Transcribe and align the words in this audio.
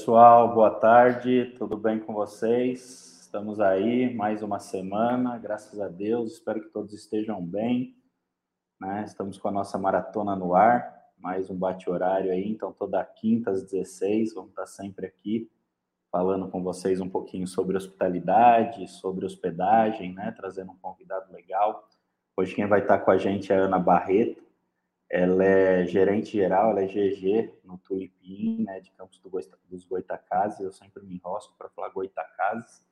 pessoal, 0.00 0.54
boa 0.54 0.70
tarde, 0.70 1.54
tudo 1.58 1.76
bem 1.76 1.98
com 1.98 2.14
vocês? 2.14 3.20
Estamos 3.20 3.60
aí, 3.60 4.14
mais 4.14 4.42
uma 4.42 4.58
semana, 4.58 5.36
graças 5.36 5.78
a 5.78 5.88
Deus, 5.88 6.32
espero 6.32 6.62
que 6.62 6.70
todos 6.70 6.94
estejam 6.94 7.44
bem. 7.44 7.94
Né? 8.80 9.04
Estamos 9.06 9.36
com 9.36 9.48
a 9.48 9.50
nossa 9.50 9.76
maratona 9.76 10.34
no 10.34 10.54
ar, 10.54 10.90
mais 11.18 11.50
um 11.50 11.54
bate-horário 11.54 12.32
aí, 12.32 12.48
então 12.48 12.72
toda 12.72 13.04
quinta 13.04 13.50
às 13.50 13.62
16, 13.62 14.32
vamos 14.32 14.52
estar 14.52 14.64
sempre 14.64 15.04
aqui 15.04 15.50
falando 16.10 16.48
com 16.48 16.62
vocês 16.62 16.98
um 16.98 17.08
pouquinho 17.08 17.46
sobre 17.46 17.76
hospitalidade, 17.76 18.88
sobre 18.88 19.26
hospedagem, 19.26 20.14
né? 20.14 20.32
trazendo 20.34 20.72
um 20.72 20.78
convidado 20.78 21.30
legal. 21.30 21.86
Hoje 22.34 22.54
quem 22.54 22.66
vai 22.66 22.80
estar 22.80 23.00
com 23.00 23.10
a 23.10 23.18
gente 23.18 23.52
é 23.52 23.58
a 23.58 23.64
Ana 23.64 23.78
Barreto, 23.78 24.42
ela 25.10 25.44
é 25.44 25.84
gerente 25.86 26.30
geral, 26.30 26.70
ela 26.70 26.82
é 26.82 26.86
GG 26.86 27.52
no 27.64 27.76
Tulipim, 27.78 28.62
né, 28.62 28.78
de 28.78 28.92
Campos 28.92 29.18
do 29.18 29.28
Goita, 29.28 29.58
dos 29.68 29.84
Goitacazes. 29.84 30.60
Eu 30.60 30.70
sempre 30.70 31.02
me 31.02 31.16
enrosco 31.16 31.52
para 31.58 31.68
falar 31.68 31.88
Goitacazes. 31.88 32.88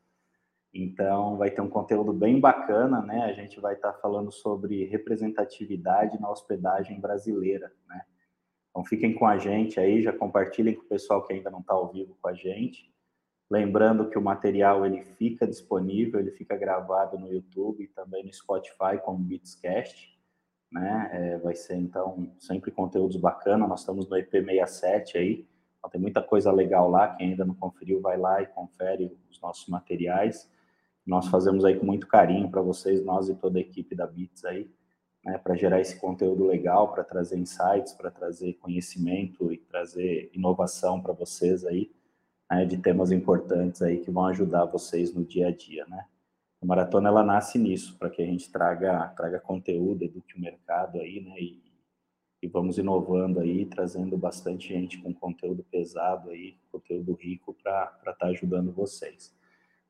Então, 0.74 1.36
vai 1.36 1.50
ter 1.52 1.60
um 1.60 1.68
conteúdo 1.70 2.12
bem 2.12 2.40
bacana, 2.40 3.00
né? 3.00 3.24
A 3.24 3.32
gente 3.32 3.58
vai 3.60 3.74
estar 3.74 3.92
tá 3.92 4.00
falando 4.00 4.32
sobre 4.32 4.84
representatividade 4.84 6.20
na 6.20 6.28
hospedagem 6.28 7.00
brasileira, 7.00 7.72
né? 7.88 8.02
Então, 8.70 8.84
fiquem 8.84 9.14
com 9.14 9.24
a 9.24 9.38
gente 9.38 9.78
aí, 9.78 10.02
já 10.02 10.12
compartilhem 10.12 10.74
com 10.74 10.82
o 10.82 10.88
pessoal 10.88 11.24
que 11.24 11.32
ainda 11.32 11.50
não 11.50 11.60
está 11.60 11.72
ao 11.72 11.90
vivo 11.90 12.18
com 12.20 12.28
a 12.28 12.34
gente. 12.34 12.92
Lembrando 13.48 14.10
que 14.10 14.18
o 14.18 14.22
material 14.22 14.84
ele 14.84 15.00
fica 15.00 15.46
disponível, 15.46 16.20
ele 16.20 16.32
fica 16.32 16.56
gravado 16.56 17.18
no 17.18 17.32
YouTube 17.32 17.82
e 17.82 17.88
também 17.88 18.24
no 18.24 18.32
Spotify 18.32 18.98
como 19.02 19.18
Beatscast 19.18 20.17
né? 20.70 21.10
É, 21.12 21.38
vai 21.38 21.54
ser 21.54 21.76
então 21.76 22.30
sempre 22.38 22.70
conteúdos 22.70 23.16
bacanas. 23.16 23.68
Nós 23.68 23.80
estamos 23.80 24.08
no 24.08 24.16
EP67 24.16 25.16
aí, 25.16 25.48
então, 25.78 25.90
tem 25.90 26.00
muita 26.00 26.22
coisa 26.22 26.52
legal 26.52 26.90
lá. 26.90 27.14
Quem 27.14 27.30
ainda 27.30 27.44
não 27.44 27.54
conferiu, 27.54 28.00
vai 28.00 28.18
lá 28.18 28.42
e 28.42 28.46
confere 28.46 29.16
os 29.30 29.40
nossos 29.40 29.66
materiais. 29.68 30.50
Nós 31.06 31.28
fazemos 31.28 31.64
aí 31.64 31.78
com 31.78 31.86
muito 31.86 32.06
carinho 32.06 32.50
para 32.50 32.60
vocês, 32.60 33.04
nós 33.04 33.28
e 33.28 33.34
toda 33.34 33.58
a 33.58 33.62
equipe 33.62 33.94
da 33.94 34.06
Bits 34.06 34.44
aí, 34.44 34.70
né? 35.24 35.38
Para 35.38 35.56
gerar 35.56 35.80
esse 35.80 35.98
conteúdo 35.98 36.46
legal, 36.46 36.92
para 36.92 37.02
trazer 37.02 37.38
insights, 37.38 37.92
para 37.94 38.10
trazer 38.10 38.54
conhecimento 38.54 39.52
e 39.52 39.56
trazer 39.56 40.30
inovação 40.34 41.00
para 41.00 41.14
vocês 41.14 41.64
aí, 41.64 41.90
né? 42.50 42.66
De 42.66 42.76
temas 42.76 43.10
importantes 43.10 43.80
aí 43.80 44.00
que 44.00 44.10
vão 44.10 44.26
ajudar 44.26 44.66
vocês 44.66 45.14
no 45.14 45.24
dia 45.24 45.48
a 45.48 45.50
dia, 45.50 45.86
né? 45.86 46.04
A 46.60 46.66
maratona 46.66 47.08
ela 47.08 47.22
nasce 47.22 47.58
nisso, 47.58 47.96
para 47.98 48.10
que 48.10 48.20
a 48.20 48.26
gente 48.26 48.50
traga, 48.50 49.08
traga 49.16 49.38
conteúdo, 49.38 50.04
eduque 50.04 50.36
o 50.36 50.40
mercado 50.40 51.00
aí, 51.00 51.20
né? 51.20 51.38
E, 51.38 51.62
e 52.42 52.48
vamos 52.48 52.78
inovando 52.78 53.40
aí, 53.40 53.66
trazendo 53.66 54.16
bastante 54.16 54.68
gente 54.68 54.98
com 54.98 55.12
conteúdo 55.14 55.64
pesado 55.70 56.30
aí, 56.30 56.56
conteúdo 56.70 57.12
rico 57.14 57.54
para 57.62 57.92
estar 57.98 58.14
tá 58.14 58.26
ajudando 58.26 58.72
vocês. 58.72 59.36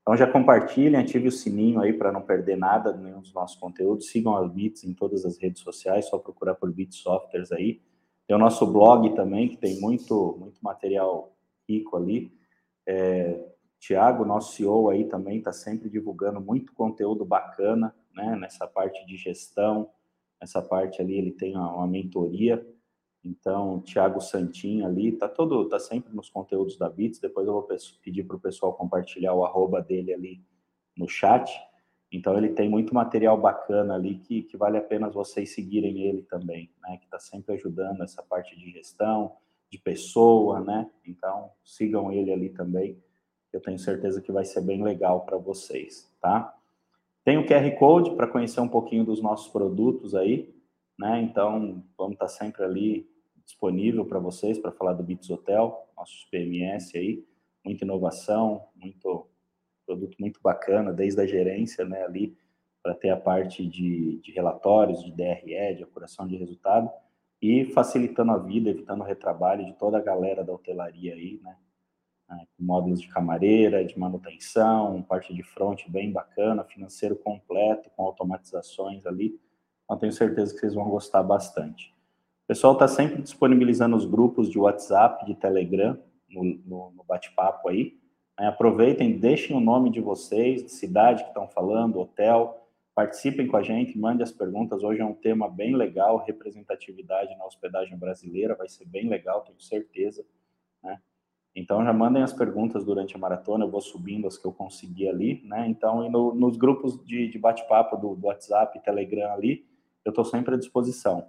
Então 0.00 0.16
já 0.16 0.26
compartilhem, 0.26 0.98
ative 0.98 1.28
o 1.28 1.32
sininho 1.32 1.80
aí 1.80 1.92
para 1.92 2.10
não 2.10 2.22
perder 2.22 2.56
nada 2.56 2.92
de 2.92 3.02
nenhum 3.02 3.20
dos 3.20 3.34
nossos 3.34 3.58
conteúdos. 3.58 4.08
Sigam 4.08 4.34
a 4.34 4.48
Bits 4.48 4.84
em 4.84 4.94
todas 4.94 5.24
as 5.26 5.36
redes 5.36 5.62
sociais, 5.62 6.06
só 6.06 6.18
procurar 6.18 6.54
por 6.54 6.72
Bits 6.72 6.96
Softwares 6.96 7.52
aí. 7.52 7.82
Tem 8.26 8.34
o 8.34 8.38
nosso 8.38 8.66
blog 8.66 9.14
também, 9.14 9.48
que 9.48 9.56
tem 9.56 9.78
muito, 9.80 10.36
muito 10.38 10.58
material 10.62 11.36
rico 11.68 11.96
ali. 11.96 12.32
É, 12.86 13.38
Tiago, 13.78 14.24
nosso 14.24 14.54
CEO 14.54 14.90
aí 14.90 15.04
também 15.04 15.38
está 15.38 15.52
sempre 15.52 15.88
divulgando 15.88 16.40
muito 16.40 16.72
conteúdo 16.72 17.24
bacana, 17.24 17.94
né? 18.14 18.36
Nessa 18.36 18.66
parte 18.66 19.06
de 19.06 19.16
gestão, 19.16 19.90
nessa 20.40 20.60
parte 20.60 21.00
ali 21.00 21.16
ele 21.16 21.30
tem 21.30 21.56
uma, 21.56 21.72
uma 21.72 21.86
mentoria. 21.86 22.66
Então, 23.24 23.80
Tiago 23.82 24.20
Santinho 24.20 24.86
ali 24.86 25.12
tá 25.12 25.28
todo, 25.28 25.68
tá 25.68 25.78
sempre 25.78 26.14
nos 26.14 26.28
conteúdos 26.28 26.76
da 26.76 26.88
Bits. 26.88 27.20
Depois 27.20 27.46
eu 27.46 27.52
vou 27.52 27.68
pedir 28.02 28.24
para 28.24 28.36
o 28.36 28.40
pessoal 28.40 28.74
compartilhar 28.74 29.34
o 29.34 29.44
arroba 29.44 29.80
dele 29.80 30.12
ali 30.12 30.42
no 30.96 31.08
chat. 31.08 31.50
Então 32.10 32.36
ele 32.36 32.48
tem 32.48 32.68
muito 32.68 32.94
material 32.94 33.38
bacana 33.38 33.94
ali 33.94 34.18
que, 34.18 34.42
que 34.42 34.56
vale 34.56 34.78
a 34.78 34.82
pena 34.82 35.10
vocês 35.10 35.54
seguirem 35.54 36.00
ele 36.02 36.22
também, 36.22 36.72
né? 36.82 36.96
Que 36.96 37.04
está 37.04 37.18
sempre 37.18 37.54
ajudando 37.54 38.02
essa 38.02 38.22
parte 38.22 38.56
de 38.56 38.70
gestão, 38.70 39.36
de 39.70 39.78
pessoa, 39.78 40.60
né? 40.60 40.90
Então 41.04 41.50
sigam 41.62 42.10
ele 42.10 42.32
ali 42.32 42.48
também 42.48 42.98
eu 43.58 43.62
tenho 43.62 43.78
certeza 43.78 44.22
que 44.22 44.32
vai 44.32 44.44
ser 44.44 44.60
bem 44.60 44.82
legal 44.82 45.22
para 45.22 45.36
vocês, 45.36 46.08
tá? 46.20 46.54
Tem 47.24 47.36
o 47.36 47.46
QR 47.46 47.70
Code 47.76 48.12
para 48.12 48.26
conhecer 48.26 48.60
um 48.60 48.68
pouquinho 48.68 49.04
dos 49.04 49.20
nossos 49.20 49.48
produtos 49.52 50.14
aí, 50.14 50.54
né? 50.98 51.20
Então, 51.20 51.82
vamos 51.96 52.14
estar 52.14 52.26
tá 52.26 52.28
sempre 52.28 52.62
ali 52.64 53.10
disponível 53.44 54.06
para 54.06 54.18
vocês 54.18 54.58
para 54.58 54.72
falar 54.72 54.92
do 54.92 55.02
Bits 55.02 55.28
Hotel, 55.28 55.88
nossos 55.96 56.24
PMS 56.26 56.96
aí, 56.96 57.24
muita 57.64 57.84
inovação, 57.84 58.64
muito 58.76 59.26
produto 59.84 60.16
muito 60.20 60.38
bacana, 60.42 60.92
desde 60.92 61.20
a 61.20 61.26
gerência, 61.26 61.84
né, 61.84 62.04
ali, 62.04 62.36
para 62.82 62.94
ter 62.94 63.08
a 63.08 63.16
parte 63.16 63.66
de, 63.66 64.18
de 64.18 64.32
relatórios, 64.32 65.02
de 65.02 65.10
DRE, 65.10 65.74
de 65.76 65.82
apuração 65.82 66.28
de 66.28 66.36
resultado, 66.36 66.90
e 67.40 67.64
facilitando 67.72 68.32
a 68.32 68.38
vida, 68.38 68.68
evitando 68.68 69.00
o 69.00 69.04
retrabalho 69.04 69.64
de 69.64 69.72
toda 69.72 69.96
a 69.96 70.02
galera 70.02 70.44
da 70.44 70.52
hotelaria 70.52 71.14
aí, 71.14 71.40
né? 71.42 71.56
Né, 72.28 72.46
com 72.56 72.64
módulos 72.64 73.00
de 73.00 73.08
camareira, 73.08 73.84
de 73.84 73.98
manutenção, 73.98 75.02
parte 75.02 75.32
de 75.32 75.42
front 75.42 75.88
bem 75.88 76.12
bacana, 76.12 76.64
financeiro 76.64 77.16
completo, 77.16 77.90
com 77.96 78.04
automatizações 78.04 79.06
ali. 79.06 79.40
Então, 79.84 79.98
tenho 79.98 80.12
certeza 80.12 80.52
que 80.52 80.60
vocês 80.60 80.74
vão 80.74 80.88
gostar 80.88 81.22
bastante. 81.22 81.94
O 82.44 82.48
pessoal 82.48 82.74
está 82.74 82.86
sempre 82.86 83.22
disponibilizando 83.22 83.96
os 83.96 84.04
grupos 84.04 84.50
de 84.50 84.58
WhatsApp, 84.58 85.24
de 85.24 85.34
Telegram, 85.34 85.98
no, 86.28 86.44
no, 86.44 86.90
no 86.90 87.04
bate-papo 87.04 87.68
aí. 87.68 87.98
Né, 88.38 88.46
aproveitem, 88.46 89.18
deixem 89.18 89.56
o 89.56 89.60
nome 89.60 89.90
de 89.90 90.00
vocês, 90.00 90.62
de 90.62 90.70
cidade 90.70 91.22
que 91.22 91.30
estão 91.30 91.48
falando, 91.48 91.98
hotel, 91.98 92.68
participem 92.94 93.46
com 93.46 93.56
a 93.56 93.62
gente, 93.62 93.98
mandem 93.98 94.22
as 94.22 94.32
perguntas. 94.32 94.82
Hoje 94.82 95.00
é 95.00 95.04
um 95.04 95.14
tema 95.14 95.48
bem 95.48 95.74
legal, 95.74 96.24
representatividade 96.26 97.36
na 97.36 97.46
hospedagem 97.46 97.96
brasileira, 97.96 98.54
vai 98.54 98.68
ser 98.68 98.86
bem 98.86 99.08
legal, 99.08 99.42
tenho 99.42 99.60
certeza. 99.60 100.24
Né? 100.82 101.00
Então 101.58 101.84
já 101.84 101.92
mandem 101.92 102.22
as 102.22 102.32
perguntas 102.32 102.84
durante 102.84 103.16
a 103.16 103.18
maratona, 103.18 103.64
eu 103.64 103.70
vou 103.70 103.80
subindo 103.80 104.28
as 104.28 104.38
que 104.38 104.46
eu 104.46 104.52
consegui 104.52 105.08
ali, 105.08 105.42
né? 105.44 105.66
Então, 105.66 106.06
e 106.06 106.08
no, 106.08 106.32
nos 106.32 106.56
grupos 106.56 107.04
de, 107.04 107.26
de 107.26 107.36
bate-papo 107.36 107.96
do, 107.96 108.14
do, 108.14 108.28
WhatsApp, 108.28 108.80
Telegram 108.80 109.32
ali, 109.32 109.66
eu 110.04 110.10
estou 110.10 110.24
sempre 110.24 110.54
à 110.54 110.56
disposição, 110.56 111.28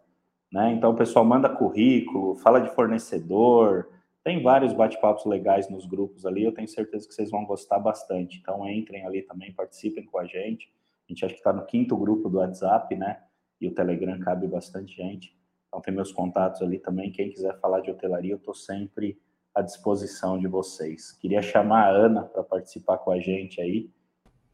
né? 0.51 0.71
Então, 0.71 0.91
o 0.91 0.95
pessoal 0.95 1.25
manda 1.25 1.49
currículo, 1.49 2.35
fala 2.35 2.59
de 2.59 2.69
fornecedor, 2.75 3.89
tem 4.23 4.43
vários 4.43 4.71
bate-papos 4.71 5.25
legais 5.25 5.67
nos 5.67 5.87
grupos 5.87 6.27
ali, 6.27 6.43
eu 6.43 6.51
tenho 6.51 6.67
certeza 6.67 7.07
que 7.07 7.13
vocês 7.15 7.31
vão 7.31 7.43
gostar 7.43 7.79
bastante. 7.79 8.37
Então, 8.39 8.69
entrem 8.69 9.03
ali 9.07 9.23
também, 9.23 9.51
participem 9.51 10.05
com 10.05 10.19
a 10.19 10.25
gente. 10.25 10.71
A 11.07 11.11
gente 11.11 11.25
acha 11.25 11.33
que 11.33 11.39
está 11.39 11.51
no 11.51 11.65
quinto 11.65 11.97
grupo 11.97 12.29
do 12.29 12.37
WhatsApp, 12.37 12.95
né? 12.95 13.19
E 13.59 13.67
o 13.67 13.73
Telegram 13.73 14.19
cabe 14.19 14.47
bastante 14.47 14.95
gente. 14.95 15.35
Então, 15.67 15.81
tem 15.81 15.91
meus 15.91 16.11
contatos 16.11 16.61
ali 16.61 16.77
também. 16.77 17.11
Quem 17.11 17.31
quiser 17.31 17.59
falar 17.59 17.79
de 17.79 17.89
hotelaria, 17.89 18.33
eu 18.33 18.37
estou 18.37 18.53
sempre 18.53 19.17
à 19.53 19.61
disposição 19.61 20.37
de 20.37 20.47
vocês. 20.47 21.11
Queria 21.13 21.41
chamar 21.41 21.87
a 21.87 21.89
Ana 21.89 22.23
para 22.23 22.43
participar 22.43 22.97
com 22.97 23.11
a 23.11 23.19
gente 23.19 23.61
aí, 23.61 23.89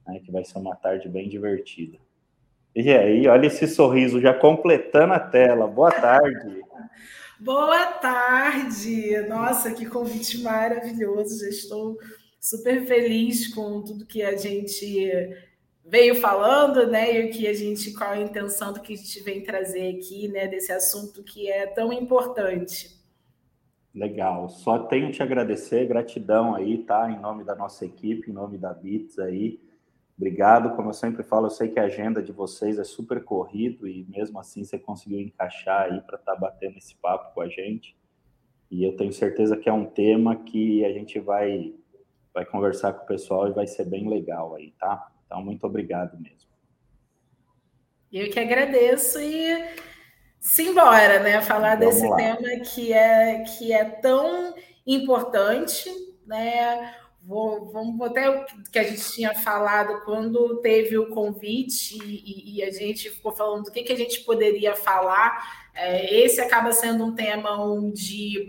né, 0.07 0.19
que 0.19 0.31
vai 0.31 0.44
ser 0.44 0.57
uma 0.57 0.75
tarde 0.75 1.09
bem 1.09 1.30
divertida. 1.30 1.97
E 2.75 2.92
aí, 2.92 3.27
olha 3.27 3.47
esse 3.47 3.68
sorriso 3.68 4.19
já 4.19 4.33
completando 4.33 5.13
a 5.13 5.19
tela. 5.19 5.65
Boa 5.65 5.92
tarde. 5.92 6.62
Boa 7.39 7.86
tarde. 7.86 9.21
Nossa, 9.27 9.71
que 9.71 9.86
convite 9.86 10.42
maravilhoso. 10.42 11.39
Já 11.39 11.50
estou 11.50 11.97
super 12.39 12.86
feliz 12.86 13.53
com 13.53 13.81
tudo 13.81 14.06
que 14.06 14.21
a 14.21 14.38
gente 14.38 15.12
veio 15.86 16.15
falando, 16.15 16.88
né, 16.88 17.15
e 17.15 17.30
o 17.30 17.31
que 17.31 17.47
a 17.47 17.53
gente, 17.53 17.94
qual 17.94 18.12
a 18.12 18.19
intenção 18.19 18.74
do 18.74 18.81
que 18.81 18.94
a 18.94 18.97
gente 18.97 19.19
vem 19.21 19.44
trazer 19.44 19.95
aqui, 19.95 20.27
né, 20.27 20.47
desse 20.47 20.71
assunto 20.71 21.24
que 21.24 21.50
é 21.50 21.68
tão 21.68 21.94
importante. 21.94 22.94
Legal, 23.95 24.50
só 24.50 24.77
tenho 24.77 25.09
te 25.09 25.24
agradecer, 25.24 25.88
gratidão 25.88 26.53
aí, 26.53 26.80
tá, 26.80 27.09
em 27.09 27.18
nome 27.18 27.45
da 27.45 27.56
nossa 27.56 27.86
equipe, 27.86 28.30
em 28.30 28.33
nome 28.33 28.57
da 28.57 28.74
Bits 28.74 29.18
aí, 29.18 29.57
obrigado, 30.18 30.75
como 30.75 30.89
eu 30.89 30.94
sempre 30.94 31.24
falo, 31.24 31.45
eu 31.45 31.51
sei 31.51 31.69
que 31.69 31.80
a 31.80 31.86
agenda 31.86 32.21
de 32.21 32.33
vocês 32.33 32.77
é 32.77 32.83
super 32.83 33.24
corrido 33.24 33.88
e 33.88 34.03
mesmo 34.09 34.38
assim 34.38 34.65
você 34.65 34.77
conseguiu 34.77 35.21
encaixar 35.21 35.83
aí 35.83 36.01
para 36.01 36.18
estar 36.18 36.33
tá 36.33 36.38
batendo 36.38 36.77
esse 36.77 36.94
papo 36.97 37.33
com 37.33 37.39
a 37.39 37.47
gente, 37.47 37.95
e 38.69 38.83
eu 38.83 38.97
tenho 38.97 39.13
certeza 39.13 39.56
que 39.56 39.69
é 39.69 39.74
um 39.74 39.86
tema 39.86 40.36
que 40.36 40.83
a 40.83 40.92
gente 40.92 41.18
vai, 41.18 41.74
vai 42.33 42.45
conversar 42.45 42.92
com 42.92 43.06
o 43.06 43.07
pessoal 43.07 43.47
e 43.47 43.53
vai 43.53 43.65
ser 43.65 43.86
bem 43.86 44.09
legal 44.09 44.56
aí, 44.56 44.71
tá? 44.77 45.09
Então, 45.25 45.42
muito 45.42 45.65
obrigado 45.65 46.19
mesmo. 46.19 46.50
Eu 48.12 48.30
que 48.30 48.39
agradeço 48.39 49.19
e 49.19 49.86
simbora, 50.45 51.19
né? 51.19 51.42
Falar 51.42 51.75
Vamos 51.75 51.95
desse 51.95 52.07
lá. 52.07 52.15
tema 52.15 52.59
que 52.59 52.94
é, 52.94 53.39
que 53.39 53.74
é 53.74 53.83
tão 53.83 54.53
importante, 54.86 55.89
né? 56.25 56.94
Vou, 57.24 57.71
vamos 57.71 58.00
até 58.07 58.30
o 58.30 58.45
que 58.71 58.77
a 58.77 58.83
gente 58.83 59.12
tinha 59.12 59.33
falado 59.33 60.06
quando 60.06 60.62
teve 60.62 60.95
o 60.95 61.09
convite 61.09 61.97
e, 62.06 62.57
e 62.57 62.63
a 62.63 62.71
gente 62.71 63.09
ficou 63.09 63.31
falando 63.31 63.63
do 63.63 63.71
que, 63.71 63.81
que 63.81 63.92
a 63.92 63.97
gente 63.97 64.19
poderia 64.19 64.75
falar. 64.75 65.68
É, 65.74 66.13
esse 66.15 66.39
acaba 66.39 66.71
sendo 66.71 67.03
um 67.03 67.15
tema 67.15 67.59
onde 67.59 68.47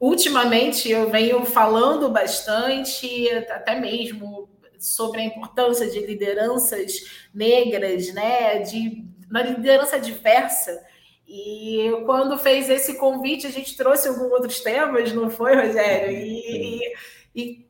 ultimamente 0.00 0.90
eu 0.90 1.10
venho 1.10 1.44
falando 1.44 2.08
bastante, 2.08 3.28
até 3.50 3.78
mesmo 3.78 4.48
sobre 4.78 5.20
a 5.20 5.24
importância 5.24 5.90
de 5.90 6.06
lideranças 6.06 7.28
negras, 7.34 8.14
né, 8.14 8.60
de 8.60 9.04
uma 9.28 9.42
liderança 9.42 10.00
diversa. 10.00 10.82
E 11.28 11.90
quando 12.06 12.38
fez 12.38 12.70
esse 12.70 12.94
convite, 12.94 13.46
a 13.46 13.50
gente 13.50 13.76
trouxe 13.76 14.08
alguns 14.08 14.32
outros 14.32 14.60
temas, 14.60 15.12
não 15.12 15.28
foi, 15.28 15.54
Rogério? 15.54 16.10
E, 16.10 16.80
e, 16.80 16.92
e, 17.34 17.68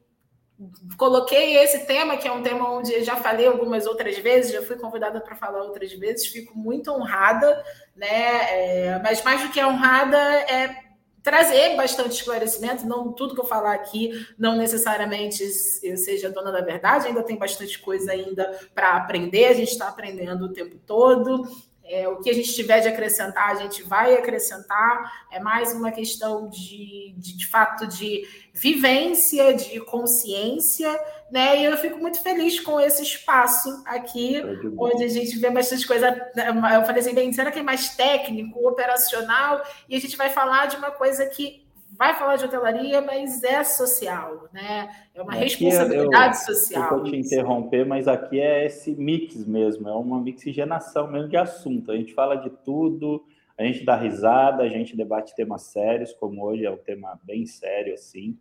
coloquei 0.96 1.56
esse 1.56 1.84
tema, 1.84 2.16
que 2.16 2.28
é 2.28 2.32
um 2.32 2.42
tema 2.42 2.70
onde 2.70 2.92
eu 2.92 3.02
já 3.02 3.16
falei 3.16 3.48
algumas 3.48 3.84
outras 3.84 4.16
vezes, 4.18 4.52
já 4.52 4.62
fui 4.62 4.76
convidada 4.76 5.20
para 5.20 5.34
falar 5.34 5.64
outras 5.64 5.92
vezes, 5.92 6.28
fico 6.28 6.56
muito 6.56 6.92
honrada, 6.92 7.64
né? 7.96 8.06
É, 8.06 9.00
mas 9.02 9.24
mais 9.24 9.42
do 9.42 9.48
que 9.48 9.62
honrada 9.62 10.16
é 10.16 10.88
trazer 11.20 11.76
bastante 11.76 12.12
esclarecimento. 12.12 12.86
Não 12.86 13.12
tudo 13.12 13.34
que 13.34 13.40
eu 13.40 13.44
falar 13.44 13.74
aqui 13.74 14.24
não 14.38 14.56
necessariamente 14.56 15.42
eu 15.82 15.96
seja 15.96 16.30
dona 16.30 16.52
da 16.52 16.60
verdade, 16.60 17.08
ainda 17.08 17.24
tem 17.24 17.36
bastante 17.36 17.78
coisa 17.80 18.12
ainda 18.12 18.44
para 18.72 18.96
aprender. 18.96 19.46
A 19.46 19.52
gente 19.52 19.72
está 19.72 19.88
aprendendo 19.88 20.44
o 20.46 20.52
tempo 20.52 20.78
todo. 20.86 21.42
É, 21.88 22.08
o 22.08 22.20
que 22.20 22.30
a 22.30 22.34
gente 22.34 22.52
tiver 22.54 22.80
de 22.80 22.88
acrescentar, 22.88 23.50
a 23.50 23.54
gente 23.54 23.82
vai 23.82 24.14
acrescentar. 24.14 25.26
É 25.30 25.40
mais 25.40 25.72
uma 25.72 25.90
questão 25.90 26.48
de, 26.48 27.14
de, 27.16 27.36
de 27.36 27.46
fato, 27.46 27.86
de 27.86 28.26
vivência, 28.52 29.54
de 29.54 29.80
consciência, 29.80 30.88
né? 31.30 31.60
E 31.60 31.64
eu 31.64 31.76
fico 31.76 31.98
muito 31.98 32.22
feliz 32.22 32.60
com 32.60 32.80
esse 32.80 33.02
espaço 33.02 33.82
aqui, 33.86 34.42
onde 34.76 35.04
a 35.04 35.08
gente 35.08 35.38
vê 35.38 35.50
bastante 35.50 35.86
coisa. 35.86 36.08
Eu 36.36 36.84
falei 36.84 37.00
assim, 37.00 37.14
bem, 37.14 37.32
será 37.32 37.50
que 37.50 37.58
é 37.58 37.62
mais 37.62 37.90
técnico, 37.96 38.68
operacional? 38.68 39.62
E 39.88 39.96
a 39.96 40.00
gente 40.00 40.16
vai 40.16 40.30
falar 40.30 40.66
de 40.66 40.76
uma 40.76 40.90
coisa 40.90 41.26
que 41.26 41.67
vai 41.98 42.14
falar 42.14 42.36
de 42.36 42.44
hotelaria, 42.44 43.02
mas 43.02 43.42
é 43.42 43.64
social, 43.64 44.48
né? 44.52 44.88
É 45.12 45.20
uma 45.20 45.32
aqui 45.32 45.42
responsabilidade 45.42 46.36
eu, 46.36 46.54
social. 46.54 46.82
Eu 46.84 46.88
vou 46.90 47.02
te 47.02 47.16
interromper, 47.16 47.84
mas 47.84 48.06
aqui 48.06 48.40
é 48.40 48.64
esse 48.64 48.94
mix 48.94 49.44
mesmo, 49.44 49.88
é 49.88 49.92
uma 49.92 50.20
mixigenação 50.20 51.10
mesmo 51.10 51.28
de 51.28 51.36
assunto. 51.36 51.90
A 51.90 51.96
gente 51.96 52.14
fala 52.14 52.36
de 52.36 52.50
tudo, 52.50 53.24
a 53.58 53.64
gente 53.64 53.84
dá 53.84 53.96
risada, 53.96 54.62
a 54.62 54.68
gente 54.68 54.96
debate 54.96 55.34
temas 55.34 55.62
sérios, 55.62 56.12
como 56.12 56.44
hoje 56.44 56.64
é 56.64 56.70
um 56.70 56.76
tema 56.76 57.18
bem 57.24 57.44
sério, 57.44 57.92
assim, 57.94 58.38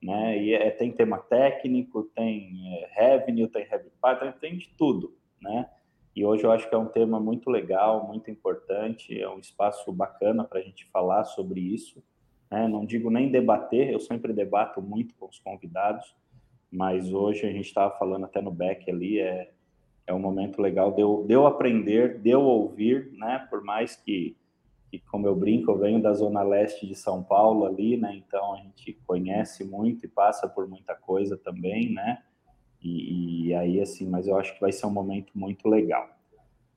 né? 0.00 0.40
E 0.40 0.54
é, 0.54 0.70
tem 0.70 0.92
tema 0.92 1.18
técnico, 1.18 2.04
tem 2.14 2.78
é, 2.78 2.88
revenue, 2.92 3.48
tem 3.48 3.64
revenue 3.64 3.90
pattern, 4.00 4.32
tem 4.40 4.56
de 4.56 4.68
tudo, 4.78 5.16
né? 5.42 5.68
E 6.14 6.24
hoje 6.24 6.44
eu 6.44 6.52
acho 6.52 6.68
que 6.68 6.74
é 6.74 6.78
um 6.78 6.86
tema 6.86 7.18
muito 7.18 7.50
legal, 7.50 8.06
muito 8.06 8.30
importante, 8.30 9.20
é 9.20 9.28
um 9.28 9.38
espaço 9.40 9.92
bacana 9.92 10.44
para 10.44 10.60
a 10.60 10.62
gente 10.62 10.84
falar 10.92 11.24
sobre 11.24 11.60
isso 11.60 12.00
né? 12.50 12.66
Não 12.66 12.84
digo 12.84 13.10
nem 13.10 13.30
debater, 13.30 13.90
eu 13.90 14.00
sempre 14.00 14.32
debato 14.32 14.82
muito 14.82 15.14
com 15.14 15.26
os 15.26 15.38
convidados, 15.38 16.14
mas 16.70 17.12
hoje 17.12 17.46
a 17.46 17.52
gente 17.52 17.66
estava 17.66 17.96
falando 17.96 18.24
até 18.24 18.40
no 18.40 18.50
back 18.50 18.90
ali, 18.90 19.20
é, 19.20 19.50
é 20.06 20.12
um 20.14 20.18
momento 20.18 20.60
legal 20.60 20.92
de 20.92 21.00
eu, 21.00 21.24
de 21.26 21.34
eu 21.34 21.46
aprender, 21.46 22.18
de 22.18 22.30
eu 22.30 22.42
ouvir, 22.42 23.12
né? 23.12 23.46
Por 23.50 23.62
mais 23.62 23.96
que, 23.96 24.36
que, 24.90 24.98
como 24.98 25.26
eu 25.26 25.36
brinco, 25.36 25.70
eu 25.70 25.78
venho 25.78 26.02
da 26.02 26.12
zona 26.12 26.42
leste 26.42 26.86
de 26.86 26.94
São 26.94 27.22
Paulo 27.22 27.64
ali, 27.64 27.96
né? 27.96 28.14
Então 28.16 28.54
a 28.54 28.58
gente 28.58 28.98
conhece 29.06 29.64
muito 29.64 30.04
e 30.04 30.08
passa 30.08 30.48
por 30.48 30.68
muita 30.68 30.94
coisa 30.94 31.36
também, 31.36 31.92
né? 31.92 32.22
E, 32.82 33.48
e 33.48 33.54
aí, 33.54 33.80
assim, 33.80 34.08
mas 34.08 34.26
eu 34.26 34.36
acho 34.36 34.54
que 34.54 34.60
vai 34.60 34.72
ser 34.72 34.86
um 34.86 34.90
momento 34.90 35.32
muito 35.34 35.68
legal 35.68 36.19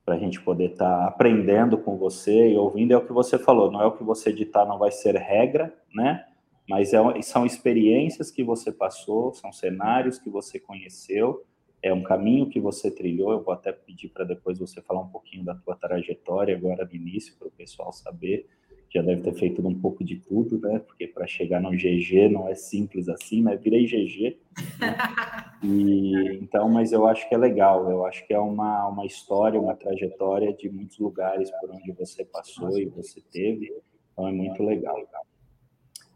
para 0.06 0.16
a 0.16 0.18
gente 0.20 0.42
poder 0.42 0.72
estar 0.72 0.98
tá 0.98 1.08
aprendendo 1.08 1.78
com 1.78 1.98
você 1.98 2.52
e 2.52 2.58
ouvindo. 2.58 2.92
É 2.92 2.98
o 2.98 3.06
que 3.06 3.14
você 3.14 3.38
falou, 3.38 3.72
não 3.72 3.82
é 3.82 3.86
o 3.86 3.98
que 3.98 4.04
você 4.04 4.32
ditar, 4.32 4.66
não 4.66 4.78
vai 4.78 4.92
ser 4.92 5.16
regra, 5.16 5.74
né? 5.94 6.26
Mas 6.68 6.94
é, 6.94 7.22
são 7.22 7.46
experiências 7.46 8.32
que 8.32 8.44
você 8.44 8.72
passou, 8.72 9.34
são 9.34 9.52
cenários 9.52 10.18
que 10.18 10.30
você 10.30 10.60
conheceu, 10.60 11.46
é 11.82 11.94
um 11.94 12.02
caminho 12.02 12.50
que 12.50 12.60
você 12.60 12.90
trilhou. 12.90 13.32
Eu 13.32 13.44
vou 13.44 13.54
até 13.54 13.72
pedir 13.72 14.10
para 14.10 14.24
depois 14.24 14.58
você 14.58 14.82
falar 14.82 15.02
um 15.02 15.10
pouquinho 15.10 15.44
da 15.44 15.54
tua 15.54 15.76
trajetória 15.76 16.56
agora 16.56 16.86
no 16.86 16.96
início, 16.96 17.36
para 17.38 17.50
o 17.50 17.52
pessoal 17.52 17.92
saber 17.92 18.48
já 18.94 19.02
deve 19.02 19.22
ter 19.22 19.34
feito 19.34 19.68
um 19.68 19.74
pouco 19.74 20.04
de 20.04 20.18
tudo, 20.18 20.60
né? 20.60 20.80
Porque 20.80 21.08
para 21.08 21.26
chegar 21.26 21.60
no 21.60 21.72
GG 21.72 22.30
não 22.30 22.48
é 22.48 22.54
simples 22.54 23.10
assim, 23.10 23.42
né? 23.42 23.56
Virei 23.56 23.86
GG. 23.86 24.38
Né? 24.80 24.96
E, 25.66 26.40
então, 26.42 26.68
mas 26.68 26.92
eu 26.92 27.08
acho 27.08 27.28
que 27.30 27.34
é 27.34 27.38
legal, 27.38 27.90
eu 27.90 28.06
acho 28.06 28.28
que 28.28 28.34
é 28.34 28.38
uma, 28.38 28.86
uma 28.90 29.06
história, 29.06 29.58
uma 29.58 29.74
trajetória 29.74 30.52
de 30.52 30.70
muitos 30.70 31.00
lugares 31.00 31.50
por 31.52 31.72
onde 31.72 31.90
você 31.94 32.26
passou 32.26 32.78
e 32.78 32.84
você 32.84 33.22
teve, 33.32 33.74
então 34.12 34.28
é 34.28 34.32
muito 34.34 34.62
legal. 34.62 34.98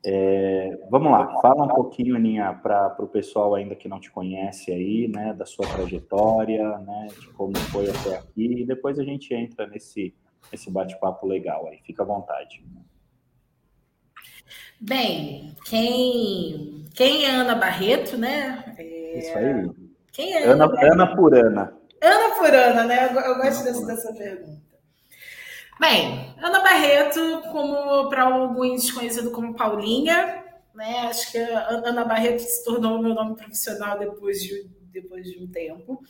É, 0.06 0.78
vamos 0.92 1.14
lá, 1.14 1.40
fala 1.42 1.64
um 1.64 1.70
pouquinho, 1.70 2.18
Aninha, 2.18 2.60
para 2.62 2.94
o 3.00 3.08
pessoal 3.08 3.56
ainda 3.56 3.74
que 3.74 3.88
não 3.88 4.02
te 4.02 4.12
conhece 4.12 4.70
aí, 4.70 5.08
né, 5.08 5.34
da 5.34 5.46
sua 5.46 5.66
trajetória, 5.66 6.78
né, 6.80 7.08
de 7.18 7.30
como 7.30 7.58
foi 7.58 7.90
até 7.90 8.18
aqui, 8.18 8.62
e 8.62 8.66
depois 8.66 9.00
a 9.00 9.04
gente 9.04 9.34
entra 9.34 9.66
nesse 9.66 10.14
esse 10.52 10.70
bate-papo 10.70 11.26
legal 11.28 11.68
aí. 11.68 11.80
Fica 11.86 12.04
à 12.04 12.06
vontade. 12.06 12.64
Bem, 14.80 15.56
quem, 15.66 16.86
quem 16.94 17.26
é 17.26 17.32
Ana 17.32 17.56
Barreto, 17.56 18.18
né? 18.18 18.76
É... 18.78 19.20
Isso 19.20 19.38
aí. 19.38 19.70
Quem 20.12 20.34
é 20.34 20.44
Ana, 20.44 20.66
Ana, 20.66 20.94
Ana 20.94 21.16
por 21.16 21.34
Ana. 21.34 21.74
Ana 22.02 22.36
por 22.36 22.54
Ana, 22.54 22.84
né? 22.84 23.10
Eu, 23.12 23.20
eu 23.20 23.36
gosto 23.38 23.64
dessa, 23.64 23.86
dessa 23.86 24.14
pergunta. 24.14 24.68
Bem, 25.80 26.34
Ana 26.42 26.62
Barreto, 26.62 27.42
como 27.52 28.10
para 28.10 28.24
alguns 28.24 28.92
conhecido 28.92 29.32
como 29.32 29.56
Paulinha, 29.56 30.44
né? 30.74 31.02
Acho 31.02 31.32
que 31.32 31.38
Ana 31.38 32.04
Barreto 32.04 32.40
se 32.40 32.64
tornou 32.64 33.02
meu 33.02 33.14
nome 33.14 33.36
profissional 33.36 33.98
depois 33.98 34.42
de, 34.42 34.70
depois 34.92 35.24
de 35.24 35.44
um 35.44 35.48
tempo. 35.48 36.02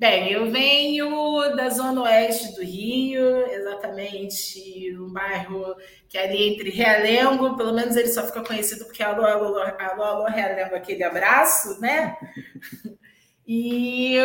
Bem, 0.00 0.32
eu 0.32 0.50
venho 0.50 1.54
da 1.54 1.68
zona 1.68 2.04
oeste 2.04 2.54
do 2.54 2.62
Rio, 2.62 3.36
exatamente 3.50 4.96
um 4.98 5.12
bairro 5.12 5.76
que 6.08 6.16
é 6.16 6.24
ali 6.24 6.48
entre 6.48 6.70
Realengo, 6.70 7.54
pelo 7.54 7.74
menos 7.74 7.94
ele 7.96 8.08
só 8.08 8.24
fica 8.24 8.42
conhecido 8.42 8.86
porque 8.86 9.02
alô, 9.02 9.26
alô, 9.26 9.58
alô, 9.58 10.02
alô 10.02 10.24
Realengo, 10.24 10.74
aquele 10.74 11.04
abraço, 11.04 11.78
né? 11.82 12.16
E, 13.46 14.16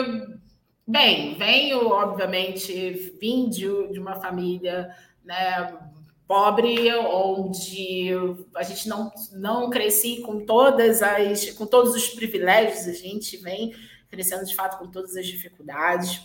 bem, 0.88 1.36
venho, 1.38 1.90
obviamente, 1.90 2.92
vim 3.20 3.50
de, 3.50 3.92
de 3.92 4.00
uma 4.00 4.16
família 4.16 4.96
né, 5.26 5.78
pobre, 6.26 6.90
onde 6.96 8.14
a 8.56 8.64
gente 8.64 8.88
não, 8.88 9.12
não 9.34 9.70
cresci 9.70 10.22
com 10.22 10.46
todas 10.46 11.02
as, 11.02 11.50
com 11.52 11.66
todos 11.66 11.94
os 11.94 12.08
privilégios, 12.08 12.88
a 12.88 12.94
gente 12.94 13.36
vem 13.38 13.74
crescendo 14.10 14.46
de 14.46 14.56
fato 14.56 14.78
com 14.78 14.90
todas 14.90 15.16
as 15.16 15.26
dificuldades. 15.26 16.22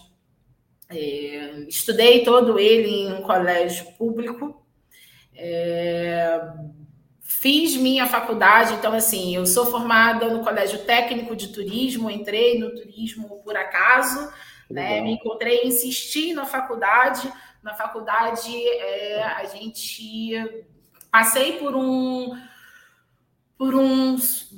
É, 0.88 1.64
estudei 1.68 2.24
todo 2.24 2.58
ele 2.58 2.88
em 2.88 3.12
um 3.12 3.22
colégio 3.22 3.86
público. 3.92 4.64
É, 5.34 6.40
fiz 7.20 7.76
minha 7.76 8.06
faculdade, 8.06 8.74
então, 8.74 8.92
assim, 8.92 9.34
eu 9.36 9.46
sou 9.46 9.66
formada 9.66 10.28
no 10.28 10.44
Colégio 10.44 10.84
Técnico 10.84 11.34
de 11.36 11.48
Turismo, 11.48 12.10
entrei 12.10 12.58
no 12.58 12.74
turismo 12.74 13.40
por 13.42 13.56
acaso, 13.56 14.30
né, 14.68 15.00
me 15.00 15.12
encontrei, 15.12 15.62
insisti 15.64 16.34
na 16.34 16.44
faculdade. 16.44 17.32
Na 17.62 17.74
faculdade, 17.74 18.50
é, 18.56 19.22
a 19.22 19.44
gente 19.44 20.64
passei 21.10 21.58
por 21.58 21.74
um 21.76 22.36
por 23.56 23.74
uns 23.74 24.50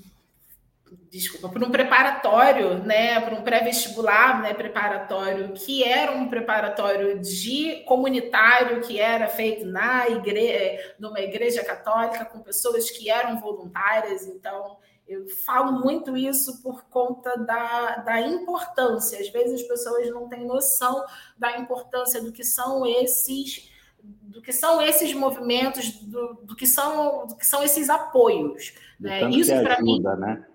desculpa, 1.13 1.51
para 1.51 1.67
um 1.67 1.71
preparatório, 1.71 2.79
né, 2.79 3.21
para 3.21 3.35
um 3.35 3.43
pré-vestibular, 3.43 4.41
né, 4.41 4.55
preparatório, 4.55 5.53
que 5.53 5.85
era 5.85 6.11
um 6.11 6.27
preparatório 6.27 7.21
de 7.21 7.85
comunitário 7.87 8.81
que 8.81 8.99
era 8.99 9.29
feito 9.29 9.67
na 9.67 10.09
igreja, 10.09 10.95
numa 10.99 11.21
igreja 11.21 11.63
católica 11.63 12.25
com 12.25 12.41
pessoas 12.41 12.91
que 12.91 13.11
eram 13.11 13.39
voluntárias, 13.39 14.27
então 14.27 14.79
eu 15.07 15.29
falo 15.45 15.81
muito 15.81 16.17
isso 16.17 16.63
por 16.63 16.85
conta 16.85 17.37
da, 17.37 17.97
da 17.97 18.21
importância. 18.23 19.21
Às 19.21 19.29
vezes 19.29 19.61
as 19.61 19.69
pessoas 19.69 20.09
não 20.09 20.29
têm 20.29 20.47
noção 20.47 21.05
da 21.37 21.59
importância 21.59 22.23
do 22.23 22.33
que 22.33 22.43
são 22.43 22.87
esses 22.87 23.71
do 24.03 24.41
que 24.41 24.53
são 24.53 24.81
esses 24.81 25.13
movimentos, 25.13 25.91
do, 25.91 26.35
do 26.43 26.57
que 26.57 26.67
são 26.67 27.27
do 27.27 27.37
que 27.37 27.47
são 27.47 27.63
esses 27.63 27.91
apoios. 27.91 28.73
Né? 28.99 29.29
Isso 29.31 29.53
para 29.63 29.81
mim, 29.83 30.01
né? 30.01 30.47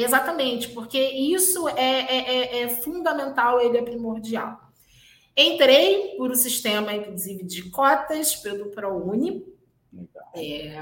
Exatamente, 0.00 0.68
porque 0.68 0.96
isso 0.96 1.68
é, 1.70 1.74
é, 1.74 2.18
é, 2.18 2.62
é, 2.62 2.68
fundamental, 2.68 3.60
ele 3.60 3.78
é 3.78 3.82
primordial. 3.82 4.56
Entrei 5.36 6.14
por 6.16 6.30
um 6.30 6.36
sistema, 6.36 6.92
inclusive, 6.92 7.42
de 7.42 7.68
cotas 7.68 8.36
pelo 8.36 8.66
ProUni. 8.70 9.44
É, 10.36 10.80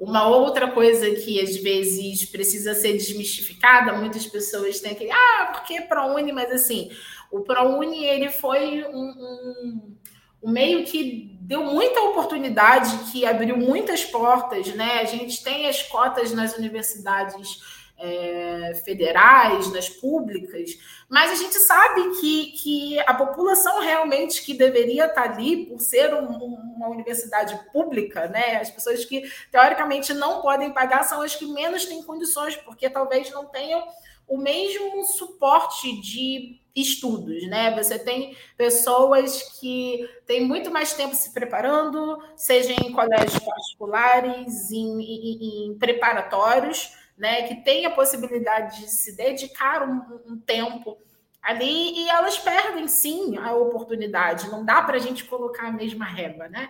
uma 0.00 0.26
outra 0.26 0.70
coisa 0.70 1.10
que 1.16 1.38
às 1.38 1.54
vezes 1.58 2.24
precisa 2.24 2.74
ser 2.74 2.94
desmistificada, 2.94 3.92
muitas 3.92 4.26
pessoas 4.26 4.80
têm 4.80 4.92
aquele, 4.92 5.10
ah, 5.10 5.52
porque 5.52 5.82
ProUni? 5.82 6.32
Mas 6.32 6.50
assim, 6.50 6.90
o 7.30 7.40
ProUni 7.40 8.06
ele 8.06 8.30
foi 8.30 8.84
um, 8.84 9.10
um, 9.10 9.96
um 10.44 10.50
meio 10.50 10.82
que 10.86 11.36
deu 11.42 11.62
muita 11.62 12.00
oportunidade, 12.00 13.12
que 13.12 13.26
abriu 13.26 13.58
muitas 13.58 14.02
portas, 14.02 14.74
né? 14.74 15.00
A 15.00 15.04
gente 15.04 15.44
tem 15.44 15.68
as 15.68 15.82
cotas 15.82 16.32
nas 16.32 16.56
universidades 16.56 17.75
é, 17.98 18.74
federais, 18.84 19.72
nas 19.72 19.88
públicas, 19.88 20.78
mas 21.08 21.30
a 21.30 21.34
gente 21.34 21.54
sabe 21.54 22.20
que, 22.20 22.52
que 22.52 23.00
a 23.00 23.14
população 23.14 23.80
realmente 23.80 24.44
que 24.44 24.54
deveria 24.54 25.06
estar 25.06 25.30
ali, 25.30 25.66
por 25.66 25.80
ser 25.80 26.12
um, 26.14 26.26
uma 26.26 26.88
universidade 26.88 27.58
pública, 27.72 28.28
né, 28.28 28.56
as 28.56 28.70
pessoas 28.70 29.04
que 29.04 29.22
teoricamente 29.50 30.12
não 30.12 30.42
podem 30.42 30.72
pagar 30.72 31.04
são 31.04 31.22
as 31.22 31.34
que 31.34 31.46
menos 31.46 31.86
têm 31.86 32.02
condições, 32.02 32.56
porque 32.56 32.90
talvez 32.90 33.30
não 33.30 33.46
tenham 33.46 33.86
o 34.28 34.36
mesmo 34.36 35.04
suporte 35.04 36.00
de 36.00 36.60
estudos, 36.74 37.46
né? 37.48 37.74
Você 37.76 37.98
tem 37.98 38.36
pessoas 38.56 39.58
que 39.58 40.06
têm 40.26 40.44
muito 40.44 40.70
mais 40.70 40.92
tempo 40.92 41.14
se 41.14 41.32
preparando, 41.32 42.18
seja 42.36 42.72
em 42.72 42.92
colégios 42.92 43.38
particulares, 43.38 44.70
em, 44.70 45.00
em, 45.00 45.68
em 45.70 45.78
preparatórios, 45.78 46.92
né, 47.16 47.42
que 47.42 47.56
tem 47.56 47.86
a 47.86 47.90
possibilidade 47.90 48.80
de 48.80 48.88
se 48.88 49.16
dedicar 49.16 49.88
um, 49.88 50.32
um 50.32 50.38
tempo 50.38 50.98
ali 51.42 51.98
e 51.98 52.08
elas 52.08 52.38
perdem 52.38 52.88
sim 52.88 53.36
a 53.38 53.54
oportunidade. 53.54 54.50
Não 54.50 54.64
dá 54.64 54.82
para 54.82 54.96
a 54.96 55.00
gente 55.00 55.24
colocar 55.24 55.68
a 55.68 55.72
mesma 55.72 56.04
régua, 56.04 56.48
né? 56.48 56.68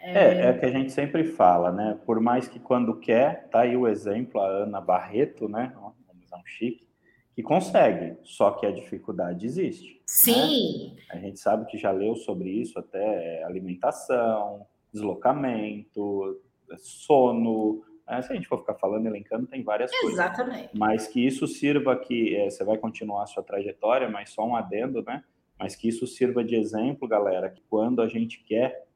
É... 0.00 0.12
é, 0.12 0.46
é 0.48 0.52
que 0.54 0.64
a 0.64 0.70
gente 0.70 0.92
sempre 0.92 1.24
fala, 1.24 1.70
né? 1.70 1.98
Por 2.04 2.20
mais 2.20 2.48
que 2.48 2.58
quando 2.58 2.98
quer, 2.98 3.48
tá 3.48 3.60
aí 3.60 3.76
o 3.76 3.86
exemplo, 3.86 4.40
a 4.40 4.46
Ana 4.46 4.80
Barreto, 4.80 5.48
né? 5.48 5.72
Vamos 5.74 5.94
usar 6.24 6.36
um 6.38 6.46
chique, 6.46 6.86
que 7.34 7.42
consegue, 7.42 8.16
só 8.22 8.52
que 8.52 8.64
a 8.64 8.70
dificuldade 8.70 9.44
existe. 9.44 9.94
Né? 9.94 10.00
Sim. 10.06 10.94
Né? 10.96 11.02
A 11.10 11.18
gente 11.18 11.38
sabe 11.38 11.66
que 11.66 11.76
já 11.76 11.90
leu 11.90 12.16
sobre 12.16 12.48
isso, 12.48 12.78
até 12.78 13.44
alimentação, 13.44 14.66
deslocamento, 14.90 16.40
sono, 16.78 17.82
é, 18.08 18.22
se 18.22 18.32
a 18.32 18.36
gente 18.36 18.46
for 18.46 18.58
ficar 18.58 18.74
falando, 18.74 19.06
elencando, 19.06 19.46
tem 19.46 19.62
várias 19.62 19.90
Exatamente. 19.92 20.68
coisas. 20.68 20.78
Mas 20.78 21.08
que 21.08 21.26
isso 21.26 21.46
sirva 21.46 21.96
que 21.96 22.36
é, 22.36 22.48
você 22.48 22.64
vai 22.64 22.78
continuar 22.78 23.24
a 23.24 23.26
sua 23.26 23.42
trajetória, 23.42 24.08
mas 24.08 24.30
só 24.30 24.46
um 24.46 24.54
adendo, 24.54 25.02
né? 25.02 25.24
Mas 25.58 25.74
que 25.74 25.88
isso 25.88 26.06
sirva 26.06 26.44
de 26.44 26.54
exemplo, 26.54 27.08
galera, 27.08 27.50
que 27.50 27.62
quando 27.68 28.00
a 28.00 28.08
gente 28.08 28.44
quer, 28.44 28.86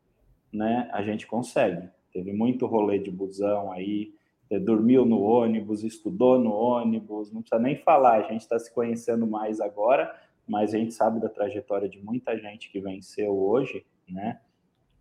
né, 0.52 0.88
a 0.92 1.02
gente 1.02 1.26
consegue. 1.26 1.88
Teve 2.12 2.32
muito 2.32 2.66
rolê 2.66 2.98
de 2.98 3.10
busão 3.10 3.72
aí, 3.72 4.12
dormiu 4.58 5.04
no 5.04 5.20
ônibus, 5.22 5.84
estudou 5.84 6.38
no 6.38 6.52
ônibus, 6.52 7.32
não 7.32 7.40
precisa 7.40 7.60
nem 7.60 7.76
falar, 7.76 8.16
a 8.16 8.22
gente 8.22 8.40
está 8.40 8.58
se 8.58 8.72
conhecendo 8.72 9.26
mais 9.26 9.60
agora, 9.60 10.14
mas 10.46 10.74
a 10.74 10.78
gente 10.78 10.92
sabe 10.92 11.20
da 11.20 11.28
trajetória 11.28 11.88
de 11.88 12.02
muita 12.02 12.36
gente 12.36 12.70
que 12.70 12.80
venceu 12.80 13.32
hoje, 13.32 13.86
né? 14.08 14.40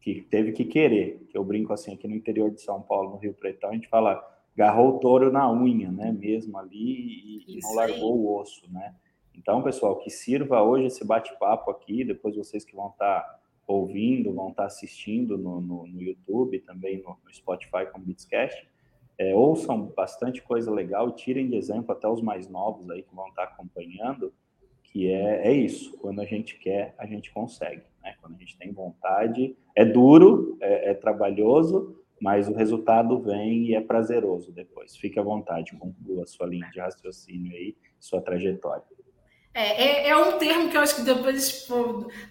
Que 0.01 0.21
teve 0.21 0.51
que 0.51 0.65
querer, 0.65 1.25
que 1.29 1.37
eu 1.37 1.43
brinco 1.43 1.73
assim, 1.73 1.93
aqui 1.93 2.07
no 2.07 2.15
interior 2.15 2.49
de 2.51 2.61
São 2.61 2.81
Paulo, 2.81 3.11
no 3.11 3.17
Rio 3.17 3.33
Pretão, 3.33 3.69
a 3.69 3.73
gente 3.73 3.87
fala, 3.87 4.23
garrou 4.55 4.95
o 4.95 4.99
touro 4.99 5.31
na 5.31 5.51
unha, 5.51 5.91
né, 5.91 6.11
mesmo 6.11 6.57
ali, 6.57 7.43
e, 7.47 7.57
e 7.57 7.59
não 7.61 7.75
largou 7.75 8.17
o 8.17 8.39
osso, 8.39 8.71
né. 8.71 8.95
Então, 9.35 9.63
pessoal, 9.63 9.97
que 9.97 10.09
sirva 10.09 10.61
hoje 10.61 10.87
esse 10.87 11.05
bate-papo 11.05 11.71
aqui, 11.71 12.03
depois 12.03 12.35
vocês 12.35 12.65
que 12.65 12.75
vão 12.75 12.89
estar 12.89 13.21
tá 13.21 13.39
ouvindo, 13.65 14.33
vão 14.33 14.49
estar 14.49 14.63
tá 14.63 14.67
assistindo 14.67 15.37
no, 15.37 15.61
no, 15.61 15.87
no, 15.87 16.01
YouTube, 16.01 16.59
também 16.59 17.01
no, 17.01 17.17
no 17.23 17.33
Spotify 17.33 17.85
com 17.91 18.01
Beatscast, 18.01 18.67
é, 19.17 19.33
ouçam 19.33 19.85
bastante 19.95 20.41
coisa 20.41 20.71
legal 20.71 21.09
e 21.09 21.13
tirem 21.13 21.49
de 21.49 21.55
exemplo 21.55 21.91
até 21.91 22.07
os 22.07 22.21
mais 22.21 22.49
novos 22.49 22.89
aí 22.89 23.03
que 23.03 23.15
vão 23.15 23.27
estar 23.29 23.47
tá 23.47 23.53
acompanhando, 23.53 24.33
que 24.83 25.09
é, 25.09 25.47
é 25.47 25.53
isso, 25.53 25.97
quando 25.99 26.19
a 26.19 26.25
gente 26.25 26.57
quer, 26.57 26.95
a 26.97 27.05
gente 27.05 27.31
consegue, 27.31 27.83
né? 28.03 28.15
quando 28.19 28.35
a 28.35 28.39
gente 28.39 28.57
tem 28.57 28.71
vontade, 28.71 29.55
é 29.79 29.85
duro, 29.85 30.57
é, 30.59 30.91
é 30.91 30.93
trabalhoso, 30.93 31.95
mas 32.21 32.49
o 32.49 32.53
resultado 32.53 33.17
vem 33.21 33.67
e 33.67 33.75
é 33.75 33.79
prazeroso 33.79 34.51
depois. 34.51 34.97
Fique 34.97 35.17
à 35.17 35.23
vontade, 35.23 35.71
conclua 35.77 36.23
a 36.23 36.27
sua 36.27 36.47
linha 36.47 36.69
de 36.69 36.81
raciocínio 36.81 37.53
aí, 37.53 37.77
sua 37.97 38.21
trajetória. 38.21 38.83
É, 39.53 39.83
é, 39.83 40.09
é, 40.09 40.17
um 40.17 40.37
termo 40.37 40.69
que 40.69 40.75
eu 40.75 40.81
acho 40.81 40.97
que 40.97 41.01
depois 41.01 41.65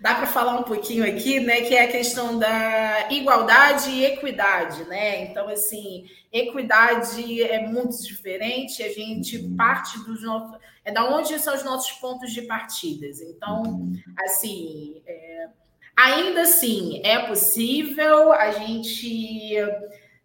dá 0.03 0.15
para 0.15 0.27
falar 0.27 0.61
um 0.61 0.63
pouquinho 0.63 1.05
aqui, 1.05 1.41
né? 1.41 1.63
Que 1.63 1.75
é 1.75 1.85
a 1.85 1.91
questão 1.91 2.39
da 2.39 3.11
igualdade 3.11 3.91
e 3.93 4.05
equidade, 4.05 4.85
né? 4.85 5.25
Então, 5.25 5.49
assim, 5.49 6.05
equidade 6.31 7.43
é 7.43 7.67
muito 7.67 7.97
diferente, 8.05 8.83
a 8.83 8.93
gente 8.93 9.39
uhum. 9.39 9.57
parte 9.57 9.99
dos 10.05 10.23
nossos. 10.23 10.59
É 10.85 10.93
da 10.93 11.17
onde 11.17 11.39
são 11.39 11.55
os 11.55 11.65
nossos 11.65 11.93
pontos 11.93 12.31
de 12.31 12.43
partidas. 12.43 13.21
Então, 13.23 13.63
uhum. 13.63 13.97
assim, 14.19 15.03
é, 15.07 15.49
ainda 15.99 16.43
assim, 16.43 17.01
é 17.03 17.19
possível, 17.19 18.33
a 18.33 18.53
gente 18.53 19.57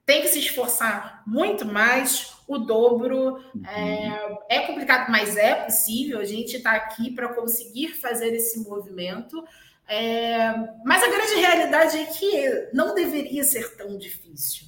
tem 0.06 0.22
que 0.22 0.28
se 0.28 0.40
esforçar 0.40 1.24
muito 1.26 1.66
mais 1.66 2.32
o 2.48 2.60
dobro. 2.60 3.40
Uhum. 3.56 3.66
É, 3.66 4.58
é, 4.58 4.60
complicado, 4.68 5.10
mas 5.10 5.36
é 5.36 5.56
possível. 5.56 6.20
A 6.20 6.26
gente 6.26 6.58
está 6.58 6.74
aqui 6.74 7.10
para 7.12 7.30
conseguir 7.30 7.90
fazer 7.90 8.34
esse 8.36 8.60
movimento. 8.60 9.44
É, 9.88 10.54
mas 10.86 11.04
a 11.04 11.10
grande 11.10 11.36
realidade 11.36 11.98
é 11.98 12.06
que 12.06 12.70
não 12.74 12.94
deveria 12.94 13.44
ser 13.44 13.76
tão 13.76 13.98
difícil. 13.98 14.68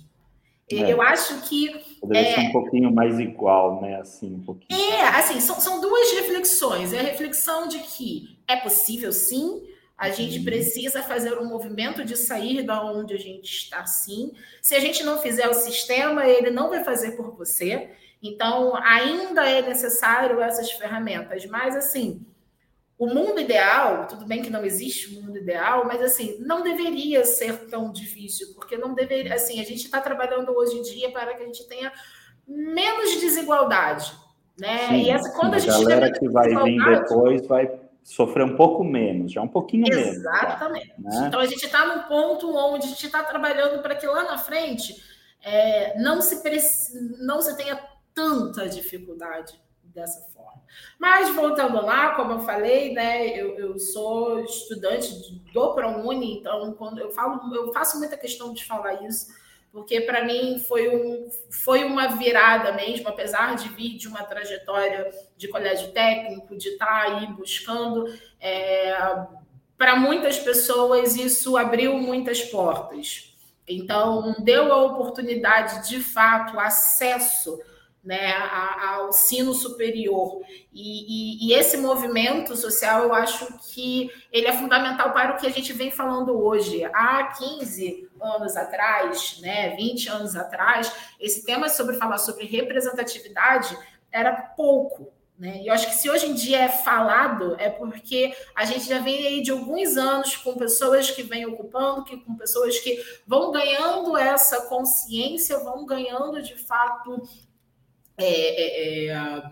É. 0.72 0.92
Eu 0.92 1.02
acho 1.02 1.42
que. 1.42 1.70
Poderia 2.02 2.34
ser 2.34 2.40
um 2.42 2.52
pouquinho 2.52 2.92
mais 2.92 3.20
igual, 3.20 3.82
né? 3.82 3.98
Assim, 3.98 4.34
um 4.34 4.44
pouquinho. 4.44 4.80
É, 4.80 5.02
assim, 5.10 5.40
são, 5.40 5.60
são 5.60 5.80
duas 5.80 6.12
reflexões. 6.14 6.92
É 6.92 7.00
a 7.00 7.04
reflexão 7.04 7.68
de 7.68 7.78
que 7.80 8.40
é 8.48 8.56
possível, 8.56 9.12
sim, 9.12 9.62
a 9.98 10.10
gente 10.10 10.40
uhum. 10.40 10.46
precisa 10.46 11.02
fazer 11.02 11.38
um 11.38 11.46
movimento 11.46 12.04
de 12.04 12.18
sair 12.18 12.64
da 12.64 12.84
onde 12.84 13.14
a 13.14 13.18
gente 13.18 13.46
está, 13.46 13.86
sim. 13.86 14.34
Se 14.62 14.76
a 14.76 14.80
gente 14.80 15.04
não 15.04 15.20
fizer 15.20 15.48
o 15.48 15.54
sistema, 15.54 16.28
ele 16.28 16.50
não 16.50 16.70
vai 16.70 16.84
fazer 16.84 17.12
por 17.12 17.32
você. 17.32 17.92
Então, 18.22 18.76
ainda 18.76 19.50
é 19.50 19.62
necessário 19.62 20.42
essas 20.42 20.70
ferramentas. 20.72 21.46
Mas, 21.46 21.78
assim, 21.78 22.26
o 22.98 23.08
mundo 23.08 23.40
ideal, 23.40 24.06
tudo 24.08 24.26
bem 24.26 24.42
que 24.42 24.50
não 24.50 24.66
existe 24.66 25.16
um 25.16 25.22
mundo 25.22 25.38
ideal, 25.38 25.86
mas, 25.86 26.02
assim, 26.02 26.38
não 26.40 26.62
deveria 26.62 27.24
ser 27.24 27.68
tão 27.68 27.90
difícil, 27.92 28.54
porque 28.54 28.78
não 28.78 28.94
deveria. 28.94 29.34
Assim, 29.34 29.62
a 29.62 29.64
gente 29.64 29.86
está 29.86 30.02
trabalhando 30.02 30.52
hoje 30.52 30.76
em 30.78 30.82
dia 30.82 31.10
para 31.10 31.36
que 31.36 31.44
a 31.44 31.46
gente 31.46 31.66
tenha 31.70 31.94
menos 32.46 33.18
desigualdade. 33.22 34.14
Né? 34.60 34.88
Sim, 34.88 35.04
e 35.04 35.10
essa, 35.10 35.32
quando 35.32 35.60
sim, 35.60 35.70
a 35.70 35.72
gente 35.72 35.86
a 35.86 35.90
galera 35.90 36.12
que 36.12 36.30
vai 36.30 36.50
vir 36.64 36.84
depois 36.84 37.46
vai 37.48 37.85
sofrer 38.06 38.46
um 38.46 38.56
pouco 38.56 38.84
menos, 38.84 39.32
já 39.32 39.42
um 39.42 39.48
pouquinho 39.48 39.88
Exatamente. 39.92 40.06
menos. 40.06 40.26
Exatamente. 40.26 40.94
Né? 41.00 41.28
Então 41.28 41.40
a 41.40 41.46
gente 41.48 41.66
está 41.66 41.86
num 41.88 42.04
ponto 42.04 42.56
onde 42.56 42.86
a 42.86 42.90
gente 42.90 43.06
está 43.06 43.24
trabalhando 43.24 43.82
para 43.82 43.96
que 43.96 44.06
lá 44.06 44.24
na 44.24 44.38
frente 44.38 44.96
é, 45.44 46.00
não, 46.00 46.22
se 46.22 46.40
não 47.20 47.42
se 47.42 47.58
tenha 47.58 47.82
tanta 48.14 48.70
dificuldade 48.70 49.60
dessa 49.84 50.22
forma. 50.30 50.62
Mas 51.00 51.34
voltando 51.34 51.84
lá, 51.84 52.14
como 52.16 52.34
eu 52.34 52.40
falei, 52.42 52.94
né, 52.94 53.28
eu, 53.30 53.58
eu 53.58 53.80
sou 53.80 54.40
estudante 54.42 55.42
do 55.52 55.74
ProUni, 55.74 56.38
então 56.38 56.74
quando 56.74 57.00
eu 57.00 57.10
falo, 57.10 57.56
eu 57.56 57.74
faço 57.74 57.98
muita 57.98 58.16
questão 58.16 58.54
de 58.54 58.64
falar 58.66 59.04
isso 59.04 59.34
porque 59.76 60.00
para 60.00 60.24
mim 60.24 60.58
foi, 60.58 60.88
um, 60.88 61.30
foi 61.52 61.84
uma 61.84 62.08
virada 62.08 62.72
mesmo, 62.72 63.10
apesar 63.10 63.58
de 63.58 63.68
vir 63.68 63.98
de 63.98 64.08
uma 64.08 64.24
trajetória 64.24 65.12
de 65.36 65.50
colégio 65.50 65.92
técnico, 65.92 66.56
de 66.56 66.70
estar 66.70 66.86
tá 66.86 67.02
aí 67.02 67.28
buscando. 67.34 68.06
É, 68.40 68.96
para 69.78 69.98
muitas 69.98 70.40
pessoas, 70.40 71.18
isso 71.18 71.58
abriu 71.58 71.98
muitas 71.98 72.42
portas. 72.42 73.36
Então, 73.68 74.34
deu 74.40 74.72
a 74.72 74.82
oportunidade, 74.82 75.90
de 75.90 76.00
fato, 76.00 76.58
acesso 76.58 77.60
né, 78.06 78.32
ao 78.80 79.12
sino 79.12 79.54
superior. 79.54 80.42
E, 80.72 81.42
e, 81.42 81.48
e, 81.48 81.54
esse 81.54 81.76
movimento 81.76 82.56
social, 82.56 83.04
eu 83.04 83.14
acho 83.14 83.48
que 83.74 84.12
ele 84.32 84.48
é 84.48 84.54
fundamental 84.54 85.12
para 85.12 85.34
o 85.34 85.38
que 85.38 85.48
a 85.48 85.52
gente 85.52 85.74
vem 85.74 85.90
falando 85.90 86.38
hoje. 86.40 86.86
Há 86.94 87.24
15 87.36 88.08
anos 88.22 88.56
atrás, 88.56 89.40
né, 89.42 89.76
20 89.76 90.08
anos 90.10 90.36
atrás, 90.36 90.92
esse 91.20 91.44
tema 91.44 91.68
sobre 91.68 91.96
falar 91.96 92.20
sobre 92.20 92.46
representatividade 92.46 93.76
era 94.12 94.32
pouco. 94.34 95.12
Né? 95.38 95.64
E 95.64 95.68
eu 95.68 95.74
acho 95.74 95.88
que 95.88 95.96
se 95.96 96.10
hoje 96.10 96.28
em 96.28 96.34
dia 96.34 96.60
é 96.60 96.70
falado, 96.70 97.58
é 97.60 97.70
porque 97.70 98.34
a 98.56 98.64
gente 98.64 98.88
já 98.88 99.00
vem 99.00 99.26
aí 99.28 99.42
de 99.42 99.52
alguns 99.52 99.98
anos 99.98 100.38
com 100.38 100.56
pessoas 100.56 101.10
que 101.10 101.24
vêm 101.24 101.46
ocupando, 101.46 102.06
que, 102.06 102.18
com 102.18 102.36
pessoas 102.36 102.80
que 102.80 103.04
vão 103.28 103.52
ganhando 103.52 104.16
essa 104.16 104.62
consciência, 104.68 105.60
vão 105.60 105.86
ganhando 105.86 106.42
de 106.42 106.56
fato 106.56 107.22
é, 108.18 109.08
é, 109.08 109.08
é 109.08 109.44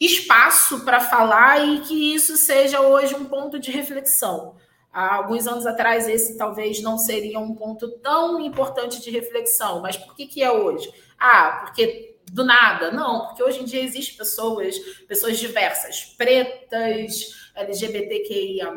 espaço 0.00 0.84
para 0.84 1.00
falar 1.00 1.64
e 1.64 1.80
que 1.80 2.14
isso 2.14 2.36
seja 2.36 2.80
hoje 2.80 3.14
um 3.14 3.24
ponto 3.24 3.58
de 3.58 3.70
reflexão. 3.70 4.56
Há 4.92 5.14
alguns 5.14 5.46
anos 5.46 5.64
atrás, 5.64 6.08
esse 6.08 6.36
talvez 6.36 6.82
não 6.82 6.98
seria 6.98 7.38
um 7.38 7.54
ponto 7.54 7.88
tão 7.98 8.40
importante 8.40 9.00
de 9.00 9.10
reflexão, 9.10 9.80
mas 9.80 9.96
por 9.96 10.14
que, 10.14 10.26
que 10.26 10.42
é 10.42 10.50
hoje? 10.50 10.92
Ah, 11.18 11.62
porque 11.64 12.12
do 12.32 12.44
nada. 12.44 12.90
Não, 12.90 13.26
porque 13.26 13.42
hoje 13.42 13.60
em 13.60 13.64
dia 13.64 13.82
existem 13.82 14.16
pessoas, 14.16 14.78
pessoas 15.06 15.38
diversas, 15.38 16.14
pretas, 16.16 17.50
LGBTQIA, 17.54 18.72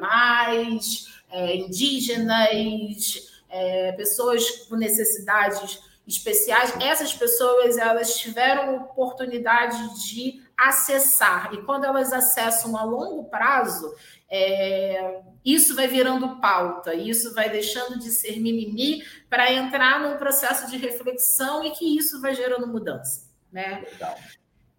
é, 1.32 1.56
indígenas, 1.56 3.30
é, 3.50 3.92
pessoas 3.94 4.50
com 4.68 4.76
necessidades 4.76 5.80
especiais, 6.08 6.74
essas 6.82 7.14
pessoas 7.14 7.78
elas 7.78 8.18
tiveram 8.18 8.76
oportunidade 8.76 10.08
de 10.08 10.42
acessar 10.58 11.54
e 11.54 11.64
quando 11.64 11.86
elas 11.86 12.14
acessam 12.14 12.78
a 12.78 12.84
longo 12.84 13.26
prazo 13.26 13.94
é, 14.30 15.22
isso 15.44 15.76
vai 15.76 15.88
virando 15.88 16.40
pauta, 16.40 16.94
isso 16.94 17.34
vai 17.34 17.50
deixando 17.50 18.00
de 18.00 18.10
ser 18.10 18.40
mimimi 18.40 19.04
para 19.30 19.52
entrar 19.52 20.00
num 20.00 20.18
processo 20.18 20.70
de 20.70 20.78
reflexão 20.78 21.64
e 21.64 21.72
que 21.72 21.98
isso 21.98 22.22
vai 22.22 22.34
gerando 22.34 22.68
mudança, 22.68 23.30
né? 23.52 23.84
Legal. 23.92 24.16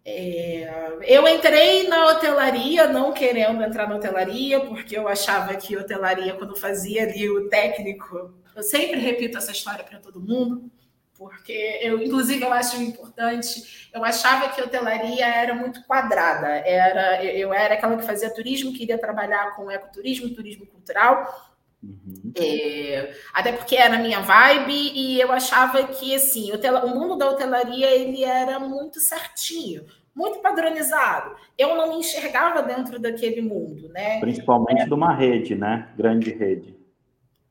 É, 0.04 0.99
eu 1.02 1.26
entrei 1.26 1.88
na 1.88 2.06
hotelaria, 2.06 2.87
não 2.87 3.12
querendo 3.12 3.62
entrar 3.62 3.88
na 3.88 3.97
hotelaria, 3.97 4.61
porque 4.61 4.97
eu 4.97 5.09
achava 5.09 5.56
que 5.56 5.76
hotelaria, 5.76 6.35
quando 6.35 6.54
fazia 6.54 7.02
ali 7.02 7.28
o 7.28 7.49
técnico, 7.49 8.33
eu 8.54 8.62
sempre 8.62 9.00
repito 9.00 9.37
essa 9.37 9.50
história 9.50 9.85
para 9.85 9.99
todo 9.99 10.21
mundo 10.21 10.71
porque 11.18 11.80
eu, 11.82 12.02
inclusive, 12.02 12.42
eu 12.42 12.52
acho 12.52 12.80
importante. 12.82 13.88
Eu 13.92 14.04
achava 14.04 14.49
que 14.50 14.61
a 14.61 14.64
hotelaria 14.64 15.26
era 15.26 15.54
muito 15.54 15.82
quadrada. 15.85 16.46
Era, 16.46 17.25
eu 17.25 17.52
era 17.52 17.75
aquela 17.75 17.96
que 17.96 18.04
fazia 18.04 18.32
turismo, 18.32 18.73
queria 18.73 18.99
trabalhar 18.99 19.54
com 19.56 19.70
ecoturismo, 19.70 20.35
turismo 20.35 20.66
cultural. 20.66 21.54
Uhum. 21.82 22.32
É, 22.37 23.14
até 23.32 23.52
porque 23.52 23.76
era 23.76 23.96
a 23.96 23.99
minha 23.99 24.20
vibe 24.20 24.92
e 24.94 25.20
eu 25.20 25.30
achava 25.30 25.85
que 25.85 26.14
assim 26.14 26.50
o, 26.50 26.87
o 26.87 26.88
mundo 26.88 27.16
da 27.16 27.30
hotelaria 27.30 27.94
ele 27.94 28.25
era 28.25 28.58
muito 28.58 28.99
certinho, 28.99 29.85
muito 30.14 30.40
padronizado. 30.40 31.37
Eu 31.56 31.76
não 31.76 31.90
me 31.90 32.00
enxergava 32.00 32.62
dentro 32.62 32.99
daquele 32.99 33.40
mundo, 33.40 33.88
né? 33.90 34.18
Principalmente 34.20 34.82
é, 34.82 34.87
de 34.87 34.94
uma 34.94 35.14
rede, 35.14 35.54
né? 35.54 35.88
Grande 35.96 36.30
rede. 36.30 36.75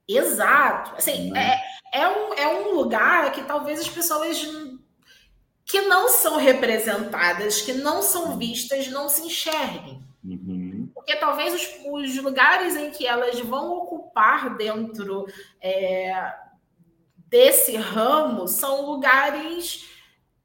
Exato. 0.08 0.96
Assim, 0.96 1.32
uhum. 1.32 1.36
é, 1.36 1.62
é 1.92 2.08
um, 2.08 2.34
é 2.34 2.48
um 2.48 2.76
lugar 2.76 3.32
que 3.32 3.44
talvez 3.44 3.80
as 3.80 3.90
pessoas 3.90 4.46
que 5.66 5.82
não 5.82 6.08
são 6.10 6.38
representadas, 6.38 7.62
que 7.62 7.74
não 7.74 8.02
são 8.02 8.38
vistas, 8.38 8.88
não 8.88 9.10
se 9.10 9.24
enxerguem. 9.24 10.00
Uhum. 10.24 10.90
Porque 10.94 11.16
talvez 11.16 11.54
os, 11.54 11.70
os, 11.86 12.18
lugares 12.24 12.76
em 12.76 12.92
que 12.92 13.06
elas 13.06 13.40
vão 13.40 13.72
ocupar 13.72 14.56
dentro 14.56 15.28
é, 15.62 16.34
desse 17.28 17.76
ramo 17.76 18.48
são 18.48 18.86
lugares 18.86 19.88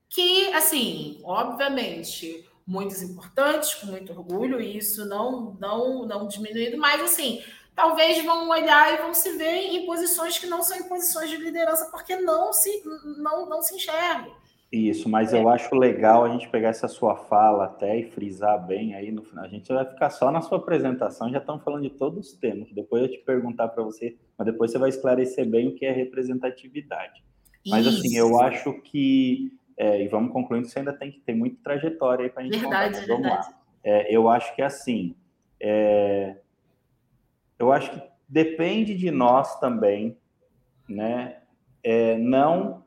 que, 0.09 0.53
assim, 0.53 1.21
obviamente, 1.23 2.47
muitos 2.67 3.01
importantes, 3.03 3.75
com 3.75 3.87
muito 3.87 4.13
orgulho, 4.13 4.61
e 4.61 4.77
isso 4.77 5.07
não, 5.07 5.57
não, 5.59 6.07
não 6.07 6.27
diminuído, 6.27 6.77
mas 6.77 7.01
assim 7.01 7.43
talvez 7.75 8.25
vão 8.25 8.49
olhar 8.49 8.95
e 8.95 9.03
vão 9.03 9.15
se 9.15 9.37
ver 9.37 9.75
em 9.75 9.87
posições 9.87 10.39
que 10.39 10.47
não 10.47 10.63
são 10.63 10.77
em 10.77 10.89
posições 10.89 11.31
de 11.31 11.37
liderança, 11.37 11.91
porque 11.91 12.17
não 12.17 12.53
se, 12.53 12.83
não, 13.19 13.49
não 13.49 13.63
se 13.63 13.75
enxergam. 13.75 14.33
Isso, 14.73 15.09
mas 15.09 15.35
é. 15.35 15.43
eu 15.43 15.49
acho 15.49 15.75
legal 15.75 16.25
a 16.25 16.29
gente 16.29 16.49
pegar 16.49 16.69
essa 16.69 16.87
sua 16.87 17.17
fala 17.17 17.65
até 17.65 17.99
e 17.99 18.05
frisar 18.05 18.65
bem 18.65 18.95
aí 18.95 19.11
no 19.11 19.23
final. 19.23 19.45
A 19.45 19.49
gente 19.49 19.73
vai 19.73 19.85
ficar 19.85 20.11
só 20.11 20.31
na 20.31 20.41
sua 20.41 20.59
apresentação, 20.59 21.31
já 21.31 21.39
estamos 21.39 21.65
falando 21.65 21.83
de 21.83 21.91
todos 21.91 22.29
os 22.29 22.35
temas. 22.35 22.71
Depois 22.71 23.03
eu 23.03 23.11
te 23.11 23.19
perguntar 23.19 23.69
para 23.69 23.83
você, 23.83 24.17
mas 24.39 24.47
depois 24.47 24.71
você 24.71 24.79
vai 24.79 24.89
esclarecer 24.89 25.45
bem 25.45 25.67
o 25.67 25.75
que 25.75 25.85
é 25.85 25.91
representatividade. 25.91 27.25
Mas 27.67 27.85
Isso. 27.85 27.99
assim, 27.99 28.17
eu 28.17 28.41
acho 28.41 28.73
que, 28.83 29.53
é, 29.77 30.05
e 30.05 30.09
vamos 30.09 30.33
concluindo, 30.33 30.69
você 30.69 30.79
ainda 30.79 30.93
tem 30.93 31.11
que 31.11 31.19
ter 31.19 31.35
muita 31.35 31.57
trajetória 31.65 32.27
aí 32.27 32.31
para 32.31 32.43
a 32.43 32.45
gente 32.45 32.59
verdade, 32.59 32.95
contar. 32.95 33.07
Vamos 33.09 33.23
verdade. 33.23 33.49
lá. 33.49 33.61
É, 33.83 34.15
eu 34.15 34.29
acho 34.29 34.55
que 34.55 34.63
é 34.63 34.67
assim, 34.67 35.17
é, 35.59 36.37
eu 37.61 37.71
acho 37.71 37.91
que 37.91 38.03
depende 38.27 38.95
de 38.95 39.11
nós 39.11 39.61
também, 39.61 40.17
né? 40.89 41.37
É, 41.85 42.17
não 42.17 42.83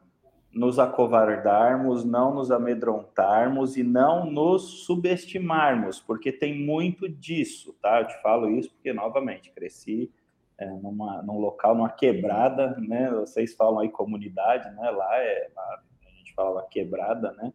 nos 0.51 0.79
acovardarmos, 0.79 2.03
não 2.03 2.33
nos 2.33 2.51
amedrontarmos 2.51 3.77
e 3.77 3.83
não 3.83 4.25
nos 4.25 4.85
subestimarmos, 4.85 5.99
porque 5.99 6.31
tem 6.31 6.59
muito 6.59 7.07
disso, 7.07 7.75
tá? 7.81 8.01
Eu 8.01 8.07
te 8.07 8.19
falo 8.21 8.49
isso 8.49 8.71
porque, 8.73 8.91
novamente, 8.91 9.51
cresci 9.51 10.11
é, 10.57 10.65
numa, 10.65 11.21
num 11.21 11.39
local, 11.39 11.75
numa 11.75 11.89
quebrada, 11.89 12.75
né? 12.79 13.11
Vocês 13.11 13.53
falam 13.55 13.79
aí 13.79 13.89
comunidade, 13.89 14.69
né? 14.75 14.89
Lá, 14.89 15.17
é, 15.17 15.51
lá 15.55 15.81
a 16.03 16.09
gente 16.17 16.33
fala 16.33 16.67
quebrada, 16.69 17.31
né? 17.33 17.53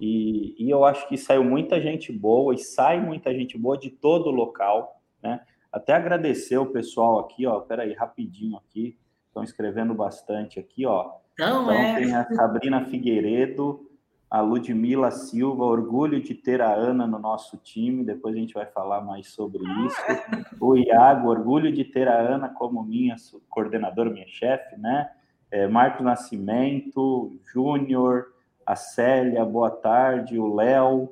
E, 0.00 0.54
e 0.58 0.70
eu 0.70 0.84
acho 0.84 1.08
que 1.08 1.16
saiu 1.16 1.42
muita 1.42 1.80
gente 1.80 2.12
boa 2.12 2.54
e 2.54 2.58
sai 2.58 3.00
muita 3.00 3.34
gente 3.34 3.58
boa 3.58 3.76
de 3.76 3.90
todo 3.90 4.28
o 4.28 4.32
local, 4.32 5.00
né? 5.20 5.40
Até 5.72 5.94
agradecer 5.94 6.58
o 6.58 6.66
pessoal 6.66 7.18
aqui, 7.18 7.46
ó. 7.46 7.60
Peraí, 7.60 7.94
rapidinho 7.94 8.58
aqui. 8.58 8.98
Estão 9.28 9.42
escrevendo 9.42 9.94
bastante 9.94 10.60
aqui, 10.60 10.84
ó. 10.84 11.12
Não, 11.38 11.62
então 11.62 11.72
é. 11.72 11.94
tem 11.96 12.14
a 12.14 12.26
Sabrina 12.34 12.84
Figueiredo, 12.84 13.88
a 14.30 14.40
Ludmila 14.40 15.10
Silva, 15.10 15.64
orgulho 15.64 16.22
de 16.22 16.34
ter 16.34 16.60
a 16.60 16.74
Ana 16.74 17.06
no 17.06 17.18
nosso 17.18 17.56
time. 17.56 18.04
Depois 18.04 18.34
a 18.34 18.38
gente 18.38 18.54
vai 18.54 18.66
falar 18.66 19.00
mais 19.00 19.28
sobre 19.28 19.62
isso. 19.86 20.56
O 20.60 20.76
Iago, 20.76 21.28
orgulho 21.28 21.72
de 21.72 21.84
ter 21.84 22.06
a 22.08 22.18
Ana 22.18 22.48
como 22.50 22.82
minha 22.82 23.16
coordenadora, 23.48 24.10
minha 24.10 24.28
chefe, 24.28 24.76
né? 24.76 25.10
É, 25.50 25.66
Marcos 25.66 26.04
Nascimento, 26.04 27.38
Júnior, 27.52 28.32
a 28.64 28.76
Célia, 28.76 29.44
boa 29.44 29.70
tarde, 29.70 30.38
o 30.38 30.54
Léo, 30.54 31.10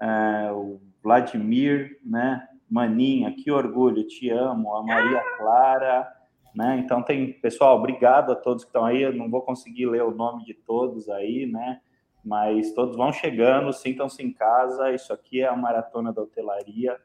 é, 0.00 0.52
o 0.52 0.80
Vladimir, 1.02 1.98
né? 2.04 2.48
Maninha, 2.74 3.30
que 3.30 3.52
orgulho, 3.52 4.04
te 4.04 4.28
amo, 4.30 4.74
a 4.74 4.82
Maria 4.82 5.22
Clara, 5.36 6.12
né? 6.52 6.76
Então 6.84 7.04
tem, 7.04 7.32
pessoal, 7.34 7.78
obrigado 7.78 8.32
a 8.32 8.34
todos 8.34 8.64
que 8.64 8.68
estão 8.68 8.84
aí. 8.84 9.00
Eu 9.00 9.12
não 9.12 9.30
vou 9.30 9.42
conseguir 9.42 9.86
ler 9.86 10.02
o 10.02 10.10
nome 10.10 10.44
de 10.44 10.54
todos 10.54 11.08
aí, 11.08 11.46
né? 11.46 11.80
Mas 12.24 12.72
todos 12.72 12.96
vão 12.96 13.12
chegando, 13.12 13.72
sintam-se 13.72 14.24
em 14.24 14.32
casa. 14.32 14.92
Isso 14.92 15.12
aqui 15.12 15.40
é 15.40 15.46
a 15.46 15.54
maratona 15.54 16.12
da 16.12 16.22
hotelaria, 16.22 17.00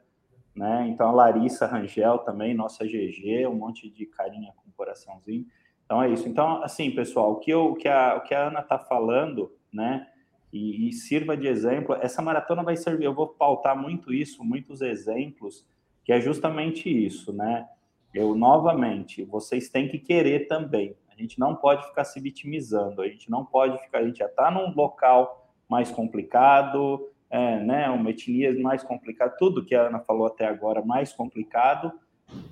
né? 0.56 0.88
Então 0.88 1.08
a 1.08 1.12
Larissa 1.12 1.66
Rangel 1.66 2.18
também, 2.18 2.52
nossa 2.52 2.84
GG, 2.84 3.46
um 3.46 3.54
monte 3.54 3.88
de 3.88 4.06
carinha 4.06 4.52
com 4.56 4.72
coraçãozinho. 4.72 5.46
Então 5.84 6.02
é 6.02 6.10
isso. 6.10 6.28
Então, 6.28 6.64
assim, 6.64 6.90
pessoal, 6.90 7.30
o 7.30 7.36
que, 7.36 7.52
eu, 7.52 7.66
o 7.66 7.74
que, 7.76 7.86
a, 7.86 8.16
o 8.16 8.22
que 8.22 8.34
a 8.34 8.48
Ana 8.48 8.58
está 8.58 8.76
falando, 8.76 9.52
né? 9.72 10.08
E, 10.52 10.88
e, 10.88 10.92
sirva 10.92 11.36
de 11.36 11.46
exemplo. 11.46 11.94
Essa 12.00 12.20
maratona 12.20 12.62
vai 12.62 12.76
servir, 12.76 13.04
eu 13.04 13.14
vou 13.14 13.28
pautar 13.28 13.80
muito 13.80 14.12
isso, 14.12 14.44
muitos 14.44 14.80
exemplos, 14.80 15.64
que 16.04 16.12
é 16.12 16.20
justamente 16.20 16.88
isso, 16.88 17.32
né? 17.32 17.68
Eu, 18.12 18.34
novamente, 18.34 19.22
vocês 19.24 19.68
têm 19.68 19.88
que 19.88 19.98
querer 19.98 20.48
também. 20.48 20.96
A 21.08 21.14
gente 21.14 21.38
não 21.38 21.54
pode 21.54 21.86
ficar 21.86 22.04
se 22.04 22.18
vitimizando, 22.18 23.02
a 23.02 23.08
gente 23.08 23.30
não 23.30 23.44
pode 23.44 23.78
ficar, 23.82 23.98
a 23.98 24.04
gente 24.04 24.18
já 24.18 24.26
está 24.26 24.50
num 24.50 24.74
local 24.74 25.48
mais 25.68 25.90
complicado, 25.90 27.08
é, 27.30 27.60
né, 27.60 27.88
uma 27.88 28.10
etnia 28.10 28.52
mais 28.58 28.82
complicada, 28.82 29.36
tudo 29.38 29.64
que 29.64 29.74
a 29.74 29.86
Ana 29.86 30.00
falou 30.00 30.26
até 30.26 30.46
agora 30.46 30.84
mais 30.84 31.12
complicado, 31.12 31.92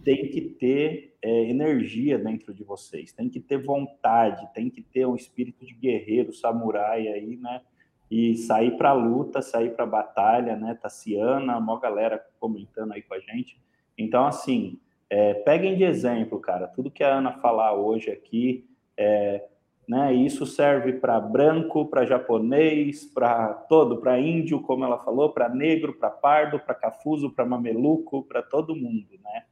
tem 0.04 0.28
que 0.28 0.40
ter 0.40 1.16
é, 1.20 1.50
energia 1.50 2.18
dentro 2.18 2.54
de 2.54 2.62
vocês, 2.62 3.12
tem 3.12 3.28
que 3.28 3.40
ter 3.40 3.58
vontade, 3.58 4.48
tem 4.54 4.70
que 4.70 4.82
ter 4.82 5.06
um 5.06 5.16
espírito 5.16 5.66
de 5.66 5.74
guerreiro, 5.74 6.32
samurai 6.32 7.08
aí, 7.08 7.36
né? 7.36 7.60
E 8.10 8.36
sair 8.36 8.76
para 8.76 8.90
a 8.90 8.94
luta, 8.94 9.42
sair 9.42 9.74
para 9.74 9.84
a 9.84 9.88
batalha, 9.88 10.56
né? 10.56 10.74
Tassiana, 10.80 11.58
uma 11.58 11.78
galera 11.78 12.24
comentando 12.40 12.92
aí 12.92 13.02
com 13.02 13.14
a 13.14 13.18
gente. 13.20 13.60
Então, 13.96 14.26
assim, 14.26 14.78
é, 15.10 15.34
peguem 15.34 15.76
de 15.76 15.84
exemplo, 15.84 16.38
cara, 16.40 16.68
tudo 16.68 16.90
que 16.90 17.04
a 17.04 17.16
Ana 17.16 17.32
falar 17.32 17.74
hoje 17.74 18.10
aqui, 18.10 18.66
é, 18.96 19.44
né? 19.86 20.12
Isso 20.12 20.46
serve 20.46 20.94
para 20.94 21.20
branco, 21.20 21.86
para 21.86 22.06
japonês, 22.06 23.04
para 23.04 23.54
todo, 23.54 23.98
para 23.98 24.18
índio, 24.18 24.60
como 24.60 24.84
ela 24.84 24.98
falou, 24.98 25.30
para 25.30 25.48
negro, 25.48 25.94
para 25.94 26.10
pardo, 26.10 26.58
para 26.58 26.74
cafuso, 26.74 27.30
para 27.30 27.44
mameluco, 27.44 28.22
para 28.22 28.42
todo 28.42 28.76
mundo, 28.76 29.18
né? 29.22 29.44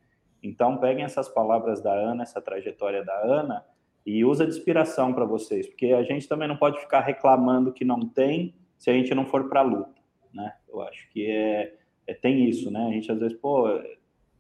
Então 0.43 0.79
peguem 0.79 1.05
essas 1.05 1.29
palavras 1.29 1.83
da 1.83 1.93
Ana, 1.93 2.23
essa 2.23 2.41
trajetória 2.41 3.05
da 3.05 3.19
Ana 3.19 3.65
e 4.07 4.25
usa 4.25 4.47
de 4.47 4.53
inspiração 4.53 5.13
para 5.13 5.25
vocês, 5.25 5.67
porque 5.67 5.87
a 5.87 6.05
gente 6.05 6.29
também 6.29 6.47
não 6.47 6.57
pode 6.57 6.79
ficar 6.79 7.01
reclamando 7.01 7.73
que 7.73 7.85
não 7.85 8.01
tem 8.01 8.55
se 8.79 8.89
a 8.89 8.93
gente 8.93 9.13
não 9.13 9.27
for 9.27 9.49
para 9.49 9.61
a 9.61 9.65
luta, 9.65 10.01
né? 10.33 10.53
Eu 10.69 10.81
acho 10.83 11.11
que 11.11 11.27
é, 11.29 11.75
é, 12.07 12.15
tem 12.15 12.49
isso, 12.49 12.71
né? 12.71 12.87
A 12.87 12.93
gente 12.93 13.11
às 13.11 13.19
vezes, 13.19 13.37
pô, 13.37 13.69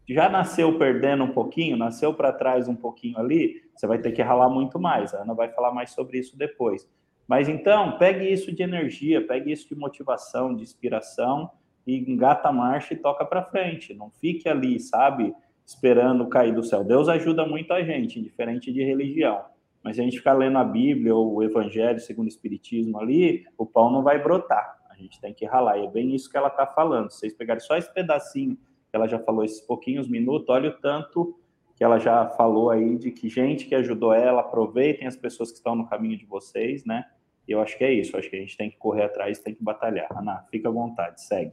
já 0.08 0.28
nasceu 0.28 0.78
perdendo 0.78 1.24
um 1.24 1.32
pouquinho, 1.32 1.76
nasceu 1.76 2.14
para 2.14 2.32
trás 2.32 2.68
um 2.68 2.76
pouquinho 2.76 3.18
ali, 3.18 3.60
você 3.74 3.88
vai 3.88 3.98
ter 3.98 4.12
que 4.12 4.22
ralar 4.22 4.48
muito 4.48 4.78
mais. 4.78 5.12
A 5.12 5.22
Ana 5.22 5.34
vai 5.34 5.48
falar 5.48 5.72
mais 5.72 5.90
sobre 5.90 6.18
isso 6.18 6.38
depois. 6.38 6.88
Mas 7.26 7.48
então, 7.48 7.98
pegue 7.98 8.24
isso 8.24 8.52
de 8.52 8.62
energia, 8.62 9.26
pegue 9.26 9.50
isso 9.50 9.68
de 9.68 9.74
motivação, 9.74 10.54
de 10.54 10.62
inspiração 10.62 11.50
e 11.84 11.98
engata 11.98 12.48
a 12.48 12.52
marcha 12.52 12.94
e 12.94 12.96
toca 12.96 13.24
para 13.24 13.42
frente. 13.42 13.92
Não 13.94 14.10
fique 14.10 14.48
ali, 14.48 14.78
sabe, 14.78 15.34
esperando 15.66 16.28
cair 16.28 16.54
do 16.54 16.62
céu. 16.62 16.84
Deus 16.84 17.08
ajuda 17.08 17.44
muito 17.44 17.72
a 17.72 17.82
gente, 17.82 18.22
diferente 18.22 18.72
de 18.72 18.84
religião. 18.84 19.44
Mas 19.86 19.94
se 19.94 20.02
a 20.02 20.04
gente 20.04 20.18
ficar 20.18 20.32
lendo 20.32 20.58
a 20.58 20.64
Bíblia 20.64 21.14
ou 21.14 21.36
o 21.36 21.42
Evangelho 21.44 22.00
segundo 22.00 22.26
o 22.26 22.28
Espiritismo 22.28 22.98
ali, 22.98 23.46
o 23.56 23.64
pão 23.64 23.88
não 23.88 24.02
vai 24.02 24.20
brotar. 24.20 24.76
A 24.90 24.96
gente 24.96 25.20
tem 25.20 25.32
que 25.32 25.46
ralar. 25.46 25.78
E 25.78 25.86
é 25.86 25.88
bem 25.88 26.12
isso 26.12 26.28
que 26.28 26.36
ela 26.36 26.48
está 26.48 26.66
falando. 26.66 27.08
Se 27.12 27.20
vocês 27.20 27.32
pegarem 27.32 27.62
só 27.62 27.76
esse 27.76 27.94
pedacinho 27.94 28.58
ela 28.92 29.06
já 29.06 29.18
falou 29.18 29.44
esses 29.44 29.60
pouquinhos 29.60 30.08
minutos, 30.08 30.48
olha 30.48 30.70
o 30.70 30.72
tanto 30.72 31.38
que 31.76 31.84
ela 31.84 31.98
já 31.98 32.26
falou 32.30 32.70
aí 32.70 32.96
de 32.96 33.12
que 33.12 33.28
gente 33.28 33.66
que 33.66 33.74
ajudou 33.74 34.12
ela, 34.12 34.40
aproveitem 34.40 35.06
as 35.06 35.14
pessoas 35.14 35.50
que 35.50 35.58
estão 35.58 35.76
no 35.76 35.86
caminho 35.86 36.18
de 36.18 36.24
vocês, 36.24 36.84
né? 36.84 37.04
E 37.46 37.52
eu 37.52 37.60
acho 37.60 37.78
que 37.78 37.84
é 37.84 37.92
isso, 37.92 38.16
acho 38.16 38.28
que 38.28 38.36
a 38.36 38.40
gente 38.40 38.56
tem 38.56 38.70
que 38.70 38.78
correr 38.78 39.04
atrás, 39.04 39.38
tem 39.38 39.54
que 39.54 39.62
batalhar. 39.62 40.08
Ana, 40.10 40.44
fica 40.50 40.68
à 40.68 40.72
vontade, 40.72 41.22
segue. 41.22 41.52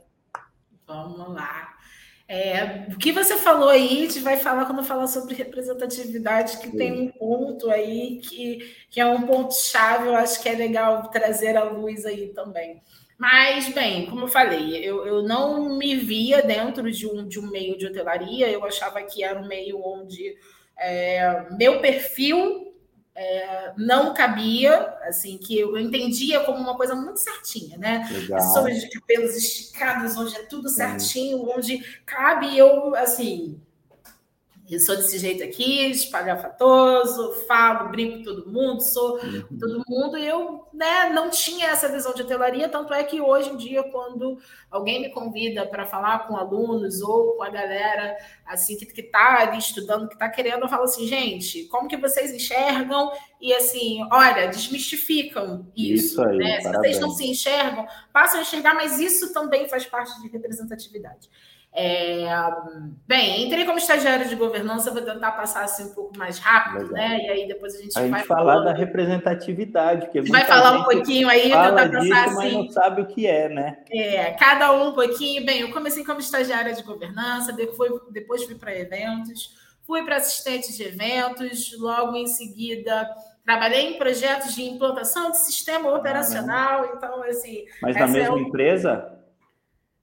Vamos 0.88 1.34
lá. 1.34 1.76
É, 2.28 2.88
o 2.94 2.98
que 2.98 3.12
você 3.12 3.38
falou 3.38 3.70
aí, 3.70 4.00
a 4.00 4.02
gente 4.02 4.20
vai 4.20 4.38
falar 4.38 4.66
quando 4.66 4.84
falar 4.84 5.08
sobre 5.08 5.36
representatividade, 5.36 6.58
que 6.58 6.72
Sim. 6.72 6.78
tem 6.78 6.92
um 6.94 7.10
ponto 7.10 7.70
aí 7.70 8.20
que, 8.24 8.76
que 8.90 9.00
é 9.00 9.06
um 9.06 9.28
ponto 9.28 9.54
chave, 9.54 10.08
eu 10.08 10.16
acho 10.16 10.42
que 10.42 10.50
é 10.50 10.54
legal 10.54 11.10
trazer 11.10 11.58
a 11.58 11.64
luz 11.64 12.06
aí 12.06 12.30
também. 12.30 12.82
Mas, 13.18 13.70
bem, 13.70 14.08
como 14.08 14.24
eu 14.24 14.28
falei, 14.28 14.78
eu, 14.78 15.06
eu 15.06 15.22
não 15.22 15.78
me 15.78 15.96
via 15.96 16.42
dentro 16.42 16.92
de 16.92 17.08
um, 17.08 17.28
de 17.28 17.40
um 17.40 17.50
meio 17.50 17.78
de 17.78 17.86
hotelaria, 17.86 18.50
eu 18.50 18.66
achava 18.66 19.02
que 19.04 19.24
era 19.24 19.40
um 19.40 19.48
meio 19.48 19.80
onde 19.84 20.36
é, 20.78 21.46
meu 21.52 21.80
perfil 21.80 22.73
é, 23.16 23.74
não 23.78 24.14
cabia, 24.14 24.98
assim, 25.04 25.38
que 25.38 25.58
eu 25.58 25.78
entendia 25.78 26.40
como 26.42 26.58
uma 26.58 26.76
coisa 26.76 26.96
muito 26.96 27.20
certinha, 27.20 27.78
né? 27.78 28.08
Pessoas 28.28 28.82
de 28.82 28.90
cabelos 28.90 29.36
esticados, 29.36 30.18
onde 30.18 30.36
é 30.36 30.44
tudo 30.44 30.68
certinho, 30.68 31.48
onde 31.50 31.80
cabe 32.06 32.58
eu, 32.58 32.96
assim, 32.96 33.62
eu 34.70 34.80
sou 34.80 34.96
desse 34.96 35.20
jeito 35.20 35.44
aqui, 35.44 35.92
espalhafatoso, 35.92 37.34
falo, 37.48 37.90
brinco 37.90 38.18
com 38.18 38.24
todo 38.24 38.52
mundo, 38.52 38.82
sou 38.82 39.20
uhum. 39.20 39.58
todo 39.60 39.84
mundo. 39.88 40.18
E 40.18 40.26
eu 40.26 40.66
né, 40.74 41.10
não 41.10 41.30
tinha 41.30 41.68
essa 41.68 41.90
visão 41.90 42.14
de 42.14 42.22
hotelaria, 42.22 42.70
tanto 42.70 42.94
é 42.94 43.04
que 43.04 43.20
hoje 43.20 43.50
em 43.50 43.58
dia, 43.58 43.84
quando 43.84 44.38
alguém 44.72 45.02
me 45.02 45.10
convida 45.10 45.66
para 45.66 45.86
falar 45.86 46.28
com 46.28 46.38
alunos 46.38 47.02
ou 47.02 47.34
com 47.36 47.44
a 47.44 47.50
galera 47.50 48.16
assim 48.46 48.78
que 48.78 49.02
está 49.02 49.42
ali 49.42 49.58
estudando, 49.58 50.08
que 50.08 50.14
está 50.14 50.30
querendo, 50.30 50.64
eu 50.64 50.70
falo 50.70 50.84
assim, 50.84 51.06
gente, 51.06 51.66
como 51.66 51.90
que 51.90 51.98
vocês 51.98 52.32
enxergam? 52.32 53.12
E 53.42 53.54
assim, 53.54 54.08
olha, 54.12 54.48
desmistificam 54.48 55.68
isso. 55.76 56.06
isso 56.06 56.24
aí, 56.24 56.38
né? 56.38 56.62
Se 56.62 56.72
vocês 56.72 57.00
não 57.00 57.10
se 57.10 57.28
enxergam, 57.28 57.86
passam 58.14 58.40
a 58.40 58.44
enxergar, 58.44 58.74
mas 58.74 58.98
isso 58.98 59.34
também 59.34 59.68
faz 59.68 59.86
parte 59.86 60.22
de 60.22 60.30
representatividade. 60.30 61.30
É, 61.76 62.28
bem, 63.08 63.48
entrei 63.48 63.66
como 63.66 63.80
estagiária 63.80 64.28
de 64.28 64.36
governança, 64.36 64.92
vou 64.92 65.02
tentar 65.02 65.32
passar 65.32 65.64
assim 65.64 65.86
um 65.86 65.94
pouco 65.96 66.16
mais 66.16 66.38
rápido, 66.38 66.92
Legal. 66.92 66.94
né? 66.94 67.20
E 67.24 67.30
aí 67.30 67.48
depois 67.48 67.74
a 67.76 67.82
gente 67.82 67.98
a 67.98 68.02
vai 68.02 68.20
gente 68.20 68.28
falar 68.28 68.60
da 68.60 68.74
representatividade, 68.74 70.10
que 70.12 70.22
vai 70.22 70.46
falar 70.46 70.74
um 70.74 70.84
pouquinho 70.84 71.28
aí, 71.28 71.44
tentar 71.44 71.88
disso, 71.88 72.10
passar 72.10 72.26
assim. 72.26 72.36
Mas 72.36 72.54
não 72.54 72.70
sabe 72.70 73.02
o 73.02 73.08
que 73.08 73.26
é, 73.26 73.50
né? 73.50 73.78
É, 73.92 74.32
cada 74.34 74.72
um 74.72 74.90
um 74.90 74.94
pouquinho. 74.94 75.44
Bem, 75.44 75.62
eu 75.62 75.72
comecei 75.72 76.06
como 76.06 76.20
estagiária 76.20 76.74
de 76.74 76.84
governança, 76.84 77.52
depois, 77.52 77.92
depois 78.12 78.44
fui 78.44 78.54
para 78.54 78.76
eventos, 78.76 79.56
fui 79.82 80.04
para 80.04 80.18
assistente 80.18 80.78
de 80.78 80.84
eventos, 80.84 81.76
logo 81.80 82.16
em 82.16 82.28
seguida 82.28 83.10
trabalhei 83.44 83.94
em 83.94 83.98
projetos 83.98 84.56
de 84.56 84.64
implantação 84.64 85.32
de 85.32 85.38
sistema 85.38 85.94
operacional, 85.94 86.94
então 86.96 87.22
assim. 87.24 87.66
Mas 87.82 87.96
na 87.96 88.08
mesma 88.08 88.36
é 88.36 88.38
o... 88.38 88.40
empresa? 88.40 89.23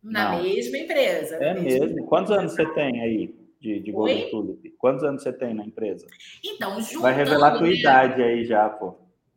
Na 0.03 0.33
Não. 0.33 0.43
mesma 0.43 0.79
empresa. 0.79 1.37
É 1.37 1.55
mesmo? 1.55 1.85
Empresa. 1.85 2.07
Quantos 2.09 2.31
anos 2.33 2.53
você 2.53 2.67
tem 2.73 3.01
aí 3.01 3.35
de, 3.61 3.81
de 3.81 3.93
Golden 3.93 4.31
Tulip? 4.31 4.71
Quantos 4.79 5.05
anos 5.05 5.23
você 5.23 5.33
tem 5.33 5.55
na 5.55 5.65
empresa? 5.65 6.07
Então, 6.45 6.81
juntando, 6.81 7.03
Vai 7.03 7.15
revelar 7.15 7.49
a 7.55 7.59
tua 7.59 7.67
né? 7.67 7.75
idade 7.75 8.23
aí 8.23 8.45
já, 8.45 8.69
pô. 8.69 8.95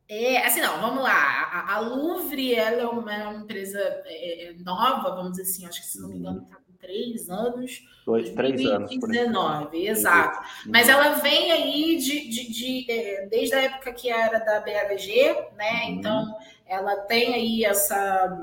É, 0.07 0.45
assim, 0.45 0.61
não, 0.61 0.79
vamos 0.79 1.03
lá. 1.03 1.11
A, 1.11 1.75
a 1.75 1.79
Louvre, 1.79 2.53
ela 2.53 2.81
é 2.81 2.85
uma, 2.85 3.13
é 3.13 3.27
uma 3.27 3.43
empresa 3.43 3.79
é, 4.05 4.49
é, 4.49 4.53
nova, 4.59 5.15
vamos 5.15 5.31
dizer 5.31 5.43
assim, 5.43 5.65
acho 5.65 5.81
que 5.81 5.87
se 5.87 6.01
não 6.01 6.09
me 6.09 6.17
engano, 6.17 6.43
está 6.43 6.57
com 6.57 6.73
três 6.79 7.29
anos. 7.29 7.81
Dois, 8.05 8.29
três 8.31 8.65
anos. 8.65 8.89
2019, 8.89 9.87
exato. 9.87 10.39
Uhum. 10.39 10.71
Mas 10.71 10.89
ela 10.89 11.13
vem 11.15 11.51
aí 11.51 11.97
de, 11.97 12.29
de, 12.29 12.51
de, 12.51 12.85
de, 12.85 13.27
desde 13.29 13.55
a 13.55 13.61
época 13.63 13.93
que 13.93 14.09
era 14.09 14.39
da 14.39 14.59
BHG, 14.59 15.35
né? 15.57 15.85
Uhum. 15.85 15.89
Então, 15.91 16.37
ela 16.67 16.97
tem 16.97 17.33
aí 17.33 17.65
essa 17.65 18.37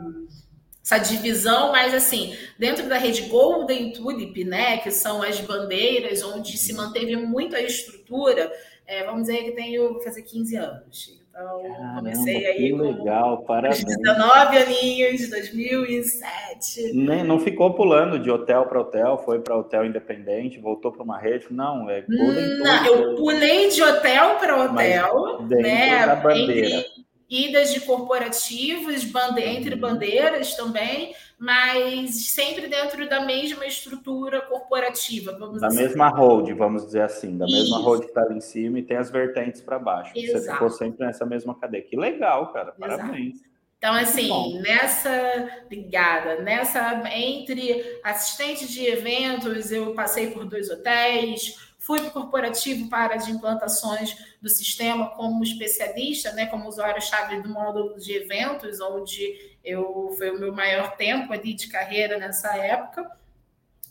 essa 0.82 0.98
divisão, 0.98 1.72
mas 1.72 1.94
assim, 1.94 2.34
dentro 2.58 2.88
da 2.88 2.96
rede 2.96 3.22
Golden 3.22 3.92
Tulip, 3.92 4.44
né, 4.44 4.78
que 4.78 4.90
são 4.90 5.22
as 5.22 5.40
bandeiras 5.40 6.22
onde 6.22 6.56
se 6.56 6.72
manteve 6.72 7.16
muito 7.16 7.54
a 7.54 7.60
estrutura, 7.60 8.50
é, 8.86 9.04
vamos 9.04 9.22
dizer 9.22 9.44
que 9.44 9.52
tenho 9.52 10.00
fazer 10.00 10.22
15 10.22 10.56
anos. 10.56 11.20
Então, 11.30 11.62
Caramba, 11.62 11.94
comecei 11.96 12.46
aí 12.46 12.56
que 12.56 12.72
legal, 12.72 13.42
parabéns. 13.44 13.84
19 13.84 14.58
aninhos, 14.58 15.30
2007. 15.30 16.92
Nem, 16.92 17.22
não 17.22 17.38
ficou 17.38 17.72
pulando 17.72 18.18
de 18.18 18.30
hotel 18.30 18.66
para 18.66 18.80
hotel, 18.80 19.22
foi 19.24 19.38
para 19.38 19.56
hotel 19.56 19.86
independente, 19.86 20.58
voltou 20.58 20.90
para 20.90 21.04
uma 21.04 21.18
rede, 21.18 21.46
não, 21.50 21.88
é 21.88 22.02
Golden 22.02 22.58
Não, 22.58 22.86
eu 22.86 23.14
pulei 23.14 23.68
de 23.68 23.80
hotel 23.80 24.36
para 24.38 24.64
hotel, 24.64 25.42
né, 25.48 26.04
da 26.04 26.16
bandeira. 26.16 26.78
Entre 26.78 27.09
idas 27.30 27.72
de 27.72 27.80
corporativos, 27.80 29.04
bande 29.04 29.40
entre 29.40 29.74
uhum. 29.74 29.80
bandeiras 29.80 30.56
também, 30.56 31.14
mas 31.38 32.32
sempre 32.32 32.66
dentro 32.66 33.08
da 33.08 33.24
mesma 33.24 33.64
estrutura 33.64 34.40
corporativa, 34.42 35.36
vamos 35.38 35.60
Da 35.60 35.68
dizer. 35.68 35.88
mesma 35.88 36.08
hold, 36.08 36.50
vamos 36.54 36.84
dizer 36.86 37.02
assim, 37.02 37.38
da 37.38 37.46
Isso. 37.46 37.56
mesma 37.56 37.78
hold 37.78 38.00
que 38.00 38.08
está 38.08 38.22
ali 38.22 38.36
em 38.36 38.40
cima 38.40 38.80
e 38.80 38.82
tem 38.82 38.96
as 38.96 39.10
vertentes 39.10 39.60
para 39.60 39.78
baixo. 39.78 40.12
Exato. 40.14 40.44
Você 40.44 40.52
ficou 40.52 40.70
sempre 40.70 41.06
nessa 41.06 41.24
mesma 41.24 41.54
cadeia. 41.54 41.82
Que 41.82 41.96
legal, 41.96 42.52
cara, 42.52 42.72
parabéns. 42.72 43.36
Exato. 43.36 43.50
Então, 43.78 43.94
assim, 43.94 44.60
nessa 44.60 45.64
ligada, 45.70 46.42
nessa 46.42 47.02
entre 47.16 47.82
assistente 48.04 48.68
de 48.68 48.84
eventos, 48.86 49.72
eu 49.72 49.94
passei 49.94 50.32
por 50.32 50.44
dois 50.44 50.68
hotéis, 50.68 51.69
Fui 51.80 51.98
para 51.98 52.08
o 52.08 52.12
corporativo 52.12 52.90
para 52.90 53.14
as 53.14 53.26
implantações 53.26 54.14
do 54.40 54.50
sistema 54.50 55.08
como 55.16 55.42
especialista, 55.42 56.30
né, 56.32 56.44
como 56.44 56.68
usuário-chave 56.68 57.40
do 57.40 57.48
módulo 57.48 57.98
de 57.98 58.12
eventos, 58.12 58.82
onde 58.82 59.56
eu 59.64 60.14
foi 60.18 60.30
o 60.30 60.38
meu 60.38 60.52
maior 60.52 60.94
tempo 60.96 61.32
ali 61.32 61.54
de 61.54 61.68
carreira 61.68 62.18
nessa 62.18 62.54
época. 62.54 63.10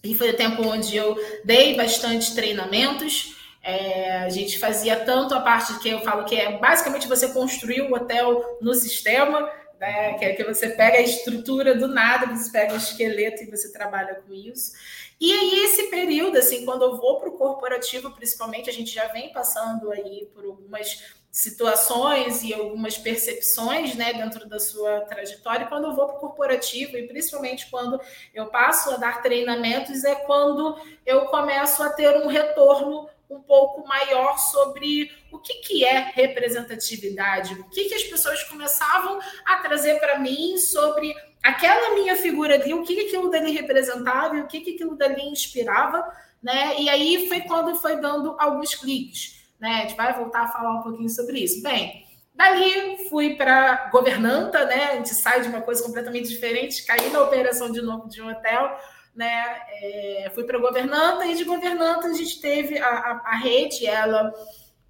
E 0.03 0.13
foi 0.13 0.29
o 0.29 0.37
tempo 0.37 0.61
onde 0.61 0.95
eu 0.95 1.17
dei 1.43 1.75
bastante 1.75 2.35
treinamentos. 2.35 3.35
É, 3.63 4.19
a 4.19 4.29
gente 4.29 4.59
fazia 4.59 4.95
tanto 4.95 5.33
a 5.33 5.41
parte 5.41 5.79
que 5.79 5.89
eu 5.89 5.99
falo 6.01 6.25
que 6.25 6.35
é 6.35 6.59
basicamente 6.59 7.07
você 7.07 7.29
construir 7.29 7.81
o 7.81 7.93
hotel 7.93 8.59
no 8.61 8.75
sistema, 8.75 9.51
né, 9.79 10.13
que 10.13 10.25
é 10.25 10.33
que 10.33 10.43
você 10.43 10.69
pega 10.69 10.99
a 10.99 11.01
estrutura 11.01 11.73
do 11.73 11.87
nada, 11.87 12.27
você 12.27 12.51
pega 12.51 12.75
o 12.75 12.77
esqueleto 12.77 13.41
e 13.41 13.49
você 13.49 13.71
trabalha 13.73 14.15
com 14.15 14.31
isso. 14.31 14.73
E 15.19 15.33
aí, 15.33 15.65
esse 15.65 15.87
período, 15.89 16.37
assim, 16.37 16.63
quando 16.63 16.83
eu 16.83 16.95
vou 16.95 17.19
para 17.19 17.29
o 17.29 17.37
corporativo, 17.37 18.11
principalmente, 18.11 18.69
a 18.69 18.73
gente 18.73 18.93
já 18.93 19.07
vem 19.07 19.33
passando 19.33 19.91
aí 19.91 20.29
por 20.33 20.45
algumas 20.45 21.03
situações 21.31 22.41
e 22.43 22.53
algumas 22.53 22.97
percepções 22.97 23.95
né, 23.95 24.13
dentro 24.13 24.47
da 24.47 24.59
sua 24.59 25.01
trajetória. 25.01 25.67
Quando 25.67 25.87
eu 25.87 25.95
vou 25.95 26.07
para 26.07 26.17
o 26.17 26.19
corporativo, 26.19 26.97
e 26.97 27.07
principalmente 27.07 27.69
quando 27.69 27.99
eu 28.33 28.47
passo 28.47 28.91
a 28.91 28.97
dar 28.97 29.21
treinamentos, 29.21 30.03
é 30.03 30.15
quando 30.15 30.79
eu 31.05 31.25
começo 31.25 31.83
a 31.83 31.89
ter 31.89 32.15
um 32.17 32.27
retorno 32.27 33.07
um 33.29 33.39
pouco 33.41 33.87
maior 33.87 34.39
sobre 34.39 35.11
o 35.31 35.37
que, 35.37 35.55
que 35.55 35.85
é 35.85 36.11
representatividade, 36.15 37.53
o 37.53 37.69
que, 37.69 37.85
que 37.85 37.93
as 37.93 38.03
pessoas 38.03 38.43
começavam 38.43 39.19
a 39.45 39.57
trazer 39.57 39.99
para 39.99 40.17
mim 40.17 40.57
sobre 40.57 41.15
aquela 41.43 41.95
minha 41.95 42.15
figura 42.15 42.55
ali, 42.55 42.73
o 42.73 42.83
que, 42.83 42.95
que 42.95 43.07
aquilo 43.07 43.29
dali 43.29 43.51
representava 43.51 44.37
e 44.37 44.41
o 44.41 44.47
que, 44.47 44.61
que 44.61 44.75
aquilo 44.75 44.95
dali 44.95 45.21
inspirava, 45.29 46.03
né? 46.41 46.79
E 46.79 46.89
aí 46.89 47.27
foi 47.27 47.41
quando 47.41 47.79
foi 47.79 47.97
dando 47.97 48.35
alguns 48.39 48.75
cliques, 48.75 49.43
né? 49.59 49.69
A 49.69 49.81
gente 49.81 49.95
vai 49.95 50.13
voltar 50.13 50.43
a 50.43 50.47
falar 50.47 50.75
um 50.75 50.81
pouquinho 50.81 51.09
sobre 51.09 51.39
isso. 51.39 51.61
Bem, 51.61 52.07
Dali 52.39 53.09
fui 53.09 53.35
para 53.35 53.89
governanta, 53.91 54.63
né? 54.63 54.91
A 54.91 54.95
gente 54.95 55.09
sai 55.09 55.41
de 55.41 55.49
uma 55.49 55.61
coisa 55.61 55.83
completamente 55.83 56.29
diferente, 56.29 56.85
caí 56.85 57.09
na 57.09 57.21
operação 57.21 57.69
de 57.69 57.81
novo 57.81 58.07
de 58.07 58.21
um 58.21 58.29
hotel, 58.29 58.79
né? 59.13 59.59
É, 59.83 60.31
fui 60.33 60.45
para 60.45 60.57
governanta 60.57 61.25
e 61.25 61.35
de 61.35 61.43
governanta 61.43 62.07
a 62.07 62.13
gente 62.13 62.39
teve 62.39 62.79
a, 62.79 62.87
a, 62.87 63.21
a 63.25 63.35
rede, 63.35 63.85
ela 63.85 64.33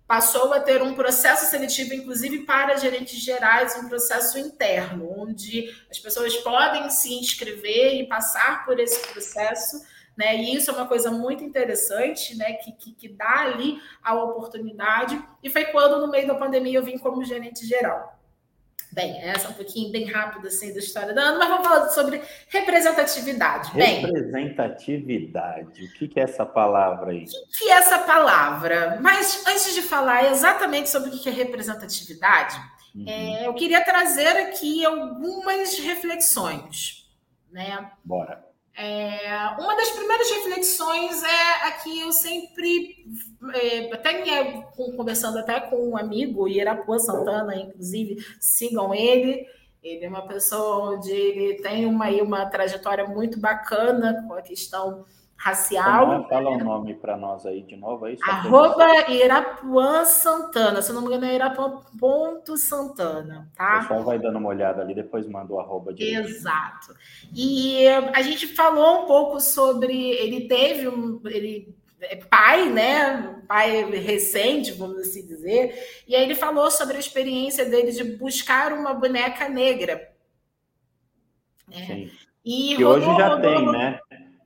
passou 0.09 0.51
a 0.55 0.59
ter 0.59 0.81
um 0.81 0.95
processo 0.95 1.45
seletivo, 1.45 1.93
inclusive 1.93 2.39
para 2.39 2.75
gerentes 2.77 3.19
gerais, 3.19 3.77
um 3.77 3.87
processo 3.87 4.39
interno, 4.39 5.07
onde 5.15 5.71
as 5.87 5.99
pessoas 5.99 6.35
podem 6.37 6.89
se 6.89 7.13
inscrever 7.13 8.01
e 8.01 8.07
passar 8.07 8.65
por 8.65 8.79
esse 8.79 8.99
processo 9.09 9.79
né? 10.17 10.35
E 10.35 10.53
isso 10.53 10.69
é 10.69 10.73
uma 10.73 10.85
coisa 10.85 11.09
muito 11.09 11.45
interessante, 11.45 12.35
né? 12.35 12.51
Que, 12.51 12.73
que, 12.73 12.91
que, 12.91 13.07
dá 13.07 13.39
ali 13.39 13.81
a 14.03 14.13
oportunidade. 14.15 15.17
E 15.41 15.49
foi 15.49 15.63
quando, 15.67 16.01
no 16.01 16.11
meio 16.11 16.27
da 16.27 16.35
pandemia, 16.35 16.77
eu 16.77 16.83
vim 16.83 16.97
como 16.97 17.23
gerente 17.23 17.65
geral. 17.65 18.18
Bem, 18.91 19.21
essa 19.21 19.47
é 19.47 19.49
um 19.51 19.53
pouquinho 19.53 19.91
bem 19.91 20.05
rápido 20.05 20.47
assim 20.47 20.73
da 20.73 20.79
história 20.79 21.13
da 21.13 21.21
Ana, 21.21 21.37
mas 21.37 21.49
vamos 21.49 21.67
falar 21.67 21.89
sobre 21.89 22.21
representatividade. 22.47 23.71
Bem, 23.73 24.01
representatividade, 24.01 25.85
o 25.85 25.91
que 25.91 26.19
é 26.19 26.23
essa 26.23 26.45
palavra 26.45 27.11
aí? 27.11 27.25
O 27.25 27.57
que 27.57 27.69
é 27.69 27.73
essa 27.73 27.99
palavra? 27.99 28.97
Mas 29.01 29.45
antes 29.47 29.75
de 29.75 29.83
falar 29.83 30.31
exatamente 30.31 30.89
sobre 30.89 31.09
o 31.09 31.19
que 31.19 31.29
é 31.29 31.31
representatividade, 31.31 32.59
uhum. 32.95 33.05
é, 33.07 33.45
eu 33.45 33.53
queria 33.53 33.83
trazer 33.83 34.35
aqui 34.37 34.83
algumas 34.83 35.77
reflexões. 35.77 37.07
Né? 37.51 37.91
Bora. 38.03 38.48
É, 38.81 39.27
uma 39.59 39.75
das 39.75 39.89
primeiras 39.89 40.31
reflexões 40.31 41.21
é 41.21 41.67
a 41.67 41.71
que 41.71 41.99
eu 41.99 42.13
sempre, 42.13 43.05
é, 43.53 43.93
até 43.93 44.63
conversando 44.73 45.37
até 45.37 45.59
com 45.59 45.89
um 45.89 45.97
amigo, 45.97 46.47
Irapuã 46.47 46.97
Santana, 46.97 47.57
inclusive, 47.57 48.25
sigam 48.39 48.95
ele. 48.95 49.45
Ele 49.83 50.05
é 50.05 50.07
uma 50.07 50.25
pessoa 50.25 50.93
onde 50.93 51.11
ele 51.11 51.61
tem 51.61 51.85
uma, 51.85 52.07
uma 52.23 52.45
trajetória 52.45 53.05
muito 53.05 53.37
bacana 53.37 54.23
com 54.25 54.33
a 54.33 54.41
questão 54.41 55.05
racial. 55.39 56.27
Fala 56.27 56.49
o 56.49 56.57
nome 56.57 56.93
para 56.93 57.15
nós 57.15 57.45
aí 57.45 57.63
de 57.63 57.75
novo. 57.77 58.05
Aí, 58.05 58.17
Arroba 58.27 59.09
Irapuã 59.09 60.03
Santana. 60.03 60.81
Se 60.81 60.91
não 60.91 61.01
me 61.01 61.07
engano, 61.07 61.25
é 61.25 61.35
Irapuã 61.35 61.81
ponto 61.97 62.57
Santana, 62.57 63.49
tá? 63.55 63.77
O 63.77 63.79
pessoal 63.81 64.03
vai 64.03 64.19
dando 64.19 64.37
uma 64.37 64.49
olhada 64.49 64.81
ali, 64.81 64.93
depois 64.93 65.25
manda 65.27 65.53
o 65.53 65.59
arroba 65.59 65.93
de 65.93 66.03
Exato. 66.03 66.93
E 67.33 67.87
a 67.87 68.21
gente 68.21 68.47
falou 68.47 69.03
um 69.03 69.05
pouco 69.07 69.39
sobre. 69.39 70.11
Ele 70.11 70.47
teve 70.47 70.89
um. 70.89 71.21
Ele 71.25 71.73
é 72.01 72.17
pai, 72.17 72.69
né? 72.69 73.41
Pai 73.47 73.89
recente, 73.91 74.73
vamos 74.73 74.99
assim 74.99 75.25
dizer. 75.25 75.73
E 76.07 76.15
aí 76.15 76.23
ele 76.23 76.35
falou 76.35 76.69
sobre 76.69 76.97
a 76.97 76.99
experiência 76.99 77.65
dele 77.65 77.91
de 77.91 78.03
buscar 78.03 78.73
uma 78.73 78.93
boneca 78.93 79.47
negra. 79.47 80.11
Né? 81.67 81.85
Sim. 81.85 82.11
E 82.43 82.75
que 82.75 82.85
hoje 82.85 83.05
já 83.05 83.27
rodou, 83.29 83.41
tem, 83.41 83.71
né? 83.71 83.99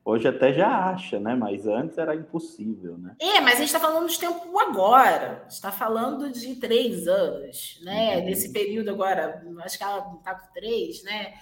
Hoje 0.05 0.27
até 0.27 0.51
já 0.51 0.89
acha, 0.89 1.17
né? 1.19 1.33
Mas 1.33 1.65
antes 1.65 1.97
era 1.97 2.13
impossível, 2.13 2.97
né? 2.97 3.15
É, 3.19 3.39
mas 3.39 3.53
a 3.53 3.57
gente 3.57 3.67
está 3.67 3.79
falando 3.79 4.09
de 4.09 4.19
tempo 4.19 4.59
agora. 4.59 5.45
está 5.49 5.71
falando 5.71 6.29
de 6.29 6.55
três 6.57 7.07
anos, 7.07 7.79
né? 7.83 8.17
Uhum. 8.17 8.25
Nesse 8.25 8.51
período 8.51 8.89
agora, 8.89 9.41
acho 9.63 9.77
que 9.77 9.83
ela 9.83 10.13
está 10.17 10.35
com 10.35 10.53
três, 10.53 11.03
né? 11.03 11.33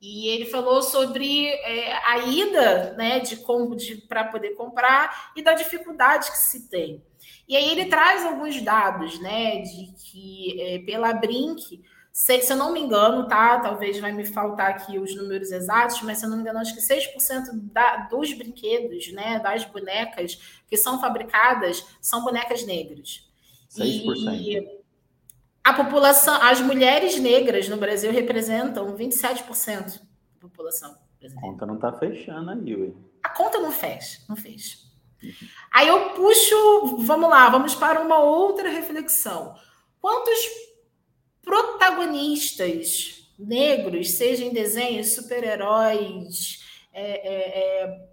E 0.00 0.28
ele 0.28 0.46
falou 0.46 0.82
sobre 0.82 1.48
é, 1.48 1.92
a 2.06 2.18
ida, 2.18 2.94
né, 2.94 3.18
de 3.18 3.36
como 3.38 3.76
para 4.08 4.24
poder 4.24 4.50
comprar 4.50 5.32
e 5.34 5.42
da 5.42 5.54
dificuldade 5.54 6.30
que 6.30 6.38
se 6.38 6.68
tem. 6.68 7.02
E 7.48 7.56
aí 7.56 7.68
ele 7.70 7.86
traz 7.86 8.24
alguns 8.24 8.62
dados, 8.62 9.20
né, 9.20 9.60
de 9.62 9.92
que 9.96 10.60
é, 10.60 10.78
pela 10.80 11.12
Brink 11.12 11.82
se, 12.12 12.42
se 12.42 12.52
eu 12.52 12.56
não 12.56 12.72
me 12.72 12.80
engano, 12.80 13.28
tá? 13.28 13.60
Talvez 13.60 13.98
vai 13.98 14.12
me 14.12 14.24
faltar 14.24 14.70
aqui 14.70 14.98
os 14.98 15.14
números 15.14 15.52
exatos, 15.52 16.02
mas 16.02 16.18
se 16.18 16.24
eu 16.24 16.30
não 16.30 16.36
me 16.36 16.42
engano, 16.42 16.58
acho 16.58 16.74
que 16.74 16.80
6% 16.80 17.50
da, 17.72 18.08
dos 18.08 18.32
brinquedos, 18.32 19.12
né, 19.12 19.38
das 19.38 19.64
bonecas 19.64 20.60
que 20.66 20.76
são 20.76 21.00
fabricadas, 21.00 21.86
são 22.00 22.24
bonecas 22.24 22.64
negras. 22.64 23.28
6%. 23.70 24.04
E 24.40 24.78
a 25.62 25.72
população, 25.74 26.34
as 26.42 26.60
mulheres 26.60 27.18
negras 27.18 27.68
no 27.68 27.76
Brasil 27.76 28.10
representam 28.10 28.96
27% 28.96 30.00
da 30.00 30.40
população 30.40 30.96
brasileira. 31.20 31.46
A 31.46 31.50
conta 31.50 31.66
não 31.66 31.74
está 31.74 31.92
fechando 31.92 32.50
aí, 32.50 32.74
ué. 32.74 32.92
A 33.22 33.28
conta 33.28 33.58
não 33.58 33.70
fecha, 33.70 34.20
não 34.28 34.36
fecha. 34.36 34.78
Uhum. 35.22 35.32
Aí 35.72 35.88
eu 35.88 36.10
puxo, 36.10 36.96
vamos 36.98 37.28
lá, 37.28 37.50
vamos 37.50 37.74
para 37.74 38.00
uma 38.00 38.18
outra 38.20 38.70
reflexão. 38.70 39.54
Quantos 40.00 40.38
protagonistas 41.48 43.26
negros, 43.38 44.10
seja 44.10 44.44
em 44.44 44.52
desenhos, 44.52 45.14
super-heróis. 45.14 46.62
É, 46.92 47.02
é, 47.02 47.84
é... 47.84 48.08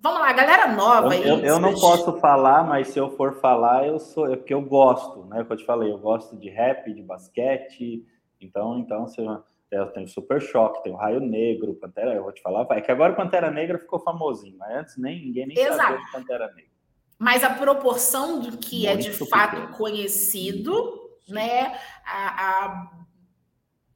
Vamos 0.00 0.20
lá, 0.20 0.32
galera 0.32 0.68
nova 0.68 1.12
aí. 1.12 1.26
Eu, 1.26 1.40
eu 1.40 1.58
não 1.58 1.74
posso 1.74 2.20
falar, 2.20 2.62
mas 2.62 2.88
se 2.88 2.98
eu 2.98 3.10
for 3.16 3.40
falar, 3.40 3.88
eu 3.88 3.98
sou. 3.98 4.32
É 4.32 4.36
porque 4.36 4.54
eu 4.54 4.62
gosto, 4.62 5.24
né? 5.24 5.42
Como 5.42 5.52
eu 5.52 5.56
te 5.56 5.64
falei, 5.64 5.90
eu 5.90 5.98
gosto 5.98 6.36
de 6.36 6.48
rap, 6.48 6.92
de 6.92 7.02
basquete. 7.02 8.06
Então, 8.40 8.78
então 8.78 9.08
se 9.08 9.20
eu, 9.20 9.42
eu 9.72 9.86
tenho 9.86 10.06
Super 10.06 10.40
Choque, 10.40 10.84
tenho 10.84 10.94
Raio 10.94 11.18
Negro, 11.18 11.74
Pantera. 11.74 12.14
Eu 12.14 12.22
vou 12.22 12.32
te 12.32 12.40
falar, 12.40 12.62
vai. 12.64 12.80
Que 12.82 12.92
agora 12.92 13.14
o 13.14 13.16
Pantera 13.16 13.50
Negra 13.50 13.78
ficou 13.78 13.98
famosinho, 13.98 14.56
mas 14.58 14.76
antes 14.76 14.96
nem 14.96 15.24
ninguém 15.24 15.46
nem 15.48 15.58
Exato. 15.58 15.76
sabia 15.76 16.04
de 16.04 16.12
Pantera 16.12 16.46
Negra. 16.48 16.70
Mas 17.18 17.42
a 17.42 17.50
proporção 17.50 18.38
do 18.38 18.58
que 18.58 18.86
Muito 18.86 18.90
é 18.90 18.96
de 18.96 19.10
fato 19.10 19.76
conhecido 19.76 21.05
né? 21.28 21.78
A, 22.04 22.64
a, 22.64 22.90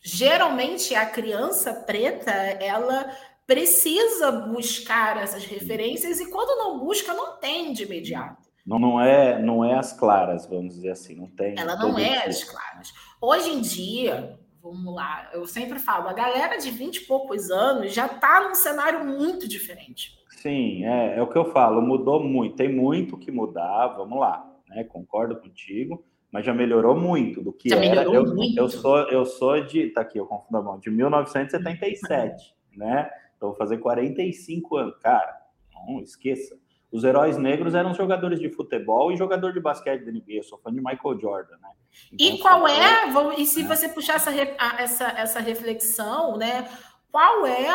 geralmente 0.02 0.94
a 0.94 1.06
criança 1.06 1.72
preta 1.72 2.30
ela 2.30 3.14
precisa 3.46 4.30
buscar 4.30 5.16
essas 5.16 5.44
referências 5.44 6.20
e 6.20 6.30
quando 6.30 6.56
não 6.58 6.78
busca 6.78 7.12
não 7.12 7.36
tem 7.38 7.72
de 7.72 7.82
imediato. 7.84 8.48
Não, 8.64 8.78
não 8.78 9.00
é 9.00 9.40
não 9.42 9.64
é 9.64 9.74
as 9.74 9.92
claras, 9.92 10.46
vamos 10.46 10.74
dizer 10.74 10.90
assim, 10.90 11.16
não 11.16 11.26
tem. 11.28 11.58
Ela 11.58 11.76
não 11.76 11.98
é 11.98 12.26
as 12.26 12.44
claras. 12.44 12.92
Hoje 13.20 13.50
em 13.50 13.60
dia, 13.60 14.38
vamos 14.62 14.94
lá, 14.94 15.30
eu 15.32 15.46
sempre 15.46 15.78
falo, 15.78 16.08
a 16.08 16.12
galera 16.12 16.58
de 16.58 16.70
20 16.70 16.96
e 16.96 17.06
poucos 17.06 17.50
anos 17.50 17.92
já 17.92 18.06
está 18.06 18.46
num 18.46 18.54
cenário 18.54 19.04
muito 19.04 19.48
diferente. 19.48 20.18
Sim, 20.28 20.84
é, 20.84 21.18
é 21.18 21.22
o 21.22 21.26
que 21.26 21.36
eu 21.36 21.50
falo, 21.52 21.82
mudou 21.82 22.22
muito, 22.22 22.56
tem 22.56 22.72
muito 22.72 23.18
que 23.18 23.30
mudar, 23.30 23.88
vamos 23.88 24.18
lá, 24.18 24.48
né? 24.68 24.84
Concordo 24.84 25.36
contigo 25.36 26.04
mas 26.32 26.44
já 26.44 26.54
melhorou 26.54 26.98
muito 26.98 27.42
do 27.42 27.52
que 27.52 27.68
já 27.68 27.84
era. 27.84 28.04
Eu, 28.04 28.24
muito. 28.34 28.56
eu 28.58 28.68
sou 28.68 28.98
eu 29.08 29.24
sou 29.24 29.60
de 29.64 29.88
tá 29.90 30.02
aqui, 30.02 30.18
eu 30.18 30.26
confundo 30.26 30.58
a 30.58 30.62
mão, 30.62 30.78
de 30.78 30.90
1977, 30.90 32.54
né? 32.76 33.10
Então 33.36 33.50
vou 33.50 33.58
fazer 33.58 33.78
45 33.78 34.76
anos, 34.76 34.96
cara. 34.98 35.40
Não 35.74 36.00
esqueça. 36.00 36.58
Os 36.92 37.04
heróis 37.04 37.38
negros 37.38 37.74
eram 37.74 37.94
jogadores 37.94 38.40
de 38.40 38.50
futebol 38.50 39.12
e 39.12 39.16
jogador 39.16 39.52
de 39.52 39.60
basquete 39.60 40.04
da 40.04 40.10
NBA. 40.10 40.22
Eu 40.28 40.42
sou 40.42 40.58
fã 40.58 40.72
de 40.72 40.80
Michael 40.80 41.20
Jordan, 41.20 41.56
né? 41.62 41.70
Então, 42.12 42.26
e 42.26 42.38
qual 42.38 42.68
é? 42.68 43.38
e 43.38 43.46
se 43.46 43.62
né? 43.62 43.68
você 43.68 43.88
puxar 43.88 44.16
essa, 44.16 44.32
essa, 44.78 45.08
essa 45.16 45.40
reflexão, 45.40 46.36
né? 46.36 46.68
Qual 47.10 47.46
é 47.46 47.70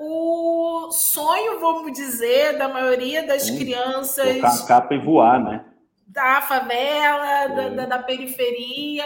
o 0.00 0.90
sonho, 0.90 1.60
vamos 1.60 1.92
dizer, 1.92 2.58
da 2.58 2.68
maioria 2.68 3.26
das 3.26 3.42
Sim. 3.42 3.58
crianças? 3.58 4.42
A 4.42 4.66
capa 4.66 4.94
e 4.94 4.98
voar, 4.98 5.42
né? 5.42 5.64
Da 6.10 6.42
favela, 6.42 7.46
da, 7.48 7.68
da, 7.68 7.86
da, 7.86 7.98
periferia. 8.02 9.04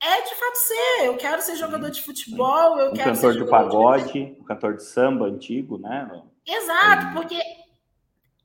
É 0.00 0.22
de 0.22 0.34
fato 0.34 0.56
ser. 0.56 1.06
Eu 1.06 1.16
quero 1.16 1.40
ser 1.42 1.56
jogador 1.56 1.90
de 1.90 2.02
futebol, 2.02 2.78
eu 2.78 2.90
um 2.90 2.92
quero 2.92 3.14
cantor 3.14 3.32
de 3.34 3.48
pagode, 3.48 4.12
de... 4.12 4.40
um 4.40 4.44
cantor 4.44 4.76
de 4.76 4.84
samba 4.84 5.26
antigo, 5.26 5.78
né? 5.78 6.22
Exato, 6.46 7.14
porque 7.14 7.40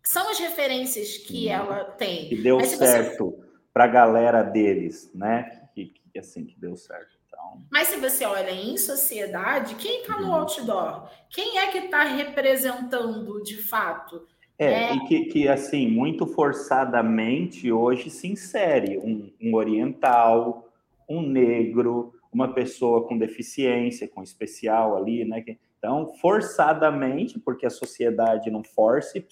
são 0.03 0.29
as 0.29 0.39
referências 0.39 1.17
que 1.17 1.49
ela 1.49 1.83
tem. 1.83 2.29
Que 2.29 2.41
deu 2.41 2.63
certo 2.63 3.31
você... 3.31 3.47
para 3.73 3.85
a 3.85 3.87
galera 3.87 4.43
deles, 4.43 5.11
né? 5.13 5.67
Que, 5.73 5.85
que, 5.85 6.19
assim, 6.19 6.45
que 6.45 6.59
deu 6.59 6.77
certo. 6.77 7.17
Então... 7.27 7.63
Mas 7.71 7.87
se 7.87 7.97
você 7.97 8.23
olha 8.23 8.51
em 8.51 8.77
sociedade, 8.77 9.75
quem 9.75 10.01
está 10.01 10.19
no 10.19 10.27
uhum. 10.27 10.35
outdoor? 10.35 11.09
Quem 11.29 11.57
é 11.57 11.71
que 11.71 11.79
está 11.79 12.03
representando 12.03 13.41
de 13.41 13.57
fato? 13.57 14.27
É, 14.59 14.65
é, 14.65 14.95
e 14.95 14.99
que, 15.01 15.25
que, 15.25 15.47
assim, 15.47 15.87
muito 15.87 16.25
forçadamente 16.25 17.71
hoje 17.71 18.09
se 18.09 18.27
insere 18.27 18.97
um, 18.97 19.31
um, 19.39 19.53
oriental, 19.53 20.71
um 21.07 21.21
negro, 21.21 22.13
uma 22.33 22.51
pessoa 22.53 23.07
com 23.07 23.17
deficiência, 23.17 24.07
com 24.07 24.23
especial 24.23 24.97
ali, 24.97 25.23
né? 25.23 25.43
Então, 25.77 26.11
forçadamente, 26.15 27.39
porque 27.39 27.67
a 27.67 27.69
sociedade 27.69 28.49
não 28.49 28.63
force, 28.63 29.23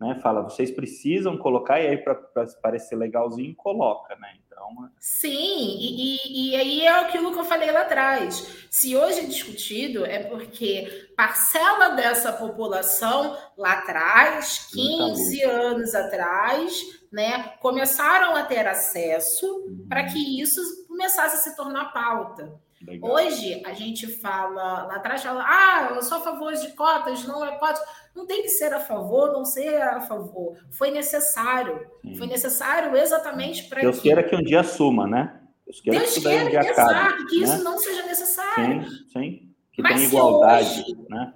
né? 0.00 0.18
Fala, 0.20 0.42
vocês 0.42 0.72
precisam 0.72 1.38
colocar, 1.38 1.80
e 1.80 1.86
aí 1.86 1.96
para 1.96 2.16
parecer 2.60 2.96
legalzinho, 2.96 3.54
coloca, 3.54 4.16
né? 4.16 4.38
Então, 4.54 4.88
Sim, 5.00 5.78
e, 5.80 6.16
e, 6.16 6.50
e, 6.50 6.56
aí 6.56 6.80
é 6.82 7.00
aquilo 7.00 7.32
que 7.32 7.38
eu 7.38 7.44
falei 7.44 7.70
lá 7.72 7.82
atrás. 7.82 8.66
Se 8.70 8.96
hoje 8.96 9.20
é 9.20 9.24
discutido, 9.24 10.04
é 10.06 10.22
porque 10.22 11.10
parcela 11.16 11.90
dessa 11.90 12.32
população 12.32 13.36
lá 13.58 13.72
atrás, 13.72 14.68
15 14.72 15.42
anos 15.42 15.94
atrás, 15.94 16.80
né, 17.12 17.54
começaram 17.60 18.36
a 18.36 18.44
ter 18.44 18.66
acesso 18.66 19.46
uhum. 19.46 19.86
para 19.88 20.04
que 20.04 20.40
isso 20.40 20.60
começasse 20.86 21.36
a 21.36 21.50
se 21.50 21.56
tornar 21.56 21.92
pauta. 21.92 22.60
Legal. 22.82 23.10
Hoje 23.12 23.62
a 23.64 23.72
gente 23.72 24.06
fala, 24.06 24.84
lá 24.84 24.96
atrás 24.96 25.22
fala, 25.22 25.44
ah, 25.46 25.92
eu 25.94 26.02
sou 26.02 26.18
a 26.18 26.20
favor 26.20 26.52
de 26.52 26.72
cotas, 26.72 27.24
não 27.24 27.44
é 27.44 27.56
cotas. 27.58 27.82
Não 28.14 28.26
tem 28.26 28.42
que 28.42 28.48
ser 28.48 28.72
a 28.72 28.80
favor, 28.80 29.32
não 29.32 29.44
ser 29.44 29.80
a 29.82 30.00
favor. 30.00 30.56
Foi 30.70 30.90
necessário. 30.90 31.86
Sim. 32.02 32.14
Foi 32.16 32.26
necessário 32.26 32.96
exatamente 32.96 33.64
para. 33.64 33.80
Deus 33.80 33.96
que... 33.96 34.02
queira 34.02 34.22
que 34.22 34.36
um 34.36 34.42
dia 34.42 34.60
assuma, 34.60 35.06
né? 35.06 35.40
Deus 35.66 35.80
queira 35.80 35.98
Deus 36.00 36.14
que, 36.14 36.20
queira, 36.20 36.44
um 36.44 36.50
dia 36.50 36.60
exato, 36.60 36.90
acabe, 36.90 37.26
que 37.26 37.40
né? 37.40 37.44
isso 37.44 37.64
não 37.64 37.78
seja 37.78 38.02
necessário. 38.06 38.88
Sim, 38.88 39.06
sim. 39.12 39.54
Que 39.72 39.82
Mas 39.82 39.94
tenha 39.96 40.06
igualdade, 40.06 40.80
hoje, 40.82 40.96
né? 41.08 41.34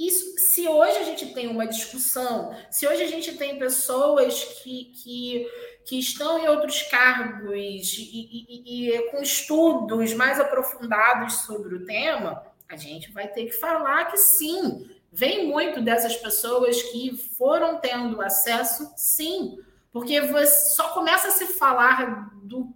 Isso, 0.00 0.24
se 0.38 0.66
hoje 0.66 0.96
a 0.96 1.02
gente 1.02 1.26
tem 1.34 1.46
uma 1.46 1.66
discussão, 1.66 2.56
se 2.70 2.88
hoje 2.88 3.02
a 3.02 3.06
gente 3.06 3.36
tem 3.36 3.58
pessoas 3.58 4.42
que, 4.62 4.86
que, 4.94 5.46
que 5.84 5.98
estão 5.98 6.38
em 6.38 6.48
outros 6.48 6.82
cargos 6.82 7.52
e, 7.52 8.02
e, 8.02 8.90
e, 8.94 9.10
com 9.10 9.22
estudos 9.22 10.14
mais 10.14 10.38
aprofundados 10.38 11.42
sobre 11.42 11.74
o 11.74 11.84
tema, 11.84 12.42
a 12.68 12.76
gente 12.76 13.10
vai 13.10 13.26
ter 13.28 13.46
que 13.46 13.52
falar 13.52 14.06
que 14.06 14.16
sim, 14.16 14.88
vem 15.12 15.48
muito 15.48 15.80
dessas 15.80 16.16
pessoas 16.16 16.80
que 16.82 17.16
foram 17.36 17.78
tendo 17.78 18.20
acesso, 18.22 18.92
sim, 18.96 19.58
porque 19.92 20.20
você 20.20 20.74
só 20.74 20.90
começa 20.90 21.28
a 21.28 21.32
se 21.32 21.46
falar 21.46 22.30
do 22.42 22.72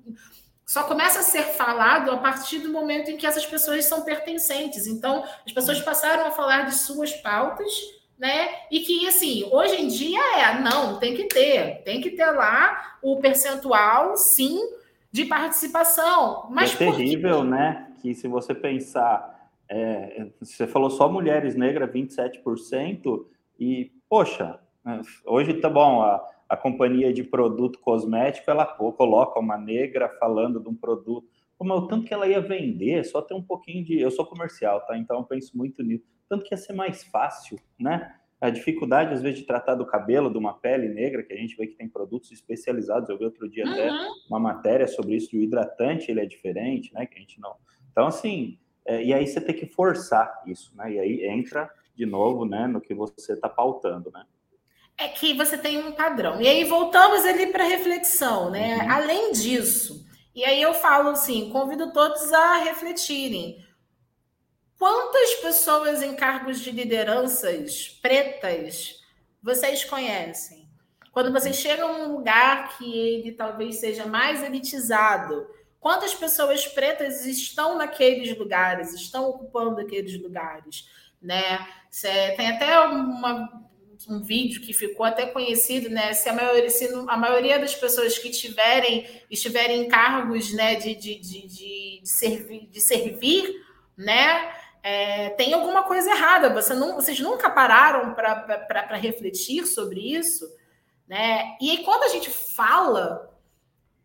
só 0.67 0.85
começa 0.85 1.21
a 1.21 1.23
ser 1.23 1.43
falado 1.43 2.11
a 2.11 2.17
partir 2.17 2.59
do 2.59 2.73
momento 2.73 3.11
em 3.11 3.17
que 3.19 3.27
essas 3.27 3.45
pessoas 3.45 3.85
são 3.85 4.03
pertencentes. 4.03 4.87
Então, 4.87 5.23
as 5.47 5.53
pessoas 5.53 5.81
passaram 5.83 6.27
a 6.27 6.31
falar 6.31 6.63
de 6.63 6.75
suas 6.75 7.13
pautas, 7.13 7.71
né? 8.19 8.49
E 8.71 8.81
que, 8.81 9.07
assim, 9.07 9.49
hoje 9.51 9.83
em 9.83 9.89
dia 9.89 10.21
é, 10.39 10.61
não, 10.61 10.99
tem 10.99 11.15
que 11.15 11.25
ter, 11.25 11.83
tem 11.83 12.01
que 12.01 12.11
ter 12.11 12.31
lá 12.31 12.97
o 13.03 13.19
percentual, 13.21 14.17
sim, 14.17 14.59
de 15.11 15.25
participação. 15.25 16.49
Mas 16.51 16.75
é 16.75 16.79
terrível, 16.79 17.45
né? 17.45 17.93
Que 18.01 18.15
se 18.15 18.29
você 18.29 18.55
pensar, 18.55 19.51
é, 19.69 20.27
você 20.41 20.67
falou 20.67 20.91
só 20.91 21.09
mulheres 21.09 21.55
negras, 21.55 21.91
27%, 21.91 23.27
e, 23.59 23.93
poxa, 24.09 24.59
né, 24.85 25.01
hoje 25.25 25.55
tá 25.55 25.71
bom, 25.71 26.03
a 26.03 26.35
a 26.49 26.57
companhia 26.57 27.13
de 27.13 27.23
produto 27.23 27.79
cosmético, 27.81 28.51
ela 28.51 28.65
pô, 28.65 28.93
coloca 28.93 29.41
uma 29.41 29.57
negra 29.57 30.09
falando 30.21 30.61
de 30.61 30.69
um 30.69 30.75
produto. 30.75 31.27
Como 31.57 31.73
o 31.73 31.87
tanto 31.87 32.07
que 32.07 32.15
ela 32.15 32.27
ia 32.27 32.41
vender, 32.41 33.05
só 33.05 33.23
ter 33.23 33.35
um 33.35 33.43
pouquinho 33.43 33.85
de. 33.85 34.01
Eu 34.01 34.11
sou 34.11 34.27
comercial, 34.27 34.81
tá? 34.83 34.97
Então 34.97 35.19
eu 35.19 35.25
penso 35.25 35.57
muito 35.57 35.83
nisso. 35.83 36.05
Tanto 36.29 36.45
que 36.45 36.55
ia 36.55 36.59
ser 36.59 36.73
mais 36.73 37.05
fácil, 37.05 37.59
né? 37.79 38.15
A 38.41 38.51
dificuldade, 38.51 39.15
às 39.15 39.23
vezes, 39.23 39.39
de 39.41 39.47
tratar 39.47 39.75
do 39.75 39.87
cabelo, 39.87 40.31
de 40.31 40.37
uma 40.37 40.53
pele 40.53 40.89
negra, 40.89 41.23
que 41.23 41.33
a 41.33 41.37
gente 41.37 41.57
vê 41.57 41.67
que 41.67 41.77
tem 41.77 41.89
produtos 41.89 42.31
especializados. 42.31 43.09
Eu 43.09 43.17
vi 43.17 43.25
outro 43.25 43.49
dia 43.49 43.65
uhum. 43.65 43.73
até 43.73 43.91
uma 44.29 44.39
matéria 44.39 44.87
sobre 44.87 45.17
isso, 45.17 45.37
o 45.37 45.41
hidratante 45.41 46.11
ele 46.11 46.21
é 46.21 46.27
diferente, 46.27 46.93
né? 46.93 47.07
Que 47.07 47.17
a 47.17 47.21
gente 47.21 47.41
não. 47.41 47.57
Então, 47.91 48.07
assim, 48.07 48.59
é, 48.87 49.03
e 49.03 49.15
aí 49.15 49.27
você 49.27 49.41
tem 49.41 49.55
que 49.55 49.67
forçar 49.67 50.43
isso, 50.47 50.77
né? 50.77 50.93
E 50.93 50.99
aí 50.99 51.27
entra 51.27 51.71
de 51.95 52.05
novo, 52.05 52.45
né, 52.45 52.67
no 52.67 52.81
que 52.81 52.93
você 52.93 53.35
está 53.35 53.49
pautando, 53.49 54.11
né? 54.13 54.25
é 54.97 55.09
que 55.09 55.35
você 55.35 55.59
tem 55.59 55.79
um 55.79 55.93
padrão. 55.93 56.41
E 56.41 56.47
aí 56.47 56.65
voltamos 56.65 57.25
ali 57.25 57.49
para 57.49 57.65
reflexão, 57.65 58.51
né? 58.51 58.77
Uhum. 58.77 58.93
Além 58.93 59.33
disso, 59.33 60.07
e 60.35 60.45
aí 60.45 60.61
eu 60.61 60.75
falo 60.75 61.11
assim, 61.11 61.51
convido 61.51 61.93
todos 61.93 62.33
a 62.33 62.59
refletirem. 62.59 63.65
Quantas 64.79 65.35
pessoas 65.37 66.03
em 66.03 66.15
cargos 66.15 66.61
de 66.61 66.71
lideranças 66.71 67.99
pretas 68.03 69.03
vocês 69.43 69.85
conhecem? 69.85 70.69
Quando 71.13 71.33
você 71.33 71.53
chega 71.53 71.85
a 71.85 71.93
um 71.93 72.13
lugar 72.17 72.77
que 72.77 72.99
ele 72.99 73.33
talvez 73.33 73.77
seja 73.77 74.05
mais 74.07 74.43
elitizado, 74.43 75.47
quantas 75.79 76.15
pessoas 76.15 76.67
pretas 76.67 77.25
estão 77.25 77.79
naqueles 77.79 78.37
lugares, 78.37 78.93
estão 78.93 79.29
ocupando 79.29 79.81
aqueles 79.81 80.21
lugares, 80.21 80.89
né? 81.23 81.67
Tem 82.37 82.49
até 82.49 82.81
uma 82.81 83.65
um 84.09 84.23
vídeo 84.23 84.61
que 84.61 84.73
ficou 84.73 85.07
até 85.07 85.27
conhecido, 85.27 85.89
né? 85.89 86.13
Se 86.13 86.29
a 86.29 86.33
maioria, 86.33 86.69
se 86.69 86.87
a 87.09 87.17
maioria 87.17 87.59
das 87.59 87.75
pessoas 87.75 88.19
que 88.19 88.31
tiverem 88.31 89.07
estiverem 89.31 89.83
em 89.83 89.89
cargos 89.89 90.53
né, 90.53 90.75
de, 90.75 90.95
de, 90.95 91.19
de, 91.19 91.47
de, 91.47 92.01
servir, 92.05 92.67
de 92.67 92.81
servir, 92.81 93.65
né? 93.97 94.53
É, 94.87 95.31
tem 95.31 95.55
alguma 95.55 95.85
coisa 95.85 96.11
errada. 96.11 96.51
Você 96.51 96.75
não, 96.75 96.97
vocês 96.97 97.19
nunca 97.19 97.49
pararam 97.49 98.13
para 98.13 98.97
refletir 98.97 99.67
sobre 99.67 100.15
isso, 100.15 100.47
né? 101.09 101.57
E 101.59 101.71
aí, 101.71 101.83
quando 101.83 102.03
a 102.03 102.09
gente 102.09 102.29
fala, 102.29 103.35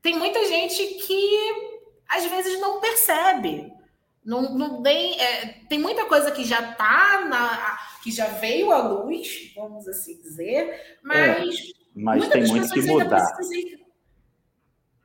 tem 0.02 0.18
muita 0.18 0.46
gente 0.46 0.82
que 1.06 1.80
às 2.08 2.26
vezes 2.26 2.58
não 2.62 2.80
percebe. 2.80 3.74
Não, 4.24 4.54
não 4.54 4.82
tem, 4.82 5.20
é, 5.20 5.48
tem 5.68 5.80
muita 5.80 6.06
coisa 6.06 6.32
que 6.32 6.46
já 6.46 6.72
está 6.72 7.26
na 7.26 7.78
que 8.02 8.12
já 8.12 8.28
veio 8.28 8.72
à 8.72 8.82
luz, 8.82 9.52
vamos 9.54 9.86
assim 9.86 10.22
dizer, 10.22 10.98
mas, 11.04 11.56
é, 11.58 11.72
mas 11.94 12.30
tem 12.30 12.48
muito 12.48 12.70
que 12.70 12.82
mudar. 12.84 13.28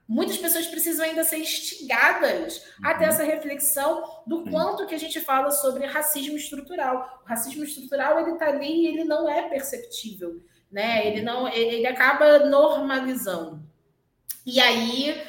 Muitas 0.08 0.36
pessoas 0.36 0.66
precisam 0.66 1.04
ainda 1.04 1.24
ser 1.24 1.38
instigadas 1.38 2.58
uhum. 2.58 2.86
a 2.88 2.94
ter 2.94 3.04
essa 3.04 3.24
reflexão 3.24 4.22
do 4.26 4.38
uhum. 4.38 4.50
quanto 4.50 4.86
que 4.86 4.94
a 4.94 4.98
gente 4.98 5.20
fala 5.20 5.50
sobre 5.50 5.86
racismo 5.86 6.36
estrutural. 6.36 7.22
O 7.24 7.28
racismo 7.28 7.64
estrutural 7.64 8.20
ele 8.20 8.32
está 8.32 8.48
ali 8.48 8.84
e 8.84 8.86
ele 8.88 9.04
não 9.04 9.28
é 9.28 9.48
perceptível, 9.48 10.42
né? 10.70 11.06
Ele 11.06 11.22
não, 11.22 11.48
ele 11.48 11.86
acaba 11.86 12.40
normalizando. 12.40 13.62
E 14.46 14.60
aí, 14.60 15.22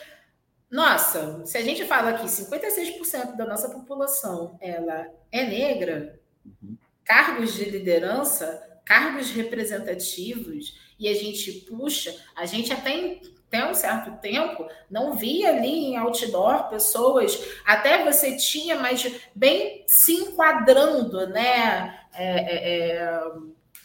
nossa, 0.70 1.46
se 1.46 1.58
a 1.58 1.62
gente 1.62 1.86
fala 1.86 2.14
que 2.14 2.26
56% 2.26 3.36
da 3.36 3.46
nossa 3.46 3.70
população 3.70 4.58
ela 4.62 5.08
é 5.32 5.44
negra, 5.44 6.20
uhum 6.46 6.78
cargos 7.06 7.54
de 7.54 7.66
liderança, 7.66 8.82
cargos 8.84 9.30
representativos, 9.30 10.78
e 11.00 11.08
a 11.08 11.14
gente 11.14 11.52
puxa, 11.68 12.16
a 12.36 12.46
gente 12.46 12.74
até 12.74 13.22
até 13.56 13.70
um 13.70 13.74
certo 13.74 14.12
tempo 14.20 14.68
não 14.89 15.15
via 15.15 15.50
ali 15.50 15.86
em 15.86 15.98
outdoor 15.98 16.70
pessoas, 16.70 17.39
até 17.65 18.04
você 18.04 18.36
tinha, 18.36 18.76
mas 18.76 19.10
bem 19.34 19.84
se 19.88 20.13
enquadrando, 20.13 21.28
né? 21.28 22.00
É, 22.13 22.39
é, 22.39 22.98
é 22.98 23.24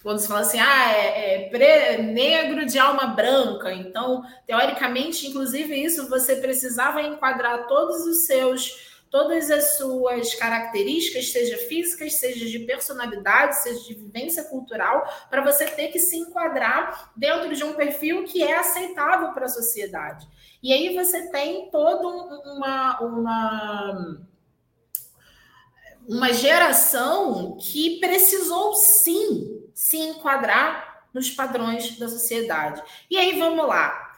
quando 0.02 0.18
se 0.18 0.28
fala 0.28 0.40
assim, 0.40 0.58
ah, 0.58 0.92
é, 0.92 1.50
é 1.54 1.98
negro 1.98 2.64
de 2.64 2.78
alma 2.78 3.08
branca, 3.08 3.70
então, 3.70 4.24
teoricamente, 4.46 5.26
inclusive, 5.26 5.74
isso 5.74 6.08
você 6.08 6.36
precisava 6.36 7.02
enquadrar 7.02 7.66
todos 7.66 8.06
os 8.06 8.24
seus 8.24 8.89
todas 9.10 9.50
as 9.50 9.76
suas 9.76 10.34
características, 10.36 11.32
seja 11.32 11.58
físicas, 11.66 12.20
seja 12.20 12.46
de 12.46 12.60
personalidade, 12.60 13.60
seja 13.60 13.82
de 13.88 13.94
vivência 13.94 14.44
cultural, 14.44 15.04
para 15.28 15.44
você 15.44 15.66
ter 15.66 15.88
que 15.88 15.98
se 15.98 16.16
enquadrar 16.16 17.12
dentro 17.16 17.54
de 17.54 17.64
um 17.64 17.74
perfil 17.74 18.24
que 18.24 18.42
é 18.42 18.56
aceitável 18.56 19.32
para 19.32 19.46
a 19.46 19.48
sociedade. 19.48 20.28
E 20.62 20.72
aí 20.72 20.94
você 20.94 21.28
tem 21.30 21.68
toda 21.70 22.06
uma, 22.06 23.00
uma, 23.00 24.20
uma 26.08 26.32
geração 26.32 27.56
que 27.60 27.98
precisou 27.98 28.74
sim 28.74 29.68
se 29.74 29.96
enquadrar 29.96 31.08
nos 31.12 31.30
padrões 31.30 31.98
da 31.98 32.08
sociedade. 32.08 32.80
E 33.10 33.16
aí 33.16 33.36
vamos 33.38 33.66
lá. 33.66 34.09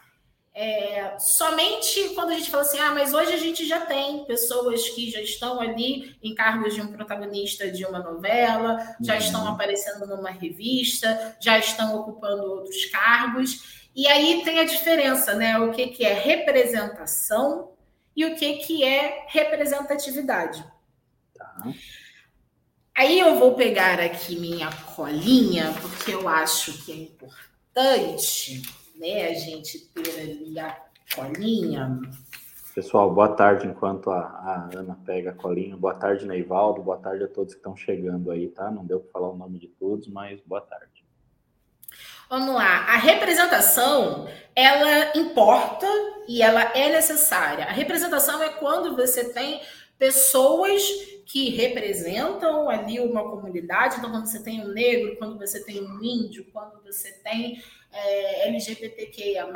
É, 0.55 1.17
somente 1.17 2.09
quando 2.09 2.29
a 2.29 2.35
gente 2.35 2.51
fala 2.51 2.61
assim, 2.61 2.77
ah, 2.79 2.91
mas 2.91 3.11
hoje 3.11 3.33
a 3.33 3.37
gente 3.37 3.67
já 3.67 3.87
tem 3.87 4.23
pessoas 4.25 4.87
que 4.89 5.09
já 5.09 5.19
estão 5.19 5.59
ali 5.59 6.15
em 6.21 6.35
cargos 6.35 6.75
de 6.75 6.81
um 6.81 6.91
protagonista 6.91 7.71
de 7.71 7.83
uma 7.85 7.97
novela, 7.97 8.95
já 9.01 9.13
uhum. 9.13 9.19
estão 9.19 9.47
aparecendo 9.47 10.05
numa 10.05 10.29
revista, 10.29 11.35
já 11.39 11.57
estão 11.57 11.99
ocupando 11.99 12.43
outros 12.43 12.85
cargos. 12.85 13.81
E 13.95 14.07
aí 14.07 14.43
tem 14.43 14.59
a 14.59 14.63
diferença, 14.63 15.33
né? 15.33 15.57
O 15.57 15.71
que, 15.71 15.87
que 15.87 16.05
é 16.05 16.13
representação 16.13 17.71
e 18.15 18.23
o 18.25 18.35
que, 18.35 18.57
que 18.57 18.83
é 18.83 19.25
representatividade. 19.27 20.63
Tá. 21.35 21.63
Aí 22.95 23.19
eu 23.19 23.39
vou 23.39 23.55
pegar 23.55 23.99
aqui 23.99 24.35
minha 24.39 24.71
colinha, 24.95 25.73
porque 25.81 26.13
eu 26.13 26.27
acho 26.27 26.85
que 26.85 26.91
é 26.91 26.95
importante 26.95 28.61
né, 29.03 29.27
a 29.27 29.33
gente 29.33 29.79
ter 29.79 30.21
ali 30.21 30.57
a 30.57 30.81
colinha. 31.13 31.99
Pessoal, 32.73 33.13
boa 33.13 33.27
tarde 33.27 33.67
enquanto 33.67 34.09
a, 34.09 34.21
a, 34.21 34.69
Ana 34.73 34.97
pega 35.05 35.31
a 35.31 35.33
colinha. 35.33 35.75
Boa 35.75 35.93
tarde, 35.93 36.25
Neivaldo. 36.25 36.81
Boa 36.81 36.97
tarde 36.97 37.25
a 37.25 37.27
todos 37.27 37.53
que 37.53 37.59
estão 37.59 37.75
chegando 37.75 38.31
aí, 38.31 38.47
tá? 38.47 38.71
Não 38.71 38.85
deu 38.85 39.01
para 39.01 39.11
falar 39.11 39.29
o 39.29 39.35
nome 39.35 39.59
de 39.59 39.67
todos, 39.67 40.07
mas 40.07 40.39
boa 40.41 40.61
tarde. 40.61 41.03
Vamos 42.29 42.55
lá. 42.55 42.85
A 42.85 42.97
representação, 42.97 44.25
ela 44.55 45.15
importa 45.17 45.85
e 46.25 46.41
ela 46.41 46.71
é 46.73 46.89
necessária. 46.89 47.65
A 47.65 47.73
representação 47.73 48.41
é 48.41 48.49
quando 48.53 48.95
você 48.95 49.33
tem 49.33 49.61
pessoas 49.99 50.81
que 51.25 51.49
representam 51.49 52.69
ali 52.69 52.99
uma 52.99 53.29
comunidade. 53.29 53.97
Então, 53.97 54.11
quando 54.11 54.27
você 54.27 54.41
tem 54.41 54.61
um 54.61 54.69
negro, 54.69 55.17
quando 55.17 55.37
você 55.37 55.63
tem 55.63 55.83
um 55.83 56.01
índio, 56.01 56.47
quando 56.51 56.81
você 56.81 57.11
tem 57.23 57.61
é, 57.93 58.47
LGBTQIA+, 58.47 59.47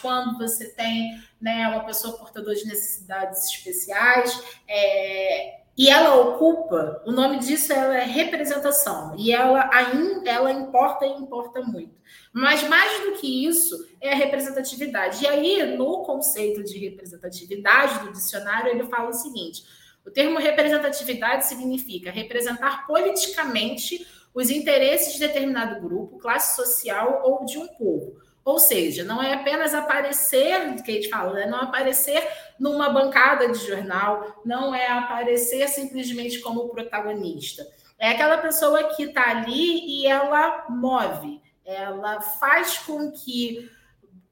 quando 0.00 0.38
você 0.38 0.70
tem 0.70 1.20
né, 1.40 1.68
uma 1.68 1.84
pessoa 1.84 2.16
portadora 2.16 2.54
de 2.54 2.66
necessidades 2.66 3.44
especiais, 3.44 4.42
é, 4.68 5.60
e 5.76 5.88
ela 5.88 6.14
ocupa, 6.14 7.02
o 7.06 7.12
nome 7.12 7.38
disso 7.38 7.72
é 7.72 8.04
representação, 8.04 9.14
e 9.16 9.32
ela 9.32 9.70
ainda 9.72 10.30
ela 10.30 10.52
importa 10.52 11.06
e 11.06 11.12
importa 11.12 11.62
muito. 11.62 11.94
Mas 12.32 12.62
mais 12.68 13.02
do 13.04 13.12
que 13.12 13.46
isso 13.46 13.88
é 14.00 14.12
a 14.12 14.16
representatividade. 14.16 15.24
E 15.24 15.26
aí, 15.26 15.76
no 15.76 16.02
conceito 16.02 16.62
de 16.62 16.78
representatividade 16.78 18.04
do 18.04 18.12
dicionário, 18.12 18.70
ele 18.70 18.84
fala 18.84 19.08
o 19.08 19.14
seguinte: 19.14 19.64
o 20.04 20.10
termo 20.10 20.38
representatividade 20.38 21.46
significa 21.46 22.10
representar 22.10 22.86
politicamente 22.86 24.06
os 24.34 24.50
interesses 24.50 25.14
de 25.14 25.20
determinado 25.20 25.80
grupo, 25.80 26.18
classe 26.18 26.56
social 26.56 27.22
ou 27.24 27.44
de 27.44 27.58
um 27.58 27.66
povo. 27.66 28.20
Ou 28.44 28.58
seja, 28.58 29.04
não 29.04 29.22
é 29.22 29.34
apenas 29.34 29.74
aparecer, 29.74 30.82
que 30.82 30.90
a 30.90 30.94
gente 30.94 31.08
fala, 31.08 31.34
né? 31.34 31.46
não 31.46 31.60
aparecer 31.60 32.26
numa 32.58 32.88
bancada 32.88 33.48
de 33.48 33.66
jornal, 33.66 34.40
não 34.44 34.74
é 34.74 34.86
aparecer 34.88 35.68
simplesmente 35.68 36.40
como 36.40 36.68
protagonista. 36.68 37.66
É 37.98 38.10
aquela 38.10 38.38
pessoa 38.38 38.94
que 38.94 39.04
está 39.04 39.30
ali 39.30 40.00
e 40.02 40.06
ela 40.06 40.66
move, 40.70 41.40
ela 41.64 42.20
faz 42.20 42.78
com 42.78 43.12
que 43.12 43.70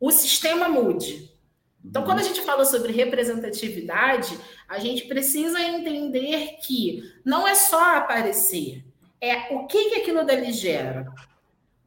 o 0.01 0.11
sistema 0.11 0.69
mude. 0.69 1.31
Então, 1.85 2.03
quando 2.03 2.21
a 2.21 2.23
gente 2.23 2.41
fala 2.43 2.65
sobre 2.65 2.93
representatividade, 2.93 4.39
a 4.69 4.79
gente 4.79 5.07
precisa 5.07 5.61
entender 5.61 6.57
que 6.63 7.03
não 7.25 7.47
é 7.47 7.55
só 7.55 7.97
aparecer, 7.97 8.85
é 9.21 9.55
o 9.55 9.67
que, 9.67 9.91
que 9.91 9.95
aquilo 9.97 10.25
dali 10.25 10.53
gera. 10.53 11.07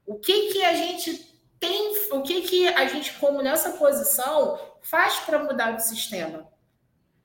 O 0.06 0.16
que, 0.16 0.52
que 0.52 0.64
a 0.64 0.74
gente 0.74 1.32
tem, 1.60 1.94
o 2.12 2.22
que, 2.22 2.42
que 2.42 2.68
a 2.68 2.88
gente, 2.88 3.14
como 3.14 3.42
nessa 3.42 3.72
posição, 3.72 4.60
faz 4.82 5.20
para 5.20 5.44
mudar 5.44 5.76
o 5.76 5.80
sistema? 5.80 6.48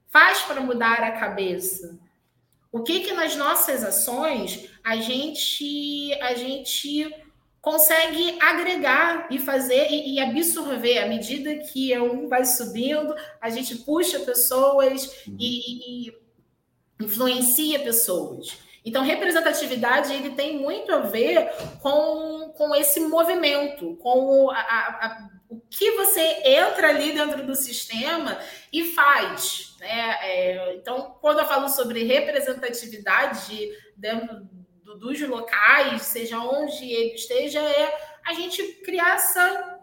Faz 0.07 0.41
para 0.41 0.61
mudar 0.61 1.03
a 1.03 1.11
cabeça? 1.11 1.97
O 2.71 2.83
que 2.83 3.01
que 3.01 3.13
nas 3.13 3.35
nossas 3.35 3.83
ações 3.83 4.69
a 4.83 4.95
gente 4.97 6.13
a 6.21 6.35
gente 6.35 7.11
consegue 7.61 8.37
agregar 8.39 9.27
e 9.29 9.39
fazer 9.39 9.89
e, 9.89 10.13
e 10.13 10.19
absorver 10.19 10.99
à 10.99 11.07
medida 11.07 11.57
que 11.57 11.97
um 11.99 12.29
vai 12.29 12.45
subindo, 12.45 13.13
a 13.41 13.49
gente 13.49 13.75
puxa 13.79 14.19
pessoas 14.19 15.25
e, 15.27 16.07
e 16.07 16.13
influencia 17.01 17.79
pessoas. 17.79 18.57
Então, 18.87 19.03
representatividade 19.03 20.13
ele 20.13 20.29
tem 20.29 20.57
muito 20.57 20.93
a 20.93 20.99
ver 20.99 21.51
com, 21.81 22.53
com 22.57 22.73
esse 22.73 23.01
movimento, 23.01 23.97
com 23.97 24.49
a, 24.49 24.55
a, 24.55 25.29
o 25.49 25.59
que 25.59 25.91
você 25.91 26.21
entra 26.45 26.87
ali 26.87 27.11
dentro 27.11 27.45
do 27.45 27.53
sistema 27.53 28.39
e 28.71 28.85
faz. 28.93 29.75
Né? 29.81 30.17
É, 30.21 30.75
então, 30.75 31.17
quando 31.19 31.39
eu 31.39 31.45
falo 31.45 31.67
sobre 31.67 32.05
representatividade 32.05 33.69
dentro 33.97 34.47
do, 34.81 34.97
dos 34.97 35.19
locais, 35.19 36.03
seja 36.03 36.39
onde 36.39 36.89
ele 36.89 37.15
esteja, 37.15 37.59
é 37.59 37.93
a 38.25 38.31
gente 38.31 38.63
criar 38.85 39.15
essa, 39.15 39.79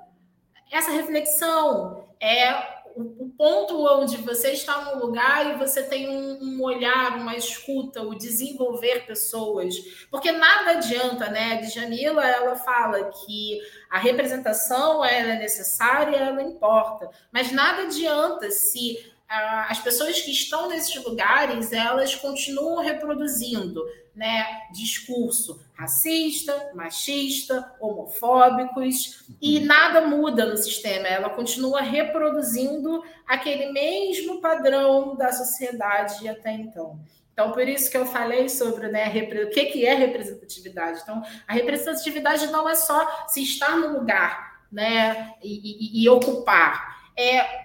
essa 0.73 0.91
reflexão, 0.91 2.09
é 2.19 2.74
o, 2.97 3.29
ponto 3.37 3.85
onde 4.01 4.17
você 4.19 4.53
está 4.53 4.85
num 4.85 5.01
lugar 5.01 5.51
e 5.51 5.59
você 5.59 5.83
tem 5.83 6.09
um, 6.09 6.39
um, 6.41 6.63
olhar, 6.63 7.17
uma 7.17 7.37
escuta, 7.37 8.03
o 8.03 8.15
desenvolver 8.15 9.07
pessoas. 9.07 9.75
Porque 10.11 10.31
nada 10.31 10.73
adianta, 10.73 11.29
né? 11.29 11.55
A 11.55 11.61
Djamila, 11.61 12.27
ela 12.27 12.57
fala 12.57 13.11
que 13.11 13.61
a 13.91 13.99
representação 13.99 15.05
ela 15.05 15.33
é 15.33 15.39
necessária, 15.39 16.17
ela 16.17 16.43
importa. 16.43 17.11
Mas 17.33 17.53
nada 17.53 17.83
adianta 17.83 18.51
se 18.51 19.13
ah, 19.29 19.67
as 19.69 19.81
pessoas 19.81 20.21
que 20.21 20.31
estão 20.31 20.69
nesses 20.69 21.03
lugares, 21.03 21.73
elas 21.73 22.15
continuam 22.15 22.83
reproduzindo 22.83 23.83
né, 24.15 24.63
discurso 24.73 25.61
racista, 25.75 26.71
machista, 26.75 27.73
homofóbicos, 27.81 29.25
e 29.43 29.59
uhum. 29.59 29.67
nada 29.67 30.07
muda 30.07 30.47
no 30.47 30.57
sistema. 30.57 31.09
Ela 31.09 31.31
continua 31.31 31.81
reproduzindo 31.81 33.03
aquele 33.27 33.73
mesmo 33.73 34.41
padrão 34.41 35.17
da 35.17 35.33
sociedade 35.33 36.29
até 36.29 36.53
então. 36.53 36.99
Então, 37.33 37.51
por 37.51 37.67
isso 37.69 37.91
que 37.91 37.97
eu 37.97 38.07
falei 38.07 38.49
sobre 38.49 38.87
né, 38.87 39.09
o 39.09 39.51
que, 39.51 39.65
que 39.67 39.85
é 39.85 39.93
representatividade. 39.95 41.01
Então, 41.03 41.21
a 41.49 41.53
representatividade 41.53 42.47
não 42.47 42.69
é 42.69 42.77
só 42.77 43.27
se 43.27 43.43
estar 43.43 43.77
no 43.77 43.99
lugar 43.99 44.63
né, 44.71 45.35
e, 45.43 46.01
e, 46.01 46.05
e 46.05 46.09
ocupar. 46.09 46.95
É 47.17 47.64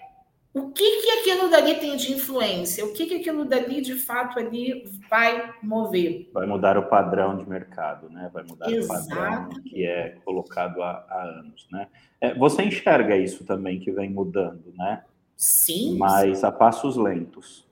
o 0.60 0.72
que, 0.72 1.02
que 1.02 1.12
aquilo 1.20 1.50
dali 1.50 1.76
tem 1.76 1.96
de 1.96 2.12
influência? 2.12 2.86
O 2.86 2.94
que, 2.94 3.06
que 3.06 3.16
aquilo 3.16 3.46
dali, 3.46 3.82
de 3.82 3.96
fato, 3.96 4.38
ali 4.38 4.84
vai 5.10 5.54
mover? 5.64 6.30
Vai 6.34 6.46
mudar 6.46 6.78
o 6.78 6.88
padrão 6.88 7.38
de 7.38 7.48
mercado, 7.50 8.10
né? 8.10 8.30
Vai 8.34 8.44
mudar 8.44 8.70
Exato. 8.72 9.06
o 9.06 9.10
padrão 9.10 9.50
que 9.64 9.86
é 9.86 10.18
colocado 10.26 10.82
há, 10.84 11.06
há 11.10 11.24
anos, 11.24 11.68
né? 11.72 11.88
É, 12.20 12.34
você 12.34 12.64
enxerga 12.64 13.16
isso 13.16 13.46
também 13.46 13.80
que 13.80 13.92
vem 13.92 14.10
mudando, 14.10 14.74
né? 14.78 15.04
Sim. 15.36 15.98
Mas 15.98 16.44
a 16.44 16.52
passos 16.52 16.98
lentos. 16.98 17.66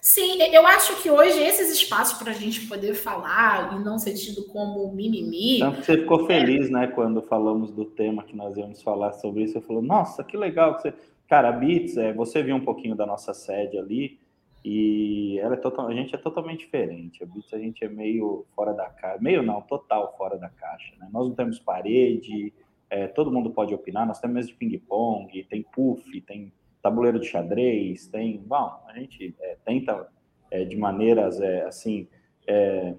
Sim, 0.00 0.40
eu 0.42 0.66
acho 0.66 1.02
que 1.02 1.10
hoje 1.10 1.38
esses 1.38 1.70
espaços 1.70 2.18
para 2.18 2.30
a 2.30 2.34
gente 2.34 2.66
poder 2.66 2.94
falar 2.94 3.76
e 3.76 3.84
não 3.84 3.98
ser 3.98 4.14
tido 4.14 4.42
como 4.46 4.90
mimimi. 4.92 5.56
Então, 5.56 5.74
você 5.74 5.98
ficou 5.98 6.26
feliz, 6.26 6.68
é... 6.68 6.70
né, 6.70 6.86
quando 6.86 7.20
falamos 7.22 7.70
do 7.70 7.84
tema 7.84 8.24
que 8.24 8.34
nós 8.34 8.56
íamos 8.56 8.82
falar 8.82 9.12
sobre 9.12 9.42
isso. 9.42 9.52
Você 9.52 9.60
falou, 9.60 9.82
nossa, 9.82 10.24
que 10.24 10.36
legal 10.36 10.76
que 10.76 10.82
você 10.82 10.94
Cara, 11.28 11.50
a 11.50 11.52
Bits, 11.52 11.96
é, 11.98 12.12
você 12.12 12.42
viu 12.42 12.56
um 12.56 12.64
pouquinho 12.64 12.96
da 12.96 13.04
nossa 13.04 13.34
sede 13.34 13.78
ali 13.78 14.18
e 14.64 15.38
ela 15.40 15.54
é 15.54 15.58
total, 15.58 15.86
a 15.86 15.94
gente 15.94 16.14
é 16.14 16.18
totalmente 16.18 16.60
diferente. 16.60 17.22
A 17.22 17.26
Bits 17.26 17.52
a 17.52 17.58
gente 17.58 17.84
é 17.84 17.88
meio 17.88 18.46
fora 18.56 18.72
da 18.72 18.88
caixa, 18.88 19.22
meio 19.22 19.42
não, 19.42 19.60
total 19.60 20.14
fora 20.16 20.38
da 20.38 20.48
caixa. 20.48 20.94
Né? 20.98 21.08
Nós 21.12 21.28
não 21.28 21.34
temos 21.34 21.58
parede, 21.58 22.52
é, 22.88 23.06
todo 23.06 23.30
mundo 23.30 23.50
pode 23.50 23.74
opinar, 23.74 24.06
nós 24.06 24.18
temos 24.18 24.34
mesa 24.36 24.48
de 24.48 24.54
ping-pong, 24.54 25.44
tem 25.44 25.62
puff, 25.62 26.20
tem 26.22 26.50
tabuleiro 26.82 27.20
de 27.20 27.26
xadrez, 27.26 28.06
tem. 28.06 28.38
Bom, 28.38 28.82
a 28.86 28.94
gente 28.98 29.34
é, 29.40 29.56
tenta 29.64 30.08
é, 30.50 30.64
de 30.64 30.76
maneiras 30.76 31.40
é, 31.40 31.64
assim. 31.64 32.08
É, 32.46 32.94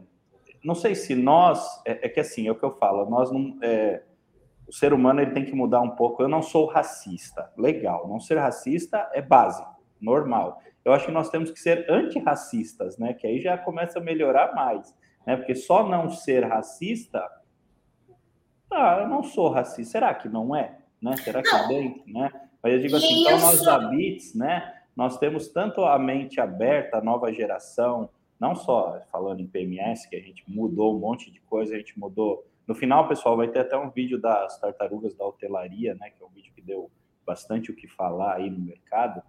não 0.63 0.75
sei 0.75 0.93
se 0.93 1.15
nós. 1.15 1.81
É, 1.85 2.05
é, 2.05 2.09
que 2.09 2.19
assim, 2.19 2.47
é 2.47 2.51
o 2.51 2.55
que 2.55 2.63
eu 2.63 2.77
falo, 2.77 3.09
nós 3.09 3.31
não 3.31 3.57
o 4.69 4.73
ser 4.73 4.93
humano 4.93 5.19
ele 5.19 5.31
tem 5.31 5.43
que 5.43 5.55
mudar 5.55 5.81
um 5.81 5.89
pouco. 5.89 6.21
Eu 6.21 6.29
não 6.29 6.43
sou 6.43 6.67
racista, 6.67 7.51
legal. 7.57 8.07
Não 8.07 8.19
ser 8.19 8.37
racista 8.37 9.09
é 9.13 9.21
básico, 9.21 9.67
normal. 9.99 10.61
Eu 10.85 10.93
acho 10.93 11.07
que 11.07 11.11
nós 11.11 11.29
temos 11.29 11.49
que 11.49 11.59
ser 11.59 11.89
antirracistas, 11.89 12.97
né? 12.97 13.13
Que 13.13 13.25
aí 13.25 13.41
já 13.41 13.57
começa 13.57 13.97
a 13.97 14.01
melhorar 14.01 14.53
mais, 14.53 14.95
né? 15.25 15.35
Porque 15.35 15.55
só 15.55 15.87
não 15.87 16.09
ser 16.11 16.45
racista, 16.45 17.27
ah, 18.71 18.99
eu 19.01 19.07
não 19.07 19.23
sou 19.23 19.49
racista. 19.49 19.93
Será 19.93 20.13
que 20.13 20.29
não 20.29 20.55
é? 20.55 20.77
Né? 21.01 21.17
Será 21.17 21.41
que 21.41 21.49
é 21.49 21.67
dentro, 21.67 22.03
né? 22.05 22.31
Mas 22.61 22.73
eu 22.73 22.79
digo 22.79 22.95
assim, 22.95 23.21
então 23.21 23.39
nós 23.39 23.61
da 23.63 23.79
BITS, 23.79 24.35
né? 24.35 24.75
Nós 24.95 25.17
temos 25.17 25.47
tanto 25.47 25.83
a 25.83 25.97
mente 25.97 26.39
aberta, 26.39 26.97
a 26.97 27.01
nova 27.01 27.33
geração, 27.33 28.09
não 28.39 28.53
só 28.53 29.01
falando 29.11 29.39
em 29.39 29.47
PMS, 29.47 30.07
que 30.07 30.15
a 30.15 30.21
gente 30.21 30.43
mudou 30.47 30.95
um 30.95 30.99
monte 30.99 31.31
de 31.31 31.39
coisa, 31.41 31.73
a 31.73 31.77
gente 31.77 31.97
mudou 31.97 32.45
no 32.69 32.75
final, 32.75 33.07
pessoal, 33.07 33.35
vai 33.35 33.47
ter 33.47 33.61
até 33.61 33.75
um 33.75 33.89
vídeo 33.89 34.21
das 34.21 34.59
tartarugas 34.59 35.15
da 35.15 35.25
hotelaria, 35.25 35.95
né? 35.95 36.11
Que 36.11 36.21
é 36.21 36.25
um 36.27 36.29
vídeo 36.29 36.53
que 36.53 36.61
deu 36.61 36.91
bastante 37.25 37.71
o 37.71 37.75
que 37.75 37.87
falar 37.87 38.35
aí 38.35 38.47
no 38.47 38.59
mercado. 38.59 39.23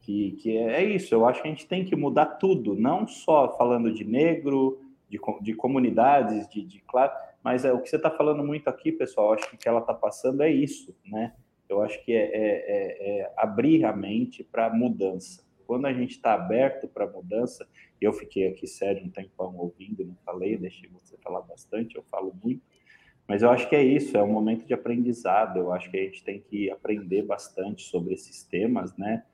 Que, 0.00 0.30
que 0.40 0.56
é, 0.56 0.74
é 0.74 0.84
isso, 0.84 1.12
eu 1.12 1.26
acho 1.26 1.42
que 1.42 1.48
a 1.48 1.50
gente 1.50 1.66
tem 1.66 1.84
que 1.84 1.96
mudar 1.96 2.26
tudo, 2.36 2.76
não 2.76 3.04
só 3.04 3.58
falando 3.58 3.92
de 3.92 4.04
negro, 4.04 4.80
de, 5.08 5.18
de 5.40 5.54
comunidades, 5.54 6.48
de, 6.48 6.62
de 6.62 6.78
classe, 6.82 7.16
mas 7.42 7.64
é, 7.64 7.72
o 7.72 7.80
que 7.80 7.88
você 7.88 7.96
está 7.96 8.12
falando 8.12 8.44
muito 8.44 8.68
aqui, 8.68 8.92
pessoal, 8.92 9.32
acho 9.32 9.50
que 9.50 9.56
o 9.56 9.58
que 9.58 9.68
ela 9.68 9.80
está 9.80 9.92
passando 9.92 10.44
é 10.44 10.50
isso, 10.52 10.94
né? 11.04 11.34
Eu 11.68 11.82
acho 11.82 12.00
que 12.04 12.12
é, 12.12 12.26
é, 12.26 12.30
é, 12.36 13.22
é 13.22 13.32
abrir 13.36 13.84
a 13.84 13.92
mente 13.92 14.44
para 14.44 14.72
mudança. 14.72 15.42
Quando 15.66 15.86
a 15.86 15.92
gente 15.92 16.12
está 16.12 16.34
aberto 16.34 16.86
para 16.86 17.08
mudança, 17.08 17.66
eu 18.00 18.12
fiquei 18.12 18.46
aqui 18.46 18.68
sério 18.68 19.04
um 19.04 19.10
tempão 19.10 19.56
ouvindo, 19.56 20.04
não 20.04 20.14
falei, 20.24 20.56
deixei 20.56 20.88
você 20.90 21.16
falar 21.16 21.40
bastante, 21.40 21.96
eu 21.96 22.04
falo 22.04 22.32
muito, 22.40 22.62
mas 23.26 23.42
eu 23.42 23.50
acho 23.50 23.68
que 23.68 23.74
é 23.74 23.82
isso, 23.82 24.16
é 24.16 24.22
um 24.22 24.32
momento 24.32 24.66
de 24.66 24.74
aprendizado. 24.74 25.58
Eu 25.58 25.72
acho 25.72 25.90
que 25.90 25.96
a 25.96 26.02
gente 26.02 26.22
tem 26.22 26.40
que 26.40 26.70
aprender 26.70 27.22
bastante 27.22 27.82
sobre 27.82 28.14
esses 28.14 28.42
temas, 28.42 28.94
né? 28.96 29.24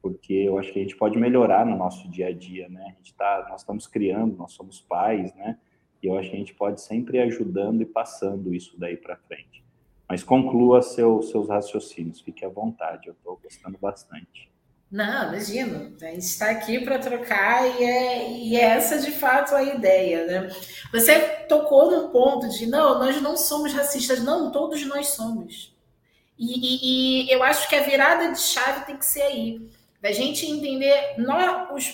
Porque 0.00 0.32
eu 0.32 0.58
acho 0.58 0.72
que 0.72 0.78
a 0.78 0.82
gente 0.82 0.96
pode 0.96 1.18
melhorar 1.18 1.66
no 1.66 1.76
nosso 1.76 2.08
dia 2.08 2.28
a 2.28 2.32
dia, 2.32 2.68
né? 2.68 2.82
A 2.84 2.96
gente 2.96 3.14
tá, 3.14 3.46
nós 3.48 3.62
estamos 3.62 3.86
criando, 3.88 4.36
nós 4.36 4.52
somos 4.52 4.80
pais, 4.80 5.34
né? 5.34 5.58
E 6.00 6.06
eu 6.06 6.16
acho 6.16 6.30
que 6.30 6.36
a 6.36 6.38
gente 6.38 6.54
pode 6.54 6.80
sempre 6.80 7.18
ir 7.18 7.22
ajudando 7.22 7.82
e 7.82 7.86
passando 7.86 8.54
isso 8.54 8.78
daí 8.78 8.96
para 8.96 9.16
frente. 9.16 9.64
Mas 10.08 10.22
conclua 10.22 10.82
seu, 10.82 11.20
seus 11.22 11.48
raciocínios, 11.48 12.20
fique 12.20 12.44
à 12.44 12.48
vontade, 12.48 13.08
eu 13.08 13.12
estou 13.12 13.40
gostando 13.42 13.76
bastante. 13.76 14.48
Não, 14.90 15.28
imagina, 15.28 15.92
a 16.00 16.06
gente 16.06 16.18
está 16.20 16.48
aqui 16.50 16.78
para 16.84 16.98
trocar 16.98 17.66
e 17.66 17.84
é, 17.84 18.30
e 18.30 18.56
é 18.56 18.60
essa 18.60 18.98
de 19.00 19.10
fato 19.10 19.54
a 19.54 19.62
ideia, 19.62 20.24
né? 20.26 20.56
Você 20.92 21.18
tocou 21.48 21.90
num 21.90 22.08
ponto 22.10 22.48
de 22.48 22.66
não, 22.66 23.00
nós 23.00 23.20
não 23.20 23.36
somos 23.36 23.72
racistas, 23.72 24.22
não, 24.22 24.52
todos 24.52 24.86
nós 24.86 25.08
somos. 25.08 25.74
E, 26.38 27.24
e, 27.24 27.28
e, 27.28 27.32
eu 27.32 27.42
acho 27.42 27.68
que 27.68 27.74
a 27.74 27.82
virada 27.82 28.30
de 28.30 28.38
chave 28.38 28.84
tem 28.84 28.96
que 28.96 29.06
ser 29.06 29.22
aí. 29.22 29.68
Da 30.00 30.12
gente 30.12 30.46
entender, 30.46 31.14
nós, 31.18 31.68
os, 31.72 31.92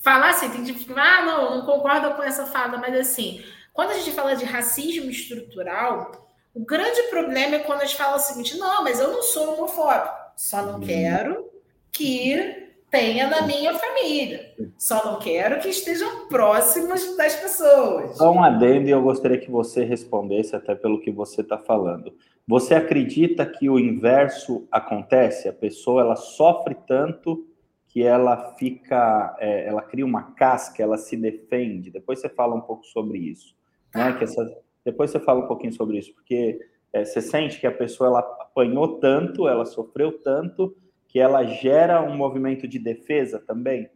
falar 0.00 0.30
assim, 0.30 0.50
tem 0.50 0.64
gente 0.64 0.84
que 0.84 0.92
ah, 0.92 1.24
não, 1.24 1.56
não 1.56 1.66
concordo 1.66 2.14
com 2.14 2.22
essa 2.22 2.46
fala, 2.46 2.78
mas 2.78 2.94
assim, 2.94 3.44
quando 3.72 3.90
a 3.90 3.94
gente 3.94 4.12
fala 4.12 4.36
de 4.36 4.44
racismo 4.44 5.10
estrutural, 5.10 6.30
o 6.54 6.64
grande 6.64 7.02
problema 7.04 7.56
é 7.56 7.60
quando 7.60 7.82
a 7.82 7.86
gente 7.86 7.96
fala 7.96 8.16
o 8.16 8.20
seguinte: 8.20 8.56
não, 8.56 8.84
mas 8.84 9.00
eu 9.00 9.10
não 9.10 9.22
sou 9.22 9.54
homofóbico, 9.54 10.14
só 10.36 10.62
não 10.62 10.74
uhum. 10.74 10.86
quero 10.86 11.55
que 11.92 12.66
tenha 12.90 13.28
na 13.28 13.46
minha 13.46 13.74
família. 13.74 14.54
Só 14.78 15.04
não 15.04 15.18
quero 15.18 15.60
que 15.60 15.68
estejam 15.68 16.28
próximos 16.28 17.16
das 17.16 17.36
pessoas. 17.36 18.16
Só 18.16 18.32
um 18.32 18.42
adendo 18.42 18.88
e 18.88 18.92
eu 18.92 19.02
gostaria 19.02 19.38
que 19.38 19.50
você 19.50 19.84
respondesse, 19.84 20.54
até 20.54 20.74
pelo 20.74 21.00
que 21.00 21.10
você 21.10 21.40
está 21.40 21.58
falando. 21.58 22.14
Você 22.46 22.74
acredita 22.74 23.44
que 23.44 23.68
o 23.68 23.78
inverso 23.78 24.66
acontece? 24.70 25.48
A 25.48 25.52
pessoa 25.52 26.02
ela 26.02 26.16
sofre 26.16 26.76
tanto 26.86 27.46
que 27.88 28.02
ela 28.02 28.54
fica, 28.56 29.36
é, 29.40 29.66
ela 29.66 29.82
cria 29.82 30.04
uma 30.04 30.34
casca, 30.34 30.82
ela 30.82 30.98
se 30.98 31.16
defende. 31.16 31.90
Depois 31.90 32.20
você 32.20 32.28
fala 32.28 32.54
um 32.54 32.60
pouco 32.60 32.84
sobre 32.84 33.18
isso, 33.18 33.54
né? 33.94 34.12
Que 34.12 34.24
essa, 34.24 34.46
depois 34.84 35.10
você 35.10 35.18
fala 35.18 35.44
um 35.44 35.48
pouquinho 35.48 35.72
sobre 35.72 35.98
isso, 35.98 36.14
porque 36.14 36.58
é, 36.92 37.04
você 37.04 37.20
sente 37.20 37.58
que 37.58 37.66
a 37.66 37.72
pessoa 37.72 38.08
ela 38.08 38.20
apanhou 38.20 38.98
tanto, 39.00 39.48
ela 39.48 39.64
sofreu 39.64 40.12
tanto 40.22 40.76
que 41.16 41.20
ela 41.20 41.42
gera 41.46 42.02
um 42.02 42.14
movimento 42.14 42.68
de 42.68 42.78
defesa 42.78 43.38
também, 43.38 43.88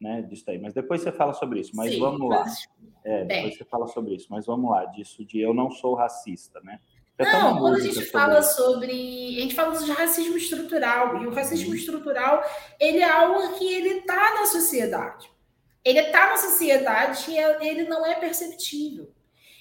né? 0.00 0.20
Disso 0.22 0.50
aí. 0.50 0.58
Mas 0.58 0.74
depois 0.74 1.00
você 1.00 1.12
fala 1.12 1.32
sobre 1.32 1.60
isso. 1.60 1.70
Mas 1.76 1.92
Sim, 1.92 2.00
vamos 2.00 2.28
lá. 2.28 2.44
É, 3.04 3.24
depois 3.24 3.56
você 3.56 3.64
fala 3.64 3.86
sobre 3.86 4.16
isso. 4.16 4.26
Mas 4.30 4.46
vamos 4.46 4.68
lá, 4.68 4.84
disso 4.86 5.24
de 5.24 5.38
eu 5.38 5.54
não 5.54 5.70
sou 5.70 5.94
racista, 5.94 6.60
né? 6.64 6.80
não, 7.20 7.60
quando 7.60 7.76
a 7.76 7.80
gente 7.80 8.04
fala 8.06 8.42
sobre... 8.42 8.88
sobre... 8.88 9.38
A 9.38 9.40
gente 9.42 9.54
fala 9.54 9.78
de 9.78 9.92
racismo 9.92 10.36
estrutural. 10.36 11.22
E 11.22 11.28
o 11.28 11.32
racismo 11.32 11.68
uhum. 11.68 11.76
estrutural, 11.76 12.42
ele 12.80 12.98
é 12.98 13.08
algo 13.08 13.56
que 13.56 13.72
ele 13.72 14.00
está 14.00 14.34
na 14.34 14.46
sociedade. 14.46 15.30
Ele 15.84 16.00
está 16.00 16.30
na 16.30 16.36
sociedade 16.36 17.30
e 17.30 17.38
é, 17.38 17.64
ele 17.64 17.84
não 17.84 18.04
é 18.04 18.16
perceptível. 18.16 19.08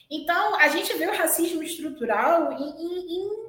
Então, 0.09 0.55
a 0.55 0.69
gente 0.69 0.91
vê 0.97 1.05
o 1.05 1.15
racismo 1.15 1.61
estrutural 1.61 2.51
em, 2.53 2.63
em 2.63 3.44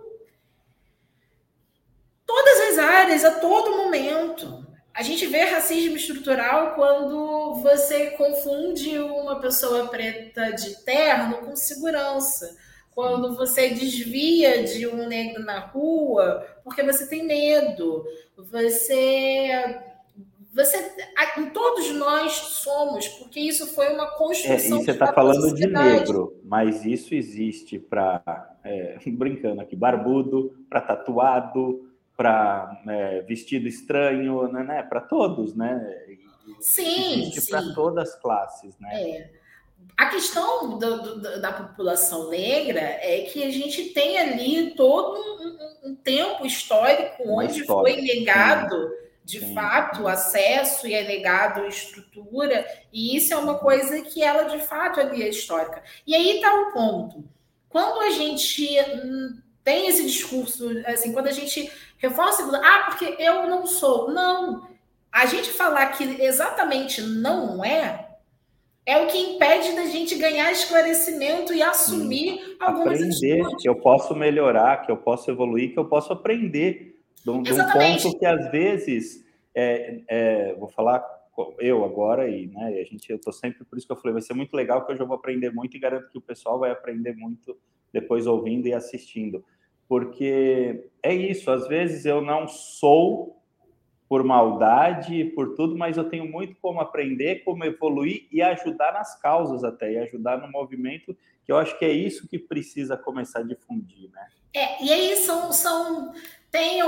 todas 2.27 2.61
as 2.61 2.79
áreas, 2.79 3.25
a 3.25 3.41
todo 3.41 3.77
momento. 3.77 4.67
A 4.93 5.03
gente 5.03 5.27
vê 5.27 5.45
racismo 5.45 5.97
estrutural 5.97 6.75
quando 6.75 7.55
você 7.63 8.11
confunde 8.13 8.99
uma 8.99 9.41
pessoa 9.41 9.89
preta 9.89 10.53
de 10.53 10.85
terno 10.85 11.39
com 11.39 11.55
segurança. 11.55 12.57
Quando 12.95 13.37
você 13.37 13.69
desvia 13.71 14.65
de 14.65 14.87
um 14.87 15.07
negro 15.07 15.45
na 15.45 15.61
rua 15.61 16.47
porque 16.65 16.83
você 16.83 17.07
tem 17.07 17.27
medo. 17.27 18.05
Você 18.51 19.79
você, 20.57 20.91
todos 21.53 21.95
nós 21.95 22.33
somos, 22.33 23.07
porque 23.09 23.39
isso 23.39 23.67
foi 23.75 23.93
uma 23.93 24.07
construção. 24.13 24.79
É, 24.79 24.81
e 24.81 24.85
você 24.85 24.93
está 24.93 25.13
falando 25.13 25.55
de 25.55 25.67
negro, 25.67 26.41
mas 26.43 26.83
isso 26.87 27.15
existe 27.15 27.79
para, 27.79 28.23
é, 28.65 28.97
brincando 29.07 29.61
aqui, 29.61 29.77
barbudo, 29.77 30.57
para 30.71 30.81
tatuado, 30.81 31.86
para 32.17 32.81
é, 32.89 33.21
vestido 33.23 33.69
estranho, 33.69 34.49
né, 34.49 34.63
né 34.63 34.83
para 34.83 35.01
todos, 35.01 35.55
né? 35.55 36.05
Sim, 36.61 37.31
para 37.51 37.75
todas 37.75 38.09
as 38.09 38.21
classes, 38.21 38.75
né? 38.79 39.03
É. 39.03 39.31
A 39.97 40.07
questão 40.07 40.79
do, 40.79 41.03
do, 41.03 41.41
da 41.41 41.53
população 41.53 42.31
negra 42.31 42.81
é 42.81 43.29
que 43.31 43.43
a 43.43 43.51
gente 43.51 43.91
tem 43.91 44.19
ali 44.19 44.75
todo 44.75 45.19
um, 45.85 45.91
um 45.91 45.95
tempo 45.95 46.47
histórico 46.47 47.23
onde 47.27 47.61
história. 47.61 47.95
foi 47.95 48.03
negado 48.03 48.91
de 49.25 49.41
sim. 49.41 49.55
fato 49.55 50.07
acesso 50.07 50.87
e 50.87 50.95
é 50.95 51.03
negado 51.03 51.67
estrutura, 51.67 52.65
e 52.93 53.17
isso 53.17 53.35
é 53.35 53.37
uma 53.37 53.59
coisa 53.59 54.01
que 54.03 54.23
ela 54.23 54.45
de 54.45 54.65
fato 54.67 55.01
ali 55.01 55.23
é 55.23 55.29
histórica. 55.29 55.83
E 56.07 56.15
aí 56.15 56.37
está 56.37 56.55
o 56.55 56.73
ponto. 56.73 57.25
Quando 57.69 58.03
a 58.03 58.11
gente 58.11 58.79
hum, 59.05 59.37
tem 59.65 59.89
esse 59.89 60.07
discurso, 60.07 60.71
assim, 60.87 61.13
quando 61.13 61.27
a 61.27 61.33
gente 61.33 61.69
reforça, 61.99 62.43
ah, 62.63 62.87
porque 62.89 63.17
eu 63.19 63.49
não 63.49 63.67
sou. 63.67 64.11
Não. 64.11 64.69
A 65.11 65.27
gente 65.27 65.51
falar 65.51 65.87
que 65.93 66.05
exatamente 66.23 67.01
não 67.01 67.65
é, 67.65 68.07
é 68.85 68.99
o 68.99 69.07
que 69.07 69.19
impede 69.19 69.75
da 69.75 69.87
gente 69.87 70.15
ganhar 70.17 70.53
esclarecimento 70.53 71.53
e 71.53 71.63
assumir 71.63 72.39
Sim. 72.39 72.57
algumas 72.61 73.01
Aprender 73.01 73.41
atitudes. 73.41 73.63
que 73.63 73.69
eu 73.69 73.77
posso 73.77 74.15
melhorar, 74.15 74.85
que 74.85 74.93
eu 74.93 74.97
posso 74.97 75.31
evoluir, 75.31 75.73
que 75.73 75.79
eu 75.79 75.87
posso 75.87 76.13
aprender. 76.13 76.95
De 77.25 77.31
um, 77.31 77.43
de 77.43 77.53
um 77.53 77.57
ponto 77.57 78.19
que 78.19 78.25
às 78.25 78.51
vezes, 78.53 79.25
é, 79.53 80.03
é, 80.07 80.55
vou 80.55 80.69
falar 80.69 81.05
eu 81.59 81.85
agora 81.85 82.29
e 82.31 82.47
né, 82.47 82.81
a 82.81 82.85
gente 82.85 83.11
eu 83.11 83.21
tô 83.21 83.31
sempre 83.31 83.65
por 83.65 83.77
isso 83.77 83.87
que 83.87 83.93
eu 83.93 83.97
falei 83.97 84.15
vai 84.15 84.23
ser 84.23 84.33
muito 84.33 84.55
legal 84.55 84.87
que 84.87 84.93
eu 84.93 84.97
já 84.97 85.05
vou 85.05 85.17
aprender 85.17 85.53
muito 85.53 85.77
e 85.77 85.81
garanto 85.81 86.11
que 86.11 86.17
o 86.17 86.21
pessoal 86.21 86.59
vai 86.59 86.71
aprender 86.71 87.15
muito 87.15 87.59
depois 87.93 88.27
ouvindo 88.27 88.67
e 88.67 88.73
assistindo 88.73 89.45
porque 89.89 90.89
é 91.03 91.15
isso, 91.15 91.51
às 91.51 91.69
vezes 91.69 92.05
eu 92.05 92.21
não 92.21 92.49
sou 92.49 93.37
por 94.09 94.23
maldade, 94.23 95.25
por 95.35 95.55
tudo, 95.55 95.77
mas 95.77 95.97
eu 95.97 96.09
tenho 96.09 96.31
muito 96.31 96.57
como 96.61 96.81
aprender, 96.81 97.43
como 97.45 97.65
evoluir 97.65 98.27
e 98.31 98.41
ajudar 98.41 98.93
nas 98.93 99.21
causas 99.21 99.65
até, 99.65 99.93
e 99.93 99.99
ajudar 99.99 100.39
no 100.39 100.51
movimento, 100.51 101.17
que 101.45 101.51
eu 101.51 101.57
acho 101.57 101.79
que 101.79 101.85
é 101.85 101.91
isso 101.91 102.29
que 102.29 102.39
precisa 102.39 102.97
começar 102.97 103.41
a 103.41 103.43
difundir, 103.43 104.11
né? 104.11 104.27
É, 104.55 104.85
e 104.85 104.93
aí 104.93 105.17
são, 105.17 105.53
são 105.53 106.15
tem 106.51 106.83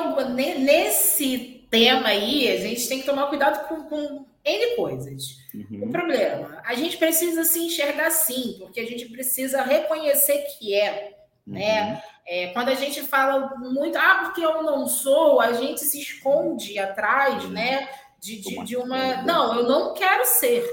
nesse 0.60 1.66
tema 1.70 2.08
aí, 2.08 2.48
a 2.48 2.56
gente 2.56 2.88
tem 2.88 3.00
que 3.00 3.06
tomar 3.06 3.26
cuidado 3.26 3.68
com, 3.68 3.82
com 3.84 4.24
N 4.44 4.76
coisas. 4.76 5.36
Uhum. 5.54 5.84
O 5.84 5.90
problema, 5.90 6.62
a 6.64 6.74
gente 6.74 6.96
precisa 6.96 7.44
se 7.44 7.60
enxergar 7.60 8.10
sim, 8.10 8.56
porque 8.60 8.80
a 8.80 8.86
gente 8.86 9.06
precisa 9.10 9.62
reconhecer 9.62 10.38
que 10.58 10.74
é, 10.74 11.17
né? 11.48 11.92
Uhum. 11.92 11.98
É, 12.26 12.46
quando 12.48 12.68
a 12.68 12.74
gente 12.74 13.02
fala 13.02 13.56
muito, 13.56 13.96
ah, 13.96 14.20
porque 14.24 14.44
eu 14.44 14.62
não 14.62 14.86
sou, 14.86 15.40
a 15.40 15.52
gente 15.52 15.80
se 15.80 16.00
esconde 16.00 16.78
atrás, 16.78 17.48
né? 17.48 17.88
De, 18.20 18.40
de, 18.40 18.64
de 18.64 18.76
uma. 18.76 19.22
Não, 19.22 19.56
eu 19.56 19.68
não 19.68 19.94
quero 19.94 20.24
ser. 20.26 20.64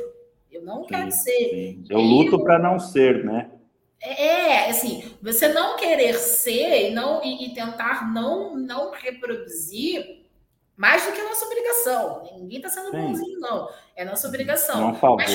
Eu 0.52 0.64
não 0.64 0.82
sim, 0.82 0.88
quero 0.88 1.12
ser. 1.12 1.50
Sim. 1.50 1.84
Eu 1.90 2.00
luto 2.00 2.44
para 2.44 2.60
não 2.60 2.80
ser, 2.80 3.24
né? 3.24 3.50
É, 4.02 4.26
é, 4.26 4.70
assim, 4.70 5.04
você 5.22 5.48
não 5.48 5.78
querer 5.78 6.16
ser 6.16 6.90
e, 6.90 6.94
não, 6.94 7.24
e, 7.24 7.46
e 7.46 7.54
tentar 7.54 8.12
não, 8.14 8.56
não 8.56 8.92
reproduzir 8.92 10.25
mais 10.76 11.06
do 11.06 11.12
que 11.14 11.22
a 11.22 11.24
nossa 11.24 11.46
obrigação. 11.46 12.24
Ninguém 12.38 12.58
está 12.58 12.70
sendo 12.70 12.92
Sim. 12.92 13.02
bonzinho, 13.02 13.40
não. 13.40 13.70
É 13.96 14.04
nossa 14.04 14.28
obrigação. 14.28 14.92
Não, 14.92 15.16
mas, 15.16 15.32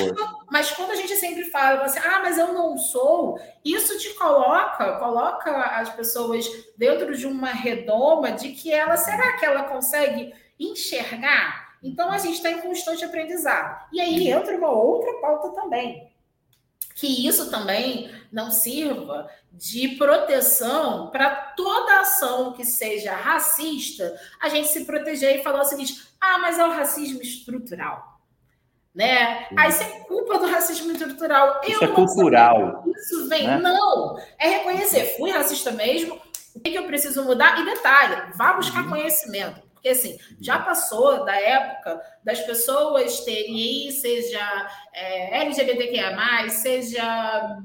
mas, 0.51 0.71
quando 0.71 0.91
a 0.91 0.95
gente 0.95 1.15
sempre 1.15 1.45
fala 1.45 1.83
assim, 1.83 1.99
ah, 1.99 2.19
mas 2.21 2.37
eu 2.37 2.53
não 2.53 2.77
sou, 2.77 3.39
isso 3.65 3.97
te 3.97 4.13
coloca, 4.13 4.97
coloca 4.99 5.51
as 5.51 5.89
pessoas 5.89 6.45
dentro 6.77 7.15
de 7.17 7.25
uma 7.25 7.49
redoma 7.49 8.31
de 8.31 8.49
que 8.51 8.71
ela, 8.71 8.97
será 8.97 9.37
que 9.37 9.45
ela 9.45 9.63
consegue 9.63 10.33
enxergar? 10.59 11.71
Então 11.81 12.11
a 12.11 12.19
gente 12.19 12.35
está 12.35 12.51
em 12.51 12.61
constante 12.61 13.03
aprendizado. 13.03 13.87
E 13.91 13.99
aí 13.99 14.29
entra 14.29 14.55
uma 14.55 14.69
outra 14.69 15.13
pauta 15.19 15.49
também 15.59 16.10
que 17.01 17.27
isso 17.27 17.49
também 17.49 18.11
não 18.31 18.51
sirva 18.51 19.27
de 19.51 19.95
proteção 19.95 21.09
para 21.09 21.31
toda 21.57 22.01
ação 22.01 22.53
que 22.53 22.63
seja 22.63 23.15
racista, 23.15 24.15
a 24.39 24.47
gente 24.47 24.67
se 24.67 24.85
proteger 24.85 25.39
e 25.39 25.43
falar 25.43 25.61
o 25.61 25.65
seguinte: 25.65 25.99
ah, 26.21 26.37
mas 26.37 26.59
é 26.59 26.63
o 26.63 26.69
racismo 26.69 27.19
estrutural. 27.19 28.21
Né? 28.93 29.47
Aí 29.57 29.69
isso 29.69 29.81
é 29.81 29.87
culpa 30.01 30.37
do 30.37 30.45
racismo 30.45 30.91
estrutural. 30.91 31.61
Isso 31.63 31.83
Eu 31.83 31.91
é 31.91 31.95
cultural. 31.95 32.83
Isso 32.95 33.27
vem. 33.27 33.47
Né? 33.47 33.57
Não. 33.57 34.15
É 34.37 34.49
reconhecer, 34.49 35.17
fui 35.17 35.31
racista 35.31 35.71
mesmo, 35.71 36.21
o 36.53 36.59
que, 36.59 36.69
que 36.69 36.77
eu 36.77 36.85
preciso 36.85 37.23
mudar? 37.23 37.59
E 37.61 37.65
detalhe, 37.65 38.31
vá 38.35 38.53
buscar 38.53 38.83
uhum. 38.83 38.89
conhecimento. 38.89 39.70
Porque, 39.81 39.89
assim, 39.89 40.19
já 40.39 40.59
passou 40.59 41.25
da 41.25 41.35
época 41.35 41.99
das 42.23 42.39
pessoas 42.41 43.21
terem, 43.21 43.89
seja 43.89 44.69
é, 44.93 45.41
LGBTQIA, 45.41 46.49
seja 46.49 47.57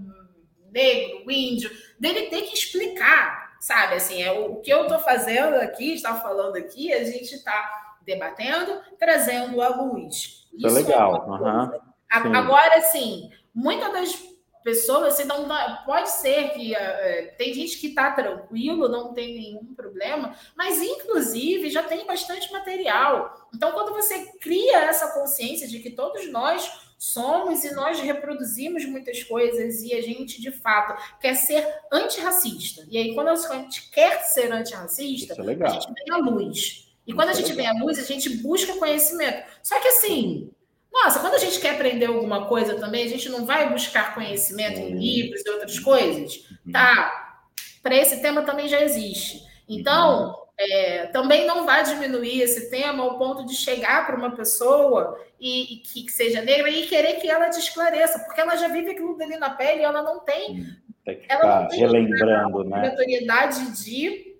negro, 0.73 1.31
índio, 1.31 1.71
dele 2.01 2.31
ter 2.31 2.41
que 2.43 2.55
explicar, 2.55 3.59
sabe? 3.61 3.97
Assim, 3.97 4.23
é 4.23 4.33
o, 4.33 4.53
o 4.53 4.61
que 4.63 4.73
eu 4.73 4.85
estou 4.85 4.99
fazendo 4.99 5.57
aqui, 5.57 5.93
está 5.93 6.15
falando 6.15 6.57
aqui, 6.57 6.91
a 6.91 7.05
gente 7.05 7.35
está 7.35 7.97
debatendo, 8.01 8.81
trazendo 8.99 9.61
à 9.61 9.69
luz. 9.69 10.49
Isso, 10.55 10.69
é 10.69 10.71
legal. 10.71 11.77
É 12.11 12.19
uhum. 12.19 12.35
Agora, 12.35 12.79
assim, 12.79 13.31
muitas 13.55 13.93
das 13.93 14.36
pessoas, 14.67 15.15
você 15.15 15.25
não 15.25 15.47
pode 15.85 16.11
ser 16.11 16.51
que 16.51 16.73
uh, 16.73 17.37
tem 17.39 17.55
gente 17.55 17.79
que 17.79 17.87
está 17.87 18.11
tranquilo, 18.11 18.89
não 18.89 19.15
tem 19.15 19.33
nenhum 19.33 19.65
problema, 19.77 20.35
mas 20.57 20.83
inclusive 20.83 21.71
já 21.71 21.85
tem 21.85 22.05
bastante 22.05 22.51
material. 22.51 23.49
Então, 23.55 23.71
quando 23.71 23.93
você 23.93 24.27
cria 24.41 24.79
essa 24.87 25.13
consciência 25.13 25.69
de 25.69 25.79
que 25.79 25.91
todos 25.91 26.29
nós 26.33 26.69
somos 26.99 27.63
e 27.63 27.73
nós 27.77 28.01
reproduzimos 28.01 28.85
muitas 28.87 29.23
coisas 29.23 29.85
e 29.85 29.95
a 29.95 30.03
gente, 30.03 30.41
de 30.41 30.51
fato, 30.51 31.01
quer 31.21 31.37
ser 31.37 31.65
antirracista. 31.93 32.85
E 32.91 32.99
aí, 32.99 33.15
quando 33.15 33.29
a 33.29 33.37
gente 33.37 33.89
quer 33.93 34.21
ser 34.25 34.51
antirracista, 34.51 35.35
é 35.35 35.65
a 35.65 35.69
gente 35.69 35.93
vem 35.95 36.11
à 36.11 36.17
luz. 36.17 36.93
E 37.07 37.13
quando 37.13 37.29
a 37.29 37.35
gente 37.35 37.53
vem 37.53 37.69
à 37.69 37.73
luz, 37.73 38.01
a 38.01 38.03
gente 38.03 38.29
busca 38.39 38.75
conhecimento. 38.75 39.47
Só 39.63 39.79
que 39.79 39.87
assim, 39.87 40.51
nossa, 40.93 41.21
quando 41.21 41.35
a 41.35 41.39
gente 41.39 41.61
quer 41.61 41.75
aprender 41.75 42.07
alguma 42.07 42.47
coisa 42.47 42.75
também, 42.75 43.05
a 43.05 43.09
gente 43.09 43.29
não 43.29 43.45
vai 43.45 43.71
buscar 43.71 44.15
conhecimento 44.15 44.79
em 44.81 44.99
livros 44.99 45.43
e 45.45 45.51
outras 45.51 45.79
coisas. 45.79 46.37
Uhum. 46.65 46.73
Tá, 46.73 47.41
para 47.83 47.95
esse 47.95 48.21
tema 48.21 48.43
também 48.43 48.67
já 48.67 48.83
existe. 48.83 49.43
Então, 49.69 50.29
uhum. 50.29 50.35
é, 50.59 51.07
também 51.07 51.47
não 51.47 51.65
vai 51.65 51.85
diminuir 51.85 52.41
esse 52.41 52.71
tema 52.71 53.05
ao 53.05 53.19
ponto 53.19 53.45
de 53.45 53.55
chegar 53.55 54.07
para 54.07 54.17
uma 54.17 54.35
pessoa 54.35 55.21
e, 55.39 55.75
e 55.75 55.77
que, 55.79 56.05
que, 56.05 56.13
seja 56.13 56.43
negra 56.43 56.71
e 56.71 56.87
querer 56.87 57.15
que 57.21 57.29
ela 57.29 57.51
te 57.51 57.59
esclareça, 57.59 58.21
porque 58.21 58.41
ela 58.41 58.57
já 58.57 58.69
vive 58.69 58.91
aquilo 58.91 59.17
dali 59.17 59.37
na 59.37 59.51
pele 59.51 59.81
e 59.81 59.85
ela 59.85 60.03
não 60.03 60.21
tem. 60.21 60.67
tem 61.05 61.21
que 61.21 61.27
ela 61.29 61.61
não 61.61 61.69
tem 61.69 61.79
relembrando, 61.79 62.65
né? 62.65 62.79
obrigatoriedade 62.79 63.85
de, 63.85 64.37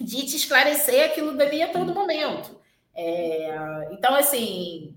de 0.00 0.26
te 0.26 0.36
esclarecer 0.36 1.04
aquilo 1.04 1.36
dali 1.36 1.62
a 1.62 1.68
todo 1.68 1.94
momento. 1.94 2.56
É, 2.94 3.88
então, 3.92 4.14
assim, 4.14 4.96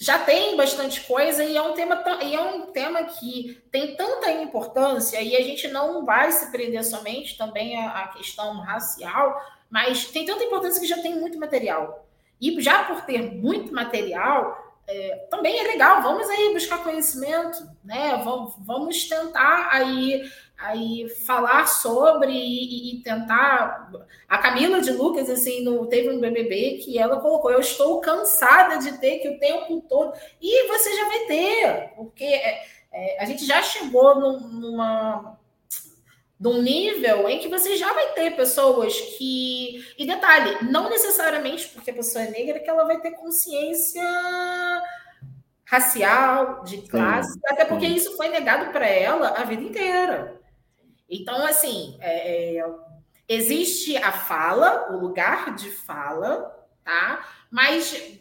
já 0.00 0.16
tem 0.16 0.56
bastante 0.56 1.00
coisa 1.00 1.42
e 1.42 1.56
é 1.56 1.62
um 1.62 1.74
tema 1.74 2.04
e 2.22 2.34
é 2.34 2.40
um 2.40 2.66
tema 2.66 3.02
que 3.02 3.60
tem 3.72 3.96
tanta 3.96 4.30
importância 4.30 5.20
e 5.20 5.34
a 5.34 5.42
gente 5.42 5.66
não 5.68 6.06
vai 6.06 6.30
se 6.30 6.52
prender 6.52 6.84
somente 6.84 7.36
também 7.36 7.76
à, 7.76 8.06
questão 8.08 8.60
racial, 8.60 9.42
mas 9.68 10.06
tem 10.06 10.24
tanta 10.24 10.44
importância 10.44 10.80
que 10.80 10.86
já 10.86 11.02
tem 11.02 11.18
muito 11.18 11.36
material. 11.36 12.06
E 12.40 12.60
já 12.62 12.84
por 12.84 13.00
ter 13.00 13.34
muito 13.34 13.74
material, 13.74 14.78
é, 14.86 15.26
também 15.28 15.58
é 15.58 15.64
legal, 15.64 16.00
vamos 16.00 16.30
aí 16.30 16.52
buscar 16.54 16.84
conhecimento, 16.84 17.68
né? 17.84 18.22
Vamos, 18.24 18.54
vamos 18.58 19.08
tentar 19.08 19.68
aí, 19.72 20.30
aí 20.58 21.08
falar 21.24 21.66
sobre 21.66 22.32
e, 22.32 22.98
e, 22.98 23.02
tentar. 23.02 23.90
A 24.28 24.38
Camila 24.38 24.80
de 24.80 24.90
Lucas, 24.90 25.30
assim, 25.30 25.62
no, 25.62 25.86
teve 25.86 26.10
um 26.10 26.20
BBB 26.20 26.80
que 26.84 26.98
ela 26.98 27.20
colocou: 27.20 27.50
Eu 27.50 27.60
estou 27.60 28.00
cansada 28.00 28.78
de 28.78 28.98
ter 28.98 29.18
que 29.18 29.28
o 29.28 29.38
tempo 29.38 29.80
todo. 29.88 30.12
E 30.42 30.68
você 30.68 30.96
já 30.96 31.06
vai 31.06 31.18
ter, 31.26 31.92
porque 31.96 32.24
é, 32.24 32.66
é, 32.92 33.22
a 33.22 33.24
gente 33.24 33.46
já 33.46 33.62
chegou 33.62 34.18
numa 34.18 35.38
de 36.40 36.46
um 36.46 36.62
nível 36.62 37.28
em 37.28 37.40
que 37.40 37.48
você 37.48 37.76
já 37.76 37.92
vai 37.92 38.12
ter 38.12 38.36
pessoas 38.36 38.98
que. 39.16 39.84
E 39.96 40.06
detalhe, 40.06 40.70
não 40.70 40.90
necessariamente 40.90 41.68
porque 41.68 41.90
a 41.90 41.94
pessoa 41.94 42.24
é 42.24 42.30
negra 42.30 42.60
que 42.60 42.68
ela 42.68 42.84
vai 42.84 43.00
ter 43.00 43.12
consciência 43.12 44.02
racial, 45.64 46.64
de 46.64 46.78
classe, 46.88 47.34
sim, 47.34 47.40
até 47.46 47.64
porque 47.66 47.86
sim. 47.86 47.94
isso 47.94 48.16
foi 48.16 48.28
negado 48.28 48.72
para 48.72 48.86
ela 48.86 49.28
a 49.38 49.44
vida 49.44 49.62
inteira. 49.62 50.37
Então, 51.08 51.44
assim, 51.46 51.96
é, 52.00 52.58
é, 52.58 52.70
existe 53.28 53.96
a 53.96 54.12
fala, 54.12 54.92
o 54.92 54.98
lugar 54.98 55.54
de 55.54 55.70
fala, 55.70 56.54
tá? 56.84 57.26
Mas, 57.50 58.18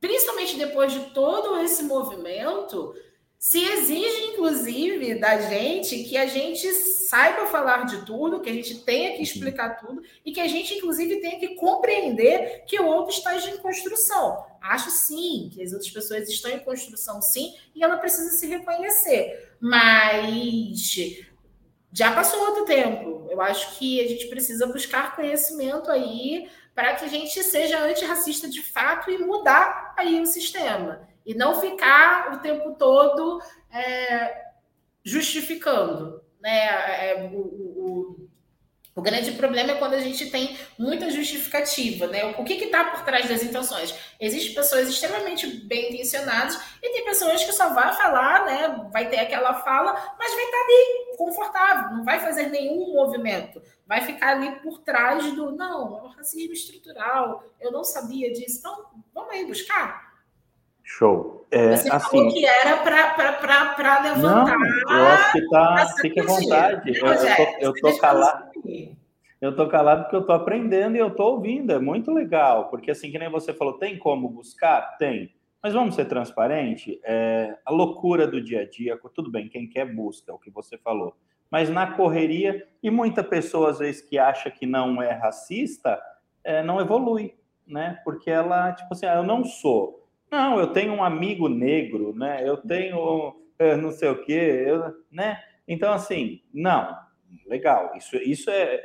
principalmente 0.00 0.56
depois 0.56 0.92
de 0.92 1.00
todo 1.10 1.58
esse 1.60 1.82
movimento, 1.84 2.94
se 3.38 3.62
exige, 3.62 4.32
inclusive, 4.32 5.14
da 5.14 5.40
gente 5.40 6.02
que 6.04 6.16
a 6.16 6.26
gente 6.26 6.72
saiba 6.72 7.46
falar 7.46 7.86
de 7.86 8.04
tudo, 8.04 8.40
que 8.40 8.50
a 8.50 8.52
gente 8.52 8.80
tenha 8.80 9.16
que 9.16 9.22
explicar 9.22 9.78
tudo 9.78 10.02
e 10.26 10.32
que 10.32 10.40
a 10.40 10.48
gente, 10.48 10.74
inclusive, 10.74 11.20
tenha 11.20 11.38
que 11.38 11.54
compreender 11.54 12.64
que 12.66 12.80
o 12.80 12.86
outro 12.86 13.14
está 13.14 13.36
em 13.36 13.56
construção. 13.58 14.44
Acho 14.60 14.90
sim 14.90 15.50
que 15.54 15.62
as 15.62 15.72
outras 15.72 15.90
pessoas 15.90 16.28
estão 16.28 16.50
em 16.50 16.58
construção, 16.58 17.22
sim, 17.22 17.54
e 17.76 17.84
ela 17.84 17.96
precisa 17.98 18.30
se 18.30 18.46
reconhecer. 18.48 19.54
Mas 19.60 21.27
já 21.92 22.12
passou 22.12 22.40
outro 22.40 22.64
tempo. 22.64 23.26
Eu 23.30 23.40
acho 23.40 23.78
que 23.78 24.00
a 24.00 24.08
gente 24.08 24.26
precisa 24.26 24.66
buscar 24.66 25.16
conhecimento 25.16 25.90
aí 25.90 26.48
para 26.74 26.94
que 26.94 27.04
a 27.04 27.08
gente 27.08 27.42
seja 27.42 27.82
antirracista 27.82 28.48
de 28.48 28.62
fato 28.62 29.10
e 29.10 29.18
mudar 29.18 29.94
aí 29.96 30.20
o 30.20 30.26
sistema. 30.26 31.08
E 31.26 31.34
não 31.34 31.60
ficar 31.60 32.34
o 32.34 32.38
tempo 32.38 32.74
todo 32.78 33.42
é, 33.70 34.44
justificando. 35.04 36.22
Né? 36.40 36.66
É, 36.66 37.30
o, 37.32 37.38
o, 37.38 38.28
o, 38.94 39.02
grande 39.02 39.32
problema 39.32 39.72
é 39.72 39.74
quando 39.74 39.94
a 39.94 40.00
gente 40.00 40.30
tem 40.30 40.56
muita 40.78 41.10
justificativa. 41.10 42.06
Né? 42.06 42.24
O 42.38 42.44
que 42.44 42.54
está 42.54 42.84
por 42.84 43.04
trás 43.04 43.28
das 43.28 43.42
intenções? 43.42 43.94
Existem 44.20 44.54
pessoas 44.54 44.88
extremamente 44.88 45.46
bem 45.46 45.92
intencionadas 45.92 46.58
e 46.82 46.90
tem 46.90 47.04
pessoas 47.04 47.42
que 47.42 47.52
só 47.52 47.74
vai 47.74 47.92
falar, 47.94 48.44
né? 48.46 48.88
vai 48.92 49.08
ter 49.08 49.18
aquela 49.18 49.54
fala, 49.62 49.92
mas 50.18 50.34
vai 50.34 50.44
estar 50.44 50.58
tá 50.58 50.64
ali 50.64 51.07
confortável, 51.18 51.96
não 51.96 52.04
vai 52.04 52.20
fazer 52.20 52.48
nenhum 52.48 52.94
movimento. 52.94 53.60
Vai 53.84 54.02
ficar 54.02 54.36
ali 54.36 54.52
por 54.60 54.78
trás 54.78 55.34
do 55.34 55.50
não, 55.50 55.98
é 55.98 56.02
um 56.04 56.08
racismo 56.08 56.52
estrutural, 56.52 57.42
eu 57.60 57.72
não 57.72 57.82
sabia 57.82 58.32
disso. 58.32 58.60
Então, 58.60 58.86
vamos 59.12 59.32
aí 59.32 59.44
buscar. 59.44 60.08
Show. 60.84 61.46
É, 61.50 61.76
Você 61.76 61.90
assim, 61.90 62.08
falou 62.08 62.32
que 62.32 62.46
era 62.46 62.76
para 62.78 64.02
levantar. 64.02 64.58
Não, 64.58 64.96
eu 64.96 65.06
acho 65.06 65.32
que 65.32 65.48
tá. 65.48 65.94
Fique 66.00 66.20
à 66.20 66.24
vontade. 66.24 66.96
Eu, 66.96 67.06
eu, 67.06 67.36
tô, 67.36 67.42
eu 67.60 67.72
tô 67.74 67.98
calado. 67.98 68.50
Eu 69.40 69.54
tô 69.54 69.68
calado 69.68 70.02
porque 70.02 70.16
eu 70.16 70.26
tô 70.26 70.32
aprendendo 70.32 70.96
e 70.96 70.98
eu 70.98 71.14
tô 71.14 71.24
ouvindo. 71.24 71.72
É 71.72 71.78
muito 71.78 72.12
legal. 72.12 72.68
Porque, 72.70 72.90
assim, 72.90 73.10
que 73.10 73.18
nem 73.18 73.30
você 73.30 73.52
falou, 73.52 73.74
tem 73.74 73.98
como 73.98 74.28
buscar? 74.28 74.96
Tem. 74.98 75.34
Mas 75.62 75.74
vamos 75.74 75.94
ser 75.94 76.04
transparente. 76.06 77.00
É, 77.04 77.56
a 77.64 77.72
loucura 77.72 78.26
do 78.26 78.40
dia 78.40 78.62
a 78.62 78.68
dia, 78.68 78.98
tudo 79.14 79.30
bem, 79.30 79.48
quem 79.48 79.68
quer 79.68 79.84
busca, 79.92 80.30
é 80.30 80.34
o 80.34 80.38
que 80.38 80.50
você 80.50 80.78
falou. 80.78 81.16
Mas 81.50 81.70
na 81.70 81.94
correria, 81.94 82.66
e 82.82 82.90
muita 82.90 83.24
pessoa, 83.24 83.70
às 83.70 83.78
vezes, 83.78 84.02
que 84.02 84.18
acha 84.18 84.50
que 84.50 84.66
não 84.66 85.02
é 85.02 85.12
racista, 85.12 86.00
é, 86.44 86.62
não 86.62 86.80
evolui, 86.80 87.34
né? 87.66 88.00
Porque 88.04 88.30
ela, 88.30 88.72
tipo 88.72 88.92
assim, 88.92 89.06
ah, 89.06 89.16
eu 89.16 89.22
não 89.22 89.44
sou 89.44 90.08
não, 90.30 90.58
eu 90.58 90.72
tenho 90.72 90.92
um 90.92 91.02
amigo 91.02 91.48
negro, 91.48 92.14
né? 92.14 92.46
Eu 92.46 92.58
tenho 92.58 93.34
é, 93.58 93.76
não 93.76 93.90
sei 93.90 94.10
o 94.10 94.22
quê, 94.22 94.64
eu, 94.66 94.94
né? 95.10 95.42
Então, 95.66 95.92
assim, 95.92 96.42
não, 96.52 96.96
legal, 97.46 97.92
isso, 97.96 98.16
isso 98.16 98.50
é, 98.50 98.80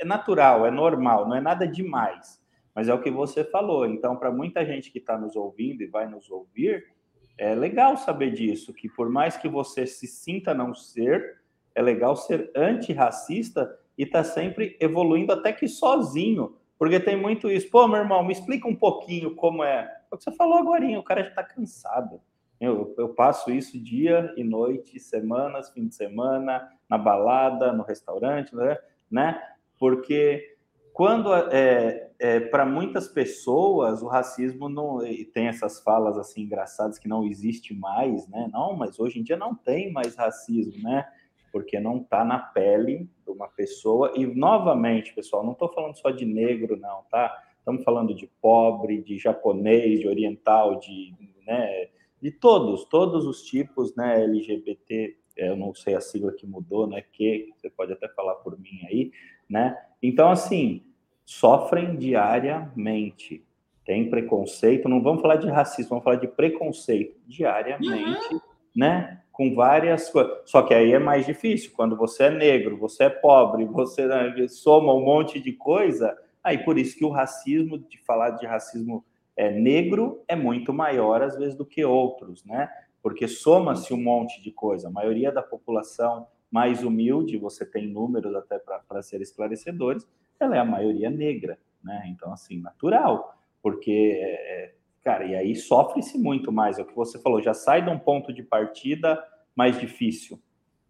é 0.00 0.04
natural, 0.04 0.66
é 0.66 0.70
normal, 0.70 1.28
não 1.28 1.36
é 1.36 1.40
nada 1.40 1.66
demais, 1.66 2.39
mas 2.74 2.88
é 2.88 2.94
o 2.94 3.00
que 3.00 3.10
você 3.10 3.44
falou. 3.44 3.86
Então, 3.86 4.16
para 4.16 4.30
muita 4.30 4.64
gente 4.64 4.90
que 4.90 4.98
está 4.98 5.18
nos 5.18 5.36
ouvindo 5.36 5.82
e 5.82 5.86
vai 5.86 6.08
nos 6.08 6.30
ouvir, 6.30 6.86
é 7.36 7.54
legal 7.54 7.96
saber 7.96 8.32
disso, 8.32 8.72
que 8.72 8.88
por 8.88 9.08
mais 9.08 9.36
que 9.36 9.48
você 9.48 9.86
se 9.86 10.06
sinta 10.06 10.52
não 10.52 10.74
ser, 10.74 11.40
é 11.74 11.82
legal 11.82 12.14
ser 12.16 12.50
antirracista 12.54 13.78
e 13.96 14.04
tá 14.04 14.22
sempre 14.22 14.76
evoluindo 14.80 15.32
até 15.32 15.52
que 15.52 15.68
sozinho, 15.68 16.56
porque 16.78 17.00
tem 17.00 17.16
muito 17.16 17.50
isso. 17.50 17.70
Pô, 17.70 17.86
meu 17.86 17.98
irmão, 17.98 18.24
me 18.24 18.32
explica 18.32 18.66
um 18.68 18.74
pouquinho 18.74 19.34
como 19.34 19.62
é. 19.62 19.90
É 20.10 20.14
o 20.14 20.18
que 20.18 20.24
você 20.24 20.32
falou 20.32 20.58
agora, 20.58 20.86
o 20.98 21.02
cara 21.02 21.22
já 21.22 21.28
está 21.28 21.42
cansado. 21.42 22.20
Eu, 22.60 22.94
eu 22.98 23.08
passo 23.10 23.50
isso 23.50 23.82
dia 23.82 24.34
e 24.36 24.44
noite, 24.44 25.00
semanas, 25.00 25.70
fim 25.70 25.86
de 25.86 25.94
semana, 25.94 26.70
na 26.88 26.98
balada, 26.98 27.72
no 27.72 27.82
restaurante, 27.82 28.54
né? 28.54 28.76
né? 29.10 29.42
Porque 29.78 30.49
quando 31.00 31.32
é, 31.32 32.10
é 32.18 32.40
para 32.40 32.66
muitas 32.66 33.08
pessoas 33.08 34.02
o 34.02 34.06
racismo 34.06 34.68
não 34.68 34.98
tem 35.32 35.46
essas 35.46 35.80
falas 35.80 36.18
assim 36.18 36.42
engraçadas 36.42 36.98
que 36.98 37.08
não 37.08 37.24
existe 37.24 37.72
mais, 37.72 38.28
né? 38.28 38.50
Não, 38.52 38.76
mas 38.76 39.00
hoje 39.00 39.18
em 39.18 39.22
dia 39.22 39.38
não 39.38 39.54
tem 39.54 39.90
mais 39.90 40.14
racismo, 40.14 40.74
né? 40.82 41.06
porque 41.50 41.80
não 41.80 42.02
está 42.02 42.22
na 42.22 42.38
pele 42.38 43.08
de 43.24 43.32
uma 43.32 43.48
pessoa. 43.48 44.12
E, 44.14 44.26
novamente, 44.26 45.14
pessoal, 45.14 45.42
não 45.42 45.52
estou 45.52 45.72
falando 45.72 45.96
só 45.96 46.10
de 46.10 46.26
negro, 46.26 46.76
não, 46.76 47.02
tá? 47.10 47.34
Estamos 47.56 47.82
falando 47.82 48.14
de 48.14 48.26
pobre, 48.38 49.02
de 49.02 49.16
japonês, 49.16 50.00
de 50.00 50.06
oriental, 50.06 50.78
de, 50.78 51.14
né, 51.46 51.88
de 52.20 52.30
todos, 52.30 52.84
todos 52.84 53.24
os 53.24 53.42
tipos, 53.42 53.96
né, 53.96 54.22
LGBT, 54.24 55.16
eu 55.34 55.56
não 55.56 55.74
sei 55.74 55.94
a 55.94 56.00
sigla 56.00 56.30
que 56.32 56.46
mudou, 56.46 56.86
né, 56.86 57.02
que 57.10 57.48
você 57.56 57.70
pode 57.70 57.90
até 57.90 58.06
falar 58.10 58.34
por 58.36 58.60
mim 58.60 58.82
aí, 58.86 59.10
né? 59.48 59.74
Então, 60.02 60.30
assim, 60.30 60.89
sofrem 61.30 61.94
diariamente. 61.94 63.44
Tem 63.84 64.10
preconceito, 64.10 64.88
não 64.88 65.00
vamos 65.00 65.22
falar 65.22 65.36
de 65.36 65.48
racismo, 65.48 65.90
vamos 65.90 66.02
falar 66.02 66.16
de 66.16 66.26
preconceito 66.26 67.16
diariamente, 67.24 68.34
uhum. 68.34 68.40
né? 68.74 69.20
com 69.30 69.54
várias 69.54 70.10
coisas. 70.10 70.38
Só 70.44 70.62
que 70.62 70.74
aí 70.74 70.92
é 70.92 70.98
mais 70.98 71.24
difícil. 71.24 71.70
Quando 71.74 71.96
você 71.96 72.24
é 72.24 72.30
negro, 72.30 72.76
você 72.76 73.04
é 73.04 73.08
pobre, 73.08 73.64
você 73.64 74.06
né, 74.06 74.34
soma 74.48 74.92
um 74.92 75.04
monte 75.04 75.38
de 75.40 75.52
coisa. 75.52 76.18
Aí 76.42 76.58
por 76.58 76.76
isso 76.76 76.98
que 76.98 77.04
o 77.04 77.10
racismo, 77.10 77.78
de 77.78 77.98
falar 78.04 78.30
de 78.30 78.44
racismo 78.44 79.04
é, 79.36 79.52
negro, 79.52 80.24
é 80.26 80.34
muito 80.34 80.72
maior 80.72 81.22
às 81.22 81.36
vezes 81.38 81.54
do 81.54 81.64
que 81.64 81.84
outros, 81.84 82.44
né? 82.44 82.68
Porque 83.00 83.28
soma-se 83.28 83.94
um 83.94 84.02
monte 84.02 84.42
de 84.42 84.50
coisa. 84.50 84.88
A 84.88 84.90
maioria 84.90 85.30
da 85.30 85.42
população 85.42 86.26
mais 86.50 86.82
humilde, 86.82 87.38
você 87.38 87.64
tem 87.64 87.86
números 87.86 88.34
até 88.34 88.58
para 88.58 89.00
ser 89.00 89.20
esclarecedores, 89.20 90.06
ela 90.40 90.56
é 90.56 90.58
a 90.58 90.64
maioria 90.64 91.10
negra, 91.10 91.58
né? 91.82 92.04
Então, 92.08 92.32
assim, 92.32 92.60
natural, 92.60 93.38
porque 93.62 94.18
é, 94.20 94.64
é 94.64 94.74
cara, 95.02 95.24
e 95.24 95.34
aí 95.34 95.54
sofre-se 95.54 96.18
muito 96.18 96.52
mais. 96.52 96.78
É 96.78 96.82
o 96.82 96.86
que 96.86 96.94
você 96.94 97.18
falou, 97.18 97.42
já 97.42 97.54
sai 97.54 97.82
de 97.82 97.90
um 97.90 97.98
ponto 97.98 98.32
de 98.32 98.42
partida 98.42 99.22
mais 99.54 99.78
difícil, 99.78 100.40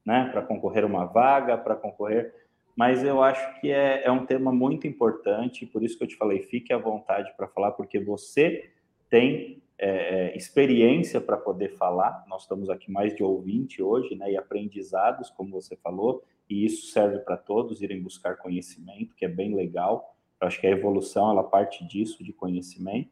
né? 0.05 0.29
Para 0.31 0.43
concorrer 0.43 0.85
uma 0.85 1.05
vaga, 1.05 1.57
para 1.57 1.75
concorrer. 1.75 2.35
Mas 2.77 3.05
eu 3.05 3.23
acho 3.23 3.61
que 3.61 3.71
é, 3.71 4.05
é 4.05 4.11
um 4.11 4.25
tema 4.25 4.53
muito 4.53 4.87
importante, 4.87 5.67
por 5.67 5.83
isso 5.83 5.99
que 5.99 6.05
eu 6.05 6.09
te 6.09 6.17
falei, 6.17 6.41
fique 6.41 6.73
à 6.73 6.79
vontade 6.79 7.33
para 7.37 7.49
falar, 7.49 7.73
porque 7.73 7.99
você 7.99 8.71
tem 9.09 9.63
é, 9.77 10.29
é 10.33 10.37
experiência 10.37 11.21
para 11.21 11.37
poder 11.37 11.71
falar. 11.77 12.25
Nós 12.29 12.43
estamos 12.43 12.71
aqui 12.71 12.91
mais 12.91 13.15
de 13.15 13.23
ouvinte 13.23 13.83
hoje, 13.83 14.15
né? 14.15 14.33
E 14.33 14.37
aprendizados, 14.37 15.31
como 15.31 15.51
você 15.51 15.77
falou, 15.77 16.23
e 16.51 16.67
isso 16.67 16.89
serve 16.89 17.21
para 17.21 17.37
todos 17.37 17.81
irem 17.81 18.03
buscar 18.03 18.37
conhecimento, 18.37 19.15
que 19.15 19.25
é 19.25 19.29
bem 19.29 19.55
legal. 19.55 20.17
Eu 20.41 20.49
acho 20.49 20.61
que 20.61 20.67
a 20.67 20.71
evolução 20.71 21.31
ela 21.31 21.45
parte 21.45 21.87
disso, 21.87 22.25
de 22.25 22.33
conhecimento. 22.33 23.11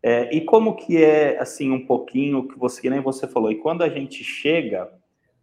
É, 0.00 0.34
e 0.34 0.40
como 0.42 0.76
que 0.76 1.02
é 1.02 1.36
assim 1.40 1.72
um 1.72 1.84
pouquinho 1.84 2.46
que 2.46 2.56
você 2.56 2.80
que 2.80 2.88
nem 2.88 3.00
você 3.00 3.26
falou? 3.26 3.50
E 3.50 3.56
quando 3.56 3.82
a 3.82 3.88
gente 3.88 4.22
chega, 4.22 4.88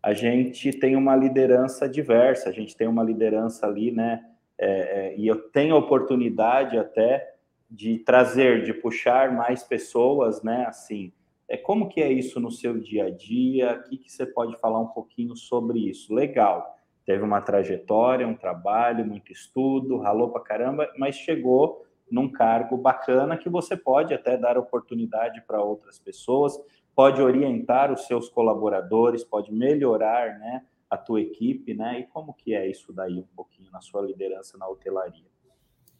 a 0.01 0.13
gente 0.13 0.71
tem 0.71 0.95
uma 0.95 1.17
liderança 1.17 1.87
diversa, 1.87 2.49
a 2.49 2.53
gente 2.53 2.75
tem 2.77 2.87
uma 2.87 3.03
liderança 3.03 3.67
ali, 3.67 3.91
né? 3.91 4.23
É, 4.57 4.69
é, 4.69 5.15
e 5.17 5.27
eu 5.27 5.35
tenho 5.49 5.75
a 5.75 5.79
oportunidade 5.79 6.77
até 6.77 7.35
de 7.69 7.99
trazer, 7.99 8.63
de 8.63 8.73
puxar 8.73 9.33
mais 9.33 9.63
pessoas, 9.63 10.41
né? 10.41 10.65
Assim, 10.65 11.11
é 11.49 11.57
como 11.57 11.89
que 11.89 12.01
é 12.01 12.11
isso 12.11 12.39
no 12.39 12.49
seu 12.49 12.79
dia 12.79 13.07
a 13.07 13.09
dia? 13.09 13.83
O 13.85 13.89
que, 13.89 13.97
que 13.97 14.11
você 14.11 14.25
pode 14.25 14.57
falar 14.59 14.79
um 14.79 14.87
pouquinho 14.87 15.35
sobre 15.35 15.79
isso? 15.79 16.13
Legal 16.13 16.76
teve 17.07 17.23
uma 17.23 17.39
trajetória, 17.39 18.27
um 18.27 18.35
trabalho, 18.35 19.05
muito 19.05 19.31
estudo, 19.31 19.97
ralou 19.97 20.29
pra 20.29 20.41
caramba, 20.41 20.91
mas 20.97 21.15
chegou 21.15 21.87
num 22.11 22.29
cargo 22.29 22.75
bacana 22.75 23.37
que 23.37 23.49
você 23.49 23.77
pode 23.77 24.13
até 24.13 24.35
dar 24.37 24.57
oportunidade 24.57 25.41
para 25.47 25.63
outras 25.63 25.97
pessoas, 25.97 26.59
pode 26.93 27.21
orientar 27.21 27.93
os 27.93 28.05
seus 28.07 28.29
colaboradores, 28.29 29.23
pode 29.23 29.53
melhorar, 29.53 30.37
né, 30.37 30.65
a 30.89 30.97
tua 30.97 31.21
equipe, 31.21 31.73
né? 31.73 31.99
E 31.99 32.03
como 32.07 32.33
que 32.33 32.53
é 32.53 32.69
isso 32.69 32.91
daí 32.91 33.19
um 33.19 33.35
pouquinho 33.35 33.71
na 33.71 33.79
sua 33.79 34.01
liderança 34.01 34.57
na 34.57 34.67
hotelaria? 34.67 35.25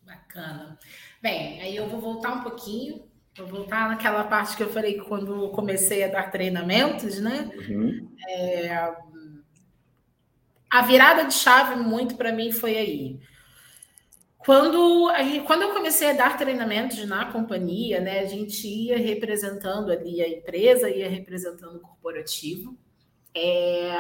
Bacana. 0.06 0.78
Bem, 1.22 1.62
aí 1.62 1.76
eu 1.76 1.88
vou 1.88 2.00
voltar 2.00 2.34
um 2.34 2.44
pouquinho, 2.44 3.04
vou 3.38 3.48
voltar 3.48 3.90
naquela 3.90 4.24
parte 4.26 4.56
que 4.56 4.64
eu 4.64 4.70
falei 4.70 4.98
quando 5.00 5.50
comecei 5.52 6.04
a 6.04 6.08
dar 6.08 6.32
treinamentos, 6.32 7.22
né? 7.22 7.52
Uhum. 7.70 8.10
É, 8.30 8.96
a 10.78 10.82
virada 10.82 11.26
de 11.26 11.34
chave 11.34 11.76
muito 11.76 12.16
para 12.16 12.32
mim 12.32 12.52
foi 12.52 12.78
aí. 12.78 13.20
Quando, 14.38 15.12
gente, 15.18 15.46
quando 15.46 15.64
eu 15.64 15.74
comecei 15.74 16.12
a 16.12 16.14
dar 16.14 16.38
treinamentos 16.38 17.04
na 17.06 17.32
companhia, 17.32 18.00
né, 18.00 18.20
a 18.20 18.26
gente 18.26 18.68
ia 18.68 18.98
representando 18.98 19.92
ali 19.92 20.22
a 20.22 20.30
empresa, 20.30 20.90
ia 20.90 21.10
representando 21.10 21.78
o 21.78 21.82
corporativo. 21.82 22.78
É, 23.36 23.92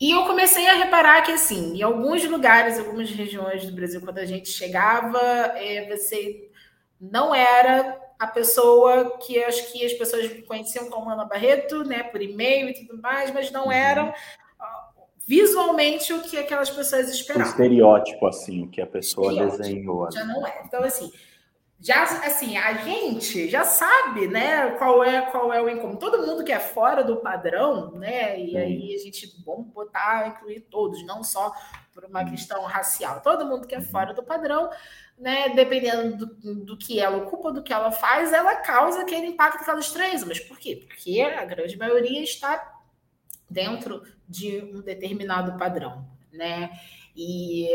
e 0.00 0.10
eu 0.10 0.24
comecei 0.24 0.66
a 0.66 0.74
reparar 0.74 1.22
que, 1.22 1.32
assim, 1.32 1.76
em 1.76 1.82
alguns 1.82 2.24
lugares, 2.24 2.78
algumas 2.78 3.10
regiões 3.10 3.66
do 3.66 3.72
Brasil, 3.72 4.00
quando 4.00 4.18
a 4.18 4.24
gente 4.24 4.48
chegava, 4.48 5.20
é, 5.20 5.86
você 5.94 6.50
não 6.98 7.34
era 7.34 8.00
a 8.18 8.26
pessoa 8.26 9.18
que 9.18 9.42
acho 9.44 9.70
que 9.70 9.84
as 9.84 9.92
pessoas 9.92 10.28
conheciam 10.48 10.88
como 10.88 11.10
Ana 11.10 11.26
Barreto, 11.26 11.84
né, 11.84 12.02
por 12.04 12.22
e-mail 12.22 12.70
e 12.70 12.74
tudo 12.74 13.00
mais, 13.00 13.30
mas 13.30 13.50
não 13.50 13.66
uhum. 13.66 13.72
eram 13.72 14.12
visualmente 15.30 16.12
o 16.12 16.22
que 16.22 16.36
aquelas 16.36 16.68
pessoas 16.68 17.08
esperavam. 17.08 17.46
O 17.46 17.50
estereótipo, 17.50 18.26
assim, 18.26 18.64
o 18.64 18.68
que 18.68 18.80
a 18.80 18.86
pessoa 18.86 19.32
desenhou. 19.32 20.10
Já 20.10 20.24
não 20.24 20.44
é. 20.44 20.60
Então, 20.64 20.82
assim, 20.82 21.12
já 21.78 22.02
assim, 22.02 22.56
a 22.56 22.72
gente 22.78 23.48
já 23.48 23.62
sabe, 23.62 24.26
né, 24.26 24.72
qual 24.72 25.04
é 25.04 25.22
qual 25.30 25.52
é 25.52 25.62
o 25.62 25.68
incômodo. 25.68 26.00
Todo 26.00 26.26
mundo 26.26 26.42
que 26.42 26.50
é 26.50 26.58
fora 26.58 27.04
do 27.04 27.18
padrão, 27.18 27.92
né? 27.92 28.40
E 28.40 28.50
Sim. 28.50 28.56
aí 28.56 28.94
a 28.96 28.98
gente 28.98 29.32
vamos 29.46 29.68
botar, 29.68 30.26
incluir 30.26 30.62
todos, 30.62 31.06
não 31.06 31.22
só 31.22 31.52
por 31.94 32.04
uma 32.04 32.24
questão 32.24 32.64
racial. 32.64 33.20
Todo 33.20 33.46
mundo 33.46 33.68
que 33.68 33.74
é 33.76 33.78
uhum. 33.78 33.84
fora 33.84 34.12
do 34.12 34.24
padrão, 34.24 34.68
né, 35.16 35.50
dependendo 35.50 36.26
do, 36.26 36.64
do 36.64 36.76
que 36.76 36.98
ela 36.98 37.18
ocupa, 37.18 37.52
do 37.52 37.62
que 37.62 37.72
ela 37.72 37.92
faz, 37.92 38.32
ela 38.32 38.56
causa 38.56 39.02
aquele 39.02 39.28
impacto 39.28 39.62
que 39.62 39.70
ela 39.70 39.78
estranha. 39.78 40.18
Mas 40.26 40.40
por 40.40 40.58
quê? 40.58 40.84
Porque 40.88 41.20
a 41.20 41.44
grande 41.44 41.78
maioria 41.78 42.20
está 42.20 42.80
dentro 43.48 44.02
de 44.30 44.62
um 44.72 44.80
determinado 44.80 45.58
padrão, 45.58 46.06
né? 46.32 46.70
E 47.16 47.68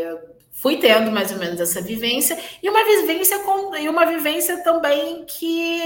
fui 0.49 0.77
tendo 0.77 1.11
mais 1.11 1.31
ou 1.31 1.37
menos 1.37 1.59
essa 1.59 1.81
vivência 1.81 2.39
e 2.63 2.69
uma 2.69 2.83
vivência 2.85 3.39
com 3.39 3.75
e 3.75 3.89
uma 3.89 4.05
vivência 4.05 4.63
também 4.63 5.25
que 5.25 5.81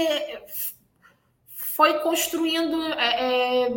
foi 1.50 1.98
construindo 1.98 2.80
é, 2.94 3.64
é 3.64 3.76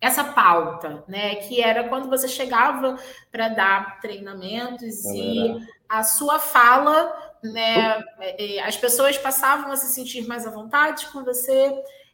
essa 0.00 0.24
pauta, 0.24 1.04
né? 1.06 1.36
Que 1.36 1.62
era 1.62 1.88
quando 1.88 2.10
você 2.10 2.26
chegava 2.26 2.98
para 3.30 3.48
dar 3.48 4.00
treinamentos 4.00 5.04
e 5.04 5.64
a 5.88 6.02
sua 6.02 6.40
fala, 6.40 7.36
né? 7.40 8.02
É, 8.18 8.56
é, 8.56 8.62
as 8.64 8.76
pessoas 8.76 9.16
passavam 9.16 9.70
a 9.70 9.76
se 9.76 9.94
sentir 9.94 10.26
mais 10.26 10.44
à 10.44 10.50
vontade 10.50 11.06
com 11.12 11.22
você 11.22 11.72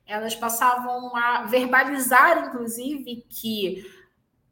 elas 0.09 0.35
passavam 0.35 1.15
a 1.15 1.43
verbalizar, 1.43 2.47
inclusive, 2.47 3.27
que 3.29 3.85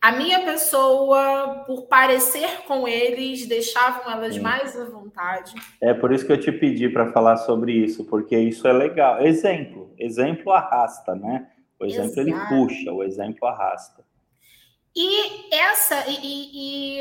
a 0.07 0.13
minha 0.13 0.45
pessoa, 0.45 1.65
por 1.67 1.89
parecer 1.89 2.63
com 2.69 2.87
eles, 2.87 3.45
deixavam 3.49 4.13
elas 4.13 4.35
Sim. 4.37 4.41
mais 4.41 4.81
à 4.81 4.85
vontade. 4.85 5.53
É 5.83 5.93
por 5.93 6.13
isso 6.13 6.25
que 6.25 6.31
eu 6.31 6.39
te 6.39 6.53
pedi 6.53 6.89
para 6.89 7.11
falar 7.11 7.37
sobre 7.39 7.73
isso, 7.73 8.05
porque 8.05 8.39
isso 8.39 8.69
é 8.69 8.73
legal. 8.73 9.21
Exemplo, 9.21 9.93
exemplo 9.99 10.53
arrasta, 10.53 11.17
né? 11.17 11.49
O 11.81 11.85
exemplo 11.85 12.21
Exato. 12.21 12.21
ele 12.21 12.35
puxa, 12.49 12.93
o 12.93 13.03
exemplo 13.03 13.49
arrasta. 13.49 14.05
E 14.95 15.53
essa, 15.53 16.05
e, 16.09 16.21
e, 16.23 17.01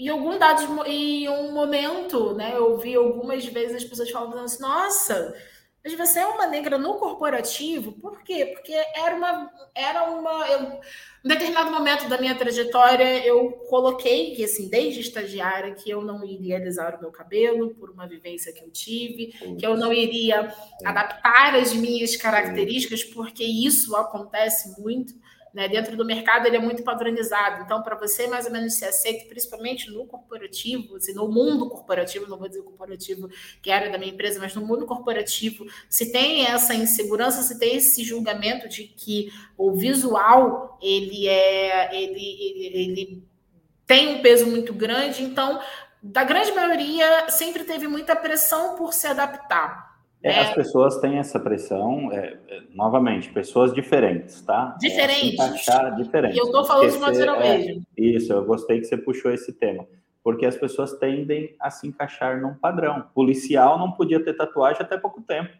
e, 0.00 0.08
algum 0.08 0.36
dado, 0.36 0.84
em 0.84 1.28
um 1.28 1.52
momento, 1.52 2.34
né? 2.34 2.54
Eu 2.56 2.76
vi 2.76 2.96
algumas 2.96 3.46
vezes 3.46 3.76
as 3.76 3.84
pessoas 3.84 4.10
falando 4.10 4.36
assim, 4.40 4.60
nossa, 4.60 5.32
mas 5.84 5.94
você 5.94 6.20
é 6.20 6.26
uma 6.26 6.46
negra 6.46 6.78
no 6.78 6.94
corporativo, 6.94 7.92
por 7.92 8.22
quê? 8.22 8.46
Porque 8.54 8.72
era 8.72 9.16
uma. 9.16 9.50
Era 9.74 10.04
uma 10.04 10.46
eu, 10.48 10.80
em 11.24 11.28
determinado 11.28 11.72
momento 11.72 12.08
da 12.08 12.18
minha 12.18 12.36
trajetória, 12.36 13.26
eu 13.26 13.50
coloquei 13.68 14.34
que, 14.34 14.44
assim, 14.44 14.68
desde 14.68 15.00
estagiária, 15.00 15.74
que 15.74 15.90
eu 15.90 16.02
não 16.02 16.24
iria 16.24 16.56
alisar 16.56 16.96
o 16.96 17.00
meu 17.00 17.10
cabelo 17.10 17.74
por 17.74 17.90
uma 17.90 18.06
vivência 18.06 18.52
que 18.52 18.62
eu 18.62 18.70
tive, 18.70 19.26
que 19.58 19.66
eu 19.66 19.76
não 19.76 19.92
iria 19.92 20.54
adaptar 20.84 21.56
as 21.56 21.72
minhas 21.72 22.16
características, 22.16 23.02
porque 23.02 23.42
isso 23.42 23.96
acontece 23.96 24.80
muito. 24.80 25.14
Né? 25.52 25.68
Dentro 25.68 25.96
do 25.96 26.04
mercado 26.04 26.46
ele 26.46 26.56
é 26.56 26.60
muito 26.60 26.82
padronizado. 26.82 27.62
Então, 27.62 27.82
para 27.82 27.94
você 27.96 28.26
mais 28.26 28.46
ou 28.46 28.52
menos 28.52 28.74
ser 28.74 28.86
aceito, 28.86 29.28
principalmente 29.28 29.90
no 29.90 30.06
corporativo, 30.06 30.96
assim, 30.96 31.12
no 31.12 31.28
mundo 31.28 31.68
corporativo, 31.68 32.28
não 32.28 32.38
vou 32.38 32.48
dizer 32.48 32.62
corporativo 32.62 33.28
que 33.60 33.70
era 33.70 33.90
da 33.90 33.98
minha 33.98 34.12
empresa, 34.12 34.40
mas 34.40 34.54
no 34.54 34.64
mundo 34.64 34.86
corporativo, 34.86 35.66
se 35.88 36.10
tem 36.10 36.46
essa 36.46 36.74
insegurança, 36.74 37.42
se 37.42 37.58
tem 37.58 37.76
esse 37.76 38.02
julgamento 38.02 38.68
de 38.68 38.84
que 38.84 39.30
o 39.56 39.72
visual 39.72 40.78
ele 40.80 41.28
é 41.28 41.94
ele, 41.94 42.36
ele, 42.40 42.66
ele 42.78 43.22
tem 43.86 44.16
um 44.16 44.22
peso 44.22 44.46
muito 44.46 44.72
grande, 44.72 45.22
então 45.22 45.60
da 46.02 46.24
grande 46.24 46.50
maioria 46.52 47.28
sempre 47.28 47.62
teve 47.64 47.86
muita 47.86 48.16
pressão 48.16 48.74
por 48.76 48.92
se 48.92 49.06
adaptar. 49.06 49.91
É, 50.22 50.30
é, 50.30 50.40
as 50.40 50.54
pessoas 50.54 50.98
têm 50.98 51.18
essa 51.18 51.40
pressão, 51.40 52.10
é, 52.12 52.38
é, 52.48 52.62
novamente, 52.72 53.32
pessoas 53.32 53.74
diferentes, 53.74 54.40
tá? 54.42 54.76
É, 54.76 54.78
diferentes. 54.78 55.34
Encaixar 55.34 55.96
diferentes. 55.96 56.36
E 56.36 56.40
eu 56.40 56.46
estou 56.46 56.64
falando 56.64 56.90
de 56.90 56.96
uma 56.96 57.12
geral 57.12 57.40
mesmo. 57.40 57.82
Isso, 57.96 58.32
eu 58.32 58.44
gostei 58.44 58.78
que 58.78 58.86
você 58.86 58.96
puxou 58.96 59.32
esse 59.32 59.52
tema. 59.52 59.86
Porque 60.22 60.46
as 60.46 60.56
pessoas 60.56 60.92
tendem 60.92 61.56
a 61.58 61.68
se 61.70 61.88
encaixar 61.88 62.40
num 62.40 62.54
padrão. 62.54 63.04
Policial 63.12 63.76
não 63.78 63.90
podia 63.90 64.22
ter 64.22 64.34
tatuagem 64.34 64.80
até 64.80 64.96
pouco 64.96 65.20
tempo. 65.22 65.50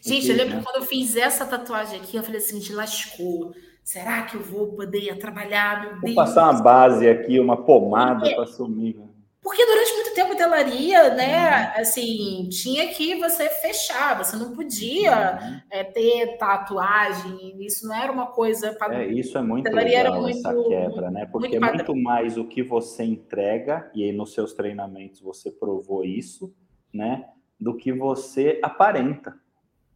Gente, 0.00 0.30
eu 0.30 0.36
lembro 0.36 0.56
né? 0.56 0.62
quando 0.62 0.76
eu 0.76 0.86
fiz 0.86 1.16
essa 1.16 1.44
tatuagem 1.44 1.98
aqui, 1.98 2.16
eu 2.16 2.22
falei 2.22 2.38
assim, 2.38 2.60
de 2.60 2.72
lascou. 2.72 3.52
Será 3.82 4.22
que 4.22 4.36
eu 4.36 4.42
vou 4.42 4.68
poder 4.68 5.18
trabalhar? 5.18 5.82
Meu 5.82 5.90
Vou 5.92 6.00
Deus. 6.02 6.14
passar 6.14 6.44
uma 6.44 6.62
base 6.62 7.08
aqui, 7.08 7.40
uma 7.40 7.56
pomada 7.56 8.32
para 8.32 8.46
sumir. 8.46 8.96
Né? 8.96 9.09
Porque 9.42 9.64
durante 9.64 9.94
muito 9.94 10.14
tempo 10.14 10.32
hotelaria, 10.32 11.14
né, 11.14 11.72
uhum. 11.74 11.80
assim, 11.80 12.48
tinha 12.50 12.88
que 12.88 13.14
você 13.16 13.48
fechar, 13.48 14.18
você 14.18 14.36
não 14.36 14.54
podia 14.54 15.38
uhum. 15.40 15.60
é, 15.70 15.82
ter 15.82 16.36
tatuagem, 16.36 17.56
isso 17.64 17.88
não 17.88 17.94
era 17.94 18.12
uma 18.12 18.26
coisa 18.26 18.74
para. 18.74 19.02
É, 19.02 19.06
isso 19.06 19.38
é 19.38 19.42
muito 19.42 19.70
legal, 19.72 20.20
muito, 20.20 20.36
essa 20.36 20.54
quebra, 20.68 21.10
né? 21.10 21.24
Porque 21.24 21.58
muito 21.58 21.64
é 21.64 21.72
muito 21.74 21.96
mais 21.96 22.36
o 22.36 22.44
que 22.44 22.62
você 22.62 23.02
entrega, 23.02 23.90
e 23.94 24.04
aí 24.04 24.12
nos 24.12 24.34
seus 24.34 24.52
treinamentos 24.52 25.20
você 25.20 25.50
provou 25.50 26.04
isso, 26.04 26.54
né? 26.92 27.24
Do 27.58 27.74
que 27.74 27.92
você 27.92 28.60
aparenta. 28.62 29.34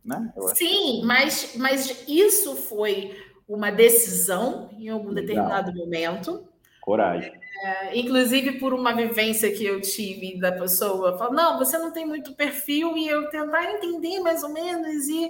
Né? 0.02 0.32
Sim, 0.54 1.00
que... 1.00 1.02
mas, 1.04 1.54
mas 1.56 2.04
isso 2.08 2.56
foi 2.56 3.14
uma 3.46 3.70
decisão 3.70 4.70
em 4.78 4.88
algum 4.88 5.10
legal. 5.10 5.26
determinado 5.26 5.74
momento. 5.74 6.48
Coragem 6.80 7.43
É, 7.62 7.98
inclusive 7.98 8.58
por 8.58 8.74
uma 8.74 8.92
vivência 8.92 9.52
que 9.52 9.64
eu 9.64 9.80
tive 9.80 10.38
da 10.38 10.50
pessoa, 10.52 11.16
falou, 11.16 11.32
não, 11.32 11.58
você 11.58 11.78
não 11.78 11.92
tem 11.92 12.04
muito 12.04 12.34
perfil, 12.34 12.96
e 12.96 13.08
eu 13.08 13.28
tentar 13.30 13.64
entender 13.72 14.20
mais 14.20 14.42
ou 14.42 14.50
menos, 14.50 15.08
e 15.08 15.28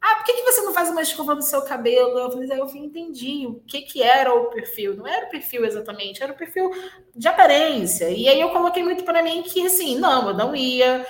ah, 0.00 0.16
por 0.16 0.24
que, 0.24 0.32
que 0.32 0.42
você 0.42 0.62
não 0.62 0.72
faz 0.72 0.88
uma 0.90 1.02
escova 1.02 1.34
no 1.34 1.42
seu 1.42 1.60
cabelo? 1.62 2.18
Eu 2.18 2.30
falei, 2.30 2.50
aí 2.52 2.58
eu 2.58 2.66
entendi 2.66 3.46
o 3.46 3.60
que, 3.66 3.82
que 3.82 4.00
era 4.02 4.32
o 4.32 4.46
perfil. 4.46 4.96
Não 4.96 5.06
era 5.06 5.26
o 5.26 5.30
perfil 5.30 5.64
exatamente, 5.64 6.22
era 6.22 6.32
o 6.32 6.36
perfil 6.36 6.70
de 7.16 7.26
aparência. 7.26 8.08
E 8.10 8.28
aí 8.28 8.40
eu 8.40 8.50
coloquei 8.50 8.82
muito 8.82 9.04
para 9.04 9.22
mim 9.22 9.42
que, 9.42 9.66
assim, 9.66 9.98
não, 9.98 10.28
eu 10.28 10.34
não 10.34 10.54
ia 10.54 11.04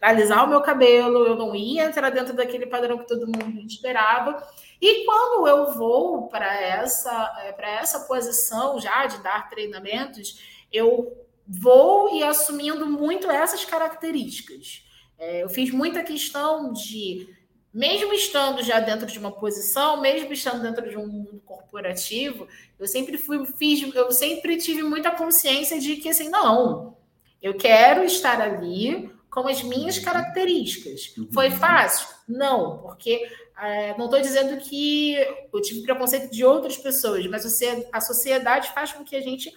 alisar 0.00 0.44
o 0.44 0.48
meu 0.48 0.60
cabelo, 0.60 1.26
eu 1.26 1.34
não 1.34 1.54
ia 1.54 1.86
entrar 1.86 2.10
dentro 2.10 2.34
daquele 2.34 2.66
padrão 2.66 2.98
que 2.98 3.08
todo 3.08 3.26
mundo 3.26 3.60
esperava. 3.66 4.40
E 4.84 5.06
quando 5.06 5.48
eu 5.48 5.72
vou 5.72 6.28
para 6.28 6.60
essa, 6.60 7.40
é, 7.42 7.52
para 7.52 7.70
essa 7.70 8.00
posição 8.00 8.78
já 8.78 9.06
de 9.06 9.16
dar 9.22 9.48
treinamentos, 9.48 10.66
eu 10.70 11.26
vou 11.48 12.14
e 12.14 12.22
assumindo 12.22 12.84
muito 12.84 13.30
essas 13.30 13.64
características. 13.64 14.84
É, 15.18 15.42
eu 15.42 15.48
fiz 15.48 15.70
muita 15.70 16.02
questão 16.02 16.70
de 16.70 17.26
mesmo 17.72 18.12
estando 18.12 18.62
já 18.62 18.78
dentro 18.78 19.06
de 19.06 19.18
uma 19.18 19.32
posição, 19.32 20.02
mesmo 20.02 20.30
estando 20.34 20.60
dentro 20.60 20.86
de 20.86 20.98
um 20.98 21.06
mundo 21.06 21.40
corporativo, 21.46 22.46
eu 22.78 22.86
sempre 22.86 23.16
fui, 23.16 23.42
fiz, 23.46 23.90
eu 23.94 24.12
sempre 24.12 24.58
tive 24.58 24.82
muita 24.82 25.10
consciência 25.10 25.80
de 25.80 25.96
que 25.96 26.10
assim, 26.10 26.28
não, 26.28 26.94
eu 27.40 27.54
quero 27.54 28.04
estar 28.04 28.38
ali 28.38 29.10
com 29.30 29.48
as 29.48 29.62
minhas 29.62 29.96
uhum. 29.96 30.04
características. 30.04 31.14
Uhum. 31.16 31.28
Foi 31.32 31.50
fácil? 31.50 32.06
Não, 32.28 32.78
porque 32.78 33.26
é, 33.60 33.96
não 33.96 34.06
estou 34.06 34.20
dizendo 34.20 34.60
que 34.60 35.14
eu 35.52 35.60
tive 35.62 35.82
preconceito 35.82 36.30
de 36.30 36.44
outras 36.44 36.76
pessoas, 36.76 37.26
mas 37.26 37.46
a 37.92 38.00
sociedade 38.00 38.72
faz 38.72 38.92
com 38.92 39.04
que 39.04 39.14
a 39.14 39.20
gente 39.20 39.52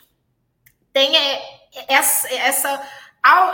tenha 0.93 1.19
essa, 1.87 2.33
essa, 2.33 2.87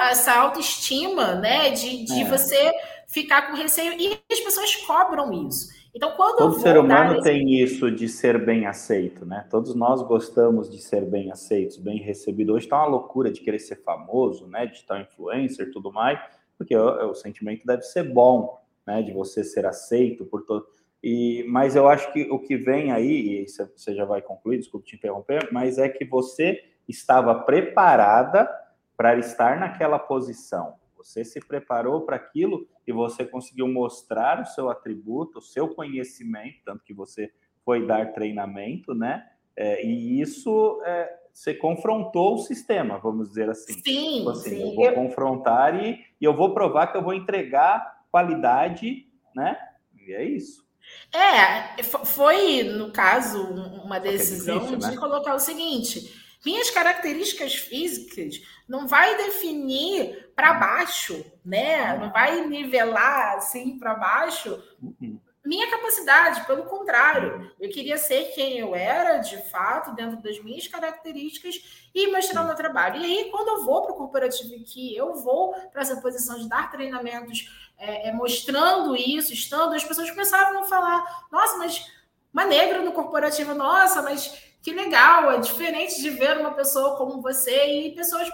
essa 0.09 0.33
autoestima, 0.33 1.35
né, 1.35 1.71
de, 1.71 2.05
de 2.05 2.21
é. 2.21 2.25
você 2.25 2.71
ficar 3.07 3.43
com 3.43 3.55
receio 3.55 3.93
e 3.99 4.19
as 4.31 4.39
pessoas 4.39 4.75
cobram 4.77 5.47
isso. 5.47 5.71
Então, 5.95 6.11
quando 6.15 6.37
todo 6.37 6.59
ser 6.59 6.77
humano 6.77 7.13
esse... 7.13 7.23
tem 7.23 7.61
isso 7.61 7.91
de 7.91 8.09
ser 8.09 8.43
bem 8.43 8.65
aceito, 8.65 9.27
né? 9.27 9.45
Todos 9.51 9.75
nós 9.75 10.01
gostamos 10.01 10.67
de 10.67 10.81
ser 10.81 11.05
bem 11.05 11.31
aceitos, 11.31 11.77
bem 11.77 11.99
recebido. 11.99 12.53
Hoje 12.53 12.65
está 12.65 12.77
uma 12.77 12.87
loucura 12.87 13.31
de 13.31 13.41
querer 13.41 13.59
ser 13.59 13.75
famoso, 13.83 14.47
né? 14.47 14.65
De 14.65 14.77
estar 14.77 14.99
influencer, 14.99 15.71
tudo 15.71 15.91
mais, 15.91 16.19
porque 16.57 16.75
o, 16.75 17.11
o 17.11 17.13
sentimento 17.13 17.63
deve 17.63 17.83
ser 17.83 18.11
bom, 18.11 18.59
né? 18.85 19.01
De 19.01 19.11
você 19.11 19.43
ser 19.43 19.65
aceito 19.65 20.25
por 20.25 20.43
todo. 20.45 20.67
E, 21.03 21.43
mas 21.49 21.75
eu 21.75 21.87
acho 21.87 22.11
que 22.13 22.23
o 22.31 22.39
que 22.39 22.55
vem 22.55 22.91
aí, 22.91 23.43
e 23.43 23.47
você 23.47 23.93
já 23.93 24.05
vai 24.05 24.21
concluir, 24.21 24.57
desculpe 24.57 24.87
te 24.87 24.95
interromper, 24.95 25.49
mas 25.51 25.77
é 25.77 25.89
que 25.89 26.05
você 26.05 26.63
estava 26.87 27.35
preparada 27.35 28.49
para 28.95 29.17
estar 29.17 29.59
naquela 29.59 29.99
posição. 29.99 30.75
Você 30.97 31.25
se 31.25 31.39
preparou 31.45 32.01
para 32.01 32.15
aquilo 32.15 32.65
e 32.87 32.93
você 32.93 33.25
conseguiu 33.25 33.67
mostrar 33.67 34.41
o 34.41 34.45
seu 34.45 34.69
atributo, 34.69 35.39
o 35.39 35.41
seu 35.41 35.67
conhecimento, 35.67 36.61
tanto 36.63 36.83
que 36.85 36.93
você 36.93 37.29
foi 37.65 37.85
dar 37.85 38.13
treinamento, 38.13 38.93
né? 38.93 39.27
É, 39.55 39.85
e 39.85 40.21
isso 40.21 40.81
é, 40.85 41.19
você 41.33 41.53
confrontou 41.53 42.35
o 42.35 42.39
sistema, 42.39 42.97
vamos 42.97 43.29
dizer 43.29 43.49
assim. 43.49 43.73
Sim, 43.73 44.17
tipo 44.17 44.29
assim, 44.29 44.49
sim. 44.49 44.69
Eu 44.69 44.75
vou 44.75 44.85
eu... 44.85 44.93
confrontar 44.93 45.83
e, 45.83 45.99
e 46.19 46.25
eu 46.25 46.35
vou 46.35 46.53
provar 46.53 46.87
que 46.87 46.97
eu 46.97 47.03
vou 47.03 47.13
entregar 47.13 47.92
qualidade, 48.13 49.07
né? 49.35 49.57
E 49.99 50.13
é 50.13 50.23
isso. 50.23 50.63
É, 51.11 51.81
foi, 51.81 52.61
no 52.61 52.91
caso, 52.91 53.41
uma 53.83 53.99
decisão 53.99 54.57
é 54.57 54.59
difícil, 54.59 54.79
de 54.79 54.95
né? 54.95 54.97
colocar 54.97 55.33
o 55.33 55.39
seguinte: 55.39 56.13
minhas 56.45 56.69
características 56.69 57.55
físicas 57.55 58.39
não 58.67 58.87
vai 58.87 59.17
definir 59.17 60.31
para 60.35 60.53
baixo, 60.53 61.25
né? 61.43 61.97
Não 61.97 62.11
vai 62.11 62.45
nivelar 62.45 63.37
assim 63.37 63.79
para 63.79 63.95
baixo 63.95 64.61
uhum. 64.79 65.19
minha 65.43 65.69
capacidade, 65.71 66.45
pelo 66.45 66.65
contrário, 66.65 67.51
eu 67.59 67.69
queria 67.69 67.97
ser 67.97 68.31
quem 68.35 68.59
eu 68.59 68.75
era, 68.75 69.17
de 69.19 69.37
fato, 69.49 69.95
dentro 69.95 70.21
das 70.21 70.39
minhas 70.43 70.67
características 70.67 71.87
e 71.95 72.11
mostrar 72.11 72.43
o 72.43 72.45
meu 72.45 72.55
trabalho. 72.55 73.01
E 73.01 73.05
aí, 73.05 73.31
quando 73.31 73.47
eu 73.47 73.63
vou 73.63 73.83
para 73.83 73.93
o 73.93 73.97
corporativo 73.97 74.51
que 74.65 74.95
eu 74.95 75.15
vou 75.15 75.53
para 75.71 75.81
essa 75.81 76.01
posição 76.01 76.37
de 76.39 76.49
dar 76.49 76.71
treinamentos, 76.71 77.49
é, 77.83 78.09
é, 78.09 78.13
mostrando 78.13 78.95
isso, 78.95 79.33
estando, 79.33 79.75
as 79.75 79.83
pessoas 79.83 80.09
começavam 80.09 80.63
a 80.63 80.67
falar: 80.67 81.25
nossa, 81.31 81.57
mas 81.57 81.85
uma 82.33 82.45
negra 82.45 82.81
no 82.81 82.93
corporativo, 82.93 83.53
nossa, 83.53 84.01
mas 84.01 84.33
que 84.61 84.71
legal, 84.71 85.29
é 85.29 85.39
diferente 85.39 86.01
de 86.01 86.09
ver 86.09 86.37
uma 86.37 86.51
pessoa 86.51 86.95
como 86.95 87.21
você 87.21 87.87
e 87.87 87.95
pessoas 87.95 88.29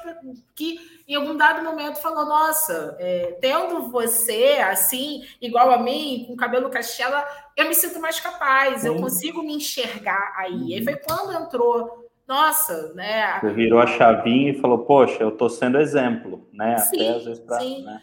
que 0.54 0.80
em 1.08 1.16
algum 1.16 1.36
dado 1.36 1.64
momento 1.64 2.00
falou, 2.00 2.24
nossa, 2.24 2.96
é, 3.00 3.36
tendo 3.42 3.90
você 3.90 4.60
assim, 4.62 5.24
igual 5.42 5.72
a 5.72 5.80
mim, 5.80 6.26
com 6.28 6.36
cabelo 6.36 6.70
castela, 6.70 7.26
eu 7.58 7.68
me 7.68 7.74
sinto 7.74 8.00
mais 8.00 8.20
capaz, 8.20 8.86
eu 8.86 8.98
consigo 8.98 9.42
me 9.42 9.56
enxergar 9.56 10.36
aí. 10.38 10.54
Uhum. 10.54 10.70
E 10.70 10.84
foi 10.84 10.96
quando 10.98 11.34
entrou, 11.34 12.08
nossa, 12.28 12.94
né? 12.94 13.40
Você 13.42 13.52
virou 13.52 13.80
a 13.80 13.88
chavinha 13.88 14.52
e 14.52 14.62
falou, 14.62 14.86
poxa, 14.86 15.24
eu 15.24 15.32
tô 15.32 15.50
sendo 15.50 15.80
exemplo, 15.80 16.48
né? 16.54 16.78
Sim, 16.78 16.96
Até 16.98 17.18
às 17.18 17.26
vezes 17.26 17.40
pra, 17.40 17.60
sim. 17.60 17.84
Né? 17.84 18.00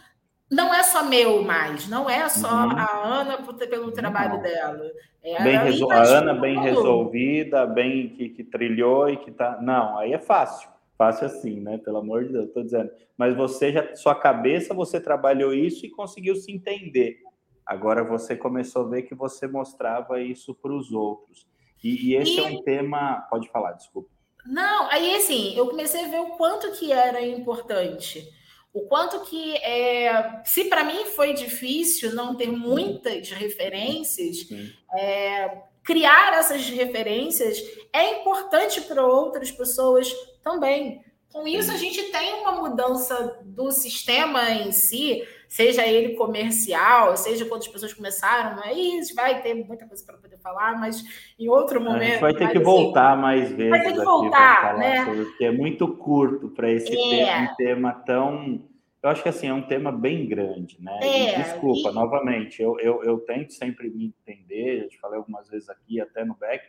Não 0.50 0.72
é 0.72 0.82
só 0.84 1.04
meu 1.04 1.42
mais, 1.42 1.88
não 1.88 2.08
é 2.08 2.28
só 2.28 2.48
uhum. 2.48 2.70
a 2.70 3.04
Ana 3.04 3.38
pelo 3.68 3.90
trabalho 3.90 4.34
não. 4.34 4.42
dela. 4.42 4.90
É 5.22 5.42
bem 5.42 5.58
resol... 5.58 5.90
A 5.90 6.02
Ana 6.02 6.34
bem 6.34 6.60
resolvida, 6.60 7.66
bem 7.66 8.10
que, 8.10 8.28
que 8.28 8.44
trilhou 8.44 9.08
e 9.08 9.16
que 9.16 9.32
tá. 9.32 9.58
Não, 9.60 9.98
aí 9.98 10.12
é 10.12 10.18
fácil. 10.18 10.68
Fácil 10.96 11.26
assim, 11.26 11.60
né? 11.60 11.78
Pelo 11.78 11.98
amor 11.98 12.24
de 12.24 12.32
Deus, 12.32 12.52
tô 12.52 12.62
dizendo. 12.62 12.90
Mas 13.18 13.36
você 13.36 13.72
já, 13.72 13.94
sua 13.96 14.14
cabeça, 14.14 14.72
você 14.72 15.00
trabalhou 15.00 15.52
isso 15.52 15.84
e 15.84 15.90
conseguiu 15.90 16.36
se 16.36 16.52
entender. 16.52 17.18
Agora 17.66 18.04
você 18.04 18.36
começou 18.36 18.86
a 18.86 18.88
ver 18.88 19.02
que 19.02 19.14
você 19.14 19.48
mostrava 19.48 20.20
isso 20.20 20.54
para 20.54 20.72
os 20.72 20.92
outros. 20.92 21.46
E, 21.82 22.10
e 22.10 22.14
esse 22.14 22.38
e... 22.38 22.38
é 22.38 22.46
um 22.46 22.62
tema. 22.62 23.26
Pode 23.28 23.50
falar, 23.50 23.72
desculpa. 23.72 24.08
Não, 24.46 24.88
aí 24.90 25.16
assim, 25.16 25.56
eu 25.56 25.66
comecei 25.66 26.04
a 26.04 26.08
ver 26.08 26.20
o 26.20 26.36
quanto 26.36 26.70
que 26.78 26.92
era 26.92 27.20
importante 27.20 28.30
o 28.76 28.82
quanto 28.82 29.20
que 29.20 29.56
é, 29.56 30.42
se 30.44 30.64
para 30.64 30.84
mim 30.84 31.06
foi 31.06 31.32
difícil 31.32 32.14
não 32.14 32.34
ter 32.34 32.48
muitas 32.48 33.30
referências, 33.30 34.46
é, 34.94 35.62
criar 35.82 36.34
essas 36.34 36.68
referências 36.68 37.58
é 37.90 38.20
importante 38.20 38.82
para 38.82 39.02
outras 39.02 39.50
pessoas 39.50 40.12
também. 40.44 41.02
Com 41.32 41.48
isso, 41.48 41.72
a 41.72 41.76
gente 41.78 42.02
tem 42.12 42.34
uma 42.34 42.52
mudança 42.52 43.40
do 43.46 43.72
sistema 43.72 44.50
em 44.50 44.70
si, 44.72 45.26
seja 45.48 45.86
ele 45.86 46.14
comercial, 46.14 47.16
seja 47.16 47.44
quando 47.44 47.62
as 47.62 47.68
pessoas 47.68 47.92
começaram, 47.92 48.62
aí 48.62 49.00
vai 49.14 49.42
ter 49.42 49.54
muita 49.54 49.86
coisa 49.86 50.04
para 50.04 50.16
poder 50.16 50.38
falar, 50.38 50.78
mas 50.78 51.02
em 51.38 51.48
outro 51.48 51.80
momento. 51.80 52.02
A 52.02 52.06
gente 52.06 52.20
vai 52.20 52.34
ter 52.34 52.50
que 52.50 52.58
assim, 52.58 52.64
voltar 52.64 53.16
mais 53.16 53.50
vezes. 53.52 53.70
Vai 53.70 53.82
ter 53.82 53.92
que 53.92 54.04
voltar, 54.04 54.78
né? 54.78 55.04
porque 55.04 55.44
é 55.44 55.50
muito 55.50 55.88
curto 55.88 56.48
para 56.50 56.70
esse 56.70 56.96
é. 56.96 57.48
tema 57.56 57.92
tão. 57.92 58.64
Eu 59.02 59.10
acho 59.10 59.22
que 59.22 59.28
assim, 59.28 59.46
é 59.46 59.54
um 59.54 59.62
tema 59.62 59.92
bem 59.92 60.26
grande, 60.26 60.78
né? 60.80 60.98
É, 61.00 61.42
desculpa, 61.42 61.90
e... 61.90 61.94
novamente, 61.94 62.60
eu, 62.60 62.78
eu, 62.80 63.04
eu 63.04 63.18
tento 63.20 63.52
sempre 63.52 63.88
me 63.88 64.06
entender, 64.06 64.80
já 64.80 64.88
te 64.88 64.98
falei 64.98 65.18
algumas 65.18 65.48
vezes 65.48 65.68
aqui, 65.68 66.00
até 66.00 66.24
no 66.24 66.34
back, 66.34 66.66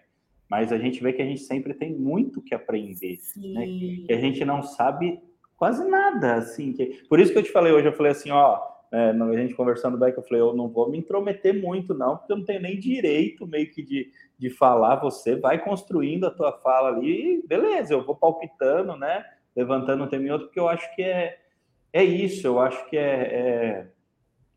mas 0.48 0.72
a 0.72 0.78
gente 0.78 1.02
vê 1.02 1.12
que 1.12 1.22
a 1.22 1.26
gente 1.26 1.42
sempre 1.42 1.74
tem 1.74 1.94
muito 1.94 2.42
que 2.42 2.54
aprender, 2.54 3.18
né? 3.36 3.66
Que 4.06 4.14
a 4.14 4.20
gente 4.20 4.46
não 4.46 4.62
sabe 4.62 5.20
quase 5.58 5.86
nada, 5.88 6.36
assim. 6.36 6.72
Que... 6.72 7.04
Por 7.10 7.20
isso 7.20 7.34
que 7.34 7.40
eu 7.40 7.44
te 7.44 7.52
falei 7.52 7.74
hoje, 7.74 7.88
eu 7.88 7.94
falei 7.94 8.14
assim, 8.14 8.32
ó, 8.32 8.62
é, 8.92 9.10
a 9.10 9.38
gente 9.38 9.54
conversando 9.54 9.98
back, 9.98 10.16
eu 10.16 10.24
falei, 10.24 10.42
eu 10.42 10.56
não 10.56 10.70
vou 10.70 10.90
me 10.90 10.98
intrometer 10.98 11.54
muito, 11.54 11.94
não, 11.94 12.16
porque 12.16 12.32
eu 12.32 12.38
não 12.38 12.46
tenho 12.46 12.62
nem 12.62 12.80
direito 12.80 13.46
meio 13.46 13.70
que 13.70 13.84
de, 13.84 14.10
de 14.40 14.50
falar, 14.50 14.96
você 14.96 15.36
vai 15.36 15.62
construindo 15.62 16.26
a 16.26 16.32
tua 16.32 16.54
fala 16.54 16.90
ali, 16.90 17.44
beleza, 17.46 17.94
eu 17.94 18.06
vou 18.06 18.16
palpitando, 18.16 18.96
né? 18.96 19.26
Levantando 19.54 20.04
um 20.04 20.08
tema 20.08 20.28
e 20.28 20.32
outro, 20.32 20.48
porque 20.48 20.60
eu 20.60 20.70
acho 20.70 20.96
que 20.96 21.02
é 21.02 21.38
é 21.98 22.04
isso, 22.04 22.46
eu 22.46 22.60
acho 22.60 22.88
que 22.90 22.98
é, 22.98 23.02
é, 23.02 23.88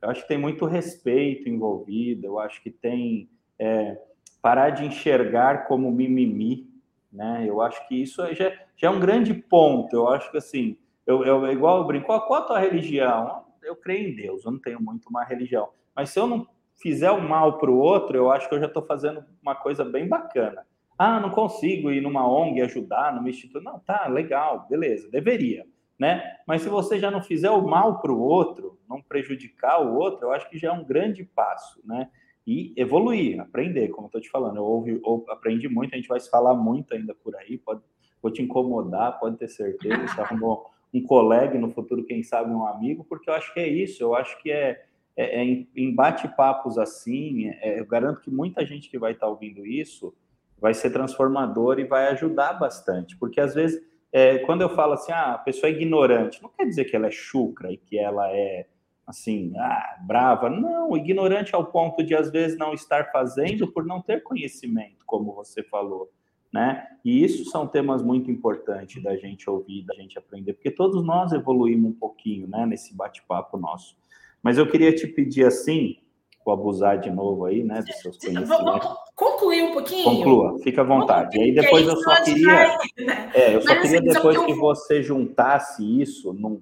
eu 0.03 0.11
acho 0.11 0.23
que 0.23 0.29
tem 0.29 0.39
muito 0.39 0.67
respeito 0.67 1.49
envolvido, 1.49 2.27
eu 2.27 2.39
acho 2.39 2.63
que 2.63 2.71
tem 2.71 3.31
é, 3.59 3.99
parar 4.43 4.71
de 4.71 4.85
enxergar 4.85 5.67
como 5.67 5.91
mimimi, 5.91 6.69
né? 7.13 7.45
Eu 7.47 7.61
acho 7.61 7.87
que 7.89 7.95
isso 7.95 8.23
já, 8.35 8.53
já 8.77 8.89
é 8.89 8.91
um 8.91 9.01
grande 9.01 9.33
ponto. 9.35 9.95
Eu 9.95 10.09
acho 10.09 10.31
que 10.31 10.39
assim, 10.39 10.77
eu, 11.11 11.45
eu 11.45 11.53
igual 11.53 11.79
eu 11.79 11.85
brinco, 11.85 12.07
qual 12.07 12.35
a 12.35 12.43
tua 12.43 12.59
religião? 12.59 13.45
Eu 13.63 13.77
creio 13.77 14.09
em 14.09 14.17
Deus, 14.17 14.45
eu 14.45 14.53
não 14.53 14.59
tenho 14.59 14.81
muito 14.81 15.09
uma 15.09 15.25
religião. 15.25 15.69
Mas 15.95 16.11
se 16.11 16.19
eu 16.19 16.27
não 16.27 16.47
fizer 16.77 17.11
o 17.11 17.21
mal 17.21 17.59
para 17.59 17.71
o 17.71 17.79
outro, 17.79 18.17
eu 18.17 18.31
acho 18.31 18.49
que 18.49 18.55
eu 18.55 18.61
já 18.61 18.67
estou 18.67 18.85
fazendo 18.85 19.25
uma 19.43 19.55
coisa 19.55 19.85
bem 19.85 20.09
bacana. 20.09 20.67
Ah, 20.99 21.21
não 21.21 21.31
consigo 21.31 21.91
ir 21.91 22.01
numa 22.01 22.27
ONG 22.27 22.61
ajudar, 22.63 23.15
numa 23.15 23.29
instituição. 23.29 23.73
Não, 23.73 23.79
tá, 23.81 24.07
legal, 24.07 24.67
beleza, 24.69 25.11
deveria 25.11 25.67
né? 26.01 26.39
Mas 26.47 26.63
se 26.63 26.69
você 26.71 26.99
já 26.99 27.11
não 27.11 27.23
fizer 27.23 27.51
o 27.51 27.61
mal 27.61 28.01
para 28.01 28.11
o 28.11 28.19
outro, 28.19 28.79
não 28.89 29.03
prejudicar 29.03 29.83
o 29.83 29.95
outro, 29.97 30.27
eu 30.27 30.33
acho 30.33 30.49
que 30.49 30.59
já 30.59 30.71
é 30.71 30.73
um 30.73 30.83
grande 30.83 31.23
passo, 31.23 31.79
né? 31.85 32.09
E 32.47 32.73
evoluir, 32.75 33.39
aprender, 33.39 33.89
como 33.89 34.07
eu 34.07 34.09
estou 34.09 34.21
te 34.23 34.31
falando. 34.31 34.57
Eu, 34.57 34.65
ouvi, 34.65 34.93
eu 34.93 35.27
aprendi 35.29 35.69
muito, 35.69 35.93
a 35.93 35.97
gente 35.97 36.09
vai 36.09 36.19
se 36.19 36.31
falar 36.31 36.55
muito 36.55 36.95
ainda 36.95 37.15
por 37.15 37.37
aí, 37.37 37.59
pode, 37.59 37.83
vou 38.23 38.33
te 38.33 38.41
incomodar, 38.41 39.21
pode 39.21 39.37
ter 39.37 39.49
certeza. 39.49 40.09
Você 40.09 40.21
arrumou 40.23 40.71
um 40.93 41.03
colega 41.03 41.59
no 41.59 41.70
futuro, 41.70 42.05
quem 42.05 42.22
sabe 42.22 42.51
um 42.51 42.66
amigo, 42.66 43.05
porque 43.05 43.30
eu 43.30 43.34
acho 43.34 43.53
que 43.55 43.61
é 43.61 43.68
isso. 43.68 44.03
Eu 44.03 44.14
acho 44.14 44.41
que 44.43 44.51
é, 44.51 44.84
é, 45.16 45.43
é 45.43 45.66
em 45.76 45.95
bate-papos 45.95 46.78
assim. 46.78 47.49
É, 47.61 47.80
eu 47.80 47.86
garanto 47.86 48.20
que 48.20 48.30
muita 48.30 48.64
gente 48.66 48.91
que 48.91 48.99
vai 48.99 49.12
estar 49.12 49.28
ouvindo 49.28 49.66
isso 49.66 50.14
vai 50.61 50.74
ser 50.74 50.91
transformador 50.91 51.78
e 51.78 51.84
vai 51.84 52.09
ajudar 52.09 52.53
bastante, 52.55 53.16
porque 53.16 53.41
às 53.41 53.55
vezes 53.55 53.82
é, 54.12 54.38
quando 54.38 54.62
eu 54.62 54.68
falo 54.70 54.95
assim, 54.95 55.12
ah, 55.12 55.34
a 55.34 55.38
pessoa 55.38 55.70
é 55.70 55.72
ignorante, 55.72 56.43
não 56.43 56.51
quer 56.51 56.66
dizer 56.66 56.84
que 56.84 56.97
ela 56.97 57.07
é 57.07 57.11
chucra 57.11 57.72
e 57.72 57.76
que 57.76 57.99
ela 57.99 58.30
é 58.30 58.66
assim, 59.07 59.53
ah, 59.57 59.99
brava. 60.03 60.51
Não, 60.51 60.97
ignorante 60.97 61.55
ao 61.55 61.66
ponto 61.66 62.03
de 62.03 62.14
às 62.14 62.30
vezes 62.30 62.59
não 62.59 62.72
estar 62.72 63.11
fazendo 63.11 63.70
por 63.70 63.84
não 63.84 64.01
ter 64.01 64.22
conhecimento, 64.22 65.05
como 65.07 65.32
você 65.34 65.62
falou, 65.62 66.11
né? 66.53 66.87
E 67.05 67.25
isso 67.25 67.49
são 67.51 67.67
temas 67.67 68.03
muito 68.03 68.31
importantes 68.31 69.03
da 69.03 69.17
gente 69.17 69.49
ouvir, 69.49 69.85
da 69.85 69.95
gente 69.95 70.19
aprender, 70.19 70.53
porque 70.53 70.71
todos 70.71 71.05
nós 71.05 71.33
evoluímos 71.33 71.91
um 71.91 71.95
pouquinho, 71.95 72.47
né, 72.47 72.67
nesse 72.67 72.95
bate-papo 72.95 73.57
nosso. 73.57 73.97
Mas 74.43 74.59
eu 74.59 74.69
queria 74.69 74.95
te 74.95 75.07
pedir 75.07 75.47
assim, 75.47 75.99
vou 76.45 76.53
abusar 76.53 76.99
de 76.99 77.11
novo 77.11 77.47
aí, 77.47 77.63
né, 77.63 77.83
dos 77.83 77.97
seus 78.01 78.19
conhecimentos. 78.19 78.49
Vamos 78.49 78.87
concluir 79.15 79.63
um 79.63 79.73
pouquinho? 79.73 80.05
Conclua, 80.05 80.59
fica 80.63 80.81
à 80.83 80.85
vontade. 80.85 81.39
E 81.39 81.43
aí 81.43 81.55
depois 81.55 81.87
eu 81.87 81.97
só 81.97 82.23
queria, 82.23 82.79
é, 83.35 83.55
eu 83.55 83.63
só 83.63 83.81
queria 83.81 84.01
assim, 84.01 84.09
depois 84.09 84.39
que 84.45 84.55
você 84.55 85.03
juntasse 85.03 86.01
isso 86.01 86.33
num 86.33 86.61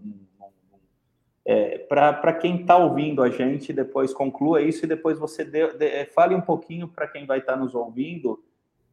é, 1.51 1.79
para 1.79 2.35
quem 2.35 2.61
está 2.61 2.77
ouvindo 2.77 3.23
a 3.23 3.31
gente, 3.31 3.73
depois 3.73 4.13
conclua 4.13 4.61
isso 4.61 4.85
e 4.85 4.89
depois 4.89 5.19
você 5.19 5.47
dê, 5.47 5.73
dê, 5.73 6.05
fale 6.05 6.35
um 6.35 6.43
pouquinho 6.43 6.87
para 6.87 7.09
quem 7.09 7.25
vai 7.25 7.39
estar 7.39 7.55
tá 7.55 7.59
nos 7.59 7.75
ouvindo 7.75 8.39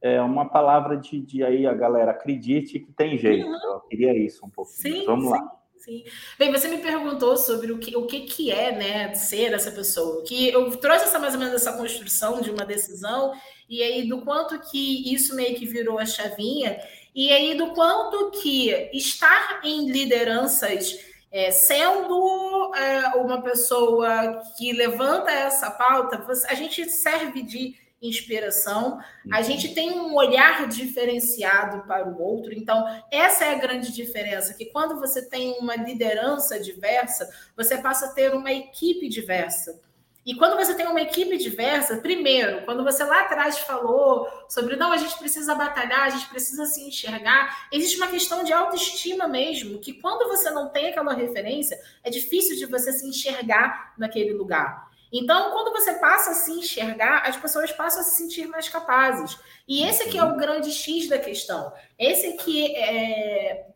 é, 0.01 0.21
uma 0.21 0.49
palavra 0.49 0.97
de, 0.97 1.19
de 1.19 1.43
aí 1.43 1.65
a 1.65 1.73
galera 1.73 2.11
acredite 2.11 2.79
que 2.79 2.91
tem 2.93 3.17
jeito. 3.17 3.47
Uhum. 3.47 3.73
Eu 3.73 3.79
queria 3.81 4.17
isso 4.17 4.45
um 4.45 4.49
pouquinho. 4.49 4.95
Sim, 4.95 5.05
Vamos 5.05 5.25
sim. 5.25 5.31
lá. 5.31 5.51
Sim. 5.77 6.03
Bem, 6.39 6.51
você 6.51 6.67
me 6.67 6.79
perguntou 6.79 7.37
sobre 7.37 7.71
o 7.71 7.77
que, 7.77 7.95
o 7.95 8.07
que, 8.07 8.21
que 8.21 8.49
é 8.49 8.75
né, 8.75 9.13
ser 9.13 9.53
essa 9.53 9.71
pessoa. 9.71 10.23
Que 10.23 10.49
eu 10.49 10.75
trouxe 10.77 11.05
essa, 11.05 11.19
mais 11.19 11.35
ou 11.35 11.39
menos 11.39 11.53
essa 11.53 11.73
construção 11.73 12.41
de 12.41 12.49
uma 12.49 12.65
decisão, 12.65 13.33
e 13.69 13.83
aí 13.83 14.07
do 14.07 14.21
quanto 14.21 14.59
que 14.71 15.13
isso 15.13 15.35
meio 15.35 15.55
que 15.55 15.65
virou 15.65 15.99
a 15.99 16.05
chavinha, 16.05 16.79
e 17.13 17.31
aí 17.31 17.55
do 17.55 17.67
quanto 17.73 18.31
que 18.41 18.71
estar 18.93 19.61
em 19.63 19.91
lideranças 19.91 20.97
é, 21.31 21.51
sendo 21.51 22.73
é, 22.75 23.09
uma 23.17 23.41
pessoa 23.41 24.41
que 24.57 24.71
levanta 24.71 25.29
essa 25.29 25.69
pauta, 25.69 26.25
a 26.47 26.53
gente 26.55 26.89
serve 26.89 27.43
de 27.43 27.75
inspiração, 28.01 28.99
a 29.31 29.37
uhum. 29.37 29.43
gente 29.43 29.73
tem 29.73 29.91
um 29.91 30.13
olhar 30.15 30.67
diferenciado 30.67 31.85
para 31.87 32.07
o 32.07 32.21
outro. 32.21 32.53
Então, 32.53 32.85
essa 33.11 33.45
é 33.45 33.55
a 33.55 33.59
grande 33.59 33.91
diferença, 33.91 34.53
que 34.53 34.65
quando 34.65 34.99
você 34.99 35.27
tem 35.27 35.57
uma 35.59 35.75
liderança 35.75 36.59
diversa, 36.59 37.27
você 37.55 37.77
passa 37.77 38.07
a 38.07 38.13
ter 38.13 38.33
uma 38.33 38.51
equipe 38.51 39.07
diversa. 39.07 39.81
E 40.25 40.33
quando 40.33 40.57
você 40.57 40.73
tem 40.73 40.87
uma 40.87 41.01
equipe 41.01 41.37
diversa, 41.37 41.97
primeiro, 41.97 42.65
quando 42.65 42.83
você 42.83 43.03
lá 43.03 43.21
atrás 43.21 43.59
falou 43.59 44.27
sobre 44.49 44.75
não, 44.75 44.91
a 44.91 44.97
gente 44.97 45.15
precisa 45.19 45.53
batalhar, 45.53 46.01
a 46.01 46.09
gente 46.09 46.27
precisa 46.29 46.65
se 46.65 46.81
enxergar, 46.81 47.67
existe 47.71 47.97
uma 47.97 48.07
questão 48.07 48.43
de 48.43 48.51
autoestima 48.51 49.27
mesmo, 49.27 49.79
que 49.79 49.93
quando 49.93 50.27
você 50.27 50.49
não 50.49 50.69
tem 50.69 50.87
aquela 50.87 51.13
referência, 51.13 51.79
é 52.03 52.09
difícil 52.09 52.57
de 52.57 52.65
você 52.65 52.91
se 52.91 53.07
enxergar 53.07 53.93
naquele 53.99 54.33
lugar. 54.33 54.89
Então, 55.11 55.51
quando 55.51 55.71
você 55.71 55.93
passa 55.93 56.31
a 56.31 56.33
se 56.33 56.51
enxergar, 56.51 57.23
as 57.25 57.37
pessoas 57.37 57.71
passam 57.71 58.01
a 58.01 58.03
se 58.03 58.17
sentir 58.17 58.47
mais 58.47 58.67
capazes. 58.67 59.37
E 59.67 59.83
esse 59.83 60.03
aqui 60.03 60.17
é 60.17 60.23
o 60.23 60.35
grande 60.35 60.71
X 60.71 61.07
da 61.07 61.17
questão. 61.17 61.71
Esse 61.97 62.27
aqui 62.27 62.75
é 62.75 63.67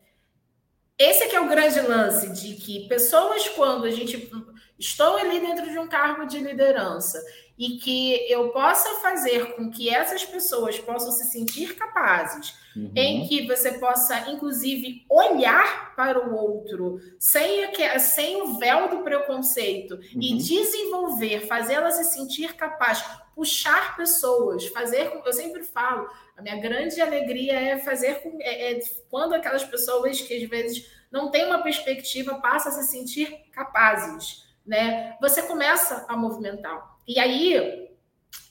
esse 0.98 1.24
aqui 1.24 1.34
é 1.34 1.40
o 1.40 1.48
grande 1.48 1.80
lance 1.80 2.28
de 2.28 2.56
que 2.56 2.86
pessoas 2.86 3.48
quando 3.48 3.86
a 3.86 3.90
gente 3.90 4.30
estou 4.78 5.16
ali 5.16 5.40
dentro 5.40 5.70
de 5.70 5.78
um 5.78 5.88
cargo 5.88 6.26
de 6.26 6.38
liderança 6.38 7.18
e 7.60 7.76
que 7.76 8.14
eu 8.32 8.48
possa 8.48 9.00
fazer 9.00 9.54
com 9.54 9.70
que 9.70 9.94
essas 9.94 10.24
pessoas 10.24 10.78
possam 10.78 11.12
se 11.12 11.30
sentir 11.30 11.76
capazes, 11.76 12.54
uhum. 12.74 12.90
em 12.96 13.28
que 13.28 13.46
você 13.46 13.72
possa, 13.72 14.30
inclusive, 14.30 15.04
olhar 15.10 15.94
para 15.94 16.26
o 16.26 16.34
outro 16.34 16.98
sem, 17.18 17.70
sem 17.98 18.40
o 18.40 18.58
véu 18.58 18.88
do 18.88 19.02
preconceito 19.02 19.96
uhum. 19.96 20.22
e 20.22 20.38
desenvolver, 20.38 21.46
fazê-las 21.46 21.96
se 21.96 22.04
sentir 22.04 22.54
capaz, 22.54 23.04
puxar 23.34 23.94
pessoas, 23.94 24.66
fazer 24.68 25.10
com. 25.10 25.18
Eu 25.18 25.32
sempre 25.34 25.62
falo, 25.62 26.08
a 26.38 26.40
minha 26.40 26.56
grande 26.56 26.98
alegria 26.98 27.60
é 27.60 27.78
fazer 27.78 28.22
com. 28.22 28.38
É, 28.40 28.72
é, 28.72 28.80
quando 29.10 29.34
aquelas 29.34 29.64
pessoas 29.64 30.18
que 30.18 30.34
às 30.34 30.48
vezes 30.48 30.90
não 31.12 31.30
têm 31.30 31.44
uma 31.44 31.62
perspectiva 31.62 32.36
passam 32.36 32.72
a 32.72 32.74
se 32.76 32.90
sentir 32.90 33.50
capazes 33.52 34.48
né? 34.66 35.16
Você 35.20 35.42
começa 35.42 36.06
a 36.08 36.16
movimentar. 36.16 36.89
E 37.06 37.18
aí, 37.18 37.88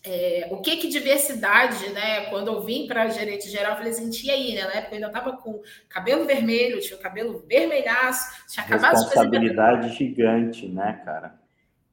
é, 0.03 0.47
o 0.51 0.61
que 0.61 0.77
que 0.77 0.87
diversidade, 0.87 1.89
né? 1.89 2.25
Quando 2.29 2.47
eu 2.47 2.61
vim 2.61 2.87
para 2.87 3.09
gerente 3.09 3.49
geral, 3.49 3.71
eu 3.71 3.77
falei 3.77 3.91
assim, 3.91 4.09
tinha 4.09 4.33
aí, 4.33 4.55
né? 4.55 4.63
Na 4.63 4.73
época 4.73 4.91
eu 4.91 4.95
ainda 4.95 5.07
estava 5.07 5.37
com 5.37 5.61
cabelo 5.87 6.25
vermelho, 6.25 6.79
tinha 6.79 6.97
o 6.97 7.01
cabelo 7.01 7.43
vermelhaço, 7.47 8.47
tinha 8.47 8.65
acabado 8.65 8.95
de 8.95 9.03
fazer. 9.03 9.19
Responsabilidade 9.19 9.95
gigante, 9.95 10.67
né, 10.67 11.01
cara? 11.05 11.39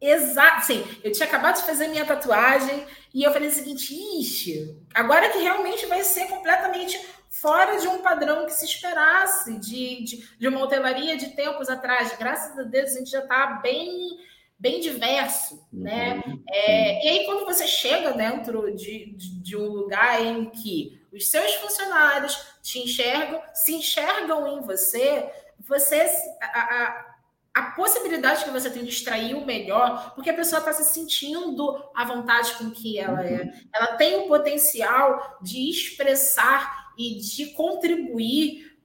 Exato, 0.01 0.67
sim. 0.67 0.85
Eu 1.03 1.11
tinha 1.11 1.27
acabado 1.27 1.57
de 1.57 1.63
fazer 1.63 1.89
minha 1.89 2.05
tatuagem 2.05 2.85
e 3.13 3.23
eu 3.23 3.33
falei 3.33 3.49
o 3.49 3.53
seguinte: 3.53 3.95
ixi, 4.21 4.77
agora 4.95 5.31
que 5.31 5.39
realmente 5.39 5.87
vai 5.87 6.03
ser 6.05 6.27
completamente 6.29 6.99
fora 7.29 7.79
de 7.79 7.89
um 7.89 8.03
padrão 8.03 8.47
que 8.47 8.53
se 8.53 8.65
esperasse 8.67 9.59
de, 9.59 10.05
de, 10.05 10.39
de 10.39 10.49
uma 10.49 10.63
hotelaria 10.63 11.17
de 11.17 11.29
tempos 11.29 11.69
atrás. 11.69 12.15
Graças 12.19 12.59
a 12.59 12.63
Deus, 12.63 12.95
a 12.95 12.99
gente 12.99 13.11
já 13.11 13.21
está 13.21 13.47
bem 13.63 14.19
bem 14.59 14.81
diverso, 14.81 15.67
né? 15.73 16.23
uhum, 16.27 16.35
né? 16.35 16.43
É, 16.51 17.07
e 17.07 17.09
aí, 17.09 17.27
quando 17.27 17.45
você 17.45 17.67
chega 17.67 18.13
dentro 18.13 18.75
de, 18.75 19.13
de, 19.13 19.41
de, 19.43 19.57
um 19.57 19.69
lugar 19.69 20.25
em 20.25 20.51
que 20.51 21.01
os 21.13 21.29
seus 21.29 21.55
funcionários 21.57 22.47
te 22.63 22.79
enxergam, 22.79 23.41
se 23.55 23.75
enxergam 23.75 24.59
em 24.59 24.63
você, 24.63 25.31
você 25.61 26.07
a, 26.41 26.61
a, 26.61 27.17
a 27.55 27.63
possibilidade 27.73 28.45
que 28.45 28.51
você 28.51 28.71
tem 28.71 28.83
de 28.83 28.91
extrair 28.91 29.35
o 29.35 29.45
melhor, 29.45 30.15
porque 30.15 30.31
a 30.31 30.35
pessoa 30.35 30.61
está 30.61 30.73
se 30.73 30.85
sentindo 30.85 31.83
à 31.95 32.05
vontade 32.05 32.53
com 32.55 32.71
que 32.71 32.99
ela 32.99 33.25
é. 33.25 33.43
Uhum. 33.43 33.53
Ela 33.75 33.97
tem 33.97 34.17
o 34.17 34.29
potencial 34.29 35.39
de 35.43 35.71
expressar 35.71 36.93
e 36.99 37.19
de 37.19 37.47
contribuir 37.53 38.77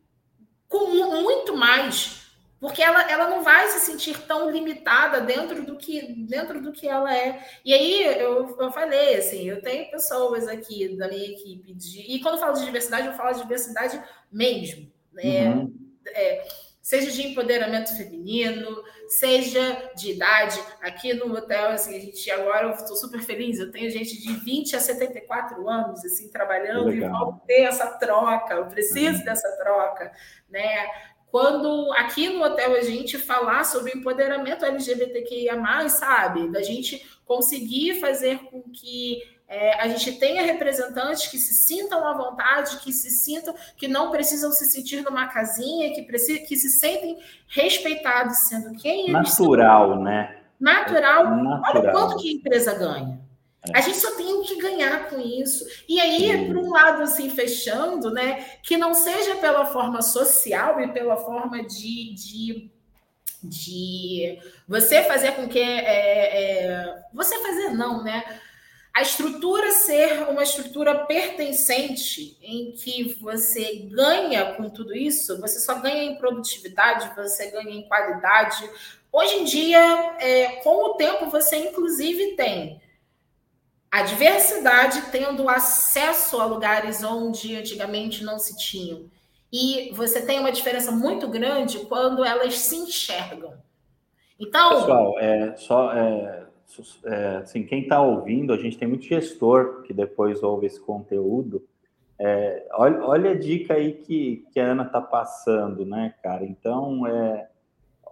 com 0.67 0.87
muito 0.87 1.55
mais, 1.55 2.20
porque 2.61 2.83
ela, 2.83 3.11
ela 3.11 3.27
não 3.27 3.43
vai 3.43 3.67
se 3.69 3.79
sentir 3.79 4.15
tão 4.27 4.51
limitada 4.51 5.19
dentro 5.19 5.65
do 5.65 5.75
que 5.75 6.13
dentro 6.13 6.61
do 6.61 6.71
que 6.71 6.87
ela 6.87 7.11
é. 7.11 7.43
E 7.65 7.73
aí 7.73 8.03
eu, 8.19 8.55
eu 8.55 8.71
falei 8.71 9.15
assim, 9.15 9.49
eu 9.49 9.63
tenho 9.63 9.89
pessoas 9.89 10.47
aqui 10.47 10.95
da 10.95 11.07
minha 11.07 11.31
equipe 11.31 11.73
de, 11.73 12.01
e 12.01 12.21
quando 12.21 12.35
eu 12.35 12.39
falo 12.39 12.53
de 12.53 12.63
diversidade, 12.63 13.07
eu 13.07 13.13
falo 13.13 13.33
de 13.33 13.41
diversidade 13.41 13.99
mesmo, 14.31 14.91
né? 15.11 15.49
Uhum. 15.49 15.73
É, 16.09 16.47
seja 16.79 17.09
de 17.09 17.27
empoderamento 17.29 17.97
feminino, 17.97 18.83
seja 19.07 19.91
de 19.95 20.11
idade. 20.11 20.59
Aqui 20.81 21.15
no 21.15 21.33
hotel, 21.35 21.69
assim, 21.69 21.95
a 21.95 21.99
gente 21.99 22.29
agora 22.29 22.67
eu 22.67 22.73
estou 22.73 22.95
super 22.95 23.23
feliz, 23.23 23.59
eu 23.59 23.71
tenho 23.71 23.89
gente 23.89 24.21
de 24.21 24.33
20 24.33 24.75
a 24.75 24.79
74 24.79 25.67
anos 25.67 26.05
assim 26.05 26.29
trabalhando 26.29 26.93
e 26.93 26.99
vão 26.99 27.41
ter 27.47 27.63
essa 27.63 27.87
troca, 27.97 28.53
eu 28.53 28.67
preciso 28.67 29.17
uhum. 29.17 29.25
dessa 29.25 29.49
troca, 29.57 30.11
né? 30.47 30.87
Quando 31.31 31.93
aqui 31.93 32.27
no 32.27 32.43
hotel 32.43 32.75
a 32.75 32.81
gente 32.81 33.17
falar 33.17 33.63
sobre 33.63 33.97
empoderamento 33.97 34.65
LGBTQIA+, 34.65 35.87
sabe? 35.87 36.51
Da 36.51 36.61
gente 36.61 37.01
conseguir 37.25 38.01
fazer 38.01 38.39
com 38.49 38.61
que 38.63 39.23
é, 39.47 39.79
a 39.81 39.87
gente 39.87 40.19
tenha 40.19 40.43
representantes 40.43 41.27
que 41.27 41.37
se 41.37 41.53
sintam 41.65 42.05
à 42.05 42.13
vontade, 42.13 42.79
que 42.79 42.91
se 42.91 43.09
sintam, 43.09 43.55
que 43.77 43.87
não 43.87 44.11
precisam 44.11 44.51
se 44.51 44.65
sentir 44.65 45.01
numa 45.03 45.27
casinha, 45.27 45.93
que, 45.93 46.01
precisam, 46.03 46.45
que 46.45 46.57
se 46.57 46.69
sentem 46.69 47.17
respeitados, 47.47 48.49
sendo 48.49 48.73
quem 48.77 49.09
eles 49.09 49.13
Natural, 49.13 49.89
são. 49.89 50.03
né? 50.03 50.37
Natural. 50.59 51.29
Natural. 51.37 51.61
Olha 51.65 51.79
o 51.79 51.91
quanto 51.91 52.21
que 52.21 52.29
a 52.29 52.33
empresa 52.33 52.73
ganha. 52.73 53.20
A 53.73 53.81
gente 53.81 53.97
só 53.97 54.15
tem 54.15 54.33
o 54.33 54.41
que 54.41 54.59
ganhar 54.59 55.09
com 55.09 55.19
isso. 55.19 55.65
E 55.87 55.99
aí, 55.99 56.47
por 56.47 56.57
um 56.57 56.71
lado, 56.71 57.03
assim, 57.03 57.29
fechando, 57.29 58.09
né? 58.09 58.57
Que 58.63 58.75
não 58.75 58.93
seja 58.93 59.35
pela 59.35 59.65
forma 59.65 60.01
social 60.01 60.81
e 60.81 60.91
pela 60.91 61.17
forma 61.17 61.63
de, 61.63 62.13
de 62.13 62.71
de 63.43 64.37
você 64.67 65.01
fazer 65.01 65.31
com 65.31 65.47
que 65.47 65.57
é, 65.57 66.67
é, 66.67 67.03
você 67.11 67.39
fazer 67.39 67.71
não, 67.71 68.03
né? 68.03 68.23
a 68.93 69.01
estrutura 69.01 69.71
ser 69.71 70.23
uma 70.29 70.43
estrutura 70.43 71.05
pertencente, 71.05 72.37
em 72.41 72.73
que 72.73 73.15
você 73.21 73.87
ganha 73.89 74.53
com 74.55 74.69
tudo 74.69 74.93
isso, 74.93 75.39
você 75.39 75.59
só 75.59 75.75
ganha 75.75 76.03
em 76.03 76.17
produtividade, 76.17 77.15
você 77.15 77.49
ganha 77.51 77.71
em 77.71 77.87
qualidade. 77.87 78.69
Hoje 79.11 79.35
em 79.35 79.43
dia, 79.45 80.15
é, 80.19 80.47
com 80.57 80.75
o 80.85 80.93
tempo, 80.95 81.29
você 81.29 81.55
inclusive 81.69 82.35
tem 82.35 82.80
a 83.91 84.03
diversidade 84.03 85.01
tendo 85.11 85.49
acesso 85.49 86.39
a 86.39 86.45
lugares 86.45 87.03
onde 87.03 87.57
antigamente 87.57 88.23
não 88.23 88.39
se 88.39 88.57
tinham. 88.57 89.09
E 89.51 89.91
você 89.93 90.25
tem 90.25 90.39
uma 90.39 90.51
diferença 90.51 90.93
muito 90.93 91.27
grande 91.27 91.79
quando 91.79 92.23
elas 92.23 92.57
se 92.57 92.77
enxergam. 92.77 93.53
Então. 94.39 94.69
Pessoal, 94.79 95.19
é, 95.19 95.55
só. 95.57 95.93
É, 95.93 96.45
é, 97.03 97.35
assim, 97.37 97.63
quem 97.63 97.81
está 97.81 98.01
ouvindo, 98.01 98.53
a 98.53 98.57
gente 98.57 98.77
tem 98.77 98.87
muito 98.87 99.03
gestor 99.03 99.81
que 99.83 99.93
depois 99.93 100.41
ouve 100.41 100.67
esse 100.67 100.79
conteúdo. 100.79 101.67
É, 102.17 102.65
olha, 102.73 103.03
olha, 103.03 103.31
a 103.31 103.37
dica 103.37 103.73
aí 103.73 103.93
que, 103.93 104.45
que 104.53 104.59
a 104.59 104.71
Ana 104.71 104.83
está 104.83 105.01
passando, 105.01 105.85
né, 105.85 106.13
cara? 106.23 106.45
Então, 106.45 107.05
é, 107.05 107.49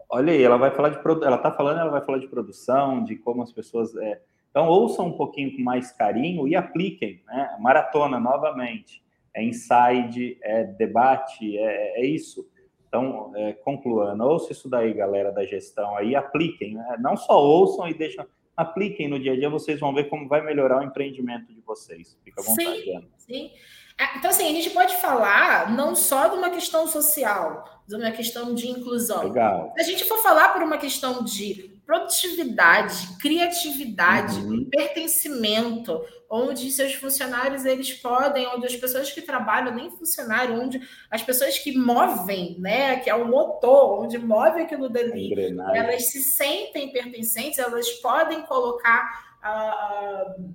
olha 0.09 0.33
aí, 0.33 0.43
ela 0.43 0.57
vai 0.57 0.71
falar 0.71 0.89
de 0.89 0.97
ela 1.23 1.37
está 1.37 1.51
falando, 1.51 1.79
ela 1.79 1.91
vai 1.91 2.01
falar 2.01 2.17
de 2.17 2.27
produção, 2.27 3.01
de 3.03 3.15
como 3.15 3.41
as 3.41 3.53
pessoas. 3.53 3.95
É, 3.95 4.19
então, 4.49 4.67
ouçam 4.67 5.07
um 5.07 5.13
pouquinho 5.13 5.55
com 5.55 5.61
mais 5.61 5.91
carinho 5.91 6.47
e 6.47 6.55
apliquem, 6.55 7.21
né? 7.27 7.55
Maratona 7.59 8.19
novamente 8.19 9.03
é 9.33 9.43
inside, 9.43 10.37
é 10.41 10.63
debate, 10.63 11.57
é, 11.57 12.01
é 12.01 12.05
isso. 12.05 12.47
Então, 12.87 13.31
é, 13.35 13.53
concluando, 13.53 14.23
ouça 14.23 14.51
isso 14.51 14.67
daí, 14.67 14.93
galera 14.93 15.31
da 15.31 15.45
gestão, 15.45 15.95
aí 15.95 16.15
apliquem, 16.15 16.73
né? 16.73 16.97
não 16.99 17.15
só 17.15 17.39
ouçam 17.39 17.87
e 17.87 17.93
deixam, 17.93 18.25
apliquem 18.57 19.07
no 19.07 19.19
dia 19.19 19.33
a 19.33 19.35
dia, 19.35 19.49
vocês 19.49 19.79
vão 19.79 19.93
ver 19.93 20.09
como 20.09 20.27
vai 20.27 20.43
melhorar 20.43 20.79
o 20.79 20.83
empreendimento 20.83 21.53
de 21.53 21.61
vocês. 21.61 22.17
Fica 22.23 22.41
à 22.41 22.43
vontade, 22.43 22.81
sim, 22.81 22.95
Ana. 22.95 23.07
Sim. 23.17 23.51
É, 23.99 24.17
então, 24.17 24.31
assim, 24.31 24.47
a 24.47 24.53
gente 24.53 24.71
pode 24.71 24.95
falar 24.97 25.71
não 25.71 25.95
só 25.95 26.29
de 26.29 26.35
uma 26.37 26.49
questão 26.49 26.87
social, 26.87 27.83
de 27.87 27.95
uma 27.95 28.11
questão 28.11 28.55
de 28.55 28.67
inclusão. 28.67 29.25
Legal. 29.25 29.71
Se 29.75 29.81
a 29.81 29.83
gente 29.83 30.05
for 30.05 30.17
falar 30.23 30.53
por 30.53 30.63
uma 30.63 30.77
questão 30.77 31.23
de 31.23 31.78
produtividade, 31.89 33.17
criatividade, 33.19 34.37
uhum. 34.41 34.63
pertencimento, 34.69 35.99
onde 36.29 36.69
seus 36.69 36.93
funcionários 36.93 37.65
eles 37.65 37.91
podem, 37.93 38.45
onde 38.45 38.67
as 38.67 38.75
pessoas 38.75 39.11
que 39.11 39.23
trabalham 39.23 39.73
nem 39.73 39.89
funcionário, 39.89 40.61
onde 40.61 40.79
as 41.09 41.23
pessoas 41.23 41.57
que 41.57 41.75
movem, 41.75 42.59
né, 42.59 42.97
que 42.97 43.09
é 43.09 43.15
o 43.15 43.27
motor, 43.27 44.03
onde 44.03 44.19
move 44.19 44.61
aquilo 44.61 44.87
dali, 44.87 45.33
elas 45.73 46.11
se 46.11 46.21
sentem 46.21 46.91
pertencentes, 46.91 47.57
elas 47.57 47.89
podem 47.93 48.43
colocar 48.43 49.39
uh, 49.43 50.53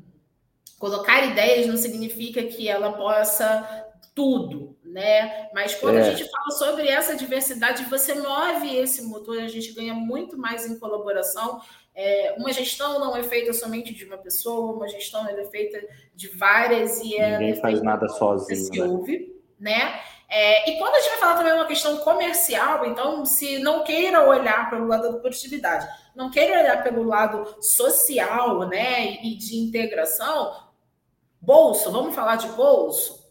colocar 0.79 1.27
ideias 1.27 1.67
não 1.67 1.77
significa 1.77 2.45
que 2.45 2.69
ela 2.69 2.93
possa 2.93 3.89
tudo, 4.15 4.74
né? 4.95 5.49
Mas 5.53 5.75
quando 5.75 5.99
é. 5.99 6.03
a 6.03 6.11
gente 6.15 6.31
fala 6.31 6.51
sobre 6.53 6.87
essa 6.87 7.17
diversidade, 7.17 7.85
você 7.87 8.15
move 8.15 8.77
esse 8.77 9.03
motor, 9.03 9.43
a 9.43 9.49
gente 9.49 9.73
ganha 9.73 9.93
muito 9.93 10.39
mais 10.39 10.71
em 10.71 10.79
colaboração. 10.79 11.61
É, 11.93 12.37
uma 12.39 12.53
gestão 12.53 13.01
não 13.01 13.17
é 13.17 13.25
feita 13.25 13.53
somente 13.53 13.93
de 13.93 14.05
uma 14.05 14.17
pessoa, 14.17 14.73
uma 14.73 14.87
gestão 14.87 15.29
é 15.29 15.45
feita 15.47 15.85
de 16.15 16.29
várias 16.29 17.01
e 17.01 17.17
é 17.17 17.39
Ninguém 17.39 17.57
faz 17.57 17.83
nada 17.83 18.09
sozinho. 18.09 18.73
Se 18.73 18.79
né? 18.79 18.87
ouve, 18.87 19.43
né? 19.59 20.01
É, 20.29 20.71
e 20.71 20.79
quando 20.79 20.95
a 20.95 21.01
gente 21.01 21.11
vai 21.11 21.19
falar 21.19 21.37
também 21.39 21.53
uma 21.55 21.67
questão 21.67 21.97
comercial, 21.97 22.87
então, 22.87 23.27
se 23.27 23.59
não 23.59 23.83
queira 23.83 24.29
olhar 24.29 24.71
pelo 24.71 24.87
lado 24.87 25.11
da 25.11 25.19
produtividade, 25.19 25.89
não 26.15 26.31
queira 26.31 26.61
olhar 26.61 26.85
pelo 26.85 27.03
lado 27.03 27.57
social, 27.61 28.61
né, 28.69 29.25
e 29.25 29.37
de 29.37 29.57
integração, 29.57 30.57
bolso, 31.41 31.91
vamos 31.91 32.15
falar 32.15 32.37
de 32.37 32.47
bolso, 32.49 33.24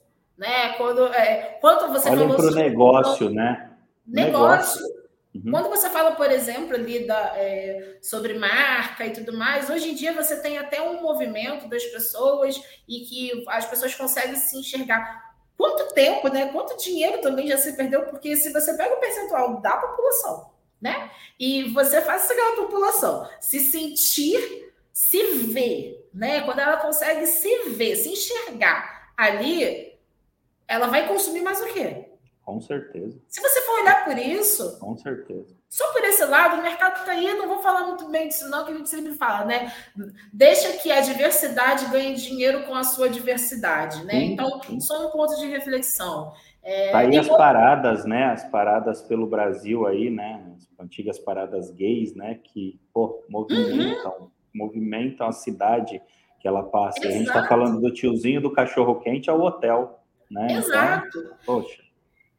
né? 0.44 0.74
Quando, 0.74 1.08
é, 1.08 1.58
quando 1.62 1.94
você 1.94 2.10
Olhem 2.10 2.28
para 2.28 2.46
o 2.46 2.52
negócio, 2.52 3.30
né? 3.30 3.72
Negócio. 4.06 4.82
negócio. 4.82 5.04
Uhum. 5.34 5.52
Quando 5.52 5.70
você 5.70 5.90
fala, 5.90 6.12
por 6.12 6.30
exemplo, 6.30 6.76
ali 6.76 7.08
da, 7.08 7.32
é, 7.38 7.98
sobre 8.02 8.34
marca 8.34 9.06
e 9.06 9.12
tudo 9.12 9.32
mais, 9.36 9.70
hoje 9.70 9.92
em 9.92 9.96
dia 9.96 10.14
você 10.14 10.42
tem 10.42 10.58
até 10.58 10.82
um 10.82 11.02
movimento 11.02 11.68
das 11.70 11.84
pessoas 11.86 12.62
e 12.88 13.00
que 13.06 13.46
as 13.48 13.66
pessoas 13.66 13.96
conseguem 13.96 14.36
se 14.36 14.58
enxergar. 14.58 15.34
Quanto 15.58 15.94
tempo, 15.94 16.28
né? 16.28 16.50
Quanto 16.52 16.78
dinheiro 16.78 17.22
também 17.22 17.48
já 17.48 17.58
se 17.58 17.72
perdeu? 17.78 18.04
Porque 18.04 18.36
se 18.36 18.52
você 18.52 18.74
pega 18.76 18.94
o 18.96 19.00
percentual 19.00 19.62
da 19.62 19.78
população, 19.78 20.52
né? 20.82 21.10
E 21.40 21.72
você 21.72 22.02
faz 22.02 22.30
aquela 22.30 22.58
população 22.58 23.28
se 23.40 23.62
sentir, 23.62 24.74
se 24.92 25.24
ver, 25.54 26.10
né? 26.14 26.42
Quando 26.42 26.60
ela 26.60 26.78
consegue 26.78 27.26
se 27.26 27.70
ver, 27.70 27.96
se 27.96 28.10
enxergar 28.10 29.14
ali, 29.16 29.93
ela 30.74 30.88
vai 30.88 31.08
consumir 31.08 31.42
mais 31.42 31.62
o 31.62 31.74
quê? 31.74 32.06
Com 32.44 32.60
certeza. 32.60 33.18
Se 33.28 33.42
você 33.42 33.62
for 33.62 33.82
olhar 33.82 34.04
por 34.04 34.18
isso. 34.18 34.80
Com 34.80 34.98
certeza. 34.98 35.56
Só 35.70 35.92
por 35.94 36.04
esse 36.04 36.26
lado, 36.26 36.60
o 36.60 36.64
mercado 36.64 37.00
está 37.00 37.14
aí, 37.14 37.34
não 37.36 37.48
vou 37.48 37.60
falar 37.60 37.88
muito 37.88 38.10
bem 38.10 38.28
disso, 38.28 38.50
não, 38.50 38.66
que 38.66 38.72
a 38.72 38.76
gente 38.76 38.90
sempre 38.90 39.14
fala, 39.14 39.46
né? 39.46 39.72
Deixa 40.32 40.74
que 40.74 40.92
a 40.92 41.02
diversidade 41.02 41.90
ganhe 41.90 42.16
dinheiro 42.16 42.64
com 42.64 42.76
a 42.76 42.84
sua 42.84 43.10
diversidade, 43.10 44.04
né? 44.04 44.14
Sim, 44.14 44.34
então, 44.34 44.62
sim. 44.64 44.80
só 44.80 45.08
um 45.08 45.12
ponto 45.12 45.36
de 45.38 45.48
reflexão. 45.48 46.34
É, 46.62 46.92
tá 46.92 47.00
aí 47.00 47.18
as 47.18 47.28
paradas, 47.28 48.06
né? 48.06 48.26
As 48.26 48.44
paradas 48.46 49.02
pelo 49.02 49.26
Brasil 49.26 49.88
aí, 49.88 50.10
né? 50.10 50.44
As 50.56 50.68
antigas 50.80 51.18
paradas 51.18 51.72
gays, 51.72 52.14
né? 52.14 52.40
Que, 52.44 52.80
pô, 52.94 53.24
movimentam, 53.30 54.16
uhum. 54.20 54.30
movimentam 54.54 55.28
a 55.28 55.32
cidade 55.32 56.02
que 56.40 56.48
ela 56.48 56.64
passa. 56.64 57.00
A 57.08 57.12
gente 57.12 57.28
está 57.28 57.48
falando 57.48 57.80
do 57.80 57.92
tiozinho 57.94 58.42
do 58.42 58.52
cachorro 58.52 59.00
quente 59.00 59.30
ao 59.30 59.42
hotel. 59.42 60.03
Né? 60.34 60.54
Exato. 60.54 61.20
Então, 61.20 61.38
poxa. 61.46 61.84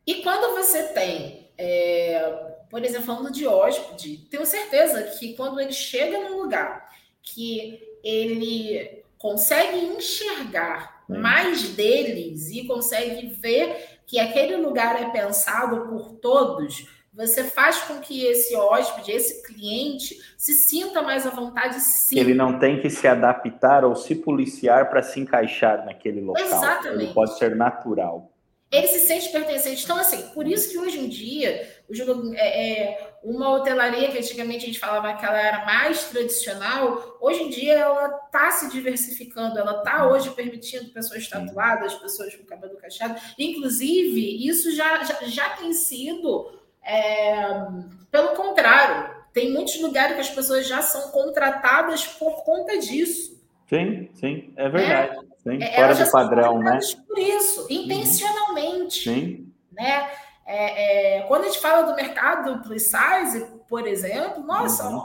E 0.07 0.16
quando 0.16 0.55
você 0.57 0.82
tem, 0.88 1.49
é, 1.57 2.20
por 2.68 2.84
exemplo, 2.84 3.07
falando 3.07 3.32
de 3.32 3.47
hóspede, 3.47 4.26
tenho 4.28 4.45
certeza 4.45 5.03
que 5.18 5.34
quando 5.34 5.61
ele 5.61 5.72
chega 5.72 6.28
num 6.28 6.42
lugar 6.42 6.88
que 7.22 7.80
ele 8.03 9.03
consegue 9.16 9.78
enxergar 9.78 11.05
mais 11.09 11.70
deles 11.70 12.51
e 12.51 12.66
consegue 12.66 13.28
ver 13.28 14.01
que 14.07 14.18
aquele 14.18 14.57
lugar 14.57 15.01
é 15.01 15.11
pensado 15.11 15.88
por 15.88 16.16
todos, 16.16 16.86
você 17.15 17.45
faz 17.45 17.79
com 17.83 18.01
que 18.01 18.27
esse 18.27 18.57
hóspede, 18.57 19.12
esse 19.12 19.43
cliente, 19.45 20.17
se 20.37 20.53
sinta 20.53 21.01
mais 21.01 21.25
à 21.27 21.31
vontade, 21.31 21.79
sim. 21.81 22.19
Ele 22.19 22.35
não 22.35 22.59
tem 22.59 22.81
que 22.81 22.91
se 22.91 23.07
adaptar 23.07 23.85
ou 23.85 23.95
se 23.95 24.17
policiar 24.17 24.91
para 24.91 25.03
se 25.03 25.21
encaixar 25.21 25.85
naquele 25.85 26.21
local. 26.21 26.45
Exatamente. 26.45 27.05
Ele 27.05 27.15
pode 27.15 27.39
ser 27.39 27.55
natural. 27.55 28.31
Ele 28.69 28.89
se 28.89 29.07
sente 29.07 29.31
pertencente. 29.31 29.85
Então, 29.85 29.97
assim, 29.97 30.21
por 30.35 30.49
isso 30.49 30.69
que 30.69 30.77
hoje 30.77 30.99
em 30.99 31.09
dia, 31.09 31.69
é, 32.35 32.83
é, 32.83 33.15
uma 33.23 33.55
hotelaria 33.55 34.11
que 34.11 34.19
antigamente 34.19 34.65
a 34.65 34.67
gente 34.67 34.81
falava 34.81 35.15
que 35.15 35.25
ela 35.25 35.41
era 35.41 35.65
mais 35.65 36.09
tradicional, 36.11 37.17
hoje 37.21 37.45
em 37.45 37.51
dia 37.51 37.75
ela 37.75 38.23
está 38.27 38.51
se 38.51 38.73
diversificando, 38.73 39.57
ela 39.57 39.79
está 39.79 40.09
hoje 40.09 40.31
permitindo 40.31 40.91
pessoas 40.91 41.29
tatuadas, 41.29 41.95
pessoas 41.95 42.35
com 42.35 42.45
cabelo 42.45 42.77
cacheado. 42.77 43.15
Inclusive, 43.39 44.45
isso 44.45 44.75
já, 44.75 45.05
já, 45.05 45.21
já 45.23 45.51
tem 45.51 45.73
sido 45.73 46.64
é, 46.85 47.35
pelo 48.11 48.30
contrário, 48.37 49.14
tem 49.32 49.53
muitos 49.53 49.80
lugares 49.80 50.14
que 50.14 50.20
as 50.20 50.30
pessoas 50.30 50.66
já 50.66 50.80
são 50.82 51.11
contratadas 51.11 52.07
por 52.07 52.45
conta 52.45 52.78
disso. 52.78 53.35
Sim, 53.68 54.09
sim, 54.14 54.53
é 54.57 54.68
verdade. 54.68 55.18
Sim, 55.42 55.63
é, 55.63 55.72
fora 55.75 55.95
do 55.95 56.11
padrão, 56.11 56.59
né? 56.59 56.79
Por 57.09 57.18
isso, 57.18 57.63
uhum. 57.63 57.67
intencionalmente. 57.71 59.11
Sim. 59.11 59.53
Né? 59.72 60.11
É, 60.46 61.18
é, 61.18 61.22
quando 61.22 61.42
a 61.42 61.46
gente 61.46 61.59
fala 61.59 61.83
do 61.83 61.96
mercado 61.96 62.63
plus 62.63 62.83
size, 62.83 63.46
por 63.68 63.87
exemplo, 63.87 64.42
nossa, 64.45 64.88
uhum. 64.88 65.03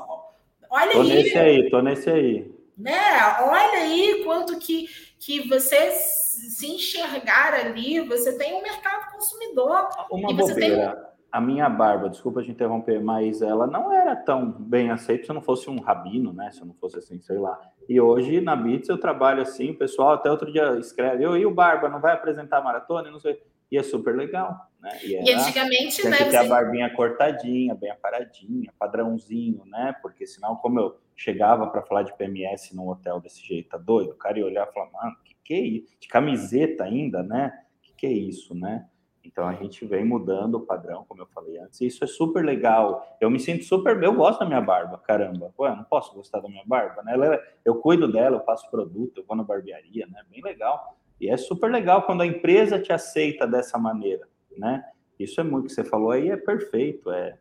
olha 0.69 0.91
tô 0.91 1.01
aí. 1.01 1.07
Tô 1.07 1.13
nesse 1.13 1.37
aí, 1.37 1.69
tô 1.69 1.81
nesse 1.81 2.09
aí. 2.09 2.51
Né? 2.77 2.99
Olha 3.41 3.79
aí 3.79 4.21
quanto 4.23 4.59
que, 4.59 4.87
que 5.17 5.47
você 5.47 5.91
se 5.91 6.67
enxergar 6.67 7.53
ali, 7.53 7.99
você 8.01 8.37
tem 8.37 8.53
um 8.53 8.61
mercado 8.61 9.11
consumidor. 9.11 9.89
Uma 10.11 10.33
bobeira. 10.33 10.91
Tem 10.95 11.09
a 11.31 11.39
minha 11.39 11.69
barba, 11.69 12.09
desculpa 12.09 12.41
te 12.41 12.51
interromper, 12.51 12.99
mas 13.01 13.41
ela 13.41 13.67
não 13.67 13.91
era 13.91 14.15
tão 14.15 14.51
bem 14.51 14.89
aceita 14.89 15.25
se 15.25 15.31
eu 15.31 15.35
não 15.35 15.41
fosse 15.41 15.69
um 15.69 15.79
rabino, 15.79 16.33
né? 16.33 16.49
Se 16.51 16.61
eu 16.61 16.65
não 16.65 16.73
fosse 16.73 16.97
assim, 16.97 17.19
sei 17.19 17.37
lá. 17.37 17.59
E 17.87 17.99
hoje 18.01 18.41
na 18.41 18.55
Bits 18.55 18.89
eu 18.89 18.97
trabalho 18.97 19.41
assim, 19.41 19.71
o 19.71 19.77
pessoal 19.77 20.13
até 20.13 20.29
outro 20.29 20.51
dia 20.51 20.77
escreve, 20.79 21.23
eu 21.23 21.37
e 21.37 21.45
o 21.45 21.53
Barba 21.53 21.87
não 21.87 22.01
vai 22.01 22.13
apresentar 22.13 22.57
a 22.57 22.63
maratona, 22.63 23.11
não 23.11 23.19
sei. 23.19 23.39
E 23.71 23.77
é 23.77 23.83
super 23.83 24.15
legal, 24.15 24.57
né? 24.79 24.89
E, 25.03 25.15
era, 25.15 25.29
e 25.29 25.33
antigamente, 25.33 26.01
tem 26.01 26.09
né? 26.09 26.17
Você... 26.17 26.35
a 26.35 26.43
barbinha 26.45 26.89
cortadinha, 26.95 27.75
bem 27.75 27.91
aparadinha, 27.91 28.73
padrãozinho, 28.79 29.63
né? 29.65 29.95
Porque 30.01 30.25
senão, 30.25 30.55
como 30.55 30.79
eu 30.79 30.99
chegava 31.15 31.67
para 31.67 31.83
falar 31.83 32.01
de 32.01 32.15
PMS 32.17 32.75
num 32.75 32.89
hotel 32.89 33.19
desse 33.19 33.45
jeito, 33.45 33.69
tá 33.69 33.77
doido? 33.77 34.11
O 34.11 34.15
cara 34.15 34.39
ia 34.39 34.45
olhar 34.45 34.67
e 34.67 34.73
falar, 34.73 34.89
mano, 34.91 35.15
que 35.23 35.35
que 35.43 35.53
é 35.53 35.59
isso? 35.59 35.99
De 35.99 36.07
camiseta 36.07 36.83
ainda, 36.83 37.21
né? 37.21 37.51
Que 37.81 37.93
que 37.93 38.07
é 38.07 38.11
isso, 38.11 38.55
né? 38.55 38.87
Então 39.31 39.47
a 39.47 39.53
gente 39.53 39.85
vem 39.85 40.03
mudando 40.03 40.55
o 40.55 40.61
padrão, 40.61 41.05
como 41.07 41.21
eu 41.21 41.27
falei 41.27 41.59
antes, 41.59 41.79
e 41.79 41.85
isso 41.85 42.03
é 42.03 42.07
super 42.07 42.43
legal. 42.43 43.15
Eu 43.21 43.29
me 43.29 43.39
sinto 43.39 43.63
super, 43.63 44.01
eu 44.01 44.13
gosto 44.13 44.39
da 44.39 44.45
minha 44.45 44.59
barba, 44.59 44.97
caramba. 44.97 45.53
Eu 45.57 45.75
não 45.75 45.83
posso 45.83 46.15
gostar 46.15 46.39
da 46.39 46.49
minha 46.49 46.63
barba, 46.65 47.03
né? 47.03 47.13
Ela, 47.13 47.39
eu 47.63 47.75
cuido 47.75 48.11
dela, 48.11 48.37
eu 48.37 48.43
faço 48.43 48.69
produto, 48.71 49.19
eu 49.19 49.25
vou 49.25 49.37
na 49.37 49.43
barbearia, 49.43 50.07
né? 50.07 50.23
Bem 50.29 50.41
legal. 50.41 50.97
E 51.21 51.29
é 51.29 51.37
super 51.37 51.69
legal 51.69 52.03
quando 52.03 52.21
a 52.21 52.25
empresa 52.25 52.79
te 52.79 52.91
aceita 52.91 53.45
dessa 53.45 53.77
maneira, 53.77 54.27
né? 54.57 54.83
Isso 55.19 55.39
é 55.39 55.43
muito 55.43 55.67
que 55.67 55.73
você 55.73 55.83
falou 55.83 56.11
aí, 56.11 56.29
é 56.29 56.37
perfeito, 56.37 57.11
é. 57.11 57.37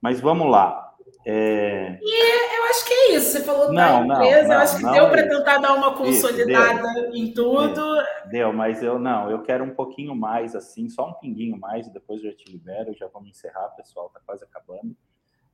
Mas 0.00 0.20
vamos 0.20 0.50
lá. 0.50 0.85
É... 1.24 1.98
E 2.00 2.56
eu 2.56 2.64
acho 2.64 2.86
que 2.86 2.94
é 2.94 3.14
isso. 3.14 3.32
Você 3.32 3.42
falou 3.42 3.72
não, 3.72 4.06
da 4.06 4.14
empresa, 4.14 4.42
não, 4.42 4.48
não, 4.48 4.62
acho 4.62 4.76
que 4.76 4.90
deu 4.90 5.10
para 5.10 5.28
tentar 5.28 5.58
dar 5.58 5.74
uma 5.74 5.94
consolidada 5.96 7.00
isso, 7.00 7.16
em 7.16 7.32
tudo. 7.32 7.82
Deu, 8.30 8.52
mas 8.52 8.82
eu 8.82 8.98
não, 8.98 9.30
eu 9.30 9.42
quero 9.42 9.64
um 9.64 9.74
pouquinho 9.74 10.14
mais, 10.14 10.54
assim, 10.54 10.88
só 10.88 11.10
um 11.10 11.14
pinguinho 11.14 11.58
mais, 11.58 11.88
depois 11.88 12.22
eu 12.22 12.30
já 12.30 12.36
te 12.36 12.50
libero, 12.50 12.94
já 12.94 13.08
vamos 13.08 13.30
encerrar, 13.30 13.68
pessoal, 13.70 14.08
tá 14.10 14.20
quase 14.24 14.44
acabando. 14.44 14.96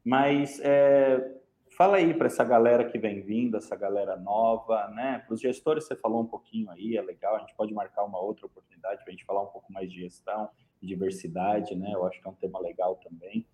Mas 0.05 0.61
é, 0.63 1.37
fala 1.77 1.97
aí 1.97 2.13
para 2.13 2.27
essa 2.27 2.45
galera 2.45 2.85
que 2.85 2.99
vem 2.99 3.23
vindo, 3.23 3.57
essa 3.57 3.77
galera 3.77 4.17
nova, 4.17 4.89
né? 4.89 5.23
Para 5.27 5.35
os 5.35 5.41
gestores, 5.41 5.85
você 5.85 5.97
falou 5.97 6.21
um 6.21 6.27
pouquinho 6.27 6.71
aí, 6.71 6.97
é 6.97 7.03
legal, 7.03 7.37
a 7.37 7.39
gente 7.39 7.55
pode 7.55 7.73
marcar 7.73 8.05
uma 8.05 8.21
outra 8.21 8.47
oportunidade 8.47 9.03
para 9.03 9.09
a 9.09 9.11
gente 9.11 9.25
falar 9.25 9.43
um 9.43 9.47
pouco 9.47 9.73
mais 9.73 9.91
de 9.91 10.01
gestão 10.01 10.51
e 10.83 10.87
diversidade, 10.87 11.75
né? 11.75 11.93
Eu 11.95 12.07
acho 12.07 12.21
que 12.21 12.29
é 12.29 12.31
um 12.31 12.35
tema 12.35 12.61
legal 12.61 12.97
também. 12.97 13.47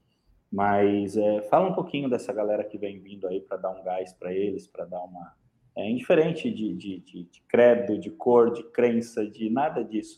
Mas 0.50 1.16
é, 1.16 1.42
fala 1.42 1.68
um 1.68 1.74
pouquinho 1.74 2.08
dessa 2.08 2.32
galera 2.32 2.64
que 2.64 2.78
vem 2.78 2.98
vindo 2.98 3.28
aí 3.28 3.40
para 3.40 3.58
dar 3.58 3.70
um 3.70 3.82
gás 3.82 4.12
para 4.14 4.32
eles, 4.32 4.66
para 4.66 4.84
dar 4.84 5.02
uma. 5.02 5.36
É 5.76 5.88
indiferente 5.88 6.50
de, 6.50 6.74
de, 6.74 6.98
de, 7.00 7.24
de, 7.24 7.42
credo, 7.46 7.98
de 7.98 8.10
cor, 8.10 8.52
de 8.52 8.64
crença, 8.64 9.24
de 9.26 9.48
nada 9.48 9.84
disso. 9.84 10.16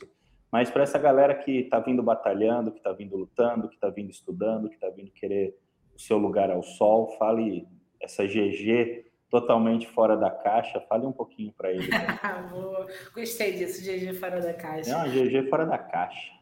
Mas 0.51 0.71
para 0.71 0.85
essa 0.85 0.99
galera 0.99 1.35
que 1.35 1.61
está 1.61 1.79
vindo 1.79 2.03
batalhando, 2.03 2.73
que 2.73 2.79
está 2.79 2.93
vindo 2.93 3.17
lutando, 3.17 3.69
que 3.69 3.75
está 3.75 3.91
vindo 3.91 4.11
estudando, 4.11 4.69
que 4.69 4.77
está 4.77 4.89
vindo 4.89 5.11
querer 5.11 5.57
o 5.95 5.99
seu 5.99 6.17
lugar 6.17 6.51
ao 6.51 6.63
sol, 6.63 7.09
fale 7.19 7.69
essa 8.01 8.25
GG 8.25 9.05
totalmente 9.29 9.87
fora 9.87 10.17
da 10.17 10.31
caixa, 10.31 10.81
fale 10.81 11.07
um 11.07 11.13
pouquinho 11.13 11.53
para 11.53 11.71
eles. 11.71 11.89
Né? 12.01 12.87
Gostei 13.15 13.53
disso, 13.53 13.83
GG 13.83 14.15
fora 14.15 14.41
da 14.41 14.55
caixa. 14.55 14.91
É 14.91 14.97
uma 14.97 15.09
GG 15.09 15.49
fora 15.49 15.67
da 15.67 15.79
caixa. 15.79 16.33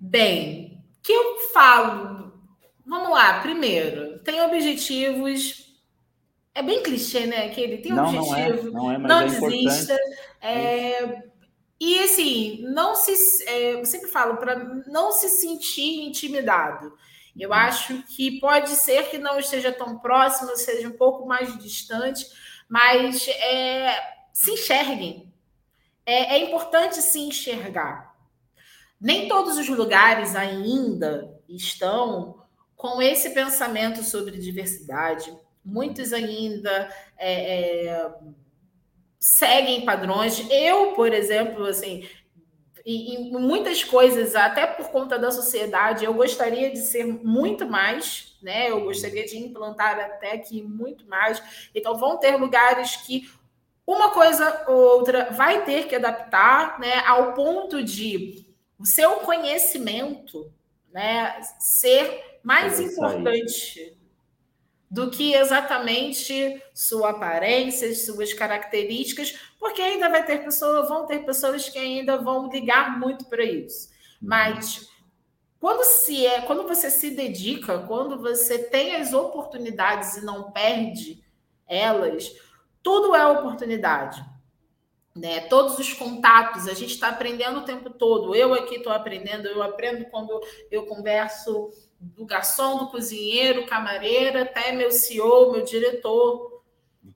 Bem, 0.00 0.84
que 1.02 1.12
eu 1.12 1.38
falo 1.52 2.37
Vamos 2.88 3.10
lá, 3.10 3.40
primeiro, 3.40 4.18
tem 4.20 4.40
objetivos. 4.40 5.76
É 6.54 6.62
bem 6.62 6.82
clichê, 6.82 7.26
né? 7.26 7.50
Que 7.50 7.60
ele 7.60 7.78
tem 7.78 7.92
não, 7.92 8.06
objetivo, 8.06 8.70
não, 8.70 8.90
é, 8.90 8.98
não, 8.98 9.04
é, 9.04 9.08
não 9.08 9.20
é 9.20 9.24
desista. 9.26 9.96
É, 10.40 11.22
e 11.78 11.98
assim, 11.98 12.62
não 12.62 12.94
se. 12.94 13.44
É, 13.44 13.74
eu 13.74 13.84
sempre 13.84 14.08
falo 14.10 14.38
para 14.38 14.82
não 14.86 15.12
se 15.12 15.28
sentir 15.28 16.00
intimidado. 16.06 16.96
Eu 17.38 17.50
uhum. 17.50 17.56
acho 17.56 18.02
que 18.04 18.40
pode 18.40 18.70
ser 18.70 19.10
que 19.10 19.18
não 19.18 19.38
esteja 19.38 19.70
tão 19.70 19.98
próximo, 19.98 20.56
seja 20.56 20.88
um 20.88 20.96
pouco 20.96 21.26
mais 21.26 21.58
distante, 21.58 22.26
mas 22.66 23.28
é, 23.28 24.00
se 24.32 24.52
enxerguem. 24.52 25.30
É, 26.06 26.36
é 26.36 26.38
importante 26.38 27.02
se 27.02 27.20
enxergar. 27.20 28.16
Nem 28.98 29.28
todos 29.28 29.58
os 29.58 29.68
lugares 29.68 30.34
ainda 30.34 31.38
estão 31.46 32.47
com 32.78 33.02
esse 33.02 33.30
pensamento 33.30 34.04
sobre 34.04 34.38
diversidade, 34.38 35.36
muitos 35.64 36.12
ainda 36.12 36.88
é, 37.18 37.88
é, 37.88 38.14
seguem 39.18 39.84
padrões. 39.84 40.46
Eu, 40.48 40.92
por 40.92 41.12
exemplo, 41.12 41.64
assim, 41.64 42.08
em 42.86 43.32
muitas 43.32 43.82
coisas, 43.82 44.36
até 44.36 44.64
por 44.64 44.90
conta 44.90 45.18
da 45.18 45.32
sociedade, 45.32 46.04
eu 46.04 46.14
gostaria 46.14 46.70
de 46.70 46.78
ser 46.78 47.04
muito 47.04 47.66
mais, 47.66 48.38
né? 48.40 48.70
Eu 48.70 48.84
gostaria 48.84 49.26
de 49.26 49.36
implantar 49.36 49.98
até 49.98 50.38
que 50.38 50.62
muito 50.62 51.04
mais. 51.08 51.42
Então, 51.74 51.98
vão 51.98 52.16
ter 52.16 52.36
lugares 52.36 52.94
que 52.94 53.28
uma 53.84 54.10
coisa 54.10 54.64
ou 54.68 54.98
outra 54.98 55.30
vai 55.32 55.64
ter 55.64 55.88
que 55.88 55.96
adaptar, 55.96 56.78
né? 56.78 57.02
Ao 57.04 57.34
ponto 57.34 57.82
de 57.82 58.46
o 58.78 58.86
seu 58.86 59.16
conhecimento, 59.16 60.50
né? 60.92 61.40
Ser 61.58 62.27
mais 62.42 62.80
é 62.80 62.84
importante 62.84 63.96
do 64.90 65.10
que 65.10 65.34
exatamente 65.34 66.62
sua 66.72 67.10
aparência, 67.10 67.94
suas 67.94 68.32
características, 68.32 69.38
porque 69.58 69.82
ainda 69.82 70.08
vai 70.08 70.24
ter 70.24 70.42
pessoas, 70.42 70.88
vão 70.88 71.06
ter 71.06 71.24
pessoas 71.24 71.68
que 71.68 71.78
ainda 71.78 72.16
vão 72.16 72.48
ligar 72.48 72.98
muito 72.98 73.26
para 73.26 73.44
isso. 73.44 73.88
Uhum. 74.22 74.28
Mas 74.28 74.88
quando 75.60 75.84
se 75.84 76.26
é, 76.26 76.40
quando 76.42 76.66
você 76.66 76.90
se 76.90 77.10
dedica, 77.10 77.80
quando 77.80 78.18
você 78.18 78.58
tem 78.58 78.96
as 78.96 79.12
oportunidades 79.12 80.16
e 80.16 80.24
não 80.24 80.52
perde 80.52 81.22
elas, 81.66 82.32
tudo 82.82 83.14
é 83.14 83.26
oportunidade. 83.26 84.24
Né? 85.14 85.40
Todos 85.40 85.78
os 85.78 85.92
contatos, 85.92 86.68
a 86.68 86.74
gente 86.74 86.94
está 86.94 87.08
aprendendo 87.08 87.58
o 87.58 87.64
tempo 87.64 87.90
todo. 87.90 88.34
Eu 88.34 88.54
aqui 88.54 88.76
estou 88.76 88.92
aprendendo, 88.92 89.48
eu 89.48 89.62
aprendo 89.62 90.04
quando 90.06 90.40
eu 90.70 90.86
converso 90.86 91.70
do 92.00 92.24
garçom, 92.24 92.78
do 92.78 92.88
cozinheiro, 92.88 93.66
camareira, 93.66 94.42
até 94.42 94.72
meu 94.72 94.90
CEO, 94.90 95.52
meu 95.52 95.64
diretor. 95.64 96.62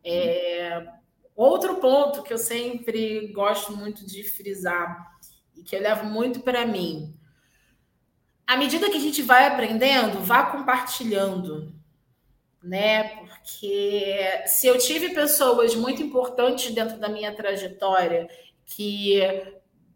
É, 0.04 0.86
outro 1.36 1.76
ponto 1.76 2.22
que 2.22 2.32
eu 2.32 2.38
sempre 2.38 3.28
gosto 3.28 3.76
muito 3.76 4.04
de 4.06 4.24
frisar 4.24 5.12
e 5.56 5.62
que 5.62 5.76
eu 5.76 5.80
levo 5.80 6.06
muito 6.06 6.40
para 6.40 6.66
mim. 6.66 7.16
À 8.46 8.56
medida 8.56 8.90
que 8.90 8.96
a 8.96 9.00
gente 9.00 9.22
vai 9.22 9.46
aprendendo, 9.46 10.20
vá 10.20 10.46
compartilhando, 10.46 11.72
né? 12.62 13.16
Porque 13.16 14.42
se 14.46 14.66
eu 14.66 14.78
tive 14.78 15.10
pessoas 15.10 15.74
muito 15.74 16.02
importantes 16.02 16.74
dentro 16.74 16.98
da 16.98 17.08
minha 17.08 17.34
trajetória 17.34 18.28
que 18.66 19.20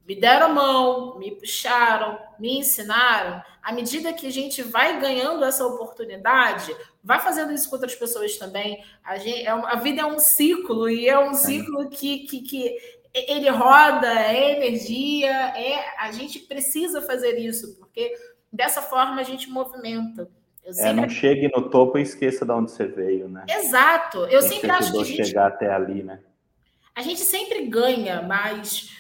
me 0.07 0.15
deram 0.15 0.47
a 0.47 0.53
mão, 0.53 1.19
me 1.19 1.33
puxaram, 1.33 2.19
me 2.39 2.59
ensinaram. 2.59 3.43
À 3.61 3.73
medida 3.73 4.13
que 4.13 4.27
a 4.27 4.31
gente 4.31 4.63
vai 4.63 5.01
ganhando 5.01 5.45
essa 5.45 5.67
oportunidade, 5.67 6.75
vai 7.03 7.19
fazendo 7.19 7.53
isso 7.53 7.69
com 7.69 7.75
outras 7.75 7.95
pessoas 7.95 8.37
também. 8.37 8.85
A, 9.03 9.17
gente, 9.17 9.43
é 9.43 9.51
a 9.51 9.75
vida 9.77 10.03
é 10.03 10.07
um 10.07 10.21
ciclo 10.21 10.89
e 10.89 11.09
é 11.09 11.19
um 11.19 11.35
ciclo 11.35 11.89
que, 11.89 12.21
que, 12.21 12.43
que 12.43 12.77
ele 13.13 13.49
roda, 13.49 14.09
é 14.09 14.57
energia, 14.57 15.33
é 15.57 15.99
a 15.99 16.13
gente 16.13 16.39
precisa 16.39 17.03
fazer 17.03 17.39
isso, 17.39 17.77
porque 17.77 18.15
dessa 18.53 18.81
forma 18.81 19.21
a 19.21 19.25
gente 19.25 19.51
movimenta. 19.51 20.31
Sempre... 20.71 20.89
É, 20.89 20.93
não 20.93 21.09
chegue 21.09 21.49
no 21.49 21.69
topo 21.69 21.99
e 21.99 22.03
esqueça 22.03 22.45
de 22.45 22.53
onde 22.53 22.71
você 22.71 22.87
veio, 22.87 23.29
né? 23.29 23.45
Exato. 23.49 24.19
Eu 24.27 24.41
Quem 24.41 24.49
sempre 24.51 24.71
acho 24.71 24.93
que 24.93 25.01
a 25.01 25.05
gente... 25.05 25.25
chegar 25.25 25.47
até 25.49 25.73
ali, 25.73 26.03
né? 26.03 26.21
A 26.95 27.03
gente 27.03 27.21
sempre 27.21 27.67
ganha, 27.67 28.23
mas 28.23 28.91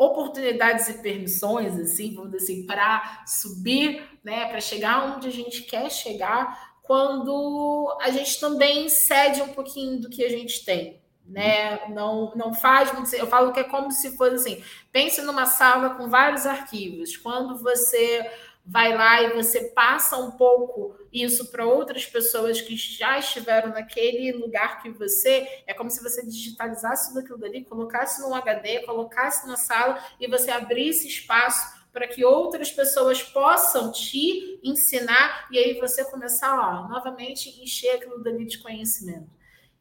oportunidades 0.00 0.88
e 0.88 0.94
permissões, 0.94 1.78
assim, 1.78 2.14
vamos 2.14 2.30
dizer 2.30 2.44
assim, 2.44 2.66
para 2.66 3.22
subir, 3.26 4.02
né, 4.24 4.46
para 4.46 4.58
chegar 4.58 5.14
onde 5.14 5.28
a 5.28 5.30
gente 5.30 5.64
quer 5.64 5.90
chegar, 5.90 6.72
quando 6.82 7.98
a 8.00 8.10
gente 8.10 8.40
também 8.40 8.88
cede 8.88 9.42
um 9.42 9.48
pouquinho 9.48 10.00
do 10.00 10.08
que 10.08 10.24
a 10.24 10.30
gente 10.30 10.64
tem, 10.64 11.02
né? 11.26 11.86
Não, 11.90 12.32
não 12.34 12.54
faz 12.54 12.92
muito. 12.94 13.14
Eu 13.14 13.26
falo 13.26 13.52
que 13.52 13.60
é 13.60 13.64
como 13.64 13.92
se 13.92 14.16
fosse 14.16 14.34
assim: 14.36 14.64
pense 14.90 15.20
numa 15.20 15.44
sala 15.44 15.90
com 15.90 16.08
vários 16.08 16.46
arquivos. 16.46 17.16
Quando 17.16 17.62
você 17.62 18.28
vai 18.70 18.96
lá 18.96 19.20
e 19.20 19.34
você 19.34 19.64
passa 19.70 20.16
um 20.16 20.30
pouco 20.30 20.94
isso 21.12 21.50
para 21.50 21.66
outras 21.66 22.06
pessoas 22.06 22.60
que 22.60 22.76
já 22.76 23.18
estiveram 23.18 23.70
naquele 23.70 24.30
lugar 24.32 24.80
que 24.80 24.90
você, 24.90 25.44
é 25.66 25.74
como 25.74 25.90
se 25.90 26.00
você 26.00 26.24
digitalizasse 26.24 27.08
tudo 27.08 27.18
aquilo 27.20 27.38
dali, 27.38 27.64
colocasse 27.64 28.22
num 28.22 28.32
HD, 28.32 28.86
colocasse 28.86 29.46
na 29.48 29.56
sala 29.56 29.98
e 30.20 30.28
você 30.28 30.52
abrisse 30.52 31.08
espaço 31.08 31.80
para 31.92 32.06
que 32.06 32.24
outras 32.24 32.70
pessoas 32.70 33.20
possam 33.20 33.90
te 33.90 34.60
ensinar 34.62 35.48
e 35.50 35.58
aí 35.58 35.80
você 35.80 36.04
começar, 36.04 36.56
ó, 36.56 36.88
novamente 36.88 37.60
encher 37.60 37.96
aquilo 37.96 38.22
dali 38.22 38.46
de 38.46 38.58
conhecimento. 38.58 39.28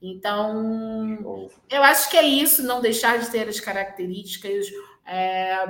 Então, 0.02 1.54
eu 1.70 1.84
acho 1.84 2.10
que 2.10 2.18
é 2.18 2.26
isso, 2.26 2.64
não 2.64 2.82
deixar 2.82 3.20
de 3.20 3.30
ter 3.30 3.48
as 3.48 3.60
características. 3.60 4.66
É 5.06 5.68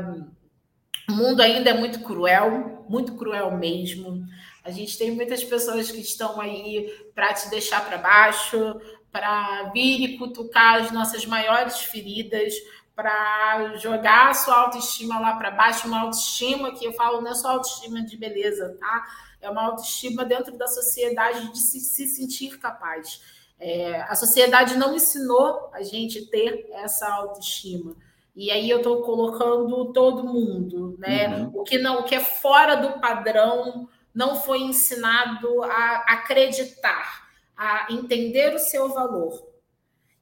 o 1.09 1.15
mundo 1.15 1.41
ainda 1.41 1.71
é 1.71 1.73
muito 1.73 1.99
cruel, 2.01 2.85
muito 2.87 3.15
cruel 3.15 3.51
mesmo. 3.57 4.23
A 4.63 4.71
gente 4.71 4.97
tem 4.97 5.11
muitas 5.11 5.43
pessoas 5.43 5.89
que 5.89 5.99
estão 5.99 6.39
aí 6.39 6.87
para 7.15 7.33
te 7.33 7.49
deixar 7.49 7.83
para 7.85 7.97
baixo, 7.97 8.79
para 9.11 9.71
vir 9.73 10.01
e 10.03 10.17
cutucar 10.17 10.75
as 10.75 10.91
nossas 10.91 11.25
maiores 11.25 11.79
feridas, 11.79 12.53
para 12.95 13.75
jogar 13.77 14.29
a 14.29 14.33
sua 14.33 14.55
autoestima 14.55 15.19
lá 15.19 15.35
para 15.35 15.51
baixo, 15.51 15.87
uma 15.87 16.01
autoestima 16.01 16.73
que 16.73 16.85
eu 16.85 16.93
falo 16.93 17.21
não 17.21 17.31
é 17.31 17.35
só 17.35 17.51
autoestima 17.51 18.01
de 18.03 18.17
beleza, 18.17 18.75
tá? 18.79 19.05
É 19.41 19.49
uma 19.49 19.63
autoestima 19.63 20.25
dentro 20.25 20.57
da 20.57 20.67
sociedade 20.67 21.51
de 21.51 21.59
se, 21.59 21.79
se 21.79 22.07
sentir 22.07 22.59
capaz. 22.59 23.21
É, 23.57 24.01
a 24.01 24.15
sociedade 24.15 24.77
não 24.77 24.93
ensinou 24.93 25.69
a 25.73 25.81
gente 25.81 26.25
ter 26.27 26.69
essa 26.73 27.07
autoestima. 27.07 27.95
E 28.39 28.51
aí 28.51 28.69
eu 28.69 28.77
estou 28.77 29.01
colocando 29.01 29.91
todo 29.91 30.23
mundo, 30.23 30.95
né? 30.97 31.27
Uhum. 31.27 31.51
O 31.55 31.63
que 31.65 31.77
não, 31.77 31.99
o 31.99 32.03
que 32.03 32.15
é 32.15 32.21
fora 32.21 32.77
do 32.77 32.97
padrão 33.01 33.89
não 34.15 34.37
foi 34.37 34.59
ensinado 34.59 35.61
a 35.61 36.05
acreditar, 36.07 37.27
a 37.57 37.87
entender 37.91 38.55
o 38.55 38.59
seu 38.59 38.87
valor. 38.93 39.45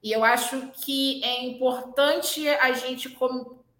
E 0.01 0.11
eu 0.11 0.23
acho 0.23 0.71
que 0.83 1.23
é 1.23 1.45
importante 1.45 2.49
a 2.49 2.71
gente 2.71 3.15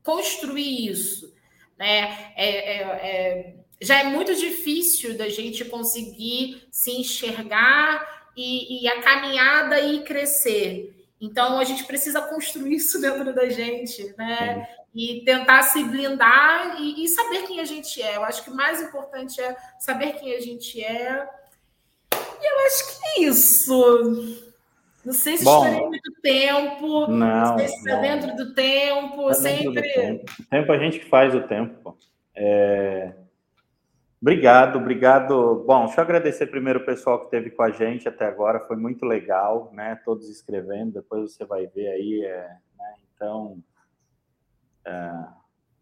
construir 0.03 0.87
isso, 0.87 1.33
né? 1.75 2.31
É, 2.35 2.45
é, 2.45 2.81
é, 2.83 3.55
já 3.81 4.01
é 4.01 4.03
muito 4.03 4.35
difícil 4.35 5.17
da 5.17 5.29
gente 5.29 5.65
conseguir 5.65 6.61
se 6.69 6.91
enxergar 6.91 8.29
e, 8.37 8.83
e 8.83 8.87
a 8.87 9.01
caminhada 9.01 9.79
e 9.79 10.03
crescer. 10.03 10.93
Então 11.19 11.59
a 11.59 11.63
gente 11.63 11.83
precisa 11.85 12.21
construir 12.21 12.75
isso 12.75 12.99
dentro 13.01 13.33
da 13.33 13.49
gente, 13.49 14.13
né? 14.17 14.67
E 14.93 15.21
tentar 15.25 15.63
se 15.63 15.83
blindar 15.83 16.81
e, 16.81 17.03
e, 17.03 17.07
saber 17.07 17.43
quem 17.43 17.59
a 17.59 17.65
gente 17.65 18.01
é. 18.01 18.15
Eu 18.15 18.23
acho 18.23 18.43
que 18.43 18.49
o 18.49 18.55
mais 18.55 18.81
importante 18.81 19.39
é 19.39 19.55
saber 19.79 20.13
quem 20.13 20.33
a 20.33 20.39
gente 20.39 20.83
é. 20.83 21.27
E 22.13 22.51
eu 22.51 22.65
acho 22.65 22.87
que 22.87 23.07
é 23.07 23.23
isso. 23.23 24.45
Não 25.05 25.13
sei 25.13 25.37
se 25.37 25.43
Bom, 25.43 25.65
estarei 25.65 25.87
muito 25.87 26.11
tempo. 26.21 27.07
Não, 27.07 27.17
não 27.17 27.57
sei 27.57 27.67
se 27.67 27.77
está 27.77 27.95
dentro 27.95 28.35
do 28.35 28.53
tempo. 28.53 29.27
Tá 29.27 29.33
sempre. 29.35 29.65
Do 29.69 29.81
tempo. 29.81 30.25
O 30.39 30.45
tempo 30.49 30.71
a 30.71 30.77
gente 30.77 31.05
faz 31.05 31.35
o 31.35 31.41
tempo. 31.41 31.97
É... 32.35 33.13
Obrigado, 34.19 34.79
obrigado. 34.79 35.63
Bom, 35.67 35.85
deixa 35.85 36.01
eu 36.01 36.03
agradecer 36.03 36.47
primeiro 36.47 36.79
o 36.79 36.85
pessoal 36.85 37.19
que 37.19 37.25
esteve 37.25 37.51
com 37.51 37.61
a 37.61 37.69
gente 37.69 38.09
até 38.09 38.25
agora, 38.25 38.59
foi 38.59 38.75
muito 38.75 39.05
legal, 39.05 39.71
né? 39.73 39.95
Todos 40.03 40.27
escrevendo, 40.27 40.93
depois 40.93 41.33
você 41.33 41.45
vai 41.45 41.67
ver 41.67 41.87
aí. 41.89 42.23
É, 42.25 42.57
né? 42.75 42.95
Então, 43.13 43.63
é, 44.83 45.27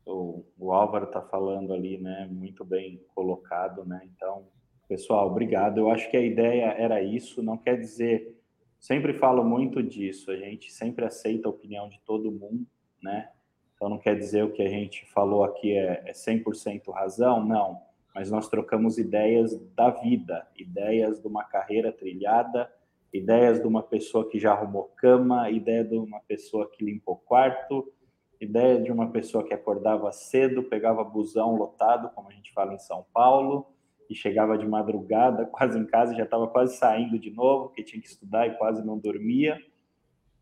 o, 0.06 0.44
o, 0.60 0.74
Álvaro 0.74 1.06
está 1.06 1.22
falando 1.22 1.74
ali, 1.74 1.98
né? 1.98 2.28
Muito 2.30 2.66
bem 2.66 3.02
colocado, 3.16 3.86
né? 3.86 4.02
Então, 4.14 4.46
pessoal, 4.86 5.28
obrigado. 5.28 5.78
Eu 5.78 5.90
acho 5.90 6.12
que 6.12 6.18
a 6.18 6.22
ideia 6.22 6.76
era 6.78 7.02
isso, 7.02 7.42
não 7.42 7.58
quer 7.58 7.78
dizer. 7.78 8.38
Sempre 8.82 9.14
falo 9.14 9.46
muito 9.46 9.82
disso, 9.82 10.30
a 10.30 10.36
gente 10.36 10.74
sempre 10.74 11.06
aceita 11.06 11.48
a 11.48 11.52
opinião 11.52 11.88
de 11.88 12.02
todo 12.02 12.30
mundo, 12.30 12.68
né? 13.02 13.30
Então, 13.76 13.88
não 13.88 13.98
quer 13.98 14.18
dizer 14.18 14.44
o 14.44 14.52
que 14.52 14.62
a 14.62 14.70
gente 14.70 15.06
falou 15.14 15.46
aqui 15.46 15.72
é, 15.72 16.04
é 16.06 16.12
100% 16.12 16.92
razão, 16.92 17.44
não 17.46 17.95
mas 18.16 18.32
nós 18.32 18.48
trocamos 18.48 18.98
ideias 18.98 19.60
da 19.76 19.90
vida, 19.90 20.48
ideias 20.56 21.20
de 21.20 21.28
uma 21.28 21.44
carreira 21.44 21.92
trilhada, 21.92 22.72
ideias 23.14 23.60
de 23.60 23.68
uma 23.68 23.84
pessoa 23.84 24.30
que 24.30 24.40
já 24.40 24.54
arrumou 24.54 24.86
cama, 24.96 25.50
ideia 25.50 25.84
de 25.84 25.98
uma 25.98 26.22
pessoa 26.22 26.72
que 26.72 26.86
limpou 26.86 27.18
quarto, 27.18 27.92
ideia 28.40 28.82
de 28.82 28.90
uma 28.90 29.12
pessoa 29.12 29.44
que 29.44 29.54
acordava 29.54 30.10
cedo, 30.14 30.64
pegava 30.64 31.04
busão 31.04 31.58
lotado, 31.58 32.10
como 32.16 32.30
a 32.30 32.32
gente 32.32 32.54
fala 32.54 32.74
em 32.74 32.80
São 32.80 33.06
Paulo, 33.14 33.68
e 34.10 34.16
chegava 34.16 34.58
de 34.58 34.66
madrugada, 34.66 35.46
quase 35.52 35.78
em 35.78 35.86
casa, 35.86 36.16
já 36.16 36.24
estava 36.24 36.48
quase 36.48 36.78
saindo 36.78 37.20
de 37.20 37.32
novo, 37.32 37.68
que 37.70 37.84
tinha 37.84 38.02
que 38.02 38.08
estudar 38.08 38.48
e 38.48 38.58
quase 38.58 38.86
não 38.86 38.98
dormia. 38.98 39.60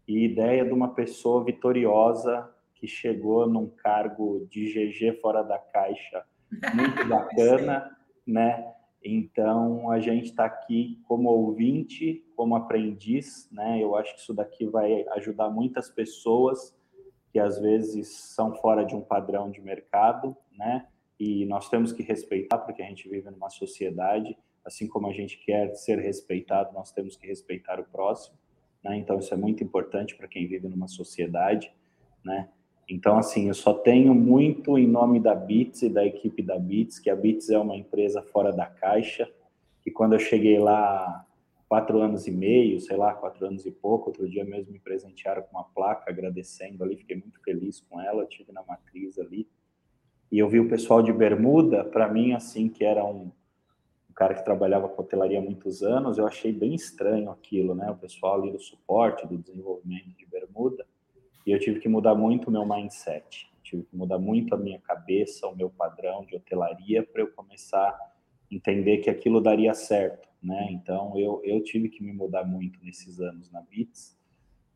E 0.08 0.26
ideia 0.26 0.64
de 0.64 0.74
uma 0.74 0.94
pessoa 0.94 1.44
vitoriosa 1.44 2.48
que 2.76 2.86
chegou 2.86 3.48
num 3.48 3.68
cargo 3.68 4.46
de 4.48 4.66
GG 4.66 5.20
fora 5.22 5.42
da 5.42 5.58
caixa 5.58 6.24
muito 6.74 7.08
bacana, 7.08 7.98
né? 8.26 8.74
Então 9.04 9.92
a 9.92 10.00
gente 10.00 10.26
está 10.26 10.46
aqui 10.46 11.02
como 11.08 11.30
ouvinte, 11.30 12.26
como 12.36 12.56
aprendiz, 12.56 13.50
né? 13.52 13.82
Eu 13.82 13.96
acho 13.96 14.14
que 14.16 14.22
isso 14.22 14.34
daqui 14.34 14.66
vai 14.66 15.06
ajudar 15.10 15.50
muitas 15.50 15.90
pessoas 15.90 16.74
que 17.32 17.40
às 17.40 17.60
vezes 17.60 18.10
são 18.10 18.54
fora 18.56 18.86
de 18.86 18.96
um 18.96 19.02
padrão 19.02 19.50
de 19.50 19.60
mercado, 19.60 20.38
né? 20.52 20.88
E 21.20 21.46
nós 21.46 21.68
temos 21.68 21.92
que 21.92 22.04
respeitar 22.04 22.60
porque 22.60 22.82
a 22.82 22.86
gente 22.86 23.10
vive 23.10 23.30
numa 23.30 23.50
sociedade, 23.50 24.38
assim 24.64 24.88
como 24.88 25.08
a 25.08 25.14
gente 25.14 25.38
quer 25.44 25.74
ser 25.76 26.00
respeitado, 26.00 26.74
nós 26.74 26.92
temos 26.92 27.16
que 27.16 27.28
respeitar 27.28 27.80
o 27.80 27.84
próximo, 27.84 28.38
né? 28.84 28.96
Então 28.98 29.18
isso 29.20 29.34
é 29.34 29.38
muito 29.38 29.64
importante 29.64 30.16
para 30.16 30.28
quem 30.28 30.48
vive 30.48 30.68
numa 30.68 30.88
sociedade, 30.88 31.74
né? 32.24 32.50
Então, 32.90 33.18
assim, 33.18 33.48
eu 33.48 33.54
só 33.54 33.74
tenho 33.74 34.14
muito 34.14 34.78
em 34.78 34.88
nome 34.88 35.20
da 35.20 35.34
Bits 35.34 35.84
e 35.84 35.90
da 35.90 36.06
equipe 36.06 36.42
da 36.42 36.60
Bits, 36.60 37.00
que 37.00 37.10
a 37.10 37.16
Bits 37.16 37.50
é 37.50 37.58
uma 37.58 37.76
empresa 37.76 38.22
fora 38.22 38.52
da 38.52 38.66
caixa, 38.66 39.30
que 39.82 39.90
quando 39.90 40.14
eu 40.14 40.20
cheguei 40.20 40.60
lá 40.60 41.26
quatro 41.68 42.00
anos 42.00 42.28
e 42.28 42.32
meio, 42.32 42.80
sei 42.80 42.96
lá, 42.96 43.14
quatro 43.14 43.48
anos 43.48 43.66
e 43.66 43.72
pouco, 43.72 44.10
outro 44.10 44.30
dia 44.30 44.46
mesmo 44.46 44.72
me 44.72 44.80
presentearam 44.80 45.42
com 45.42 45.58
uma 45.58 45.64
placa 45.64 46.12
agradecendo 46.12 46.84
ali, 46.84 46.98
fiquei 46.98 47.16
muito 47.16 47.42
feliz 47.42 47.82
com 47.90 48.00
ela, 48.00 48.26
tive 48.26 48.52
na 48.52 48.62
matriz 48.64 49.18
ali. 49.18 49.48
E 50.32 50.40
eu 50.40 50.48
vi 50.48 50.60
o 50.60 50.68
pessoal 50.68 51.02
de 51.02 51.12
Bermuda, 51.12 51.84
para 51.84 52.08
mim, 52.08 52.34
assim, 52.34 52.70
que 52.70 52.84
era 52.84 53.04
um, 53.04 53.32
um 54.10 54.14
cara 54.14 54.36
que 54.36 54.44
trabalhava 54.44 54.88
com 54.88 55.02
hotelaria 55.02 55.40
há 55.40 55.42
muitos 55.42 55.82
anos, 55.82 56.18
eu 56.18 56.28
achei 56.28 56.52
bem 56.52 56.76
estranho 56.76 57.32
aquilo, 57.32 57.74
né? 57.74 57.90
O 57.90 57.96
pessoal 57.96 58.40
ali 58.40 58.52
do 58.52 58.60
suporte, 58.60 59.26
do 59.26 59.38
desenvolvimento 59.38 60.10
de 60.18 60.26
Bermuda, 60.26 60.86
e 61.46 61.52
eu 61.52 61.60
tive 61.60 61.80
que 61.80 61.90
mudar 61.90 62.16
muito 62.16 62.48
o 62.48 62.52
meu 62.52 62.66
mindset, 62.66 63.52
tive 63.64 63.84
que 63.84 63.96
mudar 63.96 64.20
muito 64.20 64.54
a 64.54 64.58
minha 64.58 64.80
cabeça, 64.80 65.48
o 65.48 65.56
meu 65.56 65.70
padrão 65.70 66.26
de 66.26 66.36
hotelaria 66.36 67.04
para 67.04 67.22
eu 67.22 67.32
começar 67.32 67.90
a 67.90 68.12
entender 68.52 68.98
que 69.00 69.10
aquilo 69.10 69.42
daria 69.42 69.74
certo, 69.74 70.28
né? 70.42 70.70
Então 70.72 71.18
eu, 71.18 71.42
eu 71.44 71.64
tive 71.64 71.90
que 71.90 72.04
me 72.04 72.14
mudar 72.14 72.44
muito 72.44 72.80
nesses 72.84 73.20
anos 73.20 73.52
na 73.52 73.62
Bits. 73.62 74.18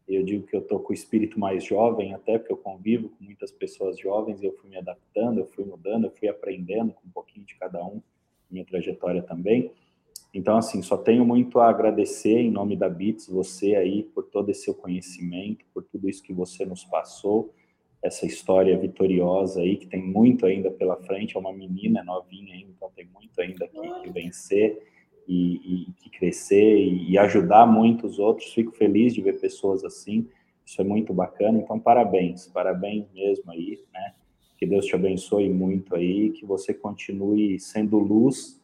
Eu 0.07 0.23
digo 0.23 0.47
que 0.47 0.55
eu 0.55 0.61
tô 0.61 0.79
com 0.79 0.91
o 0.91 0.93
espírito 0.93 1.37
mais 1.37 1.65
jovem, 1.65 2.13
até 2.13 2.37
porque 2.37 2.53
eu 2.53 2.57
convivo 2.57 3.09
com 3.09 3.23
muitas 3.25 3.51
pessoas 3.51 3.99
jovens 3.99 4.41
e 4.41 4.45
eu 4.45 4.53
fui 4.53 4.69
me 4.69 4.77
adaptando, 4.77 5.39
eu 5.39 5.47
fui 5.47 5.65
mudando, 5.65 6.05
eu 6.05 6.11
fui 6.11 6.29
aprendendo 6.29 6.93
com 6.93 7.07
um 7.07 7.11
pouquinho 7.11 7.45
de 7.45 7.55
cada 7.55 7.83
um, 7.85 8.01
minha 8.49 8.63
trajetória 8.63 9.21
também. 9.21 9.71
Então, 10.37 10.55
assim, 10.55 10.83
só 10.83 10.95
tenho 10.95 11.25
muito 11.25 11.59
a 11.59 11.67
agradecer 11.67 12.37
em 12.37 12.51
nome 12.51 12.75
da 12.75 12.87
Bits, 12.87 13.27
você 13.27 13.75
aí, 13.75 14.03
por 14.03 14.23
todo 14.23 14.51
esse 14.51 14.65
seu 14.65 14.73
conhecimento, 14.75 15.65
por 15.73 15.81
tudo 15.81 16.07
isso 16.07 16.21
que 16.21 16.31
você 16.31 16.63
nos 16.63 16.83
passou, 16.83 17.55
essa 18.03 18.23
história 18.23 18.77
vitoriosa 18.77 19.61
aí, 19.61 19.77
que 19.77 19.87
tem 19.87 19.99
muito 19.99 20.45
ainda 20.45 20.69
pela 20.69 20.95
frente. 20.95 21.35
É 21.35 21.39
uma 21.39 21.51
menina, 21.51 22.03
novinha 22.03 22.53
ainda, 22.53 22.69
então 22.69 22.91
tem 22.95 23.09
muito 23.11 23.41
ainda 23.41 23.67
que, 23.67 24.01
que 24.03 24.11
vencer 24.11 24.87
e, 25.27 25.55
e, 25.55 25.91
que 25.93 26.11
crescer 26.11 26.77
e, 26.83 27.13
e 27.13 27.17
ajudar 27.17 27.65
muitos 27.65 28.19
outros. 28.19 28.53
Fico 28.53 28.71
feliz 28.73 29.15
de 29.15 29.21
ver 29.21 29.39
pessoas 29.39 29.83
assim, 29.83 30.27
isso 30.63 30.79
é 30.79 30.83
muito 30.85 31.15
bacana. 31.15 31.57
Então, 31.57 31.79
parabéns, 31.79 32.45
parabéns 32.45 33.07
mesmo 33.11 33.51
aí, 33.51 33.79
né? 33.91 34.13
Que 34.55 34.67
Deus 34.67 34.85
te 34.85 34.93
abençoe 34.93 35.49
muito 35.49 35.95
aí, 35.95 36.29
que 36.29 36.45
você 36.45 36.75
continue 36.75 37.59
sendo 37.59 37.97
luz 37.97 38.56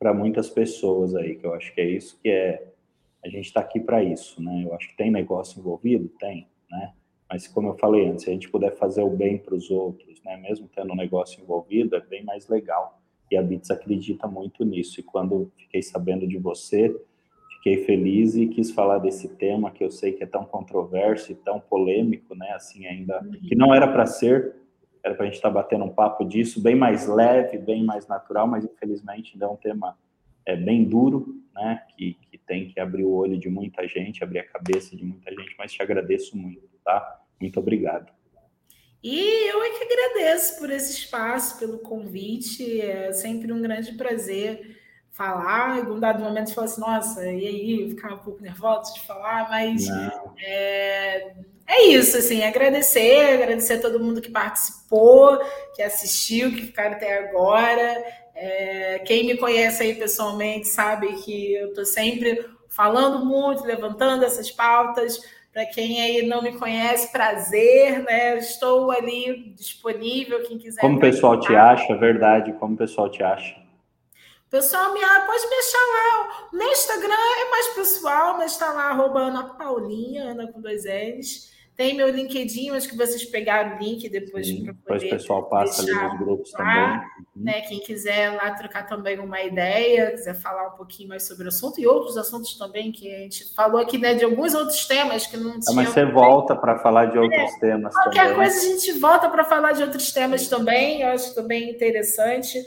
para 0.00 0.14
muitas 0.14 0.48
pessoas 0.48 1.14
aí, 1.14 1.36
que 1.36 1.46
eu 1.46 1.52
acho 1.52 1.74
que 1.74 1.80
é 1.80 1.88
isso 1.88 2.18
que 2.22 2.30
é. 2.30 2.66
A 3.22 3.28
gente 3.28 3.44
está 3.44 3.60
aqui 3.60 3.78
para 3.78 4.02
isso, 4.02 4.42
né? 4.42 4.64
Eu 4.64 4.74
acho 4.74 4.88
que 4.88 4.96
tem 4.96 5.10
negócio 5.10 5.60
envolvido, 5.60 6.08
tem, 6.18 6.48
né? 6.70 6.94
Mas 7.28 7.46
como 7.46 7.68
eu 7.68 7.76
falei 7.76 8.08
antes, 8.08 8.24
se 8.24 8.30
a 8.30 8.32
gente 8.32 8.50
puder 8.50 8.74
fazer 8.76 9.02
o 9.02 9.10
bem 9.10 9.36
para 9.36 9.54
os 9.54 9.70
outros, 9.70 10.22
né? 10.24 10.38
Mesmo 10.38 10.70
tendo 10.74 10.94
um 10.94 10.96
negócio 10.96 11.42
envolvido, 11.42 11.94
é 11.94 12.00
bem 12.00 12.24
mais 12.24 12.48
legal. 12.48 12.98
E 13.30 13.36
a 13.36 13.42
Bits 13.42 13.70
acredita 13.70 14.26
muito 14.26 14.64
nisso. 14.64 14.98
E 14.98 15.02
quando 15.02 15.52
fiquei 15.58 15.82
sabendo 15.82 16.26
de 16.26 16.38
você, 16.38 16.98
fiquei 17.56 17.84
feliz 17.84 18.34
e 18.36 18.46
quis 18.46 18.70
falar 18.70 18.98
desse 18.98 19.28
tema 19.28 19.70
que 19.70 19.84
eu 19.84 19.90
sei 19.90 20.12
que 20.12 20.24
é 20.24 20.26
tão 20.26 20.46
controverso 20.46 21.30
e 21.30 21.34
tão 21.34 21.60
polêmico, 21.60 22.34
né? 22.34 22.52
Assim 22.52 22.86
ainda 22.86 23.20
que 23.46 23.54
não 23.54 23.74
era 23.74 23.86
para 23.86 24.06
ser, 24.06 24.56
era 25.02 25.14
para 25.14 25.24
a 25.24 25.26
gente 25.26 25.36
estar 25.36 25.48
tá 25.48 25.54
batendo 25.54 25.84
um 25.84 25.94
papo 25.94 26.24
disso, 26.24 26.60
bem 26.60 26.74
mais 26.74 27.06
leve, 27.06 27.58
bem 27.58 27.84
mais 27.84 28.06
natural, 28.06 28.46
mas 28.46 28.64
infelizmente 28.64 29.32
ainda 29.34 29.46
é 29.46 29.48
um 29.48 29.56
tema 29.56 29.96
é, 30.46 30.56
bem 30.56 30.84
duro, 30.84 31.40
né? 31.54 31.82
Que, 31.96 32.14
que 32.14 32.38
tem 32.38 32.68
que 32.68 32.80
abrir 32.80 33.04
o 33.04 33.12
olho 33.12 33.38
de 33.38 33.48
muita 33.48 33.86
gente, 33.86 34.22
abrir 34.22 34.40
a 34.40 34.48
cabeça 34.48 34.96
de 34.96 35.04
muita 35.04 35.30
gente, 35.30 35.54
mas 35.58 35.72
te 35.72 35.82
agradeço 35.82 36.36
muito, 36.36 36.68
tá? 36.84 37.20
Muito 37.40 37.58
obrigado. 37.58 38.12
E 39.02 39.50
eu 39.50 39.62
é 39.62 39.70
que 39.70 39.84
agradeço 39.84 40.58
por 40.58 40.70
esse 40.70 40.92
espaço, 40.92 41.58
pelo 41.58 41.78
convite. 41.78 42.80
É 42.82 43.12
sempre 43.12 43.50
um 43.52 43.62
grande 43.62 43.92
prazer 43.92 44.78
falar. 45.10 45.78
Em 45.78 45.90
um 45.90 45.98
dado 45.98 46.22
momento, 46.22 46.48
você 46.48 46.54
fala 46.54 46.66
assim: 46.66 46.80
nossa, 46.80 47.24
e 47.24 47.46
aí? 47.46 47.88
Ficar 47.88 48.14
um 48.14 48.18
pouco 48.18 48.42
nervosa 48.42 48.92
de 48.92 49.00
falar, 49.00 49.48
mas 49.48 49.86
é, 50.38 51.34
é 51.70 51.86
isso, 51.86 52.16
assim, 52.16 52.42
agradecer, 52.42 53.34
agradecer 53.34 53.74
a 53.74 53.80
todo 53.80 54.00
mundo 54.00 54.20
que 54.20 54.30
participou, 54.30 55.38
que 55.74 55.80
assistiu, 55.80 56.50
que 56.50 56.66
ficaram 56.66 56.96
até 56.96 57.18
agora. 57.18 58.04
É, 58.34 58.98
quem 59.06 59.24
me 59.24 59.36
conhece 59.36 59.84
aí 59.84 59.94
pessoalmente 59.94 60.66
sabe 60.66 61.14
que 61.22 61.54
eu 61.54 61.68
estou 61.68 61.84
sempre 61.84 62.44
falando 62.68 63.24
muito, 63.24 63.62
levantando 63.62 64.24
essas 64.24 64.50
pautas. 64.50 65.20
Para 65.52 65.64
quem 65.66 66.00
aí 66.00 66.26
não 66.26 66.42
me 66.42 66.58
conhece, 66.58 67.12
prazer, 67.12 68.02
né? 68.02 68.38
Estou 68.38 68.90
ali 68.90 69.52
disponível, 69.56 70.42
quem 70.42 70.58
quiser. 70.58 70.80
Como 70.80 70.96
o 70.96 71.00
pessoal 71.00 71.38
te 71.38 71.54
acha, 71.54 71.96
verdade, 71.96 72.52
como 72.54 72.74
o 72.74 72.78
pessoal 72.78 73.08
te 73.08 73.22
acha? 73.22 73.54
Pessoal, 74.48 74.92
me, 74.92 75.00
ah, 75.04 75.24
pode 75.24 75.48
me 75.48 75.54
achar 75.54 75.78
lá. 75.78 76.48
No 76.52 76.62
Instagram 76.64 77.14
é 77.14 77.50
mais 77.50 77.66
pessoal, 77.68 78.36
mas 78.38 78.52
está 78.52 78.72
lá, 78.72 78.90
arroba 78.90 79.20
Ana 79.20 79.44
Paulinha, 79.54 80.30
Ana 80.30 80.50
com 80.50 80.60
dois 80.60 80.84
L's. 80.84 81.50
Tem 81.80 81.96
meu 81.96 82.10
LinkedIn, 82.10 82.72
acho 82.72 82.90
que 82.90 82.94
vocês 82.94 83.24
pegaram 83.24 83.76
o 83.76 83.78
link 83.78 84.06
depois 84.06 84.46
para 84.52 84.74
poder. 84.74 84.74
Depois 84.74 85.02
o 85.02 85.08
pessoal 85.08 85.48
passa 85.48 85.80
ali 85.80 85.94
nos 85.94 86.18
grupos 86.18 86.52
lá, 86.52 86.58
também. 86.58 87.08
Uhum. 87.34 87.44
Né, 87.44 87.60
quem 87.62 87.80
quiser 87.80 88.34
lá 88.34 88.50
trocar 88.50 88.86
também 88.86 89.18
uma 89.18 89.40
ideia, 89.40 90.10
quiser 90.10 90.34
falar 90.34 90.74
um 90.74 90.76
pouquinho 90.76 91.08
mais 91.08 91.26
sobre 91.26 91.46
o 91.46 91.48
assunto 91.48 91.80
e 91.80 91.86
outros 91.86 92.18
assuntos 92.18 92.58
também 92.58 92.92
que 92.92 93.10
a 93.10 93.20
gente 93.20 93.54
falou 93.54 93.80
aqui, 93.80 93.96
né, 93.96 94.12
de 94.12 94.26
alguns 94.26 94.52
outros 94.52 94.86
temas 94.86 95.26
que 95.26 95.38
não 95.38 95.58
tinham. 95.58 95.72
É, 95.72 95.74
mas 95.74 95.88
você 95.88 96.04
volta 96.04 96.54
para 96.54 96.78
falar 96.80 97.06
de 97.06 97.18
outros 97.18 97.50
é, 97.54 97.60
temas 97.60 97.94
qualquer 97.94 98.10
também. 98.10 98.34
Qualquer 98.34 98.36
coisa 98.36 98.58
a 98.58 98.76
gente 98.76 98.92
volta 99.00 99.30
para 99.30 99.44
falar 99.46 99.72
de 99.72 99.82
outros 99.82 100.12
temas 100.12 100.48
também, 100.48 101.00
eu 101.00 101.08
acho 101.08 101.34
também 101.34 101.70
interessante. 101.70 102.58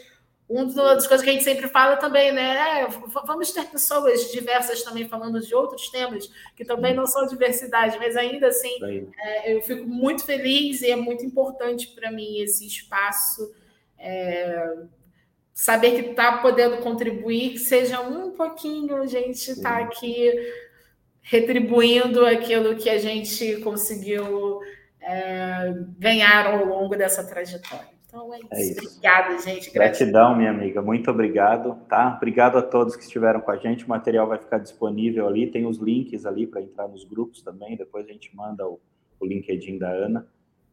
Uma 0.54 0.96
das 0.96 1.08
coisas 1.08 1.24
que 1.24 1.30
a 1.30 1.34
gente 1.34 1.44
sempre 1.44 1.68
fala 1.68 1.98
também, 1.98 2.32
né? 2.32 2.82
É, 2.82 2.88
vamos 3.26 3.52
ter 3.52 3.66
pessoas 3.66 4.32
diversas 4.32 4.84
também 4.84 5.08
falando 5.08 5.40
de 5.40 5.54
outros 5.56 5.90
temas 5.90 6.30
que 6.56 6.64
também 6.64 6.94
não 6.94 7.08
são 7.08 7.26
diversidade, 7.26 7.98
mas 7.98 8.16
ainda 8.16 8.48
assim 8.48 9.10
é, 9.18 9.56
eu 9.56 9.62
fico 9.62 9.88
muito 9.88 10.24
feliz 10.24 10.82
e 10.82 10.92
é 10.92 10.96
muito 10.96 11.26
importante 11.26 11.88
para 11.88 12.12
mim 12.12 12.40
esse 12.40 12.68
espaço. 12.68 13.54
É, 13.98 14.76
saber 15.54 15.92
que 15.92 16.10
está 16.12 16.38
podendo 16.38 16.78
contribuir, 16.78 17.52
que 17.52 17.60
seja 17.60 18.02
um 18.02 18.32
pouquinho, 18.32 18.98
a 19.02 19.06
gente 19.08 19.52
está 19.52 19.78
aqui 19.78 20.32
retribuindo 21.22 22.26
aquilo 22.26 22.76
que 22.76 22.90
a 22.90 22.98
gente 22.98 23.58
conseguiu 23.62 24.60
é, 25.02 25.74
ganhar 25.98 26.48
ao 26.48 26.66
longo 26.66 26.96
dessa 26.96 27.24
trajetória. 27.24 27.93
Então 28.14 28.32
é 28.32 28.38
isso. 28.38 28.48
É 28.52 28.62
isso. 28.62 28.88
Obrigada, 28.88 29.40
gente. 29.40 29.72
Gratidão, 29.72 30.38
minha 30.38 30.52
amiga. 30.52 30.84
Muito 30.84 31.10
obrigado, 31.10 31.76
tá? 31.90 32.14
Obrigado 32.16 32.60
a 32.60 32.62
todos 32.62 32.96
que 32.96 33.02
estiveram 33.02 33.42
com 33.42 33.50
a 33.50 33.58
gente. 33.58 33.86
O 33.86 33.90
material 33.90 34.28
vai 34.28 34.38
ficar 34.38 34.60
disponível 34.60 35.28
ali. 35.28 35.48
Tem 35.48 35.66
os 35.66 35.80
links 35.80 36.24
ali 36.24 36.46
para 36.46 36.62
entrar 36.62 36.88
nos 36.88 37.04
grupos 37.04 37.42
também. 37.42 37.76
Depois 37.76 38.08
a 38.08 38.12
gente 38.12 38.34
manda 38.36 38.68
o, 38.68 38.80
o 39.20 39.26
LinkedIn 39.26 39.80
da 39.80 39.90
Ana. 39.90 40.28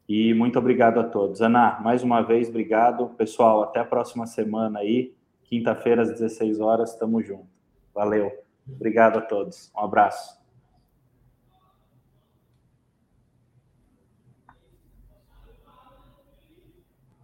E 0.06 0.34
muito 0.34 0.58
obrigado 0.58 1.00
a 1.00 1.04
todos. 1.04 1.40
Ana, 1.40 1.80
mais 1.80 2.02
uma 2.02 2.20
vez, 2.20 2.50
obrigado. 2.50 3.08
Pessoal, 3.16 3.62
até 3.62 3.80
a 3.80 3.84
próxima 3.86 4.26
semana 4.26 4.80
aí. 4.80 5.14
Quinta-feira, 5.44 6.02
às 6.02 6.10
16 6.10 6.60
horas, 6.60 6.92
estamos 6.92 7.26
juntos. 7.26 7.48
Valeu. 7.94 8.30
Obrigado 8.68 9.18
a 9.18 9.22
todos. 9.22 9.72
Um 9.74 9.80
abraço. 9.80 10.39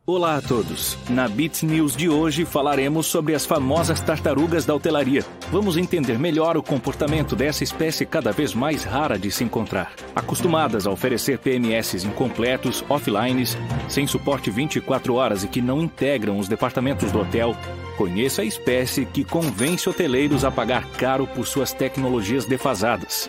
Olá 0.09 0.37
a 0.37 0.41
todos. 0.41 0.97
Na 1.11 1.27
Bits 1.27 1.65
News 1.65 1.97
de 1.97 2.09
hoje 2.09 2.45
falaremos 2.45 3.09
sobre 3.09 3.35
as 3.35 3.45
famosas 3.45 4.01
tartarugas 4.01 4.65
da 4.65 4.73
hotelaria. 4.73 5.25
Vamos 5.51 5.77
entender 5.77 6.17
melhor 6.17 6.57
o 6.57 6.63
comportamento 6.63 7.35
dessa 7.35 7.65
espécie 7.65 8.07
cada 8.07 8.31
vez 8.31 8.55
mais 8.55 8.85
rara 8.85 9.19
de 9.19 9.33
se 9.33 9.43
encontrar. 9.43 9.91
Acostumadas 10.15 10.87
a 10.87 10.93
oferecer 10.93 11.41
PMS 11.41 12.05
incompletos, 12.05 12.85
offline, 12.89 13.47
sem 13.89 14.07
suporte 14.07 14.49
24 14.49 15.13
horas 15.13 15.43
e 15.43 15.49
que 15.49 15.61
não 15.61 15.83
integram 15.83 16.39
os 16.39 16.47
departamentos 16.47 17.11
do 17.11 17.19
hotel, 17.19 17.57
conheça 17.99 18.43
a 18.43 18.45
espécie 18.45 19.07
que 19.07 19.25
convence 19.25 19.89
hoteleiros 19.89 20.45
a 20.45 20.53
pagar 20.53 20.89
caro 20.91 21.27
por 21.27 21.49
suas 21.49 21.73
tecnologias 21.73 22.45
defasadas. 22.45 23.29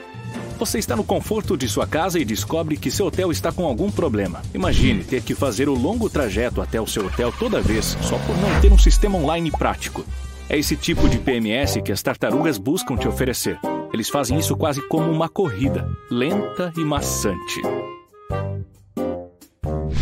Você 0.57 0.79
está 0.79 0.95
no 0.95 1.03
conforto 1.03 1.55
de 1.55 1.67
sua 1.69 1.85
casa 1.85 2.19
e 2.19 2.25
descobre 2.25 2.77
que 2.77 2.89
seu 2.89 3.05
hotel 3.05 3.31
está 3.31 3.51
com 3.51 3.65
algum 3.65 3.91
problema. 3.91 4.41
Imagine 4.55 5.03
ter 5.03 5.21
que 5.21 5.35
fazer 5.35 5.69
o 5.69 5.75
longo 5.75 6.09
trajeto 6.09 6.61
até 6.61 6.81
o 6.81 6.87
seu 6.87 7.05
hotel 7.05 7.31
toda 7.31 7.61
vez 7.61 7.95
só 8.01 8.17
por 8.17 8.35
não 8.37 8.59
ter 8.59 8.73
um 8.73 8.77
sistema 8.77 9.19
online 9.19 9.51
prático. 9.51 10.03
É 10.49 10.57
esse 10.57 10.75
tipo 10.75 11.07
de 11.07 11.19
PMS 11.19 11.79
que 11.83 11.91
as 11.91 12.01
tartarugas 12.01 12.57
buscam 12.57 12.97
te 12.97 13.07
oferecer. 13.07 13.59
Eles 13.93 14.09
fazem 14.09 14.39
isso 14.39 14.57
quase 14.57 14.81
como 14.87 15.11
uma 15.11 15.29
corrida, 15.29 15.87
lenta 16.09 16.73
e 16.75 16.83
maçante. 16.83 17.61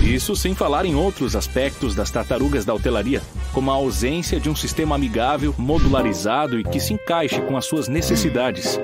Isso 0.02 0.36
sem 0.36 0.56
falar 0.56 0.86
em 0.86 0.96
outros 0.96 1.36
aspectos 1.36 1.94
das 1.96 2.10
tartarugas 2.12 2.64
da 2.64 2.74
hotelaria, 2.74 3.22
como 3.52 3.72
a 3.72 3.74
ausência 3.74 4.40
de 4.40 4.50
um 4.50 4.56
sistema 4.56 4.96
amigável, 4.96 5.54
modularizado 5.58 6.58
e 6.58 6.64
que 6.64 6.80
se 6.80 6.94
encaixe 6.94 7.42
com 7.42 7.58
as 7.58 7.66
suas 7.66 7.90
necessidades. 7.90 8.80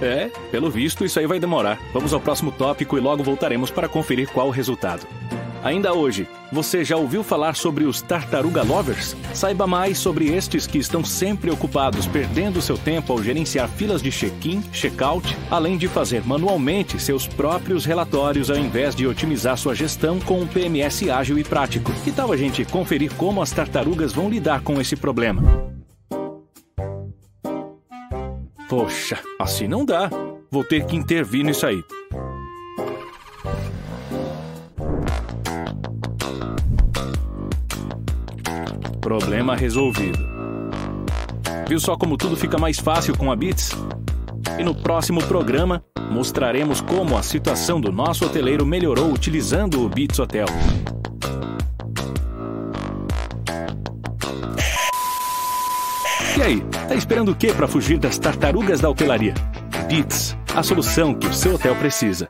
É, 0.00 0.30
pelo 0.50 0.70
visto, 0.70 1.04
isso 1.04 1.18
aí 1.18 1.26
vai 1.26 1.40
demorar. 1.40 1.78
Vamos 1.92 2.12
ao 2.12 2.20
próximo 2.20 2.52
tópico 2.52 2.96
e 2.96 3.00
logo 3.00 3.22
voltaremos 3.22 3.70
para 3.70 3.88
conferir 3.88 4.28
qual 4.30 4.48
o 4.48 4.52
resultado. 4.52 5.06
Ainda 5.62 5.92
hoje, 5.92 6.28
você 6.52 6.84
já 6.84 6.96
ouviu 6.96 7.24
falar 7.24 7.56
sobre 7.56 7.84
os 7.84 8.00
Tartaruga 8.00 8.62
Lovers? 8.62 9.16
Saiba 9.34 9.66
mais 9.66 9.98
sobre 9.98 10.32
estes 10.32 10.66
que 10.66 10.78
estão 10.78 11.04
sempre 11.04 11.50
ocupados, 11.50 12.06
perdendo 12.06 12.62
seu 12.62 12.78
tempo 12.78 13.12
ao 13.12 13.22
gerenciar 13.22 13.68
filas 13.68 14.00
de 14.00 14.10
check-in, 14.10 14.62
check-out, 14.72 15.36
além 15.50 15.76
de 15.76 15.88
fazer 15.88 16.24
manualmente 16.24 17.00
seus 17.00 17.26
próprios 17.26 17.84
relatórios 17.84 18.50
ao 18.50 18.56
invés 18.56 18.94
de 18.94 19.06
otimizar 19.06 19.58
sua 19.58 19.74
gestão 19.74 20.20
com 20.20 20.40
um 20.40 20.46
PMS 20.46 21.10
ágil 21.10 21.38
e 21.38 21.44
prático. 21.44 21.92
Que 22.04 22.12
tal 22.12 22.32
a 22.32 22.36
gente 22.36 22.64
conferir 22.64 23.12
como 23.14 23.42
as 23.42 23.50
tartarugas 23.50 24.12
vão 24.12 24.30
lidar 24.30 24.62
com 24.62 24.80
esse 24.80 24.94
problema? 24.94 25.77
Poxa, 28.68 29.18
assim 29.40 29.66
não 29.66 29.82
dá. 29.82 30.10
Vou 30.50 30.62
ter 30.62 30.84
que 30.84 30.94
intervir 30.94 31.42
nisso 31.42 31.66
aí. 31.66 31.82
Problema 39.00 39.56
resolvido. 39.56 40.18
Viu 41.66 41.80
só 41.80 41.96
como 41.96 42.18
tudo 42.18 42.36
fica 42.36 42.58
mais 42.58 42.78
fácil 42.78 43.16
com 43.16 43.32
a 43.32 43.36
Bits? 43.36 43.70
E 44.58 44.62
no 44.62 44.74
próximo 44.74 45.22
programa 45.24 45.82
mostraremos 46.10 46.82
como 46.82 47.16
a 47.16 47.22
situação 47.22 47.80
do 47.80 47.90
nosso 47.90 48.26
hoteleiro 48.26 48.66
melhorou 48.66 49.10
utilizando 49.10 49.82
o 49.82 49.88
Bits 49.88 50.18
Hotel. 50.18 50.46
E 56.38 56.40
aí, 56.40 56.60
tá 56.86 56.94
esperando 56.94 57.32
o 57.32 57.34
que 57.34 57.52
para 57.52 57.66
fugir 57.66 57.98
das 57.98 58.16
tartarugas 58.16 58.80
da 58.80 58.88
hotelaria? 58.88 59.34
Bits, 59.88 60.36
a 60.54 60.62
solução 60.62 61.12
que 61.12 61.26
o 61.26 61.34
seu 61.34 61.56
hotel 61.56 61.74
precisa. 61.74 62.28